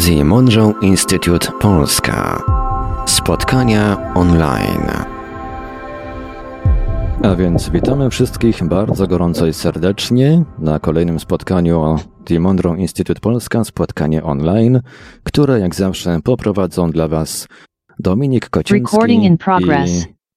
The 0.00 0.24
Monroe 0.24 0.74
Institute 0.82 1.52
Polska. 1.60 2.42
Spotkania 3.06 4.12
online. 4.14 4.90
A 7.22 7.34
więc 7.34 7.70
witamy 7.70 8.10
wszystkich 8.10 8.64
bardzo 8.64 9.06
gorąco 9.06 9.46
i 9.46 9.52
serdecznie 9.52 10.44
na 10.58 10.78
kolejnym 10.78 11.20
spotkaniu 11.20 11.96
The 12.24 12.40
Monroe 12.40 12.76
Institute 12.76 13.20
Polska, 13.20 13.64
spotkanie 13.64 14.22
online, 14.22 14.80
które 15.22 15.60
jak 15.60 15.74
zawsze 15.74 16.20
poprowadzą 16.24 16.90
dla 16.90 17.08
Was 17.08 17.48
Dominik 17.98 18.50
Kociński 18.50 18.96
i 19.12 19.36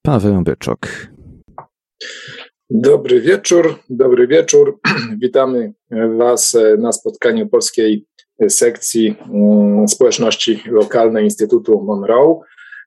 Paweł 0.02 0.42
Byczok. 0.42 0.88
Dobry 2.70 3.22
wieczór, 3.22 3.80
dobry 3.90 4.28
wieczór. 4.28 4.80
Witamy 5.22 5.74
Was 6.18 6.58
na 6.78 6.92
spotkaniu 6.92 7.48
polskiej 7.48 8.06
sekcji 8.50 9.16
mm, 9.34 9.88
społeczności 9.88 10.64
lokalnej 10.66 11.24
Instytutu 11.24 11.82
Monroe. 11.82 12.40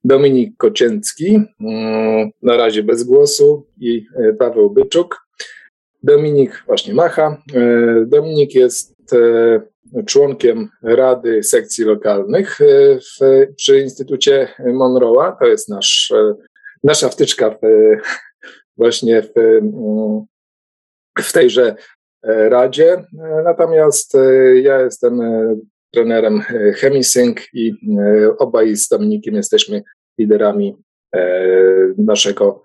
Dominik 0.04 0.56
Kocięcki, 0.56 1.40
mm, 1.60 2.30
na 2.42 2.56
razie 2.56 2.82
bez 2.82 3.04
głosu, 3.04 3.66
i 3.80 4.06
e, 4.16 4.32
Paweł 4.32 4.70
Byczuk. 4.70 5.26
Dominik 6.02 6.62
właśnie 6.66 6.94
macha. 6.94 7.42
E, 7.54 8.04
Dominik 8.06 8.54
jest 8.54 9.12
e, 9.12 10.02
członkiem 10.06 10.68
Rady 10.82 11.42
Sekcji 11.42 11.84
Lokalnych 11.84 12.58
w, 13.00 13.46
przy 13.56 13.80
Instytucie 13.80 14.48
Monroe'a. 14.60 15.32
To 15.40 15.46
jest 15.46 15.68
nasz, 15.68 16.12
nasza 16.84 17.08
wtyczka 17.08 17.50
w, 17.50 17.56
właśnie 18.78 19.22
w, 19.22 19.38
mm, 19.38 20.24
w 21.18 21.32
tejże 21.32 21.76
Radzie. 22.22 23.04
Natomiast 23.44 24.16
ja 24.62 24.80
jestem 24.80 25.20
trenerem 25.94 26.42
Chemisync 26.76 27.38
i 27.52 27.74
obaj 28.38 28.76
z 28.76 28.88
Dominikiem 28.88 29.34
jesteśmy 29.34 29.82
liderami 30.18 30.76
naszego, 31.98 32.64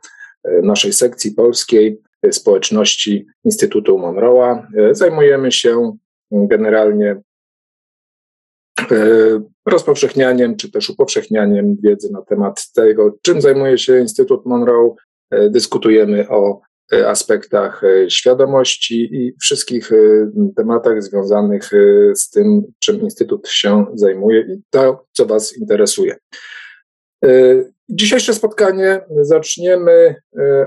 naszej 0.64 0.94
sekcji 0.94 1.32
polskiej 1.32 2.02
społeczności 2.32 3.26
Instytutu 3.44 3.98
Monroe'a. 3.98 4.66
Zajmujemy 4.92 5.52
się 5.52 5.98
generalnie 6.32 7.22
rozpowszechnianiem 9.66 10.56
czy 10.56 10.72
też 10.72 10.90
upowszechnianiem 10.90 11.76
wiedzy 11.84 12.12
na 12.12 12.22
temat 12.22 12.72
tego, 12.72 13.18
czym 13.22 13.42
zajmuje 13.42 13.78
się 13.78 14.00
Instytut 14.00 14.46
Monroe. 14.46 14.96
Dyskutujemy 15.50 16.30
o 16.30 16.62
E, 16.94 17.10
aspektach 17.10 17.84
e, 17.84 18.10
świadomości 18.10 19.10
i 19.16 19.34
wszystkich 19.42 19.92
e, 19.92 19.96
tematach 20.56 21.04
związanych 21.04 21.70
z 22.16 22.30
tym, 22.30 22.62
czym 22.80 23.02
Instytut 23.02 23.48
się 23.48 23.86
zajmuje 23.94 24.42
i 24.42 24.62
to, 24.70 25.06
co 25.12 25.26
Was 25.26 25.58
interesuje. 25.58 26.16
Dzisiejsze 27.90 28.34
spotkanie 28.34 29.02
zaczniemy 29.22 30.16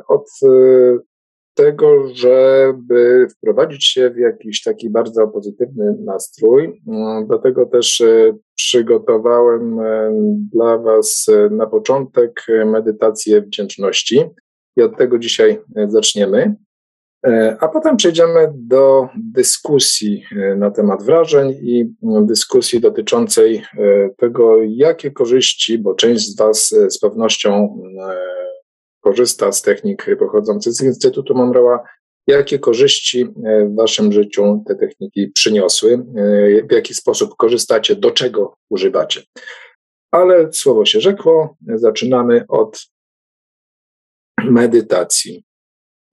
od 0.08 0.28
tego, 1.54 2.08
żeby 2.14 3.26
wprowadzić 3.36 3.86
się 3.86 4.10
w 4.10 4.18
jakiś 4.18 4.62
taki 4.62 4.90
bardzo 4.90 5.28
pozytywny 5.28 5.96
nastrój. 6.04 6.82
Dlatego 7.26 7.66
też 7.66 8.02
przygotowałem 8.54 9.76
dla 10.52 10.78
Was 10.78 11.26
na 11.50 11.66
początek 11.66 12.46
medytację 12.66 13.42
wdzięczności. 13.42 14.24
I 14.76 14.82
od 14.82 14.96
tego 14.96 15.18
dzisiaj 15.18 15.60
e, 15.76 15.90
zaczniemy. 15.90 16.54
E, 17.26 17.56
a 17.60 17.68
potem 17.68 17.96
przejdziemy 17.96 18.52
do 18.54 19.08
dyskusji 19.16 20.24
e, 20.32 20.56
na 20.56 20.70
temat 20.70 21.02
wrażeń 21.02 21.50
i 21.50 21.94
dyskusji 22.02 22.80
dotyczącej 22.80 23.62
tego, 24.18 24.56
jakie 24.62 25.10
korzyści, 25.10 25.78
bo 25.78 25.94
część 25.94 26.26
z 26.26 26.36
Was 26.36 26.74
z 26.88 26.98
pewnością 26.98 27.80
korzysta 29.00 29.52
z 29.52 29.62
technik 29.62 30.06
pochodzących 30.18 30.72
z 30.72 30.82
Instytutu 30.82 31.34
Monroe'a, 31.34 31.78
jakie 32.26 32.58
korzyści 32.58 33.26
w 33.66 33.74
Waszym 33.76 34.12
życiu 34.12 34.64
te 34.66 34.74
techniki 34.74 35.28
przyniosły, 35.28 36.06
w 36.70 36.72
jaki 36.72 36.94
sposób 36.94 37.36
korzystacie, 37.36 37.96
do 37.96 38.10
czego 38.10 38.56
używacie. 38.70 39.22
Ale 40.10 40.52
słowo 40.52 40.84
się 40.84 41.00
rzekło, 41.00 41.56
zaczynamy 41.74 42.44
od 42.48 42.86
medytacji. 44.44 45.44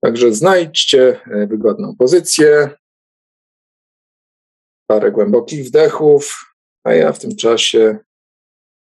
Także 0.04 0.32
znajdźcie 0.32 1.20
e, 1.26 1.46
wygodną 1.46 1.96
pozycję, 1.96 2.70
parę 4.86 5.12
głębokich 5.12 5.66
wdechów, 5.66 6.54
a 6.84 6.92
ja 6.92 7.12
w 7.12 7.18
tym 7.18 7.36
czasie 7.36 7.98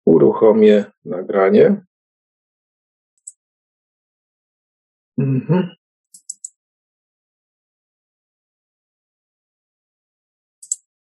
uruchomię 0.06 0.84
nagranie. 1.04 1.84
Mhm. 5.18 5.70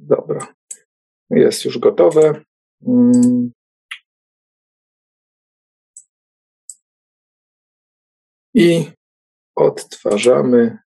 Dobra, 0.00 0.54
jest 1.30 1.64
już 1.64 1.78
gotowe. 1.78 2.44
I 8.54 8.84
odtwarzamy. 9.56 10.78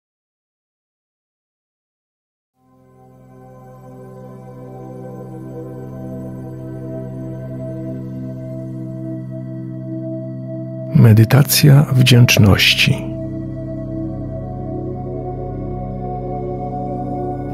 Medytacja 10.95 11.87
wdzięczności. 11.93 13.15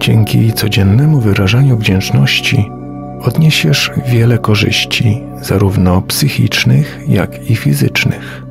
Dzięki 0.00 0.52
codziennemu 0.52 1.20
wyrażaniu 1.20 1.76
wdzięczności 1.76 2.70
odniesiesz 3.22 3.90
wiele 4.06 4.38
korzyści, 4.38 5.22
zarówno 5.42 6.02
psychicznych, 6.02 7.00
jak 7.08 7.50
i 7.50 7.56
fizycznych. 7.56 8.49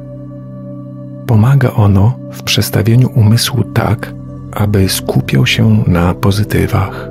Pomaga 1.29 1.71
ono 1.73 2.13
w 2.31 2.43
przestawieniu 2.43 3.09
umysłu 3.15 3.63
tak, 3.63 4.13
aby 4.51 4.89
skupiał 4.89 5.45
się 5.45 5.83
na 5.87 6.13
pozytywach. 6.13 7.09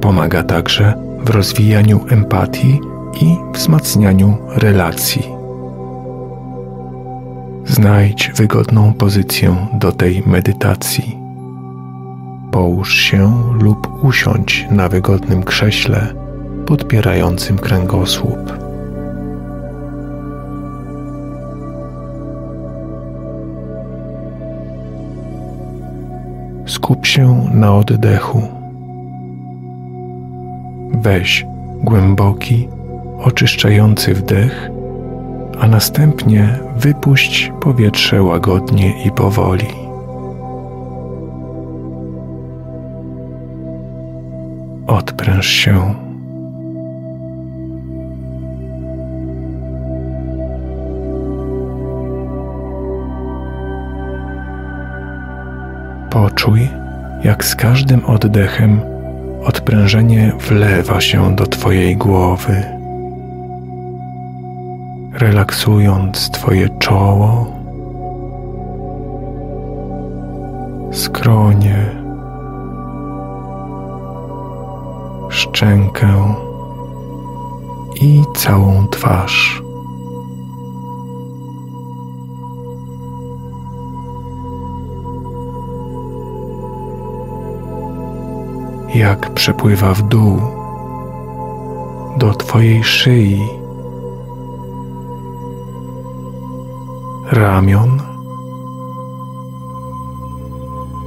Pomaga 0.00 0.42
także 0.42 0.94
w 1.24 1.30
rozwijaniu 1.30 2.00
empatii 2.08 2.80
i 3.20 3.36
wzmacnianiu 3.54 4.36
relacji. 4.56 5.22
Znajdź 7.66 8.32
wygodną 8.34 8.94
pozycję 8.94 9.56
do 9.74 9.92
tej 9.92 10.22
medytacji. 10.26 11.18
Połóż 12.50 12.94
się 12.94 13.32
lub 13.60 14.04
usiądź 14.04 14.66
na 14.70 14.88
wygodnym 14.88 15.42
krześle 15.42 16.14
podpierającym 16.66 17.58
kręgosłup. 17.58 18.63
Skup 26.66 27.06
się 27.06 27.50
na 27.54 27.74
oddechu. 27.74 28.42
Weź 30.92 31.46
głęboki, 31.82 32.68
oczyszczający 33.18 34.14
wdech, 34.14 34.70
a 35.60 35.68
następnie 35.68 36.58
wypuść 36.76 37.52
powietrze 37.60 38.22
łagodnie 38.22 39.04
i 39.04 39.10
powoli. 39.10 39.66
Odpręż 44.86 45.46
się. 45.46 46.03
Poczuj, 56.34 56.68
jak 57.24 57.44
z 57.44 57.54
każdym 57.54 58.04
oddechem 58.06 58.80
odprężenie 59.44 60.32
wlewa 60.48 61.00
się 61.00 61.36
do 61.36 61.46
Twojej 61.46 61.96
głowy, 61.96 62.62
relaksując 65.12 66.30
Twoje 66.30 66.68
czoło, 66.78 67.46
skronie, 70.92 71.76
szczękę 75.28 76.34
i 78.00 78.22
całą 78.36 78.88
twarz. 78.88 79.63
Jak 88.94 89.34
przepływa 89.34 89.94
w 89.94 90.02
dół, 90.02 90.40
do 92.16 92.34
Twojej 92.34 92.84
szyi, 92.84 93.40
ramion 97.32 98.02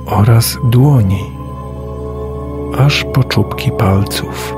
oraz 0.05 0.57
dłoni, 0.63 1.31
aż 2.77 3.03
po 3.13 3.23
czubki 3.23 3.71
palców. 3.71 4.53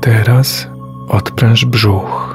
Teraz 0.00 0.68
odpręż 1.08 1.64
brzuch. 1.64 2.25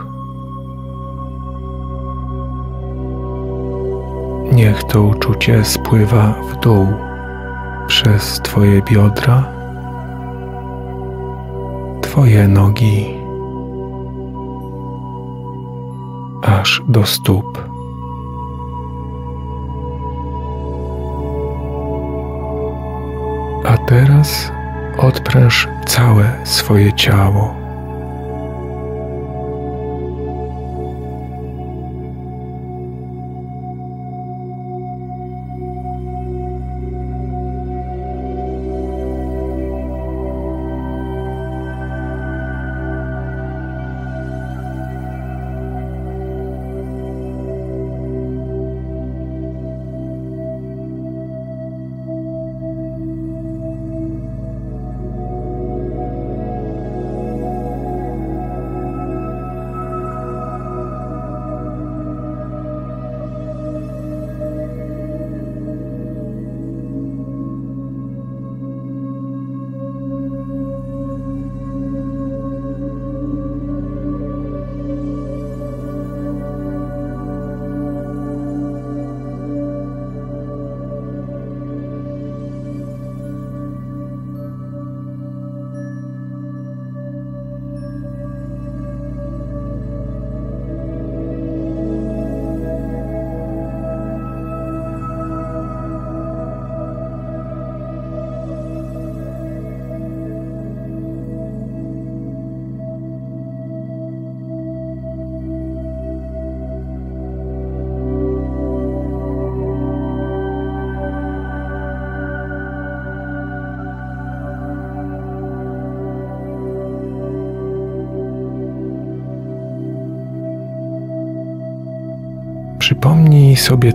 Niech 4.62 4.84
to 4.84 5.02
uczucie 5.02 5.66
spływa 5.66 6.34
w 6.34 6.60
dół 6.60 6.88
przez 7.88 8.40
Twoje 8.40 8.82
biodra, 8.82 9.44
Twoje 12.02 12.48
nogi, 12.48 13.18
aż 16.42 16.84
do 16.88 17.06
stóp. 17.06 17.70
A 23.66 23.78
teraz 23.78 24.52
odpręż 24.98 25.68
całe 25.86 26.24
swoje 26.44 26.94
ciało. 26.94 27.61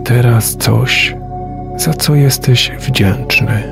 Teraz 0.05 0.57
coś, 0.57 1.17
za 1.77 1.95
co 1.95 2.15
jesteś 2.15 2.73
wdzięczny. 2.79 3.63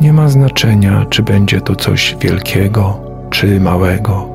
Nie 0.00 0.12
ma 0.12 0.28
znaczenia, 0.28 1.06
czy 1.10 1.22
będzie 1.22 1.60
to 1.60 1.76
coś 1.76 2.16
wielkiego, 2.20 3.00
czy 3.30 3.60
małego. 3.60 4.28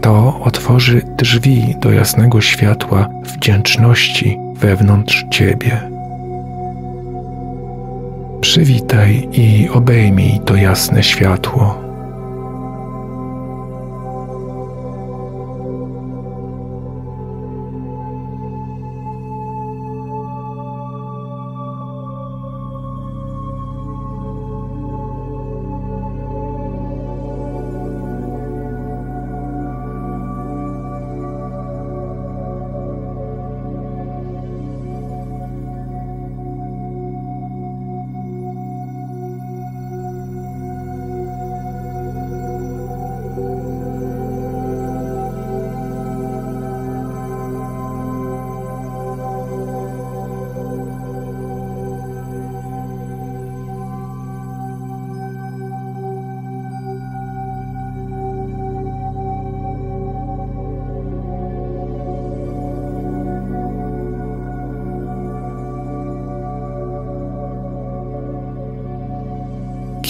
To 0.00 0.40
otworzy 0.40 1.02
drzwi 1.16 1.74
do 1.80 1.90
jasnego 1.90 2.40
światła 2.40 3.08
wdzięczności 3.22 4.38
wewnątrz 4.54 5.24
ciebie. 5.30 5.80
Przywitaj 8.40 9.28
i 9.32 9.68
obejmij 9.68 10.40
to 10.44 10.56
jasne 10.56 11.02
światło. 11.02 11.81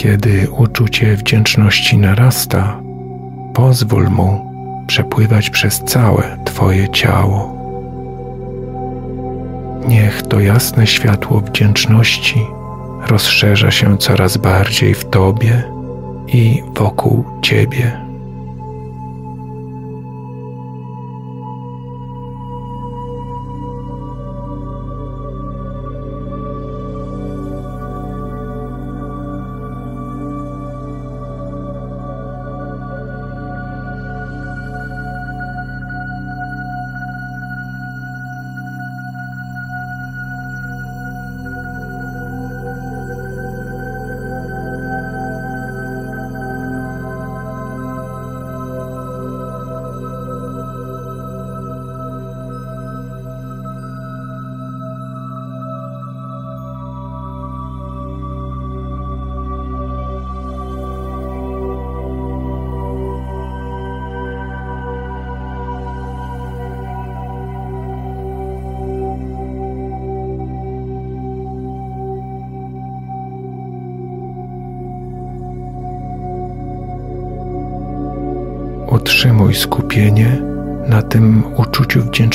Kiedy 0.02 0.50
uczucie 0.50 1.16
wdzięczności 1.16 1.98
narasta, 1.98 2.80
pozwól 3.54 4.10
mu 4.10 4.52
przepływać 4.86 5.50
przez 5.50 5.80
całe 5.84 6.38
Twoje 6.44 6.88
ciało. 6.88 7.56
Niech 9.88 10.22
to 10.22 10.40
jasne 10.40 10.86
światło 10.86 11.40
wdzięczności 11.40 12.46
rozszerza 13.06 13.70
się 13.70 13.98
coraz 13.98 14.36
bardziej 14.36 14.94
w 14.94 15.04
Tobie 15.04 15.62
i 16.28 16.62
wokół 16.74 17.24
Ciebie. 17.42 18.01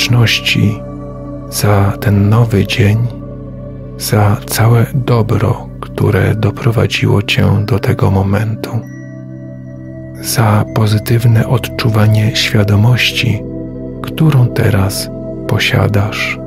Wdzięczności 0.08 0.80
za 1.50 1.92
ten 2.00 2.28
nowy 2.28 2.66
dzień, 2.66 2.98
za 3.98 4.36
całe 4.46 4.86
dobro, 4.94 5.68
które 5.80 6.34
doprowadziło 6.34 7.22
Cię 7.22 7.64
do 7.66 7.78
tego 7.78 8.10
momentu, 8.10 8.80
za 10.22 10.64
pozytywne 10.74 11.48
odczuwanie 11.48 12.36
świadomości, 12.36 13.42
którą 14.02 14.46
teraz 14.46 15.10
posiadasz. 15.48 16.37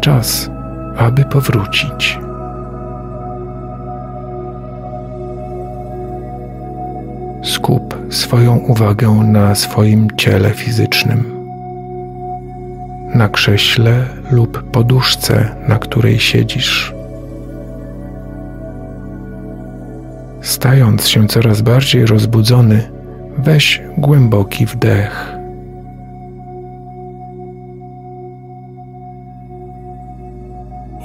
Czas, 0.00 0.50
aby 0.96 1.24
powrócić. 1.24 2.18
Skup 7.42 7.98
swoją 8.10 8.56
uwagę 8.56 9.08
na 9.10 9.54
swoim 9.54 10.08
ciele 10.16 10.50
fizycznym, 10.50 11.24
na 13.14 13.28
krześle 13.28 14.06
lub 14.30 14.70
poduszce, 14.70 15.48
na 15.68 15.78
której 15.78 16.18
siedzisz. 16.18 16.94
Stając 20.42 21.08
się 21.08 21.28
coraz 21.28 21.62
bardziej 21.62 22.06
rozbudzony, 22.06 22.90
weź 23.38 23.82
głęboki 23.98 24.66
wdech. 24.66 25.39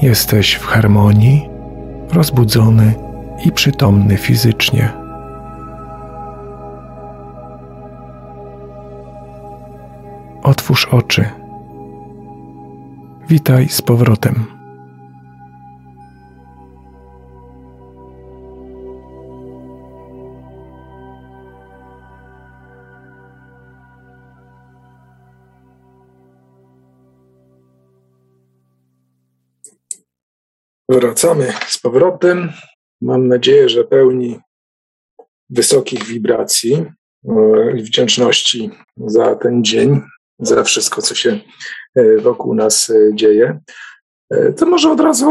Jesteś 0.01 0.53
w 0.53 0.65
harmonii, 0.65 1.49
rozbudzony 2.11 2.93
i 3.45 3.51
przytomny 3.51 4.17
fizycznie. 4.17 4.89
Otwórz 10.43 10.85
oczy. 10.85 11.29
Witaj 13.29 13.69
z 13.69 13.81
powrotem. 13.81 14.45
Wracamy 30.95 31.53
z 31.67 31.77
powrotem. 31.77 32.49
Mam 33.01 33.27
nadzieję, 33.27 33.69
że 33.69 33.83
pełni 33.83 34.39
wysokich 35.49 36.03
wibracji 36.03 36.85
e, 37.29 37.77
i 37.77 37.83
wdzięczności 37.83 38.71
za 38.97 39.35
ten 39.35 39.63
dzień, 39.63 40.01
za 40.39 40.63
wszystko, 40.63 41.01
co 41.01 41.15
się 41.15 41.39
e, 41.95 42.17
wokół 42.17 42.55
nas 42.55 42.89
e, 42.89 43.15
dzieje. 43.15 43.59
To 44.57 44.65
może 44.65 44.91
od 44.91 44.99
razu 44.99 45.27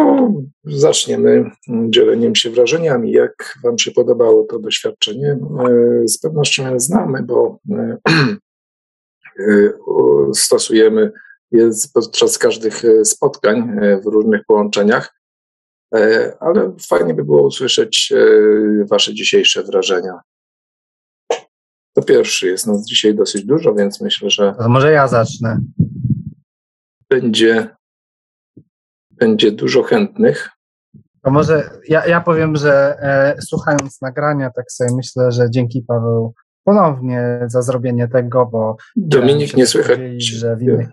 zaczniemy 0.64 1.50
dzieleniem 1.68 2.35
się 2.35 2.50
wrażeniami. 2.50 3.12
Jak 3.12 3.59
Wam 3.62 3.78
się 3.78 3.90
podobało 3.90 4.44
to 4.44 4.59
doświadczenie? 4.59 5.38
Z 6.06 6.18
pewnością 6.18 6.73
je 6.73 6.80
znamy, 6.80 7.23
bo 7.23 7.59
stosujemy 10.35 11.12
je 11.52 11.71
podczas 11.94 12.38
każdych 12.38 12.83
spotkań 13.04 13.80
w 14.02 14.06
różnych 14.06 14.44
połączeniach. 14.44 15.13
E, 15.94 16.32
ale 16.40 16.72
fajnie 16.88 17.14
by 17.14 17.24
było 17.24 17.46
usłyszeć 17.46 18.12
e, 18.16 18.84
Wasze 18.84 19.14
dzisiejsze 19.14 19.62
wrażenia. 19.62 20.20
To 21.92 22.02
pierwszy 22.02 22.46
jest 22.46 22.66
nas 22.66 22.86
dzisiaj 22.86 23.14
dosyć 23.14 23.44
dużo, 23.44 23.74
więc 23.74 24.00
myślę, 24.00 24.30
że. 24.30 24.54
To 24.58 24.68
może 24.68 24.92
ja 24.92 25.08
zacznę. 25.08 25.58
Będzie, 27.10 27.76
będzie 29.10 29.52
dużo 29.52 29.82
chętnych. 29.82 30.50
To 31.22 31.30
może 31.30 31.70
ja, 31.88 32.06
ja 32.06 32.20
powiem, 32.20 32.56
że 32.56 32.96
e, 33.00 33.42
słuchając 33.42 34.00
nagrania, 34.00 34.50
tak 34.50 34.72
sobie 34.72 34.90
myślę, 34.96 35.32
że 35.32 35.50
dzięki 35.50 35.82
Paweł 35.82 36.34
ponownie 36.64 37.40
za 37.46 37.62
zrobienie 37.62 38.08
tego, 38.08 38.46
bo. 38.46 38.76
Dominik, 38.96 39.56
nie 39.56 39.66
słychać. 39.66 40.24
Że 40.24 40.56
w 40.56 40.62
innych... 40.62 40.90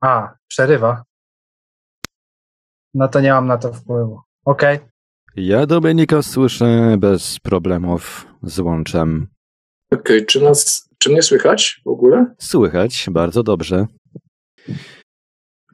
A, 0.00 0.34
przerywa. 0.48 1.02
No 2.94 3.08
to 3.08 3.20
nie 3.20 3.32
mam 3.32 3.46
na 3.46 3.58
to 3.58 3.72
wpływu. 3.72 4.20
Okej. 4.44 4.76
Okay. 4.76 4.88
Ja 5.36 5.66
Dominika 5.66 6.22
słyszę 6.22 6.96
bez 6.98 7.38
problemów 7.40 8.26
z 8.42 8.58
łączem. 8.58 9.26
Okej, 9.92 10.16
okay. 10.16 10.26
czy 10.26 10.40
nas, 10.40 10.88
czy 10.98 11.10
mnie 11.10 11.22
słychać 11.22 11.80
w 11.84 11.88
ogóle? 11.88 12.34
Słychać, 12.38 13.06
bardzo 13.10 13.42
dobrze. 13.42 13.86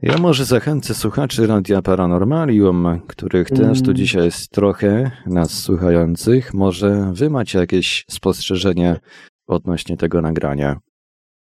Ja 0.03 0.19
może 0.19 0.45
zachęcę 0.45 0.95
słuchaczy 0.95 1.47
Radia 1.47 1.83
Paranormalium, 1.83 3.01
których 3.09 3.53
mm. 3.53 3.69
też 3.69 3.83
tu 3.83 3.95
dzisiaj 3.95 4.25
jest 4.25 4.51
trochę, 4.51 5.11
nas 5.27 5.51
słuchających. 5.51 6.55
Może 6.55 7.11
wy 7.15 7.31
macie 7.31 7.59
jakieś 7.59 8.05
spostrzeżenia 8.11 8.97
odnośnie 9.47 9.97
tego 9.97 10.23
nagrania, 10.23 10.77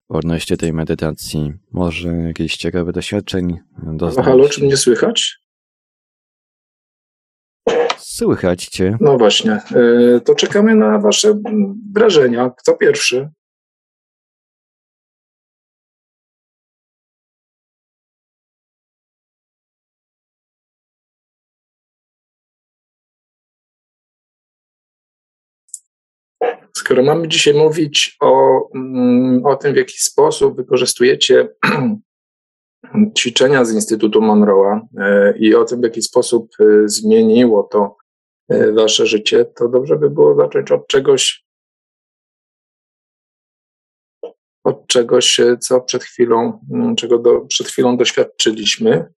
odnośnie 0.09 0.57
tej 0.57 0.73
medytacji. 0.73 1.53
Może 1.71 2.09
jakieś 2.09 2.57
ciekawe 2.57 2.91
doświadczeń 2.91 3.59
doznać. 3.83 4.25
Halo, 4.25 4.49
czy 4.49 4.63
mnie 4.63 4.77
słychać? 4.77 5.44
Słychać 8.07 8.65
cię. 8.65 8.97
No 9.01 9.17
właśnie. 9.17 9.51
E, 9.51 10.19
to 10.19 10.35
czekamy 10.35 10.75
na 10.75 10.99
Wasze 10.99 11.33
wrażenia. 11.93 12.51
Kto 12.57 12.77
pierwszy? 12.77 13.29
Skoro 26.73 27.03
mamy 27.03 27.27
dzisiaj 27.27 27.53
mówić 27.53 28.17
o, 28.21 28.61
mm, 28.75 29.45
o 29.45 29.55
tym, 29.55 29.73
w 29.73 29.77
jaki 29.77 29.97
sposób 29.97 30.55
wykorzystujecie 30.55 31.47
ćwiczenia 33.17 33.65
z 33.65 33.73
Instytutu 33.73 34.21
Monroe'a 34.21 34.79
e, 34.97 35.37
i 35.37 35.55
o 35.55 35.65
tym, 35.65 35.81
w 35.81 35.83
jaki 35.83 36.01
sposób 36.01 36.51
e, 36.59 36.63
zmieniło 36.85 37.63
to 37.63 37.97
e, 38.49 38.71
wasze 38.71 39.05
życie, 39.05 39.45
to 39.45 39.67
dobrze 39.67 39.95
by 39.95 40.09
było 40.09 40.35
zacząć 40.35 40.71
od 40.71 40.87
czegoś 40.87 41.45
od 44.63 44.87
czegoś, 44.87 45.41
co 45.59 45.81
przed 45.81 46.03
chwilą, 46.03 46.59
mm, 46.73 46.95
czego 46.95 47.19
do, 47.19 47.41
przed 47.41 47.67
chwilą 47.67 47.97
doświadczyliśmy. 47.97 49.13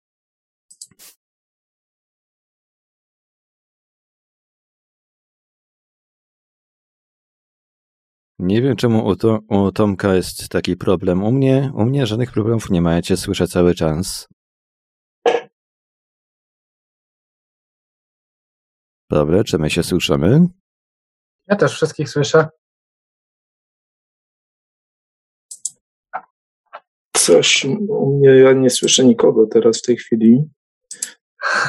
Nie 8.47 8.62
wiem, 8.62 8.76
czemu 8.76 9.07
u, 9.07 9.17
to, 9.17 9.38
u 9.49 9.73
Tomka 9.73 10.15
jest 10.15 10.49
taki 10.49 10.76
problem. 10.76 11.25
U 11.25 11.33
mnie, 11.33 11.73
u 11.75 11.85
mnie 11.85 12.07
żadnych 12.07 12.33
problemów 12.33 12.71
nie 12.71 12.83
ma, 12.83 12.95
ja 12.95 13.03
cię 13.03 13.17
słyszę 13.17 13.47
cały 13.47 13.75
czas. 13.75 14.29
Dobra, 19.11 19.45
czy 19.45 19.59
my 19.59 19.71
się 19.71 19.83
słyszymy? 19.83 20.47
Ja 21.47 21.57
też 21.57 21.73
wszystkich 21.73 22.09
słyszę. 22.09 22.49
Coś 27.17 27.65
u 27.88 28.19
mnie, 28.19 28.29
ja 28.29 28.53
nie 28.53 28.71
słyszę 28.71 29.05
nikogo 29.05 29.47
teraz 29.47 29.79
w 29.79 29.83
tej 29.83 29.97
chwili. 29.97 30.50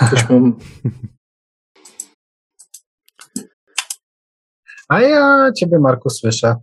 Coś 0.10 0.30
mam... 0.30 0.58
A 4.88 5.02
ja 5.02 5.52
ciebie, 5.52 5.80
Marku, 5.80 6.10
słyszę. 6.10 6.56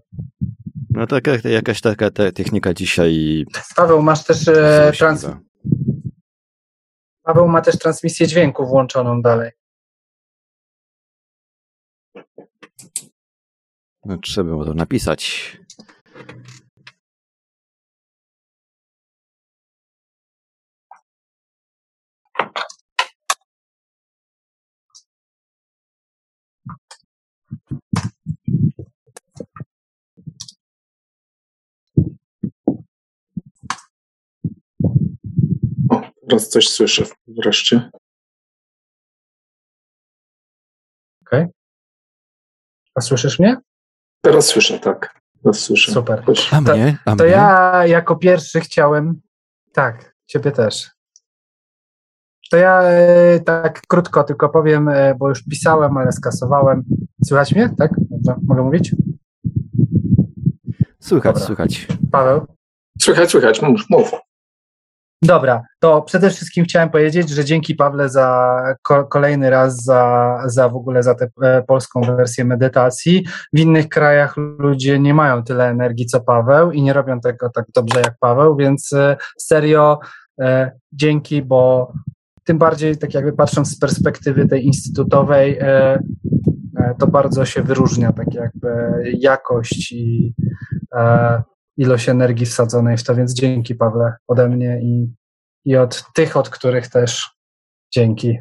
No 0.90 1.07
taka, 1.07 1.31
jakaś 1.49 1.81
taka 1.81 2.11
te 2.11 2.33
technika 2.33 2.75
dzisiaj. 2.75 3.45
Paweł, 3.76 4.02
masz 4.02 4.25
też 4.25 4.49
e, 4.49 4.93
trans... 4.99 5.26
Paweł 7.23 7.49
ma 7.49 7.61
też 7.61 7.78
transmisję 7.78 8.26
dźwięku 8.26 8.66
włączoną 8.66 9.23
dalej. 9.23 9.50
No, 14.04 14.19
trzeba 14.19 14.50
było 14.50 14.64
to 14.64 14.75
napisać. 14.75 15.57
O, 35.90 36.02
teraz 36.28 36.48
coś 36.48 36.68
słyszę 36.68 37.04
wreszcie. 37.26 37.90
A 42.94 43.00
słyszysz 43.00 43.38
mnie? 43.38 43.56
Teraz 44.20 44.46
słyszę, 44.46 44.78
tak. 44.78 45.20
Teraz 45.42 45.60
słyszę. 45.60 45.92
Super. 45.92 46.22
A 46.52 46.62
To- 46.62 46.72
mnie? 46.76 46.98
A 47.04 47.16
To 47.16 47.24
mnie? 47.24 47.32
ja 47.32 47.82
jako 47.86 48.16
pierwszy 48.16 48.60
chciałem. 48.60 49.20
Tak, 49.72 50.14
ciebie 50.26 50.52
też. 50.52 50.90
To 52.50 52.56
ja 52.56 52.82
e, 52.82 53.40
tak 53.40 53.80
krótko 53.88 54.24
tylko 54.24 54.48
powiem, 54.48 54.88
e, 54.88 55.14
bo 55.14 55.28
już 55.28 55.42
pisałem, 55.44 55.96
ale 55.96 56.12
skasowałem. 56.12 56.84
Słychać 57.24 57.54
mnie? 57.54 57.70
Tak? 57.78 57.90
Dobrze, 57.98 58.34
mogę 58.46 58.62
mówić? 58.62 58.94
Słychać, 61.04 61.34
Dobra. 61.34 61.46
słychać. 61.46 61.87
Paweł? 62.12 62.46
Słychać, 63.02 63.30
słychać, 63.30 63.62
mów, 63.62 63.80
mów. 63.90 64.11
Dobra, 65.23 65.62
to 65.80 66.02
przede 66.02 66.30
wszystkim 66.30 66.64
chciałem 66.64 66.90
powiedzieć, 66.90 67.30
że 67.30 67.44
dzięki 67.44 67.75
Pawle 67.75 68.08
za 68.08 68.58
ko- 68.82 69.04
kolejny 69.04 69.50
raz 69.50 69.82
za, 69.84 70.42
za 70.46 70.68
w 70.68 70.76
ogóle 70.76 71.02
za 71.02 71.14
tę 71.14 71.28
e, 71.42 71.62
polską 71.62 72.00
wersję 72.00 72.45
medytacji. 72.45 73.25
W 73.52 73.58
innych 73.58 73.88
krajach 73.88 74.36
ludzie 74.36 74.99
nie 74.99 75.14
mają 75.14 75.45
tyle 75.45 75.69
energii 75.69 76.06
co 76.06 76.21
Paweł 76.21 76.73
i 76.73 76.82
nie 76.82 76.93
robią 76.93 77.21
tego 77.21 77.50
tak 77.50 77.64
dobrze 77.75 78.00
jak 78.00 78.14
Paweł, 78.21 78.56
więc 78.56 78.93
e, 78.93 79.17
serio 79.38 79.99
e, 80.40 80.73
dzięki, 80.93 81.43
bo 81.43 81.93
tym 82.45 82.59
bardziej 82.59 82.99
tak 82.99 83.15
jakby 83.15 83.33
patrząc 83.33 83.76
z 83.76 83.78
perspektywy 83.78 84.49
tej 84.49 84.67
instytutowej, 84.67 85.59
e, 85.61 85.99
e, 86.76 86.95
to 86.99 87.07
bardzo 87.07 87.45
się 87.45 87.63
wyróżnia 87.63 88.13
tak 88.13 88.35
jakby 88.35 88.69
jakość 89.19 89.93
i 89.93 90.35
e, 90.95 91.43
ilość 91.76 92.09
energii 92.09 92.47
wsadzonej 92.47 92.97
w 92.97 93.04
to, 93.04 93.15
więc 93.15 93.35
dzięki 93.35 93.75
Pawle 93.75 94.13
ode 94.28 94.49
mnie 94.49 94.80
i, 94.83 95.15
i 95.65 95.76
od 95.76 96.04
tych, 96.15 96.37
od 96.37 96.50
których 96.50 96.89
też 96.89 97.30
dzięki, 97.95 98.39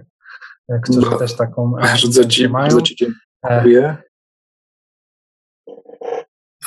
którzy 0.84 1.10
Ba- 1.10 1.18
też 1.18 1.36
taką 1.36 1.72
Bardzo 1.72 2.26
ci, 2.26 2.50
mają. 2.50 2.64
bardzo 2.64 2.82
ci 2.82 2.96
dziękuję. 2.96 3.98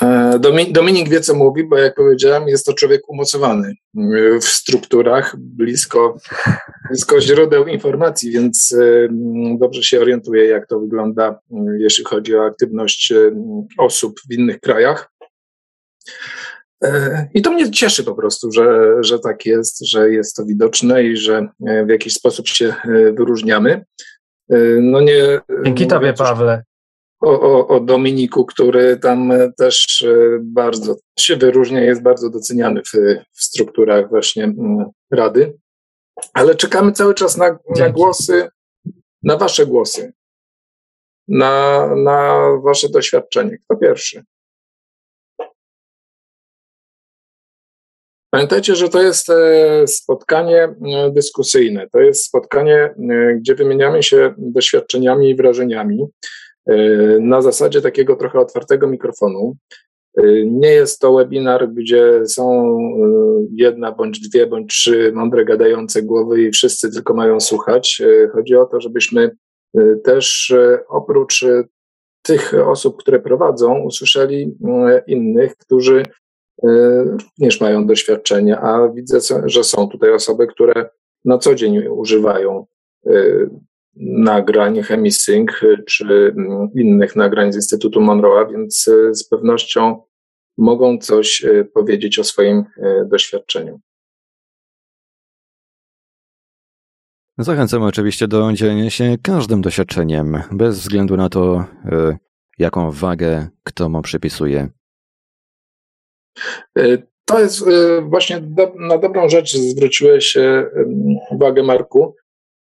E, 0.01 0.39
Domi- 0.39 0.71
Dominik 0.71 1.09
wie, 1.09 1.21
co 1.21 1.35
mówi, 1.35 1.63
bo 1.63 1.77
jak 1.77 1.95
powiedziałem, 1.95 2.47
jest 2.47 2.65
to 2.65 2.73
człowiek 2.73 3.09
umocowany 3.09 3.73
e, 3.97 4.39
w 4.39 4.45
strukturach, 4.45 5.35
blisko, 5.39 6.17
blisko 6.89 7.21
źródeł 7.21 7.67
informacji, 7.67 8.31
więc 8.31 8.75
e, 8.79 8.83
m, 9.05 9.57
dobrze 9.57 9.83
się 9.83 9.99
orientuje, 10.01 10.45
jak 10.45 10.67
to 10.67 10.79
wygląda, 10.79 11.39
m, 11.51 11.65
jeśli 11.79 12.05
chodzi 12.05 12.35
o 12.35 12.45
aktywność 12.45 13.11
e, 13.11 13.15
m, 13.17 13.67
osób 13.77 14.19
w 14.29 14.33
innych 14.33 14.59
krajach. 14.59 15.11
I 17.33 17.41
to 17.41 17.51
mnie 17.51 17.71
cieszy 17.71 18.03
po 18.03 18.15
prostu, 18.15 18.51
że, 18.51 18.93
że 19.01 19.19
tak 19.19 19.45
jest, 19.45 19.85
że 19.87 20.09
jest 20.09 20.35
to 20.35 20.45
widoczne 20.45 21.03
i 21.03 21.17
że 21.17 21.47
w 21.85 21.89
jakiś 21.89 22.13
sposób 22.13 22.47
się 22.47 22.73
wyróżniamy. 23.17 23.85
No 24.81 25.01
nie, 25.01 25.39
Dzięki 25.65 25.87
Tobie, 25.87 26.13
Pawle. 26.13 26.63
O, 27.21 27.41
o, 27.41 27.67
o 27.67 27.79
Dominiku, 27.79 28.45
który 28.45 28.97
tam 28.97 29.31
e, 29.31 29.51
też 29.57 30.01
e, 30.01 30.39
bardzo 30.41 30.95
się 31.19 31.35
wyróżnia, 31.35 31.81
jest 31.81 32.01
bardzo 32.01 32.29
doceniany 32.29 32.81
w, 32.81 32.91
w 33.33 33.43
strukturach 33.43 34.09
właśnie 34.09 34.53
Rady. 35.11 35.57
Ale 36.33 36.55
czekamy 36.55 36.91
cały 36.91 37.13
czas 37.13 37.37
na, 37.37 37.59
na 37.79 37.89
głosy, 37.89 38.47
na 39.23 39.37
Wasze 39.37 39.65
głosy, 39.65 40.13
na, 41.27 41.87
na 41.95 42.49
Wasze 42.63 42.89
doświadczenie. 42.89 43.57
Kto 43.57 43.77
pierwszy? 43.77 44.23
Pamiętajcie, 48.29 48.75
że 48.75 48.89
to 48.89 49.01
jest 49.01 49.29
e, 49.29 49.87
spotkanie 49.87 50.75
dyskusyjne. 51.11 51.87
To 51.89 51.99
jest 51.99 52.25
spotkanie, 52.25 52.95
gdzie 53.37 53.55
wymieniamy 53.55 54.03
się 54.03 54.33
doświadczeniami 54.37 55.29
i 55.29 55.35
wrażeniami 55.35 56.07
na 57.21 57.41
zasadzie 57.41 57.81
takiego 57.81 58.15
trochę 58.15 58.39
otwartego 58.39 58.87
mikrofonu. 58.87 59.55
E, 60.17 60.45
Nie 60.45 60.69
jest 60.71 60.99
to 60.99 61.13
webinar, 61.13 61.69
gdzie 61.73 62.25
są 62.25 62.77
e, 62.77 63.47
jedna 63.51 63.91
bądź 63.91 64.29
dwie 64.29 64.47
bądź 64.47 64.73
trzy 64.73 65.11
mądre 65.15 65.45
gadające 65.45 66.03
głowy 66.03 66.41
i 66.41 66.51
wszyscy 66.51 66.91
tylko 66.91 67.13
mają 67.13 67.39
słuchać. 67.39 68.01
E, 68.05 68.27
Chodzi 68.27 68.55
o 68.55 68.65
to, 68.65 68.81
żebyśmy 68.81 69.31
e, 69.77 69.95
też 69.95 70.51
e, 70.51 70.79
oprócz 70.87 71.43
e, 71.43 71.63
tych 72.21 72.53
osób, 72.65 72.97
które 72.97 73.19
prowadzą, 73.19 73.79
usłyszeli 73.79 74.57
e, 74.65 75.03
innych, 75.07 75.57
którzy 75.57 76.03
e, 76.63 76.67
również 77.03 77.61
mają 77.61 77.87
doświadczenie, 77.87 78.59
a 78.59 78.89
widzę, 78.89 79.17
że 79.45 79.63
są 79.63 79.87
tutaj 79.89 80.13
osoby, 80.13 80.47
które 80.47 80.89
na 81.25 81.37
co 81.37 81.55
dzień 81.55 81.87
używają 81.87 82.65
e, 83.07 83.11
nagrań 83.99 84.83
Chemisync 84.83 85.51
e, 85.63 85.83
czy 85.83 86.05
mm, 86.05 86.69
innych 86.75 87.15
nagrań 87.15 87.53
z 87.53 87.55
Instytutu 87.55 88.01
Monroe'a, 88.01 88.51
więc 88.51 88.87
e, 88.87 89.15
z 89.15 89.29
pewnością 89.29 90.03
mogą 90.57 90.97
coś 90.97 91.45
e, 91.45 91.65
powiedzieć 91.65 92.19
o 92.19 92.23
swoim 92.23 92.63
e, 92.77 93.05
doświadczeniu. 93.05 93.79
Zachęcamy 97.37 97.85
oczywiście 97.85 98.27
do 98.27 98.53
dzielenia 98.53 98.89
się 98.89 99.15
każdym 99.23 99.61
doświadczeniem, 99.61 100.43
bez 100.51 100.79
względu 100.79 101.17
na 101.17 101.29
to, 101.29 101.65
jaką 102.57 102.91
wagę 102.91 103.47
kto 103.63 103.89
mu 103.89 104.01
przypisuje. 104.01 104.69
To 107.25 107.39
jest 107.39 107.65
właśnie 108.01 108.41
do, 108.41 108.73
na 108.79 108.97
dobrą 108.97 109.29
rzecz 109.29 109.57
zwróciłeś 109.57 110.37
uwagę, 111.31 111.63
Marku. 111.63 112.15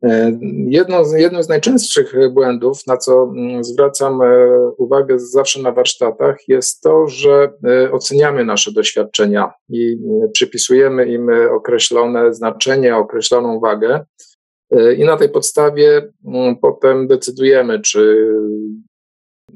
E, 0.04 0.38
Jedno 0.66 1.02
jednym 1.16 1.42
z 1.42 1.48
najczęstszych 1.48 2.14
błędów, 2.30 2.86
na 2.86 2.96
co 2.96 3.22
mm, 3.22 3.64
zwracam 3.64 4.22
e, 4.22 4.26
uwagę 4.78 5.18
zawsze 5.18 5.62
na 5.62 5.72
warsztatach, 5.72 6.48
jest 6.48 6.80
to, 6.80 7.08
że 7.08 7.52
e, 7.64 7.92
oceniamy 7.92 8.44
nasze 8.44 8.72
doświadczenia 8.72 9.52
i 9.68 9.98
mm, 10.04 10.32
przypisujemy 10.32 11.06
im 11.06 11.30
określone 11.50 12.34
znaczenie, 12.34 12.96
określoną 12.96 13.60
wagę. 13.60 14.04
I 14.98 15.04
na 15.04 15.16
tej 15.16 15.28
podstawie 15.28 16.12
mm, 16.26 16.56
potem 16.56 17.06
decydujemy, 17.06 17.80
czy 17.80 18.32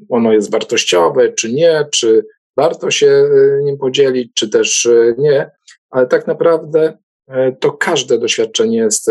ono 0.09 0.33
jest 0.33 0.51
wartościowe, 0.51 1.33
czy 1.33 1.53
nie, 1.53 1.87
czy 1.93 2.27
warto 2.57 2.91
się 2.91 3.29
nim 3.63 3.79
podzielić, 3.79 4.33
czy 4.35 4.49
też 4.49 4.89
nie, 5.19 5.51
ale 5.91 6.07
tak 6.07 6.27
naprawdę 6.27 6.99
to 7.61 7.73
każde 7.73 8.19
doświadczenie 8.19 8.77
jest 8.77 9.11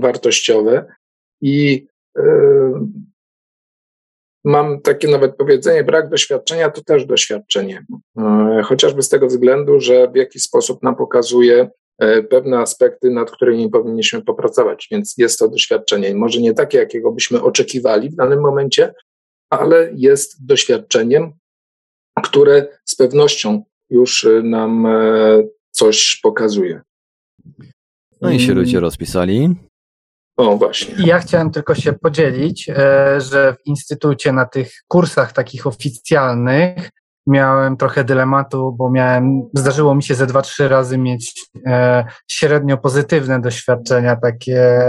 wartościowe 0.00 0.86
i 1.40 1.86
e, 2.18 2.22
mam 4.44 4.80
takie 4.80 5.08
nawet 5.08 5.36
powiedzenie, 5.36 5.84
brak 5.84 6.08
doświadczenia 6.08 6.70
to 6.70 6.82
też 6.82 7.06
doświadczenie. 7.06 7.84
E, 8.18 8.62
chociażby 8.64 9.02
z 9.02 9.08
tego 9.08 9.26
względu, 9.26 9.80
że 9.80 10.10
w 10.10 10.16
jakiś 10.16 10.42
sposób 10.42 10.82
nam 10.82 10.96
pokazuje 10.96 11.70
e, 11.98 12.22
pewne 12.22 12.58
aspekty, 12.58 13.10
nad 13.10 13.30
którymi 13.30 13.70
powinniśmy 13.70 14.22
popracować, 14.22 14.88
więc 14.90 15.14
jest 15.18 15.38
to 15.38 15.48
doświadczenie. 15.48 16.14
Może 16.14 16.40
nie 16.40 16.54
takie, 16.54 16.78
jakiego 16.78 17.12
byśmy 17.12 17.42
oczekiwali 17.42 18.10
w 18.10 18.14
danym 18.14 18.40
momencie, 18.40 18.94
ale 19.50 19.90
jest 19.94 20.46
doświadczeniem, 20.46 21.32
które 22.22 22.66
z 22.84 22.96
pewnością 22.96 23.62
już 23.90 24.28
nam 24.42 24.86
coś 25.70 26.20
pokazuje. 26.22 26.80
No 28.24 28.30
i 28.30 28.40
się 28.40 28.54
ludzie 28.54 28.80
rozpisali. 28.80 29.56
O, 30.36 30.56
właśnie. 30.56 30.94
Ja 31.06 31.18
chciałem 31.18 31.50
tylko 31.50 31.74
się 31.74 31.92
podzielić, 31.92 32.68
e, 32.68 33.20
że 33.20 33.54
w 33.54 33.66
instytucie 33.66 34.32
na 34.32 34.44
tych 34.46 34.72
kursach 34.88 35.32
takich 35.32 35.66
oficjalnych 35.66 36.90
miałem 37.26 37.76
trochę 37.76 38.04
dylematu, 38.04 38.74
bo 38.78 38.90
miałem, 38.90 39.42
zdarzyło 39.54 39.94
mi 39.94 40.02
się 40.02 40.14
ze 40.14 40.26
dwa, 40.26 40.42
trzy 40.42 40.68
razy 40.68 40.98
mieć 40.98 41.46
e, 41.66 42.04
średnio 42.28 42.78
pozytywne 42.78 43.40
doświadczenia, 43.40 44.16
takie 44.16 44.80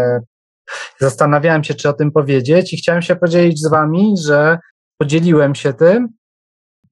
zastanawiałem 1.00 1.64
się, 1.64 1.74
czy 1.74 1.90
o 1.90 1.94
tym 1.94 2.12
powiedzieć 2.12 2.74
i 2.74 2.78
chciałem 2.78 3.02
się 3.02 3.16
podzielić 3.16 3.62
z 3.62 3.70
wami, 3.70 4.14
że 4.26 4.60
podzieliłem 4.98 5.56
się 5.56 5.74
tym 5.74 6.08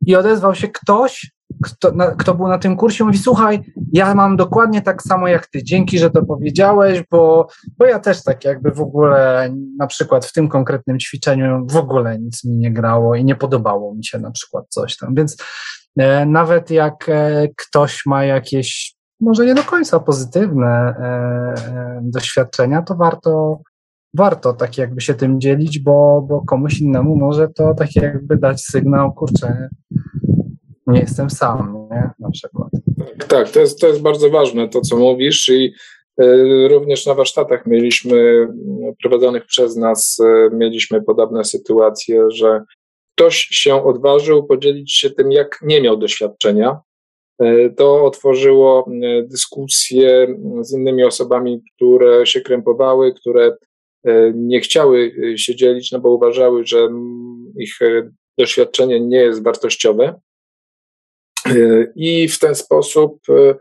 i 0.06 0.16
odezwał 0.16 0.56
się 0.56 0.68
ktoś, 0.68 1.32
kto, 1.64 1.92
na, 1.92 2.12
kto 2.12 2.36
był 2.36 2.48
na 2.48 2.58
tym 2.58 2.78
kursie, 2.78 3.04
mówi: 3.04 3.18
Słuchaj, 3.18 3.74
ja 3.94 4.16
mam 4.16 4.38
dokładnie 4.38 4.82
tak 4.82 5.02
samo 5.02 5.28
jak 5.28 5.48
ty. 5.48 5.64
Dzięki, 5.64 6.00
że 6.00 6.10
to 6.10 6.26
powiedziałeś, 6.26 7.04
bo, 7.12 7.48
bo 7.78 7.86
ja 7.86 8.00
też 8.00 8.24
tak 8.24 8.46
jakby 8.46 8.72
w 8.72 8.82
ogóle, 8.82 9.50
na 9.80 9.88
przykład 9.88 10.26
w 10.26 10.34
tym 10.34 10.50
konkretnym 10.50 11.00
ćwiczeniu 11.00 11.68
w 11.70 11.76
ogóle 11.76 12.20
nic 12.20 12.44
mi 12.44 12.56
nie 12.56 12.72
grało 12.72 13.16
i 13.16 13.26
nie 13.26 13.36
podobało 13.36 13.96
mi 13.96 14.06
się 14.06 14.20
na 14.20 14.32
przykład 14.32 14.66
coś 14.70 14.98
tam. 14.98 15.16
Więc 15.16 15.38
e, 15.98 16.26
nawet 16.26 16.72
jak 16.72 17.10
e, 17.10 17.48
ktoś 17.58 18.06
ma 18.06 18.24
jakieś, 18.24 18.96
może 19.22 19.46
nie 19.46 19.56
do 19.56 19.64
końca 19.64 20.00
pozytywne 20.00 20.68
e, 20.68 21.04
e 21.68 22.00
doświadczenia, 22.04 22.82
to 22.82 22.96
warto, 22.96 23.62
warto 24.14 24.54
tak 24.54 24.78
jakby 24.78 25.02
się 25.02 25.14
tym 25.14 25.42
dzielić, 25.42 25.80
bo, 25.80 26.26
bo 26.30 26.42
komuś 26.42 26.80
innemu 26.80 27.16
może 27.16 27.48
to 27.48 27.74
tak 27.74 27.96
jakby 27.96 28.38
dać 28.38 28.62
sygnał, 28.62 29.14
kurczę, 29.14 29.70
nie 30.88 31.00
jestem 31.00 31.30
sam, 31.30 31.88
nie? 31.92 32.10
Na 32.20 32.32
przykład. 32.32 32.70
Tak, 32.98 33.28
tak, 33.28 33.52
to 33.52 33.60
jest, 33.60 33.80
to 33.80 33.88
jest 33.88 34.02
bardzo 34.02 34.30
ważne, 34.30 34.70
to 34.70 34.82
co 34.82 34.98
mówisz 34.98 35.50
i 35.50 35.74
y, 36.22 36.68
Również 36.68 37.06
na 37.06 37.14
warsztatach 37.14 37.66
mieliśmy, 37.66 38.48
prowadzonych 39.02 39.46
przez 39.46 39.76
nas, 39.76 40.20
y, 40.20 40.56
mieliśmy 40.56 41.02
podobne 41.02 41.44
sytuacje, 41.44 42.32
że 42.32 42.64
ktoś 43.16 43.36
się 43.36 43.86
odważył 43.86 44.44
podzielić 44.44 44.94
się 44.94 45.10
tym, 45.10 45.32
jak 45.32 45.60
nie 45.62 45.82
miał 45.82 45.98
doświadczenia. 45.98 46.80
Y, 47.44 47.74
to 47.78 48.06
otworzyło 48.06 48.90
dyskusje 49.24 50.38
z 50.62 50.74
innymi 50.74 51.04
osobami, 51.04 51.64
które 51.76 52.26
się 52.26 52.42
krępowały, 52.42 53.14
które 53.14 53.58
nie 54.34 54.62
chciały 54.62 55.16
się 55.38 55.56
dzielić, 55.56 55.92
no 55.92 56.00
bo 56.00 56.12
uważały, 56.12 56.66
że 56.66 56.90
ich 57.60 57.80
doświadczenie 58.38 59.00
nie 59.00 59.18
jest 59.18 59.44
wartościowe. 59.44 60.20
I 61.96 62.28
w 62.28 62.40
ten 62.40 62.56
sposób 62.56 63.20
e, 63.30 63.56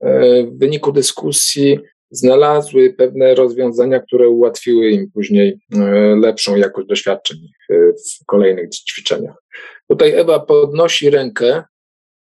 e, 0.00 0.44
w 0.44 0.58
wyniku 0.58 0.92
dyskusji 0.92 1.78
znalazły 2.10 2.94
pewne 2.94 3.34
rozwiązania, 3.34 4.00
które 4.00 4.28
ułatwiły 4.28 4.90
im 4.90 5.10
później 5.10 5.60
e, 5.74 5.80
lepszą 6.16 6.56
jakość 6.56 6.88
doświadczeń 6.88 7.38
w 7.70 8.24
kolejnych 8.26 8.70
ćwiczeniach. 8.70 9.42
Tutaj 9.90 10.12
Ewa 10.12 10.40
podnosi 10.40 11.10
rękę. 11.10 11.62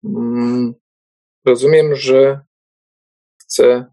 Mm, 0.06 0.74
rozumiem, 1.46 1.96
że 1.96 2.40
chce 3.42 3.86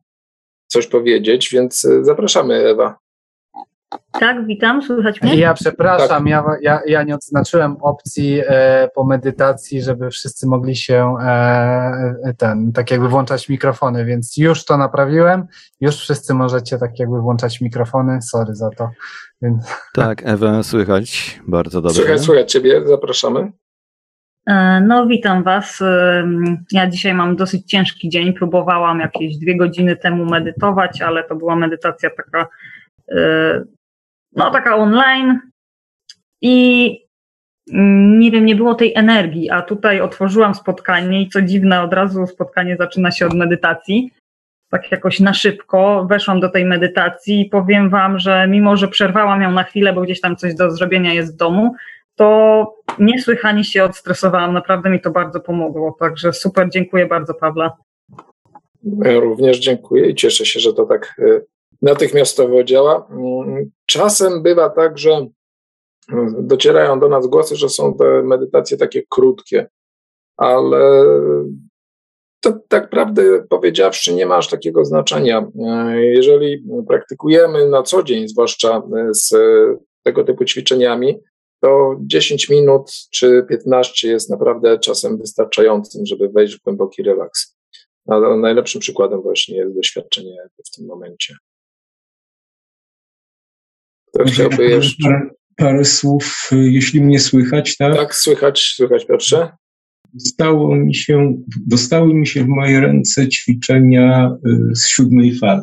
coś 0.66 0.86
powiedzieć, 0.86 1.50
więc 1.52 1.86
zapraszamy 2.02 2.54
Ewa. 2.54 3.03
Tak, 4.20 4.46
witam, 4.46 4.82
słychać 4.82 5.22
mnie? 5.22 5.36
Ja 5.36 5.54
przepraszam, 5.54 6.24
tak. 6.24 6.26
ja, 6.26 6.44
ja, 6.62 6.80
ja 6.86 7.02
nie 7.02 7.14
odznaczyłem 7.14 7.76
opcji 7.80 8.40
e, 8.46 8.88
po 8.94 9.04
medytacji, 9.04 9.82
żeby 9.82 10.10
wszyscy 10.10 10.46
mogli 10.46 10.76
się 10.76 11.16
e, 11.20 11.24
e, 12.24 12.34
ten, 12.38 12.72
tak 12.72 12.90
jakby 12.90 13.08
włączać 13.08 13.48
mikrofony, 13.48 14.04
więc 14.04 14.36
już 14.36 14.64
to 14.64 14.76
naprawiłem, 14.76 15.46
już 15.80 15.96
wszyscy 15.96 16.34
możecie 16.34 16.78
tak 16.78 16.98
jakby 16.98 17.20
włączać 17.20 17.60
mikrofony, 17.60 18.22
sorry 18.22 18.54
za 18.54 18.70
to. 18.70 18.90
Więc... 19.42 19.76
Tak, 19.94 20.22
Ewa, 20.24 20.62
słychać, 20.62 21.40
bardzo 21.46 21.82
dobrze. 21.82 22.02
Słychać, 22.02 22.20
słychać 22.20 22.52
Ciebie, 22.52 22.86
zapraszamy. 22.86 23.52
E, 24.46 24.80
no, 24.80 25.06
witam 25.06 25.42
Was. 25.42 25.82
E, 25.82 26.28
ja 26.72 26.90
dzisiaj 26.90 27.14
mam 27.14 27.36
dosyć 27.36 27.66
ciężki 27.66 28.08
dzień. 28.08 28.32
Próbowałam 28.32 29.00
jakieś 29.00 29.38
dwie 29.38 29.56
godziny 29.56 29.96
temu 29.96 30.24
medytować, 30.24 31.02
ale 31.02 31.24
to 31.24 31.34
była 31.36 31.56
medytacja 31.56 32.10
taka 32.10 32.48
no 34.36 34.50
taka 34.50 34.76
online 34.76 35.40
i 36.42 36.98
mm, 37.72 38.18
nie 38.18 38.30
wiem, 38.30 38.44
nie 38.44 38.56
było 38.56 38.74
tej 38.74 38.92
energii, 38.94 39.50
a 39.50 39.62
tutaj 39.62 40.00
otworzyłam 40.00 40.54
spotkanie 40.54 41.22
i 41.22 41.28
co 41.28 41.42
dziwne, 41.42 41.82
od 41.82 41.92
razu 41.92 42.26
spotkanie 42.26 42.76
zaczyna 42.76 43.10
się 43.10 43.26
od 43.26 43.34
medytacji. 43.34 44.10
Tak 44.70 44.92
jakoś 44.92 45.20
na 45.20 45.34
szybko 45.34 46.06
weszłam 46.10 46.40
do 46.40 46.48
tej 46.48 46.64
medytacji 46.64 47.40
i 47.40 47.48
powiem 47.48 47.90
Wam, 47.90 48.18
że 48.18 48.46
mimo, 48.48 48.76
że 48.76 48.88
przerwałam 48.88 49.42
ją 49.42 49.50
na 49.50 49.64
chwilę, 49.64 49.92
bo 49.92 50.00
gdzieś 50.00 50.20
tam 50.20 50.36
coś 50.36 50.54
do 50.54 50.70
zrobienia 50.70 51.14
jest 51.14 51.34
w 51.34 51.36
domu, 51.36 51.74
to 52.16 52.74
niesłychanie 52.98 53.64
się 53.64 53.84
odstresowałam. 53.84 54.52
Naprawdę 54.52 54.90
mi 54.90 55.00
to 55.00 55.10
bardzo 55.10 55.40
pomogło. 55.40 55.96
Także 56.00 56.32
super, 56.32 56.70
dziękuję 56.70 57.06
bardzo, 57.06 57.34
Pawła. 57.34 57.76
Ja 59.04 59.20
również 59.20 59.58
dziękuję 59.58 60.10
i 60.10 60.14
cieszę 60.14 60.46
się, 60.46 60.60
że 60.60 60.72
to 60.72 60.84
tak 60.84 61.14
e, 61.18 61.40
natychmiastowo 61.84 62.64
działa. 62.64 63.08
Czasem 63.86 64.42
bywa 64.42 64.70
tak, 64.70 64.98
że 64.98 65.26
docierają 66.38 67.00
do 67.00 67.08
nas 67.08 67.26
głosy, 67.26 67.56
że 67.56 67.68
są 67.68 67.94
te 67.94 68.22
medytacje 68.22 68.76
takie 68.76 69.02
krótkie, 69.08 69.66
ale 70.36 71.04
to 72.40 72.52
tak 72.68 72.90
prawdę 72.90 73.44
powiedziawszy 73.48 74.14
nie 74.14 74.26
ma 74.26 74.36
aż 74.36 74.48
takiego 74.48 74.84
znaczenia. 74.84 75.46
Jeżeli 75.94 76.64
praktykujemy 76.88 77.68
na 77.68 77.82
co 77.82 78.02
dzień, 78.02 78.28
zwłaszcza 78.28 78.82
z 79.10 79.34
tego 80.02 80.24
typu 80.24 80.44
ćwiczeniami, 80.44 81.20
to 81.60 81.96
10 82.00 82.48
minut 82.48 82.92
czy 83.10 83.46
15 83.48 84.08
jest 84.08 84.30
naprawdę 84.30 84.78
czasem 84.78 85.18
wystarczającym, 85.18 86.06
żeby 86.06 86.28
wejść 86.28 86.58
w 86.58 86.62
głęboki 86.62 87.02
relaks. 87.02 87.56
Ale 88.06 88.36
najlepszym 88.36 88.80
przykładem 88.80 89.22
właśnie 89.22 89.56
jest 89.56 89.74
doświadczenie 89.74 90.36
w 90.66 90.76
tym 90.76 90.86
momencie. 90.86 91.34
To 94.18 94.24
chciałby 94.24 94.64
jeszcze... 94.64 95.08
Parę, 95.08 95.30
parę, 95.56 95.84
słów, 95.84 96.50
jeśli 96.52 97.00
mnie 97.00 97.20
słychać, 97.20 97.76
tak? 97.76 97.96
Tak, 97.96 98.14
słychać, 98.14 98.60
słychać 98.76 99.06
Piotrze. 99.06 99.50
Dostało 100.12 100.76
mi 100.76 100.94
się, 100.94 101.42
dostały 101.66 102.14
mi 102.14 102.26
się 102.26 102.44
w 102.44 102.48
moje 102.48 102.80
ręce 102.80 103.28
ćwiczenia 103.28 104.36
y, 104.46 104.74
z 104.74 104.88
siódmej 104.88 105.38
fali. 105.38 105.62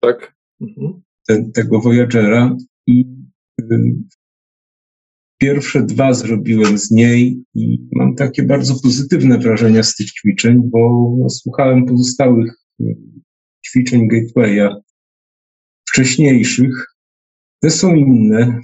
Tak. 0.00 0.34
Mhm. 0.60 1.02
Ten, 1.26 1.52
tego 1.52 1.80
Voyagera 1.80 2.56
i 2.86 3.04
y, 3.60 3.94
pierwsze 5.40 5.82
dwa 5.82 6.12
zrobiłem 6.12 6.78
z 6.78 6.90
niej 6.90 7.42
i 7.54 7.88
mam 7.92 8.14
takie 8.14 8.42
bardzo 8.42 8.74
pozytywne 8.82 9.38
wrażenia 9.38 9.82
z 9.82 9.94
tych 9.94 10.06
ćwiczeń, 10.12 10.62
bo 10.64 11.16
słuchałem 11.28 11.86
pozostałych 11.86 12.54
y, 12.80 12.96
ćwiczeń 13.66 14.08
Gatewaya 14.08 14.82
wcześniejszych 15.88 16.93
te 17.64 17.70
są 17.70 17.94
inne. 17.94 18.60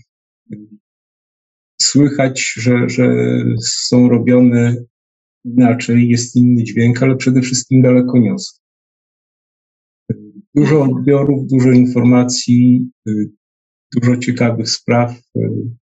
Słychać, 1.83 2.53
że, 2.57 2.89
że 2.89 3.05
są 3.63 4.09
robione 4.09 4.77
inaczej, 5.45 6.09
jest 6.09 6.37
inny 6.37 6.65
dźwięk, 6.65 7.03
ale 7.03 7.17
przede 7.17 7.41
wszystkim 7.41 7.83
daleko 7.83 8.19
niosą. 8.19 8.59
Dużo 10.55 10.83
odbiorów, 10.83 11.47
dużo 11.47 11.71
informacji, 11.71 12.91
dużo 13.97 14.17
ciekawych 14.17 14.69
spraw. 14.69 15.21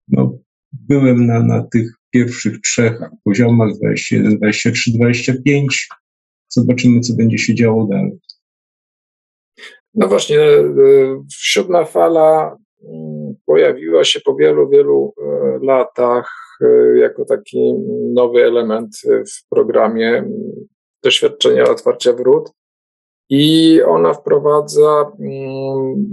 No, 0.08 0.38
byłem 0.72 1.26
na, 1.26 1.42
na 1.42 1.62
tych 1.62 1.92
pierwszych 2.10 2.60
trzech 2.60 3.00
poziomach 3.24 3.74
21, 3.78 4.36
23, 4.36 4.92
25. 4.92 5.88
Zobaczymy, 6.48 7.00
co 7.00 7.14
będzie 7.14 7.38
się 7.38 7.54
działo 7.54 7.86
dalej. 7.86 8.18
No 9.94 10.08
właśnie, 10.08 10.38
siódma 11.32 11.84
fala 11.84 12.56
pojawiła 13.46 14.04
się 14.04 14.20
po 14.20 14.34
wielu, 14.34 14.68
wielu 14.68 15.14
e, 15.18 15.58
latach 15.62 16.30
e, 16.60 16.98
jako 16.98 17.24
taki 17.24 17.74
nowy 18.14 18.44
element 18.44 18.96
w 19.06 19.48
programie 19.48 20.24
doświadczenia 21.02 21.64
otwarcia 21.64 22.12
wrót. 22.12 22.50
I 23.30 23.80
ona 23.82 24.14
wprowadza 24.14 25.12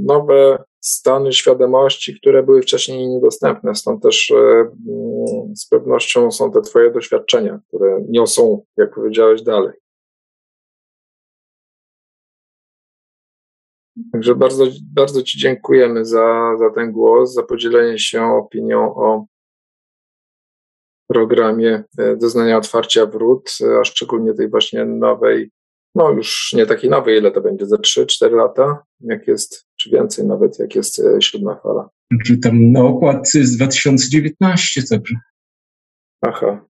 nowe 0.05 0.63
stany 0.79 1.33
świadomości, 1.33 2.19
które 2.19 2.43
były 2.43 2.61
wcześniej 2.61 3.07
niedostępne. 3.07 3.75
Stąd 3.75 4.03
też 4.03 4.31
mm, 4.31 5.55
z 5.55 5.67
pewnością 5.69 6.31
są 6.31 6.51
te 6.51 6.61
Twoje 6.61 6.91
doświadczenia, 6.91 7.59
które 7.67 8.01
niosą, 8.09 8.61
jak 8.77 8.95
powiedziałeś, 8.95 9.41
dalej. 9.41 9.82
Także 14.11 14.35
bardzo, 14.35 14.65
bardzo 14.93 15.23
Ci 15.23 15.39
dziękujemy 15.39 16.05
za, 16.05 16.57
za 16.59 16.69
ten 16.75 16.91
głos, 16.91 17.33
za 17.33 17.43
podzielenie 17.43 17.99
się 17.99 18.23
opinią 18.23 18.95
o 18.95 19.25
programie 21.07 21.83
e, 21.97 22.15
doznania 22.15 22.57
otwarcia 22.57 23.05
wrót, 23.05 23.57
a 23.81 23.83
szczególnie 23.83 24.33
tej 24.33 24.49
właśnie 24.49 24.85
nowej, 24.85 25.51
no 25.95 26.11
już 26.11 26.53
nie 26.53 26.65
takiej 26.65 26.89
nowej, 26.89 27.17
ile 27.17 27.31
to 27.31 27.41
będzie, 27.41 27.65
za 27.65 27.75
3-4 27.75 28.31
lata, 28.31 28.83
jak 28.99 29.27
jest, 29.27 29.65
czy 29.75 29.89
więcej 29.89 30.27
nawet, 30.27 30.59
jak 30.59 30.75
jest 30.75 30.99
e, 30.99 31.21
siódma 31.21 31.55
fala. 31.55 31.89
Czy 32.25 32.37
tam 32.37 32.71
na 32.71 32.83
okładce 32.83 33.43
z 33.43 33.57
2019 33.57 34.81
także. 34.89 35.15
Aha. 36.21 36.65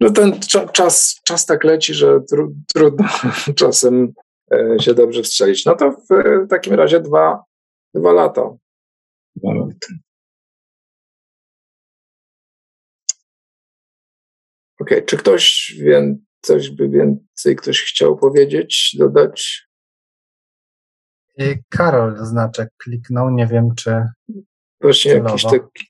No 0.00 0.10
ten 0.10 0.40
czas, 0.72 1.20
czas 1.24 1.46
tak 1.46 1.64
leci, 1.64 1.94
że 1.94 2.20
tru, 2.20 2.54
trudno 2.74 3.08
czasem 3.56 4.04
e, 4.04 4.23
się 4.80 4.94
dobrze 4.94 5.22
wstrzelić. 5.22 5.64
No 5.66 5.76
to 5.76 5.90
w, 5.90 6.06
w 6.46 6.48
takim 6.48 6.74
razie 6.74 7.00
dwa, 7.00 7.44
dwa 7.94 8.12
lata. 8.12 8.56
Dwa 9.36 9.54
lata. 9.54 9.86
Okej, 14.80 14.98
okay. 14.98 15.02
czy 15.02 15.16
ktoś 15.16 15.74
wie, 15.80 16.16
coś 16.40 16.70
by 16.70 16.88
więcej 16.88 17.56
ktoś 17.56 17.82
chciał 17.82 18.16
powiedzieć, 18.16 18.96
dodać? 18.98 19.68
Y, 21.40 21.62
Karol 21.68 22.16
znaczek 22.26 22.68
kliknął, 22.76 23.30
nie 23.30 23.46
wiem 23.46 23.74
czy. 23.74 24.02
Właśnie 24.80 25.12
celowo. 25.12 25.28
jakiś 25.28 25.44
taki. 25.44 25.86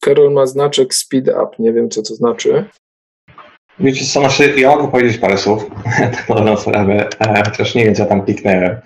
Karol 0.00 0.32
ma 0.32 0.46
znaczek 0.46 0.94
speed 0.94 1.42
up, 1.42 1.56
nie 1.58 1.72
wiem 1.72 1.90
co 1.90 2.02
to 2.02 2.14
znaczy. 2.14 2.68
Wiecie 3.80 4.04
co, 4.04 4.20
znaczy, 4.20 4.60
ja 4.60 4.68
mogę 4.68 4.90
powiedzieć 4.90 5.18
parę 5.18 5.38
słów, 5.38 5.66
tak 6.28 6.28
na 6.44 6.56
sprawę, 6.56 7.08
e, 7.20 7.42
chociaż 7.44 7.74
nie 7.74 7.84
wiem 7.84 7.94
co 7.94 8.06
tam 8.06 8.24
kliknęłem. 8.24 8.80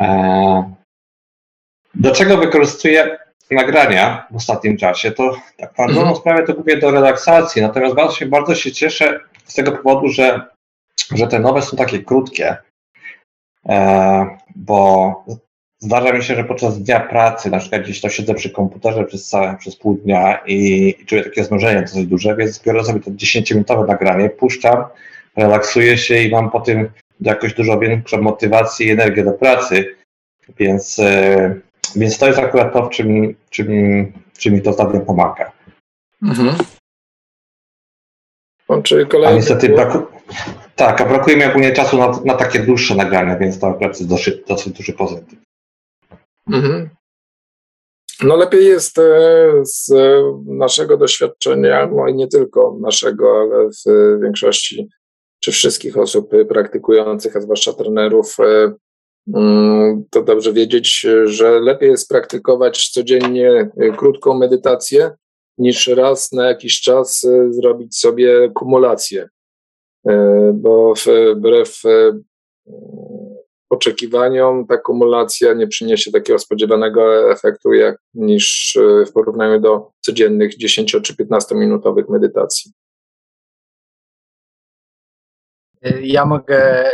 E, 0.00 0.74
do 1.94 2.10
czego 2.10 2.38
wykorzystuję 2.38 3.18
nagrania 3.50 4.26
w 4.30 4.36
ostatnim 4.36 4.76
czasie, 4.76 5.10
to 5.10 5.30
tak 5.32 5.70
naprawdę 5.70 5.98
mhm. 5.98 6.16
sprawę 6.16 6.42
to 6.42 6.54
mówię 6.54 6.76
do 6.76 6.90
relaksacji, 6.90 7.62
natomiast 7.62 7.94
bardzo 7.94 8.14
się, 8.14 8.26
bardzo 8.26 8.54
się 8.54 8.72
cieszę 8.72 9.20
z 9.44 9.54
tego 9.54 9.72
powodu, 9.72 10.08
że, 10.08 10.46
że 11.14 11.26
te 11.26 11.38
nowe 11.38 11.62
są 11.62 11.76
takie 11.76 11.98
krótkie, 11.98 12.56
e, 13.68 14.26
bo 14.56 15.24
zdarza 15.84 16.12
mi 16.12 16.22
się, 16.22 16.34
że 16.34 16.44
podczas 16.44 16.82
dnia 16.82 17.00
pracy, 17.00 17.50
na 17.50 17.58
przykład 17.58 17.82
gdzieś 17.82 18.00
to 18.00 18.08
siedzę 18.08 18.34
przy 18.34 18.50
komputerze 18.50 19.04
przez, 19.04 19.28
całe, 19.28 19.56
przez 19.56 19.76
pół 19.76 19.94
dnia 19.94 20.38
i, 20.46 20.88
i 21.00 21.06
czuję 21.06 21.24
takie 21.24 21.44
znużenie 21.44 21.80
dosyć 21.80 22.06
duże, 22.06 22.36
więc 22.36 22.62
biorę 22.62 22.84
sobie 22.84 23.00
to 23.00 23.10
10-minutowe 23.10 23.88
nagranie, 23.88 24.30
puszczam, 24.30 24.84
relaksuję 25.36 25.98
się 25.98 26.22
i 26.22 26.30
mam 26.30 26.50
po 26.50 26.60
tym 26.60 26.88
jakoś 27.20 27.54
dużo 27.54 27.78
większą 27.78 28.22
motywację 28.22 28.86
i 28.86 28.90
energię 28.90 29.24
do 29.24 29.32
pracy, 29.32 29.96
więc 30.58 30.98
e, 30.98 31.54
więc 31.96 32.18
to 32.18 32.26
jest 32.26 32.38
akurat 32.38 32.72
to, 32.72 32.86
w 32.86 32.90
czym, 32.90 33.34
czym, 33.50 33.68
czym 34.38 34.54
mi 34.54 34.62
to 34.62 34.70
ostatnio 34.70 35.00
pomaga. 35.00 35.52
Mhm. 36.22 36.56
Czyli 38.82 39.06
kolejny... 39.06 39.32
A 39.32 39.36
niestety 39.36 39.68
braku... 39.68 39.98
Tak, 40.76 41.00
a 41.00 41.04
brakuje 41.04 41.36
mi 41.36 41.44
ogólnie 41.44 41.72
czasu 41.72 41.98
na, 41.98 42.12
na 42.24 42.34
takie 42.34 42.58
dłuższe 42.58 42.94
nagrania, 42.94 43.36
więc 43.36 43.58
to 43.58 43.66
akurat 43.66 43.92
jest 43.92 44.08
dosyć, 44.08 44.34
dosyć 44.48 44.76
duży 44.76 44.92
pozytyw. 44.92 45.38
Mhm. 46.52 46.90
No 48.22 48.36
lepiej 48.36 48.64
jest 48.64 48.98
e, 48.98 49.02
z 49.62 49.92
naszego 50.46 50.96
doświadczenia, 50.96 51.86
no 51.86 52.08
i 52.08 52.14
nie 52.14 52.28
tylko 52.28 52.76
naszego, 52.80 53.40
ale 53.40 53.68
w 53.68 54.20
większości 54.22 54.88
czy 55.40 55.52
wszystkich 55.52 55.98
osób 55.98 56.30
praktykujących, 56.48 57.36
a 57.36 57.40
zwłaszcza 57.40 57.72
trenerów, 57.72 58.36
e, 58.40 58.72
Mm, 59.28 60.04
to 60.10 60.22
dobrze 60.22 60.52
wiedzieć, 60.52 61.06
że 61.24 61.60
lepiej 61.60 61.90
jest 61.90 62.08
praktykować 62.08 62.88
codziennie 62.88 63.50
e, 63.50 63.90
krótką 63.96 64.38
medytację, 64.38 65.10
niż 65.58 65.86
raz 65.86 66.32
na 66.32 66.46
jakiś 66.46 66.80
czas 66.80 67.24
e, 67.24 67.52
zrobić 67.52 67.98
sobie 67.98 68.50
kumulację. 68.54 69.28
E, 70.08 70.52
bo 70.54 70.94
wbrew 71.36 71.82
oczekiwaniom 73.74 74.66
ta 74.66 74.76
kumulacja 74.76 75.54
nie 75.54 75.66
przyniesie 75.66 76.12
takiego 76.12 76.38
spodziewanego 76.38 77.32
efektu, 77.32 77.72
jak 77.72 77.98
niż 78.14 78.78
w 79.08 79.12
porównaniu 79.12 79.60
do 79.60 79.90
codziennych 80.00 80.56
10 80.56 80.96
czy 81.02 81.16
15 81.16 81.54
minutowych 81.54 82.08
medytacji. 82.08 82.72
Ja 86.02 86.26
mogę 86.26 86.84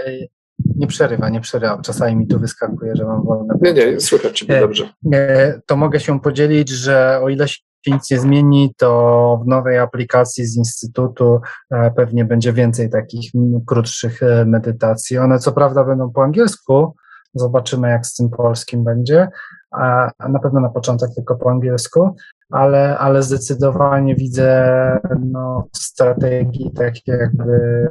nie 0.77 0.87
przerywa, 0.87 1.29
nie 1.29 1.41
przerywa. 1.41 1.81
Czasami 1.83 2.17
mi 2.17 2.27
tu 2.27 2.39
wyskakuje, 2.39 2.97
że 2.97 3.05
mam 3.05 3.25
wolne. 3.25 3.55
Nie, 3.63 3.73
nie, 3.73 4.01
słychać 4.01 4.39
Ciebie 4.39 4.59
e, 4.59 4.61
dobrze. 4.61 4.89
E, 5.13 5.61
to 5.67 5.77
mogę 5.77 6.01
się 6.01 6.21
podzielić, 6.21 6.69
że 6.69 7.21
o 7.23 7.29
ile 7.29 7.49
się 7.49 7.61
nic 7.87 8.11
nie 8.11 8.19
zmieni, 8.19 8.75
to 8.77 9.41
w 9.45 9.49
nowej 9.49 9.79
aplikacji 9.79 10.47
z 10.47 10.57
Instytutu 10.57 11.41
e, 11.71 11.91
pewnie 11.91 12.25
będzie 12.25 12.53
więcej 12.53 12.91
takich 12.91 13.31
krótszych 13.67 14.21
medytacji. 14.47 15.19
One 15.19 15.39
co 15.39 15.53
prawda 15.53 15.85
będą 15.85 16.13
po 16.13 16.23
angielsku, 16.23 16.95
zobaczymy 17.35 17.89
jak 17.89 18.07
z 18.07 18.15
tym 18.15 18.31
polskim 18.31 18.85
będzie, 18.85 19.29
a 19.71 20.11
na 20.29 20.39
pewno 20.39 20.61
na 20.61 20.69
początek 20.69 21.11
tylko 21.15 21.37
po 21.37 21.51
angielsku, 21.51 22.15
ale, 22.51 22.99
ale 22.99 23.23
zdecydowanie 23.23 24.17
widzę 24.17 24.73
no, 25.21 25.69
strategii 25.77 26.71
takie 26.75 27.13
jakby 27.13 27.89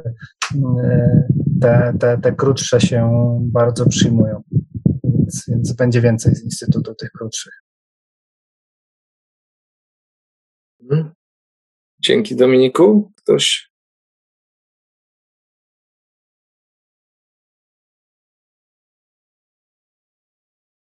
te, 1.60 1.94
te, 2.00 2.18
te 2.18 2.32
krótsze 2.32 2.80
się 2.80 3.10
bardzo 3.42 3.86
przyjmują, 3.86 4.42
więc, 5.04 5.44
więc 5.48 5.72
będzie 5.72 6.00
więcej 6.00 6.34
z 6.34 6.44
Instytutu 6.44 6.94
tych 6.94 7.10
krótszych. 7.10 7.69
Dzięki 11.98 12.36
Dominiku. 12.36 13.12
Ktoś 13.16 13.70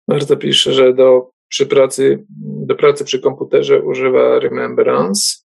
Marta 0.08 0.36
pisze, 0.36 0.72
że 0.72 0.94
do, 0.94 1.30
przy 1.48 1.66
pracy, 1.66 2.24
do 2.66 2.74
pracy 2.74 3.04
przy 3.04 3.20
komputerze 3.20 3.82
używa 3.82 4.38
Remembrance. 4.38 5.42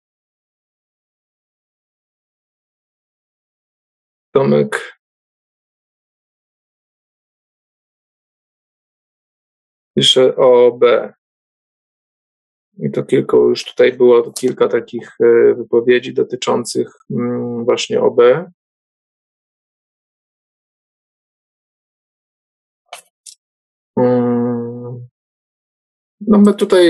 Tomek 4.32 5.00
pisze 9.98 10.36
o 10.36 10.68
OB. 10.68 10.84
I 12.80 12.92
to 12.92 13.04
kilka, 13.04 13.38
już 13.38 13.66
tutaj 13.66 13.94
było 13.94 14.32
kilka 14.32 14.68
takich 14.68 15.12
e, 15.20 15.54
wypowiedzi 15.54 16.14
dotyczących 16.14 16.88
mm, 17.12 17.66
właśnie 17.66 18.02
OB. 18.02 18.22
No 26.28 26.38
my 26.38 26.54
tutaj, 26.54 26.86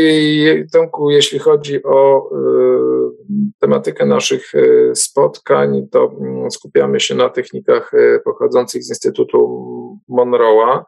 Tomku, 0.72 1.10
jeśli 1.10 1.40
chodzi 1.40 1.84
o 1.84 2.30
y, 2.32 3.54
tematykę 3.60 4.06
naszych 4.06 4.56
y, 4.56 4.92
spotkań, 4.96 5.88
to 5.92 6.12
mm, 6.20 6.52
skupiamy 6.52 7.00
się 7.00 7.16
na 7.16 7.30
technikach 7.30 7.92
pochodzących 8.24 8.84
z 8.84 8.90
Instytutu 8.90 10.00
Monroe'a. 10.10 10.84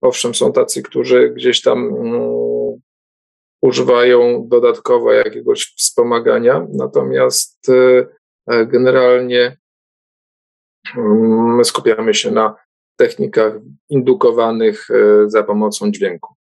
Owszem, 0.00 0.34
są 0.34 0.52
tacy, 0.52 0.82
którzy 0.82 1.30
gdzieś 1.30 1.62
tam 1.62 1.78
mm, 1.78 2.47
używają 3.62 4.48
dodatkowo 4.48 5.12
jakiegoś 5.12 5.74
wspomagania, 5.78 6.66
natomiast 6.72 7.66
generalnie 8.46 9.56
mm, 10.96 11.56
my 11.56 11.64
skupiamy 11.64 12.14
się 12.14 12.30
na 12.30 12.56
technikach 12.96 13.52
indukowanych 13.88 14.88
za 15.26 15.42
pomocą 15.42 15.90
dźwięku. 15.90 16.38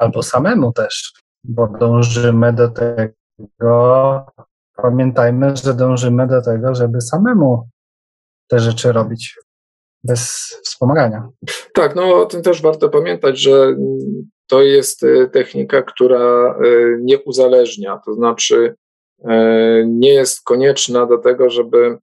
albo 0.00 0.22
samemu 0.22 0.72
też, 0.72 1.12
bo 1.44 1.68
dążymy 1.68 2.52
do 2.52 2.68
tego, 2.68 4.26
pamiętajmy, 4.74 5.56
że 5.56 5.74
dążymy 5.74 6.26
do 6.26 6.42
tego, 6.42 6.74
żeby 6.74 7.00
samemu 7.00 7.68
te 8.48 8.58
rzeczy 8.58 8.92
robić 8.92 9.38
bez 10.04 10.20
wspomagania. 10.64 11.28
Tak, 11.74 11.96
no 11.96 12.22
o 12.22 12.26
tym 12.26 12.42
też 12.42 12.62
warto 12.62 12.88
pamiętać, 12.88 13.38
że 13.38 13.76
to 14.50 14.62
jest 14.62 15.02
e, 15.02 15.28
technika, 15.28 15.82
która 15.82 16.54
e, 16.54 16.58
nie 17.00 17.18
uzależnia, 17.18 18.00
to 18.04 18.14
znaczy 18.14 18.74
e, 19.24 19.84
nie 19.86 20.14
jest 20.14 20.44
konieczna 20.44 21.06
do 21.06 21.18
tego, 21.18 21.50
żeby 21.50 21.98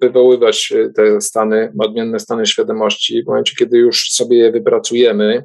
wywoływać 0.00 0.72
te 0.96 1.20
stany, 1.20 1.72
odmienne 1.78 2.18
stany 2.18 2.46
świadomości 2.46 3.22
w 3.22 3.26
momencie, 3.26 3.54
kiedy 3.58 3.78
już 3.78 4.10
sobie 4.10 4.38
je 4.38 4.52
wypracujemy 4.52 5.44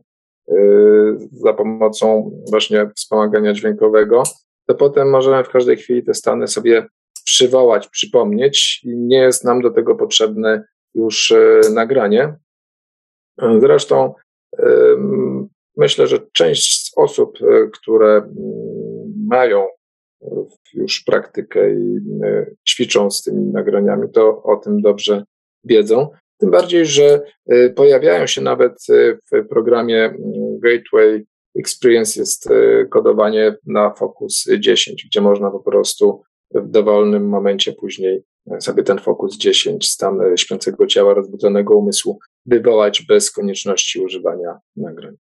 za 1.32 1.54
pomocą 1.54 2.32
właśnie 2.50 2.90
wspomagania 2.96 3.54
dźwiękowego, 3.54 4.24
to 4.68 4.76
potem 4.76 5.10
możemy 5.10 5.44
w 5.44 5.50
każdej 5.50 5.78
chwili 5.78 6.04
te 6.04 6.14
stany 6.14 6.48
sobie 6.48 6.88
przywołać, 7.26 7.88
przypomnieć 7.88 8.82
i 8.84 8.98
nie 8.98 9.18
jest 9.18 9.44
nam 9.44 9.62
do 9.62 9.70
tego 9.70 9.96
potrzebne 9.96 10.64
już 10.98 11.34
nagranie. 11.74 12.36
Zresztą 13.60 14.14
myślę, 15.78 16.08
że 16.08 16.20
część 16.34 16.86
z 16.86 16.98
osób, 16.98 17.40
które 17.72 18.34
mają 19.28 19.68
już 20.74 21.04
praktykę 21.04 21.74
i 21.74 22.00
e, 22.24 22.46
ćwiczą 22.70 23.12
z 23.12 23.24
tymi 23.24 23.46
nagraniami, 23.46 24.12
to 24.12 24.44
o 24.44 24.56
tym 24.56 24.82
dobrze 24.82 25.24
wiedzą. 25.64 26.10
Tym 26.38 26.52
bardziej, 26.52 26.86
że 26.86 27.22
e, 27.50 27.70
pojawiają 27.70 28.28
się 28.28 28.42
nawet 28.42 28.74
e, 28.90 29.18
w 29.32 29.48
programie 29.48 30.14
Gateway 30.60 31.26
Experience 31.60 32.20
jest 32.20 32.50
kodowanie 32.90 33.56
na 33.66 33.94
Focus 33.94 34.46
10, 34.60 35.06
gdzie 35.06 35.22
można 35.22 35.52
po 35.52 35.60
prostu 35.60 36.22
w 36.52 36.68
dowolnym 36.70 37.30
momencie 37.30 37.74
później 37.74 38.24
sobie 38.60 38.84
ten 38.84 39.00
Focus 39.00 39.38
10, 39.38 39.90
stan 39.90 40.20
śpiącego 40.36 40.88
ciała, 40.88 41.14
rozbudzonego 41.14 41.76
umysłu, 41.76 42.20
wywołać 42.46 43.06
bez 43.08 43.32
konieczności 43.32 44.00
używania 44.00 44.60
nagrań. 44.76 45.18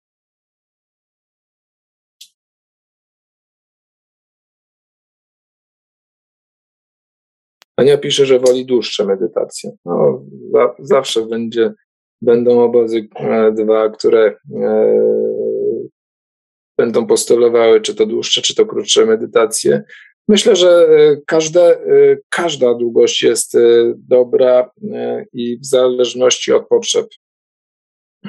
Ania 7.77 7.97
pisze, 7.97 8.25
że 8.25 8.39
woli 8.39 8.65
dłuższe 8.65 9.05
medytacje. 9.05 9.71
No, 9.85 10.23
za, 10.51 10.75
zawsze 10.79 11.25
będzie, 11.25 11.73
będą 12.21 12.63
obozy 12.63 13.07
e, 13.15 13.51
dwa, 13.51 13.89
które 13.89 14.35
e, 14.55 15.03
będą 16.77 17.07
postulowały, 17.07 17.81
czy 17.81 17.95
to 17.95 18.05
dłuższe, 18.05 18.41
czy 18.41 18.55
to 18.55 18.65
krótsze 18.65 19.05
medytacje. 19.05 19.83
Myślę, 20.27 20.55
że 20.55 20.69
e, 20.69 21.17
każde, 21.25 21.61
e, 21.61 22.17
każda 22.29 22.73
długość 22.73 23.23
jest 23.23 23.57
dobra 23.97 24.71
i 25.33 25.57
w 25.57 25.65
zależności 25.65 26.53
od 26.53 26.67
potrzeb 26.67 27.07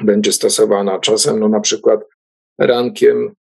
będzie 0.04 0.32
stosowana. 0.32 0.98
Czasem, 0.98 1.40
no 1.40 1.48
na 1.48 1.60
przykład 1.60 2.00
rankiem 2.58 3.34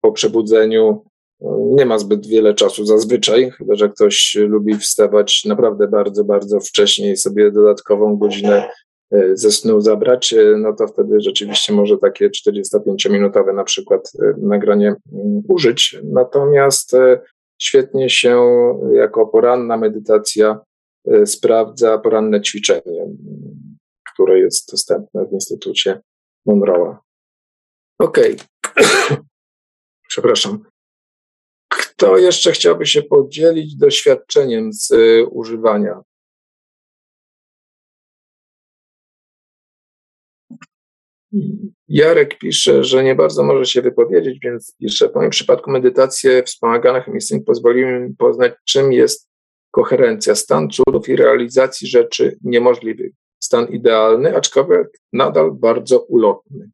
po 0.00 0.12
przebudzeniu 0.12 1.04
nie 1.50 1.86
ma 1.86 1.98
zbyt 1.98 2.26
wiele 2.26 2.54
czasu 2.54 2.86
zazwyczaj, 2.86 3.50
chyba 3.50 3.74
że 3.74 3.88
ktoś 3.88 4.36
lubi 4.40 4.78
wstawać 4.78 5.44
naprawdę 5.44 5.88
bardzo, 5.88 6.24
bardzo 6.24 6.60
wcześnie 6.60 7.12
i 7.12 7.16
sobie 7.16 7.50
dodatkową 7.50 8.16
godzinę 8.16 8.68
e, 9.12 9.36
ze 9.36 9.50
snu 9.50 9.80
zabrać, 9.80 10.32
e, 10.32 10.56
no 10.58 10.72
to 10.72 10.86
wtedy 10.86 11.20
rzeczywiście 11.20 11.72
może 11.72 11.98
takie 11.98 12.30
45-minutowe 12.30 13.54
na 13.54 13.64
przykład 13.64 14.12
e, 14.22 14.34
nagranie 14.38 14.94
mm, 15.12 15.42
użyć. 15.48 15.98
Natomiast 16.04 16.96
świetnie 17.58 18.10
się 18.10 18.44
jako 18.92 19.26
poranna 19.26 19.76
medytacja 19.76 20.60
sprawdza 21.24 21.98
poranne 21.98 22.40
ćwiczenie, 22.40 23.06
które 24.14 24.38
jest 24.38 24.70
dostępne 24.70 25.26
w 25.26 25.32
Instytucie 25.32 26.00
Monroe'a. 26.48 26.96
Okej. 27.98 28.36
Okay. 28.76 29.16
Przepraszam. 30.08 30.64
Kto 31.68 32.18
jeszcze 32.18 32.52
chciałby 32.52 32.86
się 32.86 33.02
podzielić 33.02 33.76
doświadczeniem 33.76 34.72
z 34.72 34.90
y, 34.90 35.26
używania? 35.30 36.02
Jarek 41.88 42.38
pisze, 42.38 42.84
że 42.84 43.04
nie 43.04 43.14
bardzo 43.14 43.42
może 43.42 43.64
się 43.64 43.82
wypowiedzieć, 43.82 44.38
więc 44.42 44.76
pisze, 44.78 45.08
w 45.08 45.14
moim 45.14 45.30
przypadku 45.30 45.70
medytacje 45.70 46.42
wspomaganych 46.42 47.08
emisji 47.08 47.40
pozwoliły 47.40 48.00
mi 48.00 48.16
poznać, 48.16 48.52
czym 48.64 48.92
jest 48.92 49.28
koherencja, 49.70 50.34
stan 50.34 50.68
cudów 50.70 51.08
i 51.08 51.16
realizacji 51.16 51.88
rzeczy 51.88 52.38
niemożliwych. 52.42 53.12
Stan 53.42 53.68
idealny, 53.68 54.36
aczkolwiek 54.36 54.88
nadal 55.12 55.52
bardzo 55.52 56.00
ulotny. 56.00 56.70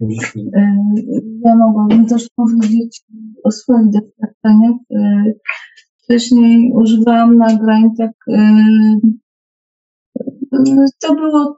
E, 0.00 0.74
ja 1.44 1.56
mogłabym 1.56 2.06
też 2.06 2.28
powiedzieć 2.36 3.02
o 3.44 3.50
swoich 3.50 3.86
doświadczeniach. 3.86 4.76
Wcześniej 6.06 6.72
używałam 6.72 7.36
nagrań 7.36 7.90
tak. 7.98 8.12
E, 8.28 8.66
to 11.00 11.14
było 11.14 11.56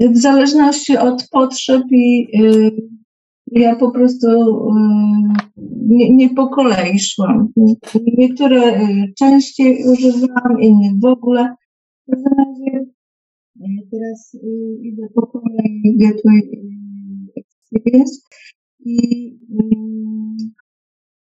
w 0.00 0.16
zależności 0.16 0.96
od 0.96 1.28
potrzeb 1.30 1.82
i 1.90 2.28
ja 3.46 3.76
po 3.76 3.90
prostu 3.90 4.26
nie, 5.86 6.10
nie 6.10 6.30
po 6.30 6.48
kolei 6.48 6.98
szłam. 6.98 7.48
Niektóre 8.18 8.88
częściej 9.18 9.84
używałam, 9.92 10.60
innych 10.60 10.92
w 11.00 11.04
ogóle. 11.04 11.54
W 12.08 12.12
Teraz 13.90 14.36
idę 14.82 15.08
po 15.14 15.26
kolei 15.26 15.96
Gateway 15.96 16.50
i 18.84 19.38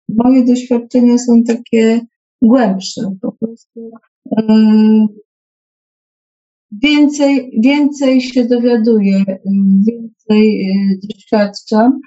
moje 0.09 0.45
doświadczenia 0.45 1.19
są 1.19 1.43
takie 1.45 2.01
głębsze. 2.43 3.17
Po 3.23 3.33
prostu 3.33 3.91
y, 4.39 4.43
więcej, 6.83 7.61
więcej 7.65 8.21
się 8.21 8.45
dowiaduję, 8.45 9.25
więcej 9.87 10.69
doświadczam 11.03 12.01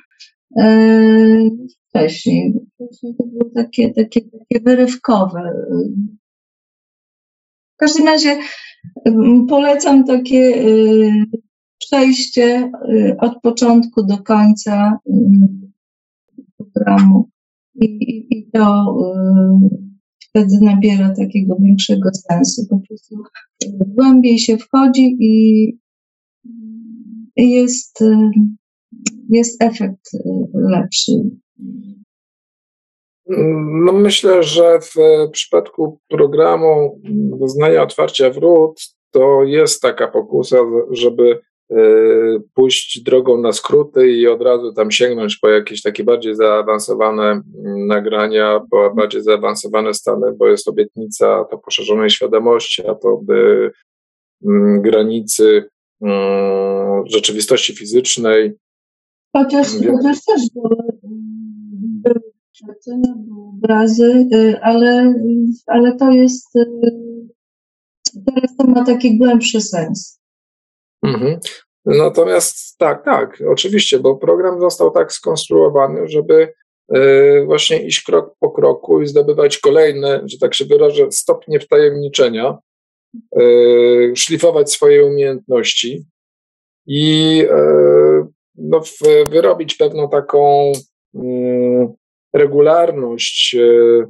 niż 1.52 1.74
wcześniej. 1.90 2.54
Wcześniej 2.74 3.16
to 3.18 3.24
było 3.26 3.50
takie, 3.56 3.94
takie, 3.94 4.22
takie 4.22 4.64
wyrywkowe. 4.64 5.54
W 7.74 7.78
każdym 7.78 8.06
razie 8.06 8.38
Polecam 9.50 10.04
takie 10.04 10.64
przejście 11.80 12.72
od 13.20 13.42
początku 13.42 14.04
do 14.04 14.18
końca 14.18 15.00
programu 16.74 17.30
i, 17.82 18.28
i 18.38 18.50
to 18.54 18.86
wtedy 20.30 20.60
nabiera 20.62 21.16
takiego 21.16 21.56
większego 21.60 22.10
sensu. 22.14 22.68
Po 22.70 22.80
prostu 22.88 23.16
głębiej 23.70 24.40
się 24.40 24.58
wchodzi 24.58 25.18
i 25.20 25.78
jest, 27.38 28.00
jest 29.30 29.64
efekt 29.64 30.10
lepszy. 30.54 31.12
No 33.86 33.94
myślę, 33.94 34.44
że 34.44 34.80
w 34.80 34.94
przypadku 35.32 36.00
programu 36.08 37.02
doznania 37.40 37.84
otwarcia 37.84 38.30
wrót 38.30 38.82
to 39.12 39.44
jest 39.44 39.82
taka 39.82 40.08
pokusa, 40.08 40.58
żeby 40.92 41.42
pójść 42.54 43.04
drogą 43.04 43.42
na 43.42 43.52
skróty 43.52 44.12
i 44.12 44.28
od 44.28 44.42
razu 44.42 44.74
tam 44.74 44.92
sięgnąć 44.92 45.38
po 45.38 45.50
jakieś 45.50 45.82
takie 45.82 46.04
bardziej 46.04 46.36
zaawansowane 46.36 47.24
mm, 47.24 47.88
nagrania, 47.88 48.62
po 48.72 48.96
bardziej 48.96 49.24
zaawansowane 49.24 49.94
stany, 49.94 50.34
bo 50.38 50.48
jest 50.48 50.68
obietnica 50.68 51.46
to 51.52 51.58
poszerzonej 51.58 52.10
świadomości, 52.10 52.88
a 52.88 52.96
to 52.96 53.18
by 53.24 53.72
mm, 54.46 54.82
granicy 54.82 55.70
mm, 56.02 57.04
rzeczywistości 57.08 57.76
fizycznej. 57.76 58.54
Chociaż, 59.34 59.68
chociaż 59.68 60.26
też 60.26 60.42
były, 60.56 60.76
były 61.82 62.22
doświadczenia, 62.54 63.14
obrazy, 63.54 64.28
y, 64.34 64.62
ale, 64.62 65.14
ale 65.68 65.96
to 65.96 66.12
jest, 66.12 66.56
y, 66.56 66.66
teraz 68.26 68.56
to 68.58 68.64
ma 68.64 68.86
taki 68.86 69.18
głębszy 69.18 69.62
sens. 69.62 70.19
Mhm. 71.04 71.40
Natomiast 71.86 72.78
tak, 72.78 73.06
tak, 73.06 73.44
oczywiście, 73.48 74.00
bo 74.00 74.16
program 74.16 74.60
został 74.60 74.92
tak 74.92 75.14
skonstruowany, 75.14 76.08
żeby 76.08 76.54
y, 76.96 77.44
właśnie 77.46 77.84
iść 77.84 78.04
krok 78.04 78.36
po 78.40 78.52
kroku 78.52 79.02
i 79.02 79.08
zdobywać 79.08 79.58
kolejne, 79.58 80.22
że 80.26 80.38
tak 80.38 80.56
się 80.56 80.66
wyrażę, 80.66 81.12
stopnie 81.12 81.60
wtajemniczenia, 81.60 82.58
szlifować 84.16 84.72
swoje 84.72 85.06
umiejętności 85.06 86.06
i 86.88 87.44
no, 88.60 88.82
wyrobić 89.30 89.76
pewną 89.76 90.10
taką 90.10 90.72
mm, 91.16 91.94
regularność, 92.34 93.56
e, 93.56 94.08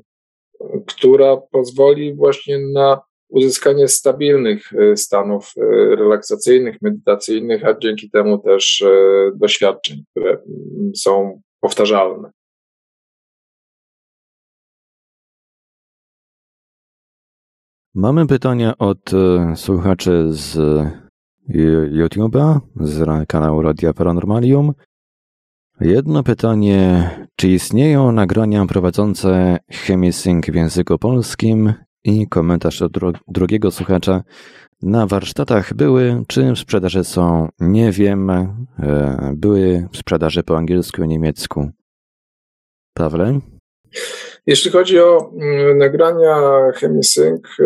która 0.85 1.37
pozwoli 1.37 2.13
właśnie 2.13 2.59
na 2.59 3.01
uzyskanie 3.29 3.87
stabilnych 3.87 4.73
e, 4.73 4.97
stanów 4.97 5.53
e, 5.57 5.61
relaksacyjnych, 5.95 6.81
medytacyjnych, 6.81 7.65
a 7.65 7.79
dzięki 7.79 8.09
temu 8.09 8.37
też 8.37 8.81
e, 8.81 9.31
doświadczeń, 9.35 10.03
które 10.11 10.31
mm, 10.31 10.95
są 10.95 11.41
powtarzalne. 11.61 12.31
Mamy 17.95 18.27
pytania 18.27 18.77
od 18.77 19.11
słuchaczy 19.55 20.27
z 20.29 20.57
YouTube'a, 21.93 22.59
z 22.75 23.27
kanału 23.27 23.61
Radia 23.61 23.93
Paranormalium. 23.93 24.73
Jedno 25.81 26.23
pytanie: 26.23 27.09
czy 27.35 27.47
istnieją 27.47 28.11
nagrania 28.11 28.65
prowadzące 28.65 29.57
chemisync 29.71 30.45
w 30.45 30.55
języku 30.55 30.97
polskim 30.97 31.73
i 32.03 32.27
komentarz 32.27 32.81
od 32.81 32.91
dru 32.91 33.13
drugiego 33.27 33.71
słuchacza. 33.71 34.23
Na 34.81 35.07
warsztatach 35.07 35.73
były, 35.73 36.23
czy 36.27 36.53
w 36.53 36.59
sprzedaży 36.59 37.03
są? 37.03 37.49
Nie 37.59 37.91
wiem. 37.91 38.29
E, 38.29 39.33
były 39.35 39.87
w 39.91 39.97
sprzedaży 39.97 40.43
po 40.43 40.57
angielsku 40.57 41.03
i 41.03 41.07
niemiecku. 41.07 41.69
Pawle? 42.93 43.39
Jeśli 44.45 44.71
chodzi 44.71 44.99
o 44.99 45.31
mm, 45.41 45.77
nagrania 45.77 46.35
Chemisync, 46.75 47.41
e, 47.59 47.63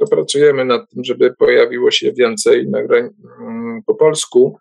to 0.00 0.06
pracujemy 0.06 0.64
nad 0.64 0.90
tym, 0.90 1.04
żeby 1.04 1.34
pojawiło 1.34 1.90
się 1.90 2.12
więcej 2.12 2.68
nagrań 2.68 3.08
mm, 3.40 3.82
po 3.86 3.94
polsku. 3.94 4.58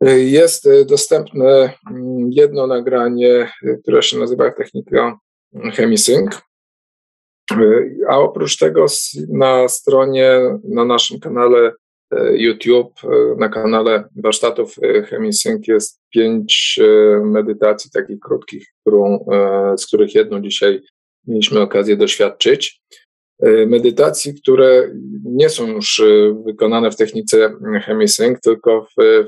E, 0.00 0.18
jest 0.18 0.68
dostępne 0.88 1.72
mm, 1.90 2.28
jedno 2.32 2.66
nagranie, 2.66 3.52
które 3.82 4.02
się 4.02 4.18
nazywa 4.18 4.50
Technika 4.50 5.18
Chemisync. 5.74 6.38
A 8.08 8.18
oprócz 8.18 8.56
tego 8.58 8.86
na 9.28 9.68
stronie, 9.68 10.40
na 10.64 10.84
naszym 10.84 11.20
kanale 11.20 11.72
e, 12.10 12.36
YouTube, 12.36 12.92
e, 13.04 13.36
na 13.38 13.48
kanale 13.48 14.08
warsztatów 14.16 14.76
e, 14.82 15.02
Chemisync 15.02 15.68
jest 15.68 16.00
pięć 16.14 16.80
medytacji 17.24 17.90
takich 17.90 18.20
krótkich, 18.20 18.66
którą, 18.80 19.26
z 19.78 19.86
których 19.86 20.14
jedną 20.14 20.40
dzisiaj 20.40 20.82
mieliśmy 21.26 21.60
okazję 21.60 21.96
doświadczyć. 21.96 22.80
Medytacji, 23.66 24.34
które 24.34 24.90
nie 25.24 25.48
są 25.48 25.66
już 25.66 26.02
wykonane 26.46 26.90
w 26.90 26.96
technice 26.96 27.56
Chemisync, 27.84 28.40
tylko 28.40 28.86
w, 28.98 29.24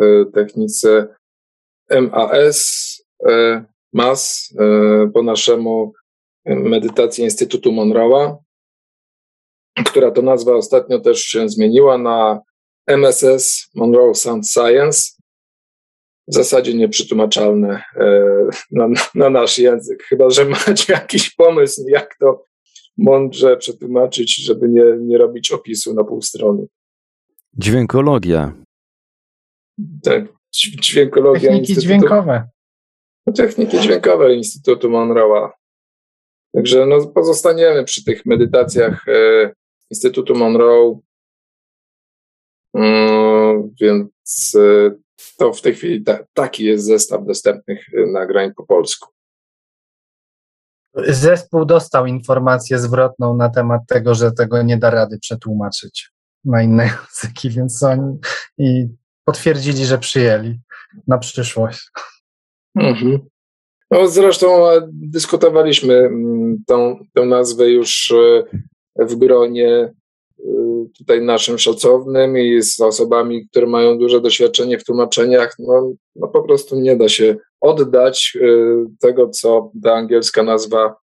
w 0.00 0.32
technice 0.34 1.14
MAS, 1.90 3.02
MAS, 3.92 4.54
po 5.14 5.22
naszemu 5.22 5.92
medytacji 6.56 7.24
Instytutu 7.24 7.72
Monroe'a, 7.72 8.36
która 9.86 10.10
to 10.10 10.22
nazwa 10.22 10.54
ostatnio 10.54 11.00
też 11.00 11.20
się 11.20 11.48
zmieniła 11.48 11.98
na 11.98 12.40
MSS 12.86 13.70
Monroe 13.74 14.14
Sound 14.14 14.48
Science. 14.48 15.00
W 16.28 16.34
zasadzie 16.34 16.74
nieprzetłumaczalne 16.74 17.82
e, 17.96 18.22
na, 18.70 18.88
na 19.14 19.30
nasz 19.30 19.58
język, 19.58 20.02
chyba 20.02 20.30
że 20.30 20.44
macie 20.66 20.92
jakiś 20.92 21.34
pomysł, 21.34 21.84
jak 21.88 22.16
to 22.20 22.44
mądrze 22.98 23.56
przetłumaczyć, 23.56 24.44
żeby 24.44 24.68
nie, 24.68 24.84
nie 25.00 25.18
robić 25.18 25.50
opisu 25.50 25.94
na 25.94 26.04
pół 26.04 26.22
strony. 26.22 26.66
Dźwiękologia. 27.54 28.52
Tak, 30.02 30.24
dźwiękologia. 30.80 31.40
Techniki 31.40 31.72
Instytutu, 31.72 31.86
dźwiękowe. 31.86 32.48
Techniki 33.36 33.80
dźwiękowe 33.80 34.34
Instytutu 34.34 34.88
Monroe'a. 34.88 35.50
Także 36.54 36.86
no, 36.86 37.06
pozostaniemy 37.06 37.84
przy 37.84 38.04
tych 38.04 38.26
medytacjach 38.26 39.08
e, 39.08 39.52
Instytutu 39.90 40.34
Monroe. 40.34 41.00
Mm, 42.74 43.74
więc 43.80 44.52
e, 44.58 44.90
to 45.38 45.52
w 45.52 45.62
tej 45.62 45.74
chwili 45.74 46.02
ta, 46.02 46.18
taki 46.34 46.64
jest 46.64 46.84
zestaw 46.84 47.26
dostępnych 47.26 47.86
e, 47.94 48.06
nagrań 48.12 48.54
po 48.54 48.66
polsku. 48.66 49.08
Zespół 50.94 51.64
dostał 51.64 52.06
informację 52.06 52.78
zwrotną 52.78 53.36
na 53.36 53.48
temat 53.48 53.80
tego, 53.88 54.14
że 54.14 54.32
tego 54.32 54.62
nie 54.62 54.76
da 54.76 54.90
rady 54.90 55.18
przetłumaczyć 55.18 56.10
na 56.44 56.62
inne 56.62 56.84
języki, 57.22 57.50
więc 57.50 57.82
oni 57.82 58.18
i 58.58 58.88
potwierdzili, 59.24 59.86
że 59.86 59.98
przyjęli 59.98 60.60
na 61.06 61.18
przyszłość. 61.18 61.90
Mhm. 62.74 63.29
No 63.90 64.08
zresztą 64.08 64.70
e, 64.70 64.88
dyskutowaliśmy 64.92 65.94
mm, 65.94 66.62
tą, 66.66 67.04
tę 67.14 67.26
nazwę 67.26 67.70
już 67.70 68.14
e, 68.98 69.04
w 69.04 69.16
gronie 69.16 69.68
e, 69.68 69.92
tutaj 70.98 71.22
naszym 71.22 71.58
szacownym 71.58 72.38
i 72.38 72.62
z 72.62 72.80
osobami, 72.80 73.48
które 73.48 73.66
mają 73.66 73.98
duże 73.98 74.20
doświadczenie 74.20 74.78
w 74.78 74.84
tłumaczeniach, 74.84 75.56
no, 75.58 75.92
no 76.16 76.28
po 76.28 76.42
prostu 76.42 76.80
nie 76.80 76.96
da 76.96 77.08
się 77.08 77.36
oddać 77.60 78.38
tego, 79.00 79.28
co 79.28 79.72
ta 79.82 79.94
angielska 79.94 80.42
nazwa 80.42 80.96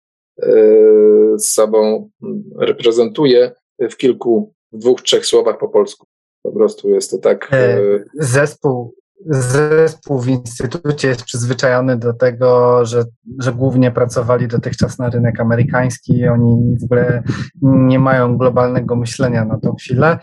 z 1.38 1.46
sobą 1.46 2.10
mm, 2.24 2.44
reprezentuje 2.60 3.52
w 3.80 3.98
kilku, 3.98 4.54
w 4.72 4.78
dwóch, 4.78 5.02
trzech 5.02 5.26
słowach 5.26 5.58
po 5.58 5.70
polsku. 5.70 6.08
Po 6.44 6.52
prostu 6.52 6.90
jest 6.90 7.12
to 7.12 7.18
tak. 7.18 7.52
Zespół 8.14 8.94
zespół 9.26 10.20
w 10.20 10.28
instytucie 10.28 11.08
jest 11.08 11.24
przyzwyczajony 11.24 11.98
do 11.98 12.14
tego, 12.14 12.86
że, 12.86 13.04
że 13.40 13.54
głównie 13.54 13.92
pracowali 13.92 14.48
dotychczas 14.48 15.00
na 15.00 15.10
rynek 15.10 15.40
amerykański. 15.40 16.28
Oni 16.28 16.78
w 16.82 16.84
ogóle 16.84 17.24
nie 17.62 18.00
mają 18.00 18.38
globalnego 18.38 18.96
myślenia 18.96 19.46
na 19.46 19.60
tą 19.60 19.76
chwilę, 19.76 20.20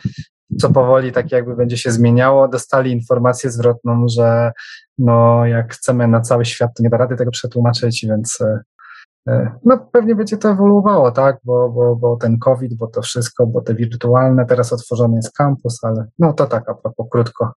co 0.61 0.71
powoli 0.71 1.13
tak 1.13 1.33
jakby 1.33 1.57
będzie 1.57 1.77
się 1.77 1.91
zmieniało. 1.91 2.49
Dostali 2.49 2.93
informację 2.93 3.51
zwrotną, 3.51 4.07
że 4.09 4.53
no, 4.99 5.47
jak 5.47 5.75
chcemy 5.75 6.09
na 6.09 6.21
cały 6.21 6.45
świat, 6.45 6.71
to 6.77 6.83
nie 6.83 6.91
da 6.91 6.97
rady 6.97 7.17
tego 7.17 7.31
przetłumaczyć, 7.31 8.07
więc 8.09 8.39
e, 9.29 9.51
no, 9.65 9.89
pewnie 9.93 10.15
będzie 10.15 10.37
to 10.37 10.51
ewoluowało, 10.51 11.11
tak, 11.11 11.37
bo, 11.45 11.71
bo, 11.71 11.97
bo 11.97 12.17
ten 12.17 12.39
COVID, 12.39 12.75
bo 12.75 12.87
to 12.87 13.03
wszystko, 13.03 13.47
bo 13.47 13.61
te 13.61 13.75
wirtualne, 13.75 14.47
teraz 14.47 14.73
otworzony 14.73 15.17
jest 15.17 15.37
kampus, 15.37 15.85
ale 15.85 16.07
no 16.19 16.33
to 16.33 16.47
tak 16.47 16.69
a 16.69 16.75
propos 16.75 17.07
krótko 17.11 17.53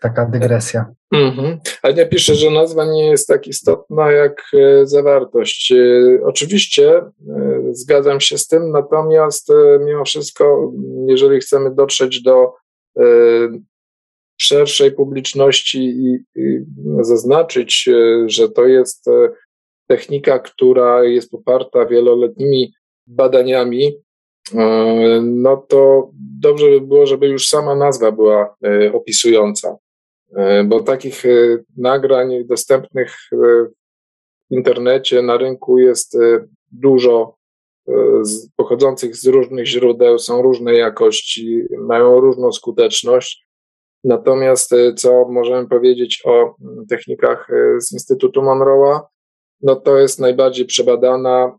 taka 0.00 0.24
dygresja. 0.24 0.86
Mhm. 1.14 1.58
nie 1.96 2.06
pisze, 2.06 2.34
że 2.34 2.50
nazwa 2.50 2.84
nie 2.84 3.06
jest 3.06 3.28
tak 3.28 3.46
istotna 3.46 4.12
jak 4.12 4.42
e, 4.54 4.86
zawartość. 4.86 5.72
E, 5.72 5.76
oczywiście 6.24 6.96
e, 6.96 7.12
zgadzam 7.70 8.20
się 8.20 8.38
z 8.38 8.46
tym, 8.46 8.70
natomiast 8.70 9.52
mimo 9.86 10.04
wszystko, 10.04 10.72
jeżeli 11.06 11.40
chcemy 11.40 11.74
dotrzeć 11.74 12.22
do 12.22 12.52
szerszej 14.40 14.92
publiczności 14.92 15.78
i 15.78 16.18
zaznaczyć, 17.00 17.88
że 18.26 18.48
to 18.48 18.66
jest 18.66 19.04
technika, 19.86 20.38
która 20.38 21.04
jest 21.04 21.30
poparta 21.30 21.86
wieloletnimi 21.86 22.72
badaniami, 23.06 23.92
no 25.22 25.56
to 25.56 26.10
dobrze 26.40 26.66
by 26.70 26.80
było, 26.80 27.06
żeby 27.06 27.28
już 27.28 27.48
sama 27.48 27.74
nazwa 27.74 28.12
była 28.12 28.56
opisująca. 28.92 29.78
E, 30.36 30.64
bo 30.64 30.80
takich 30.80 31.26
e, 31.26 31.58
nagrań 31.76 32.44
dostępnych 32.44 33.16
e, 33.32 33.36
w 34.50 34.54
internecie 34.54 35.22
na 35.22 35.36
rynku 35.36 35.78
jest 35.78 36.18
dużo 36.72 37.38
pochodzących 38.56 39.16
z 39.16 39.26
różnych 39.26 39.66
źródeł, 39.66 40.18
są 40.18 40.42
różnej 40.42 40.78
jakości, 40.78 41.62
mają 41.78 42.20
różną 42.20 42.52
skuteczność. 42.52 43.46
Natomiast 44.04 44.70
co 44.96 45.28
możemy 45.28 45.68
powiedzieć 45.68 46.22
o 46.24 46.54
technikach 46.88 47.48
z 47.78 47.92
Instytutu 47.92 48.42
Monroe'a, 48.42 49.00
no 49.62 49.76
to 49.76 49.98
jest 49.98 50.20
najbardziej 50.20 50.66
przebadana, 50.66 51.58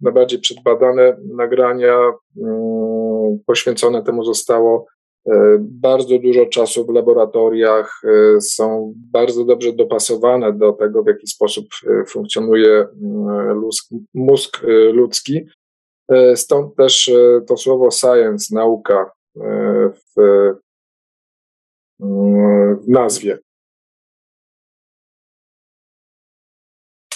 najbardziej 0.00 0.38
przebadane 0.38 1.16
nagrania 1.36 2.12
mm, 2.42 3.38
poświęcone 3.46 4.02
temu 4.02 4.24
zostało 4.24 4.86
E, 5.28 5.56
bardzo 5.60 6.18
dużo 6.18 6.46
czasu 6.46 6.86
w 6.86 6.94
laboratoriach, 6.94 8.00
e, 8.04 8.40
są 8.40 8.94
bardzo 8.96 9.44
dobrze 9.44 9.72
dopasowane 9.72 10.52
do 10.52 10.72
tego, 10.72 11.02
w 11.02 11.06
jaki 11.06 11.26
sposób 11.26 11.66
e, 11.86 12.04
funkcjonuje 12.04 12.86
mózg 14.14 14.62
ludzki. 14.92 15.46
Stąd 16.34 16.76
też 16.76 17.10
to 17.46 17.56
słowo 17.56 17.90
science, 17.90 18.54
nauka 18.54 19.10
w, 19.94 20.20
w 22.80 22.88
nazwie. 22.88 23.38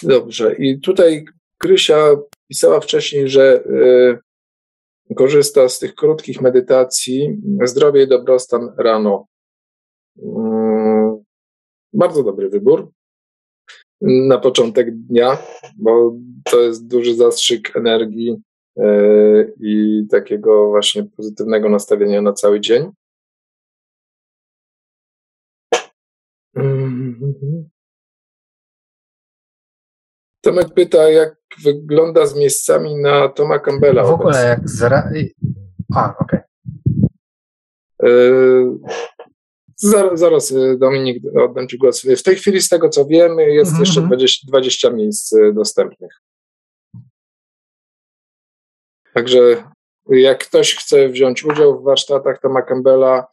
Dobrze, 0.02 0.54
i 0.54 0.80
tutaj 0.80 1.24
Krysia 1.58 2.16
pisała 2.48 2.80
wcześniej, 2.80 3.28
że 3.28 3.64
korzysta 5.16 5.68
z 5.68 5.78
tych 5.78 5.94
krótkich 5.94 6.40
medytacji, 6.40 7.40
zdrowie 7.64 8.02
i 8.02 8.08
dobrostan 8.08 8.72
rano. 8.78 9.26
Mm, 10.22 11.16
bardzo 11.92 12.22
dobry 12.22 12.48
wybór 12.48 12.90
na 14.00 14.38
początek 14.38 14.96
dnia, 14.96 15.38
bo 15.76 16.16
to 16.44 16.60
jest 16.60 16.86
duży 16.86 17.14
zastrzyk 17.14 17.76
energii 17.76 18.36
e, 18.76 19.44
i 19.60 20.02
takiego 20.10 20.68
właśnie 20.68 21.04
pozytywnego 21.04 21.68
nastawienia 21.68 22.22
na 22.22 22.32
cały 22.32 22.60
dzień. 22.60 22.90
Tomek 30.48 30.74
pyta, 30.74 31.10
jak 31.10 31.36
wygląda 31.64 32.26
z 32.26 32.36
miejscami 32.36 32.96
na 32.96 33.28
Toma 33.28 33.58
Campbella. 33.58 34.04
W 34.04 34.10
ogóle 34.10 34.28
obecnie. 34.28 34.48
jak 34.48 34.68
zra... 34.68 35.10
A, 35.94 36.14
okej. 36.18 36.40
Okay. 37.98 38.94
Zaraz, 39.76 40.20
zaraz, 40.20 40.54
Dominik, 40.78 41.22
oddam 41.44 41.68
Ci 41.68 41.78
głos. 41.78 42.02
W 42.02 42.22
tej 42.22 42.36
chwili, 42.36 42.60
z 42.60 42.68
tego 42.68 42.88
co 42.88 43.06
wiemy, 43.06 43.52
jest 43.52 43.70
mm 43.70 43.82
-hmm. 43.82 43.86
jeszcze 43.86 44.00
20, 44.00 44.46
20 44.48 44.90
miejsc 44.90 45.34
dostępnych. 45.54 46.12
Także 49.14 49.64
jak 50.08 50.38
ktoś 50.38 50.74
chce 50.74 51.08
wziąć 51.08 51.44
udział 51.44 51.80
w 51.80 51.84
warsztatach 51.84 52.40
Toma 52.40 52.62
Campbella, 52.62 53.26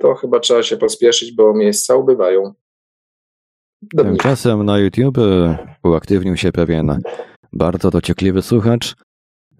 to 0.00 0.14
chyba 0.14 0.40
trzeba 0.40 0.62
się 0.62 0.76
pospieszyć, 0.76 1.32
bo 1.32 1.54
miejsca 1.54 1.96
ubywają. 1.96 2.54
Tymczasem 3.96 4.64
na 4.64 4.78
YouTube 4.78 5.18
uaktywnił 5.82 6.36
się 6.36 6.52
pewien 6.52 6.98
bardzo 7.52 7.90
dociekliwy 7.90 8.42
słuchacz. 8.42 8.94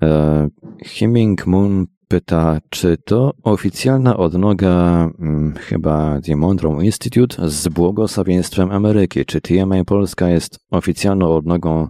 E, 0.02 0.48
Himing 0.84 1.46
Moon 1.46 1.86
pyta, 2.08 2.58
czy 2.70 2.96
to 2.96 3.32
oficjalna 3.42 4.16
odnoga 4.16 4.70
hmm, 5.18 5.54
chyba 5.54 6.20
The 6.26 6.36
Monroe 6.36 6.84
Institute 6.84 7.48
z 7.48 7.68
błogosławieństwem 7.68 8.70
Ameryki? 8.70 9.24
Czy 9.24 9.40
TMI 9.40 9.84
Polska 9.86 10.28
jest 10.28 10.58
oficjalną 10.70 11.36
odnogą 11.36 11.88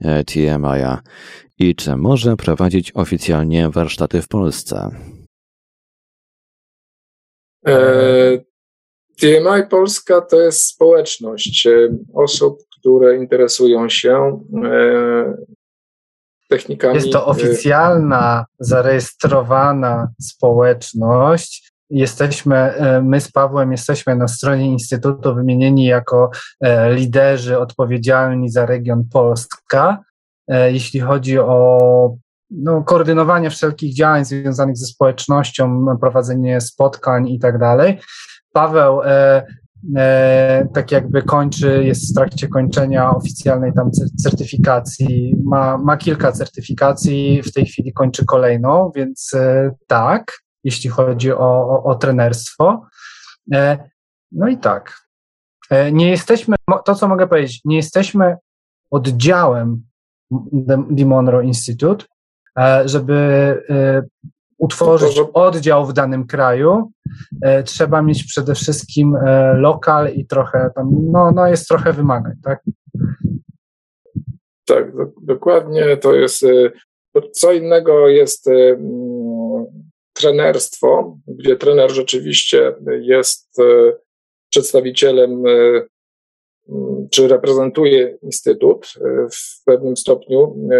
e, 0.00 0.24
TMI-a? 0.24 1.00
I 1.58 1.74
czy 1.74 1.96
może 1.96 2.36
prowadzić 2.36 2.92
oficjalnie 2.94 3.70
warsztaty 3.70 4.22
w 4.22 4.28
Polsce? 4.28 4.90
E, 7.66 7.74
TMI 9.20 9.68
Polska 9.70 10.20
to 10.20 10.40
jest 10.40 10.68
społeczność 10.68 11.66
e, 11.66 11.88
osób, 12.14 12.58
które 12.78 13.16
interesują 13.16 13.88
się 13.88 14.40
e, 14.64 15.34
technikami. 16.48 16.94
Jest 16.94 17.12
to 17.12 17.26
oficjalna, 17.26 18.46
zarejestrowana 18.58 20.08
społeczność. 20.20 21.72
Jesteśmy, 21.90 22.74
my 23.02 23.20
z 23.20 23.32
Pawłem 23.32 23.72
jesteśmy 23.72 24.16
na 24.16 24.28
stronie 24.28 24.66
Instytutu 24.66 25.34
wymienieni 25.34 25.84
jako 25.84 26.30
liderzy 26.90 27.58
odpowiedzialni 27.58 28.50
za 28.50 28.66
region 28.66 29.04
Polska. 29.12 29.98
Jeśli 30.48 31.00
chodzi 31.00 31.38
o 31.38 32.16
no, 32.50 32.82
koordynowanie 32.82 33.50
wszelkich 33.50 33.94
działań 33.94 34.24
związanych 34.24 34.76
ze 34.76 34.86
społecznością, 34.86 35.86
prowadzenie 36.00 36.60
spotkań 36.60 37.28
i 37.28 37.38
tak 37.38 37.58
dalej. 37.58 37.98
Paweł 38.54 39.02
e, 39.02 39.46
e, 39.96 40.68
tak 40.74 40.92
jakby 40.92 41.22
kończy, 41.22 41.84
jest 41.84 42.10
w 42.10 42.14
trakcie 42.14 42.48
kończenia 42.48 43.10
oficjalnej 43.10 43.72
tam 43.72 43.90
certyfikacji, 44.22 45.36
ma, 45.44 45.78
ma 45.78 45.96
kilka 45.96 46.32
certyfikacji, 46.32 47.42
w 47.42 47.52
tej 47.52 47.66
chwili 47.66 47.92
kończy 47.92 48.24
kolejną, 48.24 48.92
więc 48.94 49.34
e, 49.34 49.70
tak, 49.86 50.38
jeśli 50.64 50.90
chodzi 50.90 51.32
o, 51.32 51.68
o, 51.68 51.84
o 51.84 51.94
trenerstwo. 51.94 52.86
E, 53.52 53.88
no 54.32 54.48
i 54.48 54.58
tak, 54.58 55.00
e, 55.70 55.92
nie 55.92 56.10
jesteśmy, 56.10 56.56
to 56.84 56.94
co 56.94 57.08
mogę 57.08 57.26
powiedzieć, 57.26 57.60
nie 57.64 57.76
jesteśmy 57.76 58.36
oddziałem 58.90 59.82
The 60.96 61.06
Monroe 61.06 61.44
Institute, 61.44 62.04
e, 62.58 62.88
żeby 62.88 63.14
utworzyć 64.58 65.20
oddział 65.34 65.86
w 65.86 65.92
danym 65.92 66.26
kraju, 66.26 66.92
e, 67.42 67.62
trzeba 67.62 68.02
mieć 68.02 68.24
przede 68.24 68.54
wszystkim 68.54 69.16
e, 69.16 69.54
lokal 69.54 70.12
i 70.12 70.26
trochę 70.26 70.70
tam, 70.74 70.90
no, 71.12 71.32
no 71.32 71.46
jest 71.46 71.68
trochę 71.68 71.92
wymagań, 71.92 72.34
tak? 72.44 72.62
Tak, 74.64 74.92
dokładnie. 75.22 75.96
To 75.96 76.14
jest 76.14 76.44
e, 76.44 77.20
co 77.32 77.52
innego 77.52 78.08
jest 78.08 78.50
trenerstwo, 80.12 81.16
gdzie 81.26 81.56
trener 81.56 81.90
rzeczywiście 81.90 82.74
jest 83.00 83.56
przedstawicielem 84.50 85.42
czy 87.10 87.28
reprezentuje 87.28 88.18
Instytut 88.22 88.86
e, 88.96 89.26
w 89.32 89.64
pewnym 89.64 89.96
stopniu 89.96 90.56
e, 90.72 90.76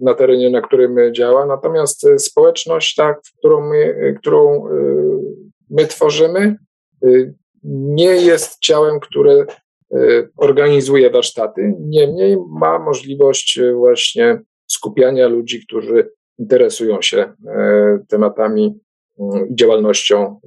na 0.00 0.14
terenie, 0.14 0.50
na 0.50 0.60
którym 0.60 0.96
działa. 1.12 1.46
Natomiast 1.46 2.06
e, 2.06 2.18
społeczność, 2.18 2.94
tak, 2.94 3.20
którą 3.38 3.68
my, 3.68 4.14
którą 4.20 4.64
my 5.70 5.86
tworzymy, 5.86 6.56
nie 7.64 8.16
jest 8.16 8.58
ciałem, 8.60 9.00
które 9.00 9.46
organizuje 10.36 11.10
warsztaty. 11.10 11.74
Niemniej 11.80 12.36
ma 12.48 12.78
możliwość 12.78 13.60
właśnie 13.74 14.40
skupiania 14.66 15.28
ludzi, 15.28 15.66
którzy 15.66 16.10
interesują 16.38 17.02
się 17.02 17.32
tematami 18.08 18.78
i 19.50 19.54
działalnością 19.54 20.40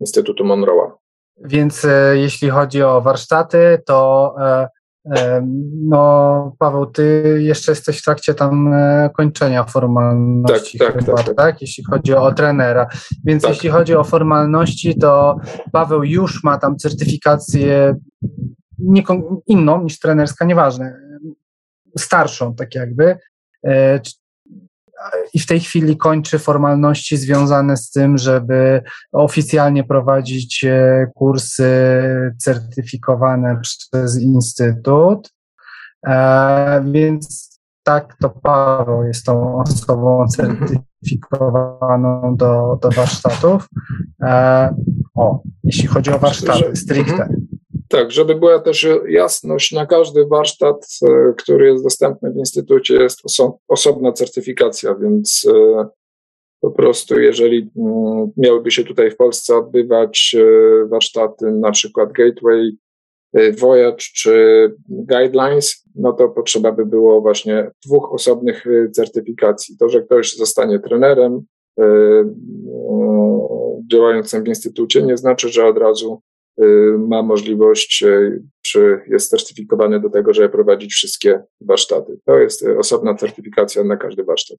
Instytutu 0.00 0.44
Monroe'a. 0.44 1.01
Więc 1.44 1.84
e, 1.84 2.16
jeśli 2.16 2.50
chodzi 2.50 2.82
o 2.82 3.00
warsztaty, 3.00 3.82
to 3.86 4.34
e, 4.40 4.68
e, 5.16 5.46
no, 5.88 6.56
Paweł, 6.58 6.86
ty 6.86 7.36
jeszcze 7.42 7.72
jesteś 7.72 7.98
w 7.98 8.04
trakcie 8.04 8.34
tam 8.34 8.74
kończenia 9.16 9.64
formalności, 9.64 10.78
tak, 10.78 10.92
tak, 10.92 11.04
chyba, 11.04 11.16
tak, 11.16 11.26
tak. 11.26 11.36
tak? 11.36 11.60
Jeśli 11.60 11.84
chodzi 11.84 12.14
o 12.14 12.32
trenera. 12.32 12.86
Więc 13.24 13.42
tak. 13.42 13.50
jeśli 13.50 13.70
chodzi 13.70 13.94
o 13.94 14.04
formalności, 14.04 14.98
to 14.98 15.36
Paweł 15.72 16.04
już 16.04 16.44
ma 16.44 16.58
tam 16.58 16.76
certyfikację 16.76 17.96
inną 19.46 19.82
niż 19.82 19.98
trenerska, 19.98 20.44
nieważne, 20.44 20.96
starszą, 21.98 22.54
tak 22.54 22.74
jakby 22.74 23.16
i 25.34 25.38
w 25.38 25.46
tej 25.46 25.60
chwili 25.60 25.96
kończy 25.96 26.38
formalności 26.38 27.16
związane 27.16 27.76
z 27.76 27.90
tym, 27.90 28.18
żeby 28.18 28.82
oficjalnie 29.12 29.84
prowadzić 29.84 30.64
e, 30.64 31.06
kursy 31.14 31.72
certyfikowane 32.38 33.60
przez 33.60 34.20
Instytut. 34.20 35.32
E, 36.06 36.84
więc 36.92 37.52
tak, 37.82 38.16
to 38.20 38.30
Paweł 38.30 39.04
jest 39.04 39.26
tą 39.26 39.58
osobą 39.58 40.26
certyfikowaną 40.28 42.36
do, 42.36 42.78
do 42.82 42.90
warsztatów. 42.90 43.68
E, 44.22 44.74
o, 45.14 45.42
jeśli 45.64 45.86
chodzi 45.86 46.10
o 46.10 46.18
warsztaty 46.18 46.76
stricte. 46.76 47.28
Tak, 47.92 48.10
żeby 48.10 48.34
była 48.34 48.58
też 48.58 48.88
jasność, 49.08 49.72
na 49.72 49.86
każdy 49.86 50.26
warsztat, 50.26 50.86
e, 51.02 51.34
który 51.36 51.66
jest 51.66 51.84
dostępny 51.84 52.32
w 52.32 52.36
Instytucie, 52.36 52.94
jest 52.94 53.20
oso 53.24 53.58
osobna 53.68 54.12
certyfikacja, 54.12 54.94
więc 54.94 55.46
e, 55.54 55.86
po 56.60 56.70
prostu, 56.70 57.20
jeżeli 57.20 57.70
mm, 57.76 58.32
miałyby 58.36 58.70
się 58.70 58.84
tutaj 58.84 59.10
w 59.10 59.16
Polsce 59.16 59.56
odbywać 59.56 60.36
e, 60.38 60.86
warsztaty, 60.86 61.50
na 61.50 61.70
przykład 61.70 62.12
Gateway, 62.12 62.70
Voyage 63.58 64.04
czy 64.14 64.34
Guidelines, 64.88 65.84
no 65.94 66.12
to 66.12 66.28
potrzeba 66.28 66.72
by 66.72 66.86
było 66.86 67.20
właśnie 67.20 67.70
dwóch 67.86 68.12
osobnych 68.12 68.64
certyfikacji. 68.92 69.76
To, 69.76 69.88
że 69.88 70.02
ktoś 70.02 70.36
zostanie 70.36 70.78
trenerem 70.78 71.40
działającym 73.92 74.44
w 74.44 74.48
instytucie, 74.48 75.02
nie 75.02 75.16
znaczy, 75.16 75.48
że 75.48 75.66
od 75.66 75.78
razu 75.78 76.22
ma 76.98 77.22
możliwość, 77.22 78.02
y, 78.02 78.42
czy 78.62 79.00
jest 79.08 79.30
certyfikowany 79.30 80.00
do 80.00 80.10
tego, 80.10 80.34
żeby 80.34 80.48
prowadzić 80.48 80.92
wszystkie 80.92 81.42
warsztaty. 81.60 82.18
To 82.24 82.38
jest 82.38 82.62
y, 82.62 82.78
osobna 82.78 83.14
certyfikacja 83.14 83.84
na 83.84 83.96
każdy 83.96 84.24
warsztat. 84.24 84.58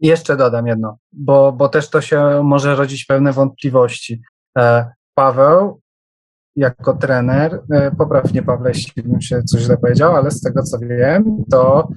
Jeszcze 0.00 0.36
dodam 0.36 0.66
jedno, 0.66 0.98
bo, 1.12 1.52
bo 1.52 1.68
też 1.68 1.90
to 1.90 2.00
się 2.00 2.42
może 2.44 2.74
rodzić 2.74 3.04
pewne 3.04 3.32
wątpliwości. 3.32 4.22
E, 4.58 4.90
Paweł, 5.14 5.80
jako 6.56 6.94
trener, 6.94 7.62
e, 7.70 7.90
poprawnie 7.90 8.42
Pawle, 8.42 8.70
jeśli 8.70 9.02
bym 9.02 9.20
się 9.20 9.42
coś 9.42 9.60
źle 9.60 9.76
powiedział, 9.76 10.16
ale 10.16 10.30
z 10.30 10.40
tego 10.40 10.62
co 10.62 10.78
wiem, 10.78 11.44
to 11.50 11.88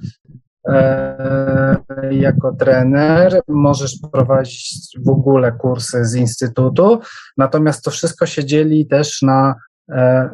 jako 2.10 2.52
trener, 2.52 3.40
możesz 3.48 3.98
prowadzić 4.12 4.78
w 5.06 5.08
ogóle 5.08 5.52
kursy 5.52 6.04
z 6.04 6.14
instytutu, 6.14 7.00
natomiast 7.36 7.84
to 7.84 7.90
wszystko 7.90 8.26
się 8.26 8.44
dzieli 8.44 8.86
też 8.86 9.22
na, 9.22 9.54
e, 9.92 10.30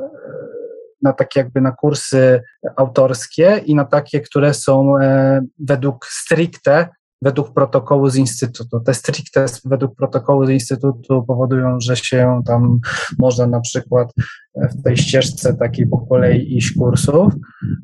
na 1.03 1.13
takie 1.13 1.41
jakby 1.41 1.61
na 1.61 1.73
kursy 1.73 2.43
autorskie 2.77 3.61
i 3.65 3.75
na 3.75 3.85
takie, 3.85 4.21
które 4.21 4.55
są 4.55 4.99
e, 4.99 5.41
według 5.59 6.07
stricte 6.07 6.89
według 7.23 7.55
protokołu 7.55 8.11
z 8.11 8.17
Instytutu. 8.17 8.81
Te 8.81 8.95
stricte 8.95 9.47
według 9.65 9.97
protokołu 9.97 10.47
z 10.47 10.51
Instytutu 10.51 11.25
powodują, 11.27 11.81
że 11.81 11.97
się 11.97 12.43
tam 12.47 12.79
można 13.19 13.47
na 13.47 13.61
przykład 13.61 14.13
w 14.55 14.83
tej 14.83 14.97
ścieżce 14.97 15.55
takiej 15.55 15.87
po 15.87 15.99
kolei 15.99 16.57
iść 16.57 16.75
kursów 16.79 17.33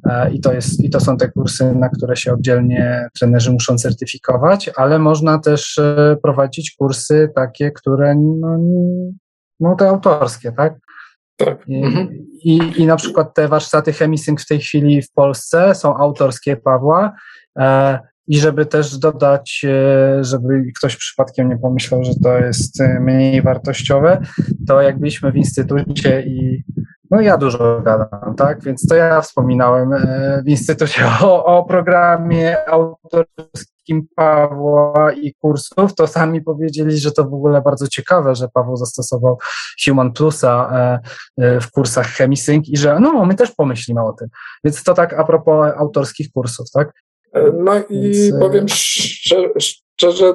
e, 0.04 0.32
i 0.32 0.40
to, 0.40 0.52
jest, 0.52 0.84
i 0.84 0.90
to 0.90 1.00
są 1.00 1.16
te 1.16 1.30
kursy, 1.30 1.74
na 1.74 1.88
które 1.88 2.16
się 2.16 2.32
oddzielnie 2.32 3.08
trenerzy 3.18 3.52
muszą 3.52 3.78
certyfikować, 3.78 4.70
ale 4.76 4.98
można 4.98 5.38
też 5.38 5.78
e, 5.78 6.16
prowadzić 6.22 6.74
kursy 6.78 7.30
takie, 7.34 7.70
które 7.70 8.14
no, 8.14 8.58
no 9.60 9.76
te 9.76 9.88
autorskie, 9.88 10.52
tak? 10.52 10.74
Tak. 11.36 11.68
I, 11.68 11.84
mhm. 11.84 12.08
i, 12.44 12.60
I 12.76 12.86
na 12.86 12.96
przykład 12.96 13.34
te 13.34 13.48
warsztaty 13.48 13.92
Chemisync 13.92 14.42
w 14.42 14.46
tej 14.46 14.60
chwili 14.60 15.02
w 15.02 15.12
Polsce 15.12 15.74
są 15.74 15.96
autorskie 15.96 16.56
Pawła. 16.56 17.12
E, 17.58 17.98
I 18.28 18.40
żeby 18.40 18.66
też 18.66 18.98
dodać, 18.98 19.64
e, 19.68 20.24
żeby 20.24 20.72
ktoś 20.78 20.96
przypadkiem 20.96 21.48
nie 21.48 21.58
pomyślał, 21.58 22.04
że 22.04 22.12
to 22.22 22.38
jest 22.38 22.80
e, 22.80 23.00
mniej 23.00 23.42
wartościowe, 23.42 24.20
to 24.68 24.82
jak 24.82 24.98
byliśmy 24.98 25.32
w 25.32 25.36
instytucie 25.36 26.22
i 26.22 26.64
no 27.10 27.20
ja 27.20 27.36
dużo 27.36 27.80
gadam, 27.80 28.34
tak? 28.36 28.62
Więc 28.62 28.86
to 28.86 28.94
ja 28.94 29.20
wspominałem 29.20 29.92
e, 29.92 30.42
w 30.46 30.48
instytucie 30.48 31.02
o, 31.22 31.44
o 31.44 31.64
programie 31.64 32.68
autorskim 32.68 34.06
Pawła 34.16 35.12
i 35.12 35.34
kursów, 35.34 35.94
to 35.94 36.06
sami 36.06 36.42
powiedzieli, 36.42 36.98
że 36.98 37.12
to 37.12 37.24
w 37.24 37.34
ogóle 37.34 37.62
bardzo 37.62 37.88
ciekawe, 37.88 38.34
że 38.34 38.48
Paweł 38.48 38.76
zastosował 38.76 39.38
Human 39.84 40.12
Plusa 40.12 40.72
w 41.38 41.70
kursach 41.70 42.06
Chemisync 42.06 42.68
i 42.68 42.76
że 42.76 43.00
no, 43.00 43.24
my 43.24 43.34
też 43.34 43.50
pomyślimy 43.50 44.02
o 44.04 44.12
tym. 44.12 44.28
Więc 44.64 44.82
to 44.82 44.94
tak 44.94 45.12
a 45.12 45.24
propos 45.24 45.72
autorskich 45.76 46.32
kursów, 46.32 46.70
tak? 46.70 46.92
No 47.52 47.72
i 47.90 48.00
Więc... 48.00 48.40
powiem 48.40 48.68
szczerze, 48.68 49.50
szczerze 49.58 50.34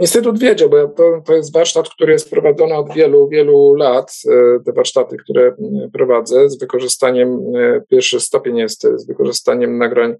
Instytut 0.00 0.38
wiedział, 0.38 0.70
bo 0.70 0.88
to, 0.88 1.22
to 1.26 1.34
jest 1.34 1.52
warsztat, 1.52 1.88
który 1.88 2.12
jest 2.12 2.30
prowadzony 2.30 2.74
od 2.74 2.94
wielu, 2.94 3.28
wielu 3.28 3.74
lat. 3.74 4.16
E, 4.26 4.60
te 4.64 4.72
warsztaty, 4.72 5.16
które 5.16 5.42
e, 5.46 5.54
prowadzę 5.92 6.50
z 6.50 6.58
wykorzystaniem, 6.58 7.40
e, 7.56 7.80
pierwszy 7.88 8.20
stopień 8.20 8.56
jest 8.56 8.82
z 8.96 9.06
wykorzystaniem 9.06 9.78
nagrań 9.78 10.14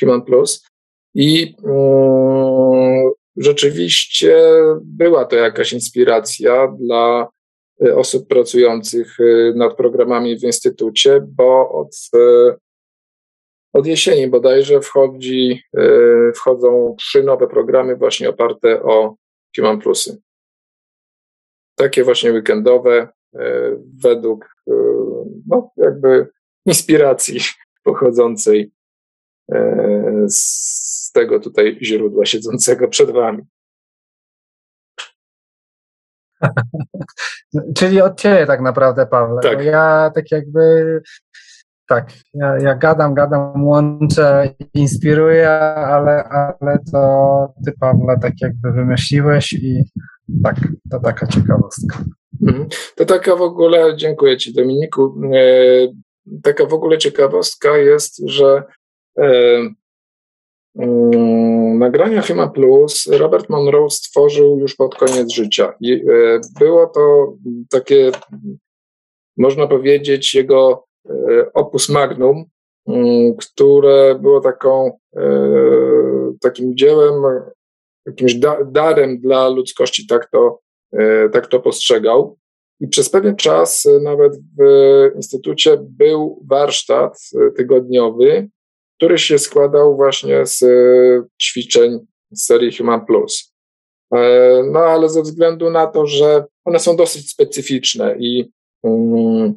Human 0.00 0.22
Plus. 0.22 0.66
I 1.14 1.54
um, 1.62 3.12
rzeczywiście 3.36 4.38
była 4.82 5.24
to 5.24 5.36
jakaś 5.36 5.72
inspiracja 5.72 6.74
dla 6.78 7.28
osób 7.96 8.28
pracujących 8.28 9.16
nad 9.54 9.76
programami 9.76 10.38
w 10.38 10.42
instytucie, 10.44 11.20
bo 11.36 11.72
od, 11.72 11.96
od 13.72 13.86
jesieni 13.86 14.28
bodajże 14.28 14.80
wchodzi, 14.80 15.62
wchodzą 16.34 16.94
trzy 16.98 17.22
nowe 17.22 17.46
programy 17.48 17.96
właśnie 17.96 18.28
oparte 18.30 18.82
o 18.82 19.16
Human 19.56 19.80
Plusy. 19.80 20.22
Takie 21.74 22.04
właśnie 22.04 22.32
weekendowe, 22.32 23.08
e, 23.34 23.76
według 24.02 24.44
e, 24.44 24.72
no, 25.46 25.70
jakby 25.76 26.28
inspiracji 26.66 27.40
pochodzącej 27.84 28.72
e, 29.52 30.24
z 30.28 31.10
tego 31.14 31.40
tutaj 31.40 31.78
źródła 31.82 32.26
siedzącego 32.26 32.88
przed 32.88 33.10
Wami. 33.10 33.42
Czyli 37.76 38.00
od 38.00 38.20
Ciebie 38.20 38.46
tak 38.46 38.60
naprawdę, 38.60 39.06
Pawle. 39.06 39.40
Tak. 39.42 39.64
ja 39.64 40.10
tak 40.14 40.30
jakby 40.30 41.02
tak, 41.90 42.12
ja, 42.34 42.58
ja 42.58 42.74
gadam, 42.74 43.14
gadam, 43.14 43.64
łączę, 43.64 44.54
inspiruję, 44.74 45.50
ale, 45.76 46.24
ale 46.24 46.78
to 46.92 47.00
ty, 47.64 47.72
Pawle, 47.80 48.18
tak 48.22 48.32
jakby 48.40 48.72
wymyśliłeś 48.72 49.52
i 49.52 49.84
tak, 50.44 50.56
to 50.90 51.00
taka 51.00 51.26
ciekawostka. 51.26 52.04
Mhm. 52.42 52.68
To 52.96 53.04
taka 53.04 53.36
w 53.36 53.42
ogóle, 53.42 53.96
dziękuję 53.96 54.36
Ci 54.36 54.54
Dominiku, 54.54 55.20
e, 55.34 55.40
taka 56.42 56.66
w 56.66 56.74
ogóle 56.74 56.98
ciekawostka 56.98 57.76
jest, 57.76 58.22
że 58.26 58.62
e, 59.18 59.60
mm, 60.78 61.78
nagrania 61.78 62.22
Human 62.22 62.50
Plus 62.50 63.06
Robert 63.06 63.48
Monroe 63.48 63.90
stworzył 63.90 64.58
już 64.58 64.74
pod 64.74 64.94
koniec 64.94 65.32
życia. 65.32 65.68
E, 65.68 66.40
było 66.60 66.86
to 66.86 67.34
takie, 67.70 68.10
można 69.36 69.66
powiedzieć, 69.66 70.34
jego 70.34 70.89
opus 71.54 71.88
magnum, 71.88 72.44
mm, 72.86 73.36
które 73.36 74.18
było 74.22 74.40
taką, 74.40 74.98
e, 75.16 75.22
takim 76.40 76.76
dziełem, 76.76 77.22
jakimś 78.06 78.34
darem 78.66 79.20
dla 79.20 79.48
ludzkości, 79.48 80.06
tak 80.06 80.30
to, 80.30 80.60
e, 80.92 81.28
tak 81.28 81.46
to 81.46 81.60
postrzegał. 81.60 82.36
I 82.80 82.88
przez 82.88 83.10
pewien 83.10 83.36
czas 83.36 83.88
nawet 84.02 84.32
w 84.58 84.62
instytucie 85.16 85.76
był 85.80 86.42
warsztat 86.46 87.18
tygodniowy, 87.56 88.48
który 88.96 89.18
się 89.18 89.38
składał 89.38 89.96
właśnie 89.96 90.46
z 90.46 90.64
ćwiczeń 91.42 91.98
z 92.32 92.46
serii 92.46 92.76
Human 92.76 93.06
Plus. 93.06 93.54
No 94.72 94.80
ale 94.80 95.08
ze 95.08 95.22
względu 95.22 95.70
na 95.70 95.86
to, 95.86 96.06
że 96.06 96.44
one 96.64 96.78
są 96.78 96.96
dosyć 96.96 97.30
specyficzne 97.30 98.16
i 98.18 98.52
mm, 98.84 99.54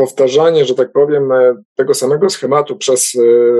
powtarzanie, 0.00 0.64
że 0.64 0.74
tak 0.74 0.92
powiem, 0.92 1.32
e, 1.32 1.62
tego 1.74 1.94
samego 1.94 2.30
schematu 2.30 2.76
przez 2.76 3.12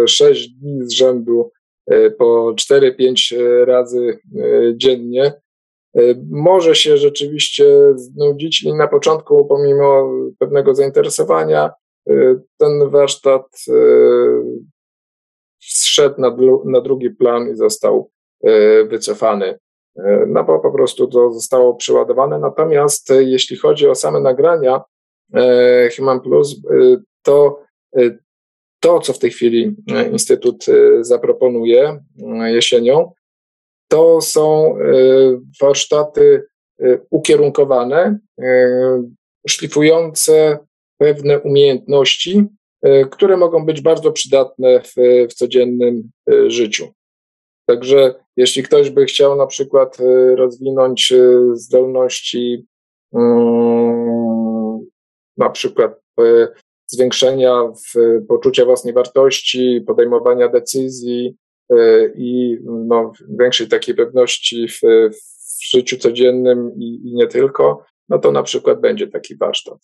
6 0.07 0.47
e, 0.47 0.61
dni 0.61 0.87
z 0.87 0.93
rzędu 0.93 1.51
e, 1.87 2.11
po 2.11 2.55
4-5 2.55 3.37
razy 3.65 4.19
dziennie 4.75 5.33
może 6.31 6.75
się 6.75 6.97
rzeczywiście 6.97 7.65
znudzić 7.95 8.63
i 8.63 8.75
na 8.75 8.89
początku, 8.89 9.47
pomimo 9.47 10.11
pewnego 10.39 10.75
zainteresowania, 10.75 11.71
ten 12.57 12.91
warsztat 12.91 13.47
zszedł 15.61 16.21
na, 16.21 16.37
na 16.65 16.81
drugi 16.81 17.11
plan 17.11 17.49
i 17.53 17.57
został 17.57 18.11
wycofany. 18.89 19.59
E, 20.05 20.27
no 20.27 20.45
bo 20.45 20.59
po 20.59 20.73
prostu 20.73 21.07
to 21.07 21.33
zostało 21.33 21.75
przeładowane. 21.75 22.39
Natomiast 22.39 23.11
e, 23.11 23.23
jeśli 23.23 23.57
chodzi 23.57 23.89
o 23.89 23.95
same 23.95 24.21
nagrania 24.21 24.81
e, 25.35 25.89
Human 25.97 26.21
Plus, 26.21 26.61
to 27.23 27.61
to, 28.81 29.01
co 29.01 29.13
w 29.13 29.19
tej 29.19 29.31
chwili 29.31 29.77
Instytut 30.13 30.67
zaproponuje 31.01 32.03
jesienią, 32.45 33.13
to 33.89 34.21
są 34.21 34.75
warsztaty 35.61 36.47
ukierunkowane, 37.11 38.19
szlifujące 39.49 40.59
pewne 40.99 41.41
umiejętności, 41.41 42.45
które 43.11 43.37
mogą 43.37 43.67
być 43.67 43.81
bardzo 43.81 44.13
przydatne 44.13 44.81
w, 44.81 44.95
w 45.31 45.35
codziennym 45.35 46.11
życiu. 46.47 46.89
Także 47.71 48.15
jeśli 48.37 48.63
ktoś 48.63 48.91
by 48.91 49.05
chciał 49.05 49.37
na 49.37 49.47
przykład 49.47 50.01
y, 50.01 50.37
rozwinąć 50.37 51.13
y, 51.13 51.41
zdolności 51.53 52.67
mm, 53.15 54.79
na 55.37 55.51
przykład 55.51 56.01
y, 56.21 56.49
zwiększenia 56.87 57.73
poczucia 58.29 58.65
własnej 58.65 58.95
wartości, 58.95 59.85
podejmowania 59.87 60.49
decyzji 60.49 61.37
i 62.15 62.59
no, 62.65 63.13
większej 63.39 63.69
takiej 63.69 63.95
pewności 63.95 64.69
w, 64.69 64.81
w 65.59 65.71
życiu 65.71 65.97
codziennym 65.97 66.73
i, 66.77 67.01
i, 67.05 67.15
nie 67.15 67.27
tylko, 67.27 67.85
no 68.09 68.19
to 68.19 68.33
na 68.33 68.43
przykład 68.43 68.81
będzie 68.81 69.09
taki 69.09 69.37
warsztat. 69.37 69.79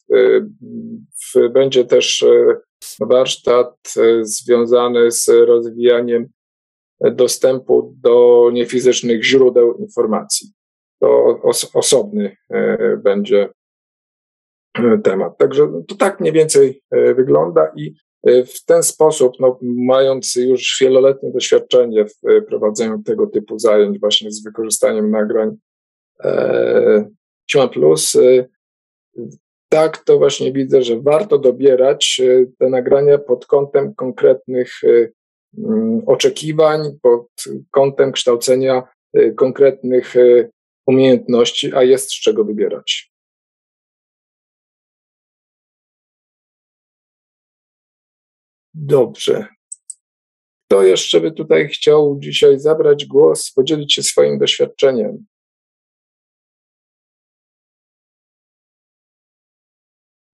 Będzie 1.50 1.84
też 1.84 2.24
warsztat 3.00 3.76
związany 4.22 5.10
z 5.10 5.28
rozwijaniem 5.28 6.28
dostępu 7.00 7.94
do 8.02 8.48
niefizycznych 8.52 9.24
źródeł 9.24 9.74
informacji. 9.74 10.52
To 11.00 11.40
os 11.42 11.70
osobny 11.74 12.36
e, 12.50 12.96
będzie 12.96 13.48
e, 14.78 14.98
temat. 14.98 15.38
Także 15.38 15.82
to 15.88 15.94
tak 15.94 16.20
mniej 16.20 16.32
więcej 16.32 16.82
e, 16.90 17.14
wygląda 17.14 17.72
i 17.76 17.94
w 18.46 18.64
ten 18.64 18.82
sposób, 18.82 19.32
no, 19.40 19.58
mając 19.62 20.34
już 20.36 20.78
wieloletnie 20.80 21.30
doświadczenie 21.32 22.04
w 22.04 22.44
prowadzeniu 22.46 23.02
tego 23.02 23.26
typu 23.26 23.58
zajęć 23.58 24.00
właśnie 24.00 24.30
z 24.30 24.44
wykorzystaniem 24.44 25.10
nagrań 25.10 25.56
e, 26.24 27.08
Plus, 27.72 28.16
tak 29.68 29.98
to 29.98 30.18
właśnie 30.18 30.52
widzę, 30.52 30.82
że 30.82 31.00
warto 31.00 31.38
dobierać 31.38 32.20
te 32.58 32.68
nagrania 32.68 33.18
pod 33.18 33.46
kątem 33.46 33.94
konkretnych 33.94 34.72
oczekiwań 36.06 36.98
pod 37.02 37.28
kątem 37.70 38.12
kształcenia 38.12 38.82
y, 39.16 39.34
konkretnych 39.34 40.16
y, 40.16 40.50
umiejętności, 40.86 41.74
a 41.74 41.82
jest 41.82 42.10
z 42.10 42.20
czego 42.20 42.44
wybierać. 42.44 43.12
Dobrze. 48.74 49.46
Kto 50.66 50.82
jeszcze 50.82 51.20
by 51.20 51.32
tutaj 51.32 51.68
chciał 51.68 52.16
dzisiaj 52.18 52.58
zabrać 52.58 53.06
głos, 53.06 53.52
podzielić 53.52 53.94
się 53.94 54.02
swoim 54.02 54.38
doświadczeniem? 54.38 55.26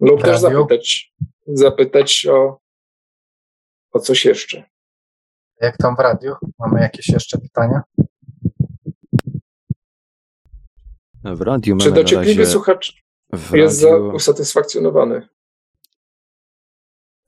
Lub 0.00 0.22
też 0.22 0.40
zapytać, 0.40 1.12
zapytać 1.46 2.26
o, 2.26 2.58
o 3.92 4.00
coś 4.00 4.24
jeszcze. 4.24 4.71
Jak 5.62 5.76
tam 5.76 5.96
w 5.96 5.98
radiu? 5.98 6.34
Mamy 6.58 6.80
jakieś 6.80 7.08
jeszcze 7.08 7.38
pytania? 7.38 7.82
W 11.24 11.40
radiu 11.40 11.76
Czy 11.76 11.92
dociekliwy 11.92 12.46
słuchacz 12.46 13.02
jest 13.52 13.84
radiu... 13.84 14.14
usatysfakcjonowany? 14.14 15.28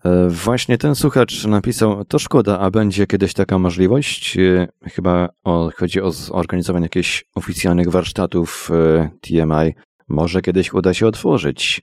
E, 0.05 0.29
właśnie 0.29 0.79
ten 0.79 0.95
słuchacz 0.95 1.45
napisał, 1.45 2.05
to 2.05 2.19
szkoda, 2.19 2.59
a 2.59 2.71
będzie 2.71 3.07
kiedyś 3.07 3.35
taka 3.35 3.59
możliwość. 3.59 4.39
E, 4.39 4.69
chyba 4.85 5.29
o, 5.45 5.71
chodzi 5.77 6.01
o 6.01 6.13
zorganizowanie 6.13 6.85
jakichś 6.85 7.25
oficjalnych 7.35 7.91
warsztatów 7.91 8.71
e, 8.71 9.11
TMI. 9.21 9.75
Może 10.09 10.43
kiedyś 10.43 10.73
uda 10.73 10.95
się 10.95 11.07
otworzyć. 11.07 11.83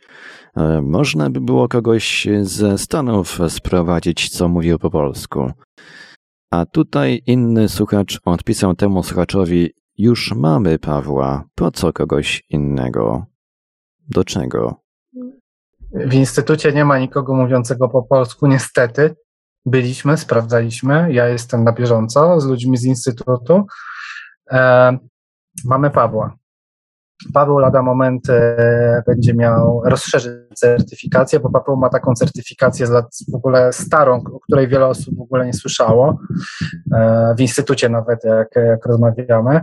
Można 0.82 1.30
by 1.30 1.42
było 1.42 1.68
kogoś 1.68 2.28
ze 2.42 2.78
Stanów 2.78 3.40
sprowadzić, 3.50 4.30
co 4.30 4.48
mówił 4.48 4.80
po 4.80 4.90
polsku. 4.90 5.52
A 6.52 6.66
tutaj 6.66 7.22
inny 7.26 7.70
słuchacz 7.70 8.20
odpisał 8.26 8.76
temu 8.76 9.04
słuchaczowi: 9.04 9.74
Już 9.98 10.34
mamy 10.36 10.80
Pawła, 10.80 11.44
po 11.56 11.72
co 11.72 11.94
kogoś 11.94 12.44
innego? 12.50 13.26
Do 14.10 14.24
czego? 14.24 14.76
W 15.94 16.14
instytucie 16.14 16.72
nie 16.72 16.86
ma 16.86 17.00
nikogo 17.00 17.36
mówiącego 17.36 17.90
po 17.90 18.04
polsku, 18.04 18.48
niestety. 18.48 19.16
Byliśmy, 19.66 20.18
sprawdzaliśmy. 20.18 21.14
Ja 21.14 21.28
jestem 21.28 21.64
na 21.64 21.72
bieżąco 21.72 22.42
z 22.42 22.46
ludźmi 22.46 22.78
z 22.78 22.86
instytutu. 22.86 23.66
E, 24.52 24.98
mamy 25.66 25.90
Pawła. 25.90 26.36
Paweł 27.34 27.58
lada 27.58 27.82
moment 27.82 28.30
e, 28.30 29.04
będzie 29.08 29.34
miał 29.34 29.82
rozszerzyć 29.86 30.34
certyfikację, 30.56 31.40
bo 31.40 31.50
Paweł 31.50 31.78
ma 31.78 31.90
taką 31.90 32.14
certyfikację 32.14 32.88
z 32.88 32.90
lat 32.90 33.06
w 33.32 33.36
ogóle 33.36 33.74
starą, 33.74 34.24
o 34.34 34.40
której 34.40 34.68
wiele 34.68 34.88
osób 34.88 35.18
w 35.18 35.22
ogóle 35.22 35.46
nie 35.46 35.54
słyszało. 35.54 36.20
E, 36.94 37.34
w 37.38 37.42
instytucie 37.42 37.90
nawet, 37.90 38.24
jak, 38.24 38.48
jak 38.56 38.86
rozmawiamy, 38.86 39.62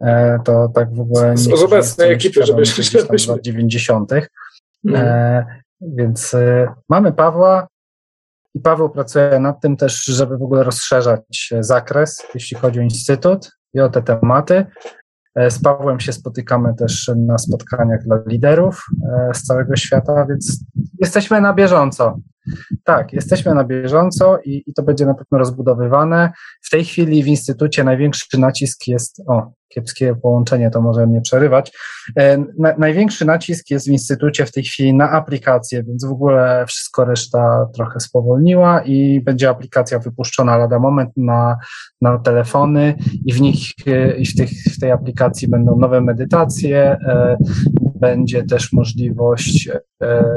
e, 0.00 0.38
to 0.44 0.68
tak 0.74 0.94
w 0.94 1.00
ogóle 1.00 1.30
nie. 1.30 1.56
Z 1.56 1.62
obecnej 1.62 2.12
ekipy, 2.12 2.46
żeby 2.46 2.62
w 3.18 3.28
lat 3.28 3.40
90. 3.40 4.10
Hmm. 4.86 5.44
Więc 5.80 6.36
mamy 6.88 7.12
Pawła 7.12 7.68
i 8.54 8.60
Paweł 8.60 8.90
pracuje 8.90 9.38
nad 9.40 9.60
tym 9.60 9.76
też, 9.76 10.04
żeby 10.04 10.38
w 10.38 10.42
ogóle 10.42 10.64
rozszerzać 10.64 11.54
zakres, 11.60 12.26
jeśli 12.34 12.56
chodzi 12.56 12.80
o 12.80 12.82
instytut 12.82 13.50
i 13.74 13.80
o 13.80 13.88
te 13.88 14.02
tematy. 14.02 14.66
E, 15.34 15.50
z 15.50 15.62
Pawłem 15.62 16.00
się 16.00 16.12
spotykamy 16.12 16.74
też 16.74 17.10
na 17.16 17.38
spotkaniach 17.38 18.02
dla 18.02 18.18
liderów 18.26 18.86
e, 19.04 19.34
z 19.34 19.42
całego 19.42 19.76
świata, 19.76 20.26
więc 20.28 20.64
jesteśmy 20.98 21.40
na 21.40 21.54
bieżąco. 21.54 22.18
Tak, 22.84 23.12
jesteśmy 23.12 23.54
na 23.54 23.64
bieżąco 23.64 24.38
i, 24.44 24.62
i 24.66 24.72
to 24.74 24.82
będzie 24.82 25.06
na 25.06 25.14
pewno 25.14 25.38
rozbudowywane. 25.38 26.32
W 26.62 26.70
tej 26.70 26.84
chwili 26.84 27.22
w 27.22 27.26
instytucie 27.26 27.84
największy 27.84 28.38
nacisk 28.38 28.86
jest, 28.86 29.22
o, 29.26 29.52
kiepskie 29.70 30.14
połączenie, 30.14 30.70
to 30.70 30.80
może 30.80 31.06
mnie 31.06 31.20
przerywać. 31.20 31.72
E, 32.16 32.38
na, 32.38 32.74
największy 32.78 33.24
nacisk 33.24 33.70
jest 33.70 33.86
w 33.86 33.90
instytucie 33.90 34.46
w 34.46 34.52
tej 34.52 34.64
chwili 34.64 34.94
na 34.94 35.10
aplikację, 35.10 35.82
więc 35.82 36.04
w 36.04 36.12
ogóle 36.12 36.64
wszystko 36.68 37.04
reszta 37.04 37.66
trochę 37.74 38.00
spowolniła 38.00 38.82
i 38.82 39.20
będzie 39.20 39.48
aplikacja 39.48 39.98
wypuszczona 39.98 40.56
lada 40.56 40.78
moment 40.78 41.10
na, 41.16 41.56
na 42.00 42.18
telefony 42.18 42.94
i 43.26 43.32
w 43.32 43.40
nich 43.40 43.60
e, 43.86 44.16
i 44.16 44.26
w, 44.26 44.36
tych, 44.36 44.50
w 44.76 44.80
tej 44.80 44.90
aplikacji 44.90 45.48
będą 45.48 45.78
nowe 45.78 46.00
medytacje, 46.00 46.78
e, 46.80 47.36
będzie 48.00 48.42
też 48.42 48.72
możliwość 48.72 49.68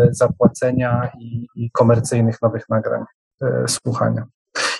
zapłacenia 0.10 1.12
i, 1.20 1.48
i 1.56 1.72
komercyjnych 1.72 2.42
nowych 2.42 2.70
nagrań 2.70 3.04
słuchania. 3.68 4.26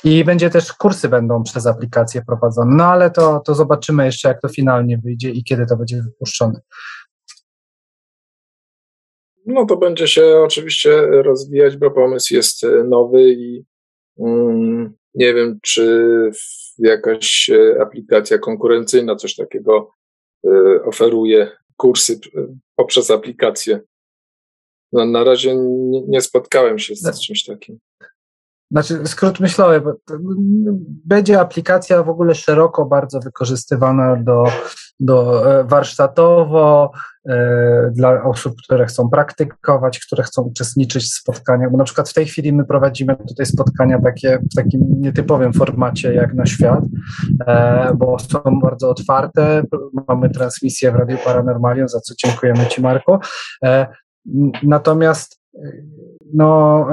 I 0.04 0.24
będzie 0.24 0.50
też 0.50 0.74
kursy 0.74 1.10
będą 1.10 1.44
przez 1.44 1.68
aplikację 1.68 2.22
prowadzone. 2.28 2.76
No 2.76 2.86
ale 2.86 3.12
to, 3.12 3.40
to 3.46 3.56
zobaczymy 3.56 4.06
jeszcze, 4.06 4.28
jak 4.28 4.42
to 4.42 4.48
finalnie 4.48 4.98
wyjdzie 4.98 5.30
i 5.30 5.44
kiedy 5.44 5.66
to 5.66 5.78
będzie 5.78 6.02
wypuszczone. 6.02 6.60
No 9.46 9.66
to 9.66 9.78
będzie 9.78 10.08
się 10.08 10.38
oczywiście 10.38 11.02
rozwijać, 11.02 11.78
bo 11.78 11.92
pomysł 11.92 12.34
jest 12.34 12.64
e, 12.64 12.84
nowy 12.84 13.30
i 13.30 13.66
mm, 14.20 14.94
nie 15.16 15.34
wiem, 15.34 15.60
czy 15.62 16.32
jakaś 16.78 17.50
e, 17.50 17.82
aplikacja 17.82 18.38
konkurencyjna 18.38 19.16
coś 19.16 19.36
takiego 19.36 19.92
y, 20.48 20.84
oferuje 20.84 21.52
kursy 21.78 22.20
poprzez 22.76 23.12
aplikację. 23.12 23.80
No, 24.92 25.06
na 25.06 25.24
razie 25.24 25.56
nie, 25.56 26.02
nie 26.08 26.22
spotkałem 26.22 26.80
się 26.80 26.96
z, 26.96 27.02
z 27.02 27.22
czymś 27.22 27.44
takim 27.44 27.80
znaczy 28.74 29.08
skrót 29.08 29.40
myślowy, 29.40 29.82
będzie 31.06 31.40
aplikacja 31.40 32.04
w 32.04 32.10
ogóle 32.10 32.36
szeroko 32.36 32.86
bardzo 32.86 33.20
wykorzystywana 33.20 34.16
do, 34.16 34.44
do 35.00 35.50
e, 35.60 35.64
warsztatowo, 35.64 36.92
e, 37.30 37.92
dla 37.92 38.24
osób, 38.24 38.56
które 38.64 38.86
chcą 38.86 39.10
praktykować, 39.10 40.00
które 40.00 40.24
chcą 40.24 40.42
uczestniczyć 40.42 41.04
w 41.04 41.14
spotkaniach, 41.14 41.72
bo 41.72 41.78
na 41.78 41.84
przykład 41.84 42.10
w 42.10 42.14
tej 42.14 42.26
chwili 42.26 42.54
my 42.54 42.66
prowadzimy 42.66 43.16
tutaj 43.28 43.46
spotkania 43.46 44.02
takie 44.02 44.40
w 44.52 44.56
takim 44.56 44.82
nietypowym 45.02 45.54
formacie 45.54 46.14
jak 46.14 46.34
na 46.34 46.46
świat, 46.46 46.84
e, 47.48 47.94
bo 47.96 48.20
są 48.20 48.60
bardzo 48.64 48.90
otwarte, 48.90 49.64
mamy 50.08 50.30
transmisję 50.30 50.92
w 50.92 50.96
Radiu 50.96 51.18
Paranormalium, 51.26 51.90
za 51.90 52.00
co 52.00 52.14
dziękujemy 52.26 52.68
Ci 52.68 52.82
Marku, 52.82 53.18
natomiast 54.64 55.40
no 56.34 56.88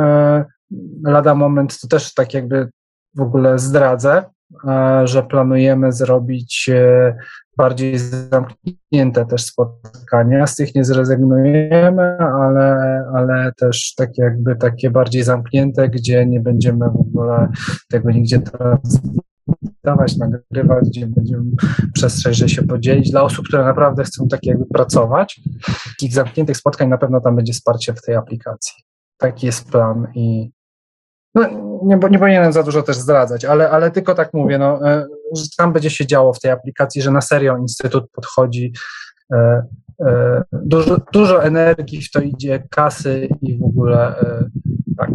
lada 1.04 1.34
moment 1.34 1.80
to 1.80 1.88
też 1.88 2.14
tak 2.14 2.34
jakby 2.34 2.68
w 3.14 3.20
ogóle 3.20 3.58
zdradzę, 3.58 4.24
e, 4.68 5.02
że 5.04 5.22
planujemy 5.22 5.92
zrobić 5.92 6.70
e, 6.72 7.16
bardziej 7.56 7.98
zamknięte 7.98 9.26
też 9.26 9.44
spotkania. 9.44 10.46
Z 10.46 10.56
tych 10.56 10.74
nie 10.74 10.84
zrezygnujemy, 10.84 12.18
ale, 12.18 12.76
ale 13.14 13.52
też 13.56 13.94
takie 13.96 14.22
jakby 14.22 14.56
takie 14.56 14.90
bardziej 14.90 15.22
zamknięte, 15.22 15.88
gdzie 15.88 16.26
nie 16.26 16.40
będziemy 16.40 16.90
w 16.90 16.96
ogóle 16.96 17.48
tego 17.90 18.10
nigdzie 18.10 18.38
transmitować, 18.38 20.16
nagrywać, 20.16 20.88
gdzie 20.88 21.06
będziemy 21.06 21.50
przestrzeń, 21.92 22.34
że 22.34 22.48
się 22.48 22.62
podzielić. 22.62 23.10
Dla 23.10 23.22
osób, 23.22 23.46
które 23.48 23.64
naprawdę 23.64 24.04
chcą 24.04 24.28
tak 24.28 24.46
jakby 24.46 24.66
pracować, 24.66 25.40
takich 25.88 26.14
zamkniętych 26.14 26.56
spotkań 26.56 26.88
na 26.88 26.98
pewno 26.98 27.20
tam 27.20 27.36
będzie 27.36 27.52
wsparcie 27.52 27.94
w 27.94 28.02
tej 28.02 28.14
aplikacji. 28.14 28.74
Taki 29.18 29.46
jest 29.46 29.70
plan 29.70 30.06
i, 30.14 30.50
no, 31.34 31.42
nie, 31.82 31.98
nie 32.10 32.18
powinienem 32.18 32.52
za 32.52 32.62
dużo 32.62 32.82
też 32.82 32.96
zdradzać, 32.96 33.44
ale, 33.44 33.70
ale 33.70 33.90
tylko 33.90 34.14
tak 34.14 34.34
mówię, 34.34 34.58
no, 34.58 34.90
e, 34.90 35.06
że 35.36 35.44
tam 35.56 35.72
będzie 35.72 35.90
się 35.90 36.06
działo 36.06 36.32
w 36.32 36.40
tej 36.40 36.50
aplikacji, 36.50 37.02
że 37.02 37.10
na 37.10 37.20
serio 37.20 37.56
Instytut 37.56 38.10
podchodzi, 38.10 38.72
e, 39.32 39.62
e, 40.00 40.42
dużo, 40.52 41.00
dużo 41.12 41.44
energii 41.44 42.02
w 42.02 42.10
to 42.10 42.20
idzie, 42.20 42.62
kasy 42.70 43.28
i 43.42 43.58
w 43.58 43.64
ogóle 43.64 44.14
tak. 44.98 45.10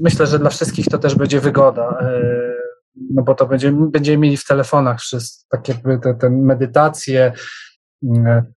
Myślę, 0.00 0.26
że 0.26 0.38
dla 0.38 0.50
wszystkich 0.50 0.86
to 0.86 0.98
też 0.98 1.14
będzie 1.14 1.40
wygoda, 1.40 1.98
no 3.10 3.22
bo 3.22 3.34
to 3.34 3.46
będzie, 3.46 3.72
będziemy 3.72 4.18
mieli 4.18 4.36
w 4.36 4.46
telefonach 4.46 5.00
wszystko, 5.00 5.46
tak 5.50 5.68
jakby 5.68 5.98
te, 5.98 6.14
te 6.14 6.30
medytacje, 6.30 7.32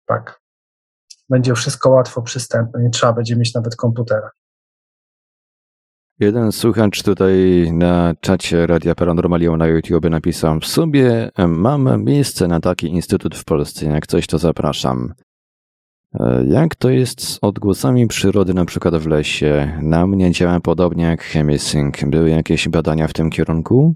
tak. 0.06 0.40
Będzie 1.28 1.54
wszystko 1.54 1.90
łatwo 1.90 2.22
przystępne, 2.22 2.82
nie 2.82 2.90
trzeba 2.90 3.12
będzie 3.12 3.36
mieć 3.36 3.54
nawet 3.54 3.76
komputera. 3.76 4.30
Jeden 6.20 6.52
słuchacz 6.52 7.02
tutaj 7.02 7.34
na 7.72 8.14
czacie 8.20 8.66
Radia 8.66 8.94
Paranormalium 8.94 9.58
na 9.58 9.66
YouTube 9.66 10.10
napisał 10.10 10.60
w 10.60 10.66
sobie 10.66 11.30
mam 11.48 12.04
miejsce 12.04 12.48
na 12.48 12.60
taki 12.60 12.86
instytut 12.86 13.34
w 13.36 13.44
Polsce, 13.44 13.86
jak 13.86 14.06
coś 14.06 14.26
to 14.26 14.38
zapraszam. 14.38 15.14
E, 16.14 16.44
jak 16.48 16.74
to 16.74 16.90
jest 16.90 17.20
z 17.20 17.38
odgłosami 17.42 18.06
przyrody, 18.06 18.54
na 18.54 18.64
przykład 18.64 18.96
w 18.96 19.06
lesie? 19.06 19.78
Na 19.82 20.06
mnie 20.06 20.30
działa 20.30 20.60
podobnie 20.60 21.04
jak 21.04 21.22
Chemisync. 21.22 21.96
Były 22.06 22.30
jakieś 22.30 22.68
badania 22.68 23.08
w 23.08 23.12
tym 23.12 23.30
kierunku? 23.30 23.94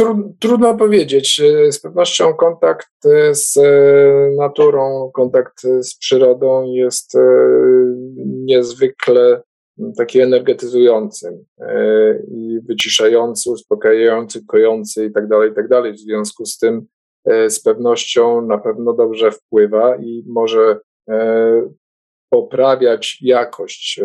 Mm, 0.00 0.34
Trudno 0.38 0.76
powiedzieć. 0.76 1.42
Z 1.70 1.80
pewnością 1.80 2.34
kontakt 2.34 2.88
z 3.32 3.56
e, 3.56 4.30
naturą, 4.36 5.10
kontakt 5.14 5.60
z 5.60 5.98
przyrodą 5.98 6.64
jest 6.64 7.12
niezwykle 8.26 9.42
taki 9.96 10.20
energetyzujący 10.20 11.44
i 12.30 12.60
wyciszający, 12.68 13.50
uspokajający, 13.50 14.46
kojący 14.46 15.06
i 15.06 15.12
tak 15.12 15.28
dalej, 15.28 15.50
i 15.50 15.54
tak 15.54 15.68
dalej. 15.68 15.92
W 15.92 15.98
związku 15.98 16.46
z 16.46 16.58
tym 16.58 16.86
z 17.48 17.62
pewnością 17.62 18.46
na 18.46 18.58
pewno 18.58 18.92
dobrze 18.92 19.30
wpływa 19.30 19.96
i 19.96 20.24
może 20.26 20.80
poprawiać 22.30 23.18
jakość 23.20 24.00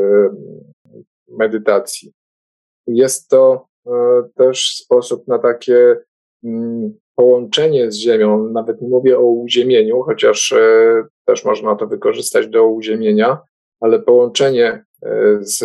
medytacji. 1.27 2.13
Jest 2.87 3.29
to 3.29 3.67
też 4.35 4.75
sposób 4.75 5.27
na 5.27 5.39
takie 5.39 5.97
mm, 6.43 6.93
połączenie 7.15 7.91
z 7.91 7.95
Ziemią. 7.95 8.49
Nawet 8.49 8.81
nie 8.81 8.89
mówię 8.89 9.17
o 9.17 9.21
uziemieniu, 9.21 10.01
chociaż 10.01 10.51
e, 10.51 11.03
też 11.25 11.45
można 11.45 11.75
to 11.75 11.87
wykorzystać 11.87 12.47
do 12.47 12.67
uziemienia, 12.67 13.39
ale 13.79 13.99
połączenie 13.99 14.85
e, 15.03 15.37
z 15.41 15.63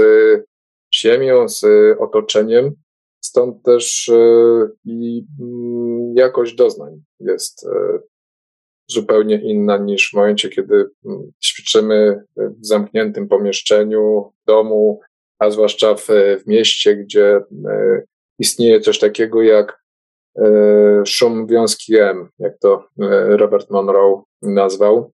Ziemią, 0.94 1.48
z 1.48 1.64
otoczeniem. 1.98 2.72
Stąd 3.24 3.62
też 3.62 4.10
i 4.84 5.26
mm, 5.40 6.14
jakość 6.16 6.54
doznań 6.54 7.02
jest 7.20 7.66
zupełnie 8.86 9.42
inna 9.42 9.78
niż 9.78 10.10
w 10.10 10.14
momencie, 10.14 10.48
kiedy 10.48 10.90
ćwiczymy 11.44 12.24
w 12.36 12.66
zamkniętym 12.66 13.28
pomieszczeniu, 13.28 14.32
domu, 14.46 15.00
a 15.38 15.50
zwłaszcza 15.50 15.94
w, 15.94 16.06
w 16.42 16.46
mieście, 16.46 16.96
gdzie 16.96 17.40
istnieje 18.38 18.80
coś 18.80 18.98
takiego 18.98 19.42
jak 19.42 19.82
szum 21.06 21.46
wiązki 21.46 21.98
M, 21.98 22.28
jak 22.38 22.58
to 22.58 22.88
Robert 23.28 23.70
Monroe 23.70 24.22
nazwał. 24.42 25.12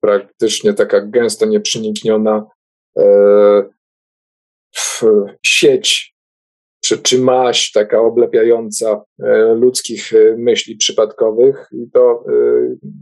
Praktycznie 0.00 0.74
taka 0.74 1.00
gęsto 1.00 1.46
nieprzenikniona 1.46 2.46
sieć 5.46 6.14
czy, 6.90 6.98
czy 6.98 7.18
maść 7.18 7.72
taka 7.72 8.00
oblepiająca 8.00 9.02
e, 9.22 9.54
ludzkich 9.54 10.12
e, 10.12 10.36
myśli 10.36 10.76
przypadkowych 10.76 11.68
i 11.72 11.90
to 11.90 12.24
e, 12.28 12.32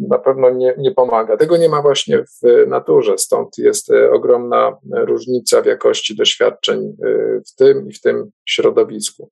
na 0.09 0.19
pewno 0.19 0.51
nie, 0.51 0.75
nie 0.79 0.91
pomaga. 0.91 1.37
Tego 1.37 1.57
nie 1.57 1.69
ma 1.69 1.83
właśnie 1.83 2.19
w 2.19 2.67
naturze, 2.67 3.19
stąd 3.19 3.59
jest 3.59 3.91
ogromna 4.13 4.77
różnica 4.93 5.63
w 5.63 5.67
jakości 5.67 6.17
doświadczeń 6.17 6.97
w 7.53 7.55
tym 7.55 7.89
i 7.89 7.93
w 7.93 8.01
tym 8.01 8.31
środowisku. 8.45 9.31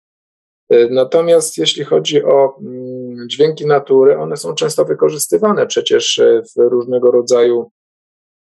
Natomiast 0.90 1.59
jeśli 1.59 1.84
chodzi 1.84 2.24
o 2.24 2.59
mm, 2.61 3.28
dźwięki 3.28 3.66
natury, 3.66 4.18
one 4.18 4.36
są 4.36 4.54
często 4.54 4.84
wykorzystywane 4.84 5.66
przecież 5.66 6.20
w 6.57 6.61
różnego 6.61 7.11
rodzaju 7.11 7.70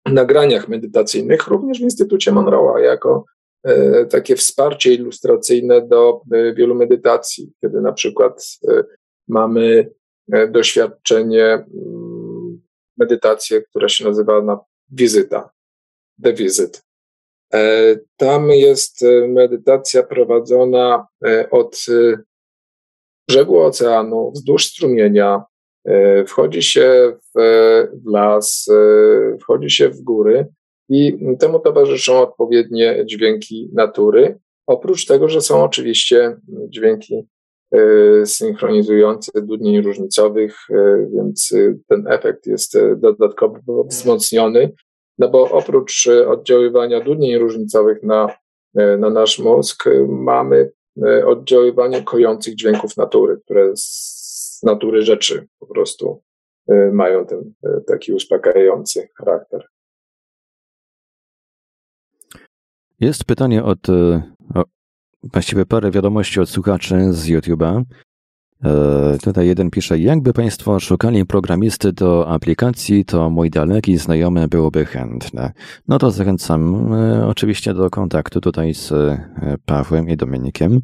nagraniach 0.05 0.68
medytacyjnych, 0.68 1.47
również 1.47 1.80
w 1.80 1.84
Instytucie 1.84 2.32
Monroe'a, 2.32 2.78
jako 2.78 3.26
takie 4.09 4.36
wsparcie 4.36 4.93
ilustracyjne 4.93 5.88
do 5.88 6.22
e, 6.32 6.53
wielu 6.53 6.76
medytacji, 6.76 7.51
kiedy 7.61 7.82
na 7.82 7.93
przykład 7.93 8.59
e, 8.70 8.84
mamy 9.28 9.91
doświadczenie 10.49 11.45
mm, 11.45 12.61
medytację, 12.97 13.61
która 13.61 13.89
się 13.89 14.05
nazywa 14.05 14.41
na 14.41 14.59
wizyta, 14.91 15.49
the 16.24 16.34
visit. 16.34 16.84
Tam 18.18 18.49
jest 18.49 19.01
medytacja 19.28 20.03
prowadzona 20.03 21.07
od 21.51 21.86
brzegu 23.30 23.59
oceanu, 23.59 24.32
wzdłuż 24.32 24.65
strumienia, 24.65 25.43
wchodzi 26.28 26.63
się 26.63 27.18
w 27.36 27.39
las, 28.05 28.70
wchodzi 29.41 29.70
się 29.70 29.89
w 29.89 30.01
góry 30.01 30.47
i 30.90 31.18
temu 31.40 31.60
towarzyszą 31.60 32.22
odpowiednie 32.22 33.06
dźwięki 33.06 33.70
natury. 33.74 34.40
Oprócz 34.68 35.06
tego, 35.06 35.30
że 35.30 35.42
są 35.42 35.64
oczywiście 35.64 36.38
dźwięki 36.70 37.28
e, 37.72 38.26
synchronizujące 38.26 39.42
dudnień 39.42 39.82
różnicowych, 39.82 40.58
e, 40.70 41.08
więc 41.14 41.54
ten 41.88 42.08
efekt 42.08 42.48
jest 42.48 42.76
e, 42.76 42.96
dodatkowo 42.96 43.84
wzmocniony, 43.84 44.72
no 45.18 45.30
bo 45.30 45.52
oprócz 45.52 46.08
oddziaływania 46.28 47.02
dudnień 47.02 47.38
różnicowych 47.38 48.04
na, 48.04 48.28
na 48.74 49.10
nasz 49.10 49.40
mózg, 49.40 49.84
mamy 50.08 50.72
oddziaływanie 51.26 52.04
kojących 52.04 52.56
dźwięków 52.56 52.98
natury, 52.98 53.38
które 53.46 53.72
z 53.76 54.60
natury 54.64 55.02
rzeczy 55.02 55.48
po 55.60 55.66
prostu 55.66 56.22
mają 56.92 57.26
ten 57.26 57.54
taki 57.88 58.14
uspokajający 58.14 59.08
charakter. 59.18 59.68
Jest 63.00 63.26
pytanie 63.26 63.64
od, 63.64 63.89
e, 63.89 64.24
o, 64.56 64.64
właściwie 65.34 65.66
parę 65.66 65.91
wiadomości 65.91 66.39
od 66.39 66.50
słuchaczy 66.50 67.14
z 67.14 67.26
YouTube'a. 67.26 67.84
E, 68.64 69.18
tutaj 69.24 69.48
jeden 69.48 69.70
pisze, 69.70 70.00
jakby 70.00 70.34
Państwo 70.34 70.80
szukali 70.80 71.26
programisty 71.26 71.93
do 71.93 72.30
aplikacji, 72.30 73.06
to 73.06 73.30
mój 73.30 73.50
daleki 73.50 73.98
znajomy 73.98 74.48
byłby 74.48 74.86
chętny. 74.86 75.52
No 75.88 75.98
to 75.98 76.12
zachęcam 76.12 76.93
e, 76.93 77.28
oczywiście 77.28 77.74
do 77.74 77.89
kontaktu 77.89 78.41
tutaj 78.41 78.74
z 78.74 78.91
e, 78.91 79.28
Pawłem 79.66 80.10
i 80.10 80.18
Dominikiem. 80.18 80.82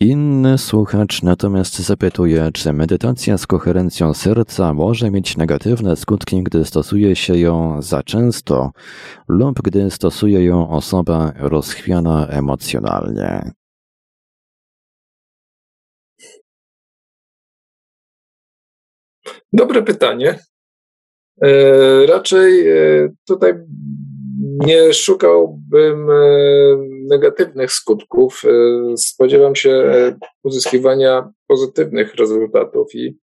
Inny 0.00 0.58
słuchacz 0.58 1.22
natomiast 1.22 1.78
zapytuje, 1.78 2.50
czy 2.52 2.72
medytacja 2.72 3.38
z 3.38 3.46
koherencją 3.46 4.14
serca 4.14 4.74
może 4.74 5.10
mieć 5.10 5.36
negatywne 5.36 5.96
skutki, 5.96 6.42
gdy 6.42 6.64
stosuje 6.64 7.16
się 7.16 7.38
ją 7.38 7.82
za 7.82 8.02
często 8.02 8.70
lub 9.28 9.62
gdy 9.62 9.90
stosuje 9.90 10.44
ją 10.44 10.70
osoba 10.70 11.32
rozchwiana 11.36 12.26
emocjonalnie. 12.26 13.50
Dobre 19.52 19.82
pytanie. 19.82 20.38
E, 21.42 22.06
raczej 22.06 22.68
e, 22.68 23.08
tutaj 23.26 23.54
nie 24.60 24.92
szukałbym 24.92 26.10
e, 26.10 26.14
negatywnych 27.08 27.72
skutków. 27.72 28.42
Spodziewam 28.96 29.54
się 29.54 29.84
uzyskiwania 30.44 31.32
pozytywnych 31.46 32.14
rezultatów 32.14 32.94
i 32.94 33.18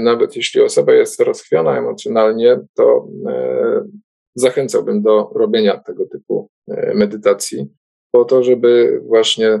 nawet 0.00 0.36
jeśli 0.36 0.60
osoba 0.60 0.92
jest 0.92 1.20
rozchwiana 1.20 1.78
emocjonalnie, 1.78 2.60
to 2.74 3.08
zachęcałbym 4.34 5.02
do 5.02 5.30
robienia 5.34 5.78
tego 5.78 6.06
typu 6.06 6.50
medytacji, 6.94 7.68
po 8.10 8.24
to, 8.24 8.42
żeby 8.42 9.00
właśnie 9.06 9.60